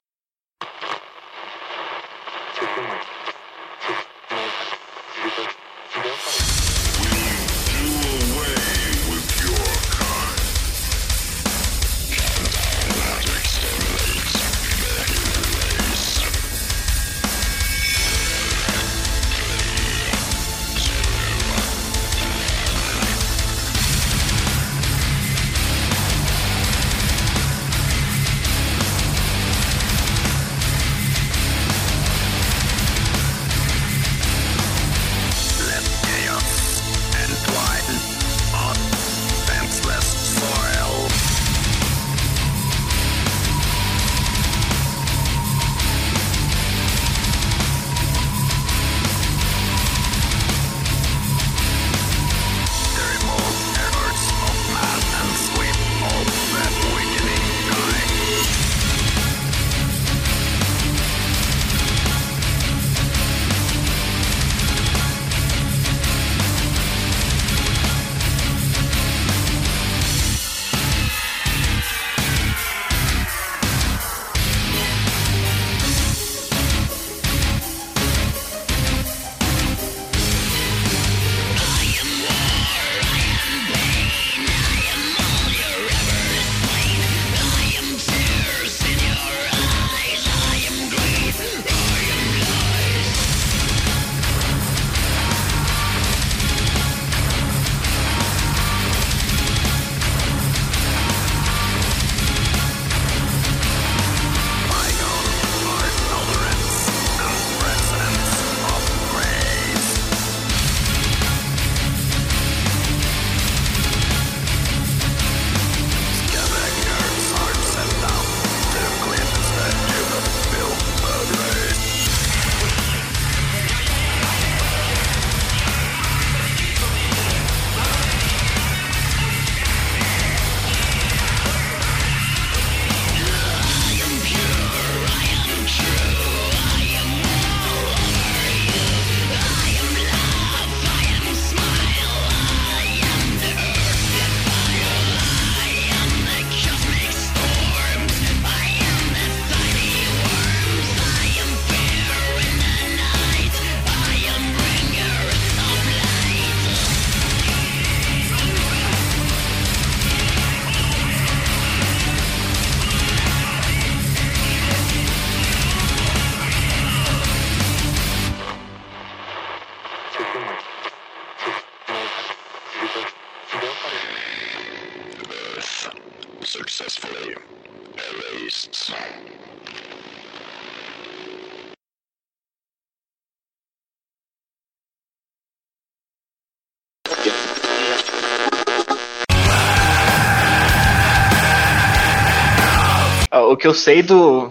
Que 193.58 193.66
eu 193.66 193.74
sei 193.74 194.02
do. 194.02 194.50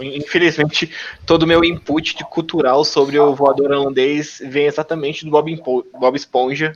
Infelizmente, 0.00 0.92
todo 1.24 1.44
o 1.44 1.46
meu 1.46 1.62
input 1.62 2.16
de 2.16 2.24
cultural 2.24 2.84
sobre 2.84 3.18
o 3.18 3.34
voador 3.34 3.70
holandês 3.70 4.42
vem 4.44 4.66
exatamente 4.66 5.24
do 5.24 5.30
Bob, 5.30 5.52
Impo- 5.52 5.86
Bob 5.92 6.16
Esponja. 6.16 6.72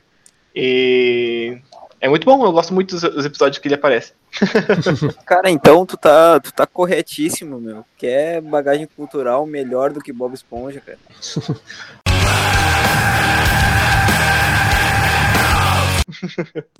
E 0.55 1.57
é 1.99 2.07
muito 2.07 2.25
bom, 2.25 2.45
eu 2.45 2.51
gosto 2.51 2.73
muito 2.73 2.97
dos, 2.97 3.25
episódios 3.25 3.59
que 3.59 3.67
ele 3.67 3.75
aparece. 3.75 4.13
Cara, 5.25 5.49
então 5.49 5.85
tu 5.85 5.97
tá, 5.97 6.39
tu 6.39 6.53
tá 6.53 6.65
corretíssimo, 6.65 7.59
meu. 7.59 7.83
Quer 7.97 8.41
bagagem 8.41 8.87
cultural 8.95 9.45
melhor 9.45 9.91
do 9.91 10.01
que 10.01 10.13
Bob 10.13 10.33
Esponja, 10.33 10.81
cara. 10.81 10.99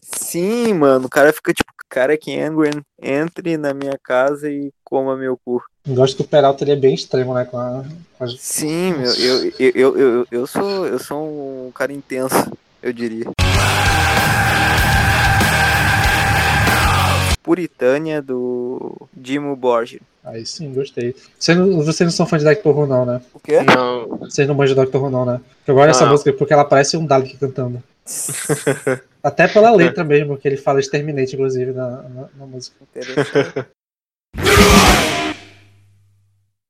Sim, 0.02 0.74
mano, 0.74 1.06
o 1.08 1.10
cara 1.10 1.32
fica 1.34 1.54
tipo, 1.54 1.72
cara 1.90 2.18
que 2.18 2.40
Angren, 2.40 2.82
entre 3.02 3.56
na 3.58 3.74
minha 3.74 3.98
casa 4.02 4.50
e 4.50 4.72
coma 4.84 5.16
meu 5.16 5.38
cu. 5.46 5.62
Eu 5.88 5.96
gosto 5.96 6.16
que 6.18 6.22
o 6.24 6.28
Peralta 6.28 6.64
ele 6.64 6.72
é 6.72 6.76
bem 6.76 6.94
extremo, 6.96 7.34
né? 7.34 7.46
Com, 7.46 7.58
a, 7.60 7.84
com 8.18 8.24
as- 8.24 8.40
Sim, 8.40 8.94
meu, 8.94 9.14
eu, 9.14 9.52
eu, 9.60 9.72
eu, 9.76 9.98
eu, 9.98 10.28
eu 10.32 10.48
sou 10.48 10.88
eu 10.88 10.98
sou 10.98 11.68
um 11.68 11.72
cara 11.72 11.94
intenso, 11.94 12.52
eu 12.82 12.92
diria. 12.94 13.26
Puritânia 17.44 18.22
do 18.22 18.96
Dimo 19.14 19.56
Borgia. 19.56 20.00
Aí 20.24 20.46
sim, 20.46 20.74
gostei. 20.74 21.14
Vocês 21.38 21.58
não, 21.58 21.84
vocês 21.84 22.08
não 22.08 22.16
são 22.16 22.26
fãs 22.26 22.42
de 22.42 22.48
Doctor 22.50 22.78
Who, 22.78 22.88
não, 22.88 23.06
né? 23.06 23.22
O 23.34 23.40
quê? 23.40 23.60
Não, 23.62 24.18
Vocês 24.20 24.48
não 24.48 24.56
manjam 24.56 24.74
de 24.76 24.82
Doctor 24.82 25.04
Who, 25.04 25.10
não, 25.10 25.26
né? 25.26 25.42
Eu 25.68 25.76
gosto 25.76 25.88
dessa 25.88 26.06
música 26.06 26.32
porque 26.32 26.54
ela 26.54 26.64
parece 26.64 26.96
um 26.96 27.06
Dalek 27.06 27.38
cantando. 27.38 27.84
Até 29.24 29.48
pela 29.48 29.72
letra 29.72 30.04
mesmo, 30.04 30.38
que 30.38 30.48
ele 30.48 30.58
fala 30.58 30.82
Exterminate, 30.82 31.34
inclusive, 31.34 31.72
na, 31.72 32.04
na, 32.04 32.30
na 32.36 32.46
música. 32.46 32.76
Interessante. 32.84 33.66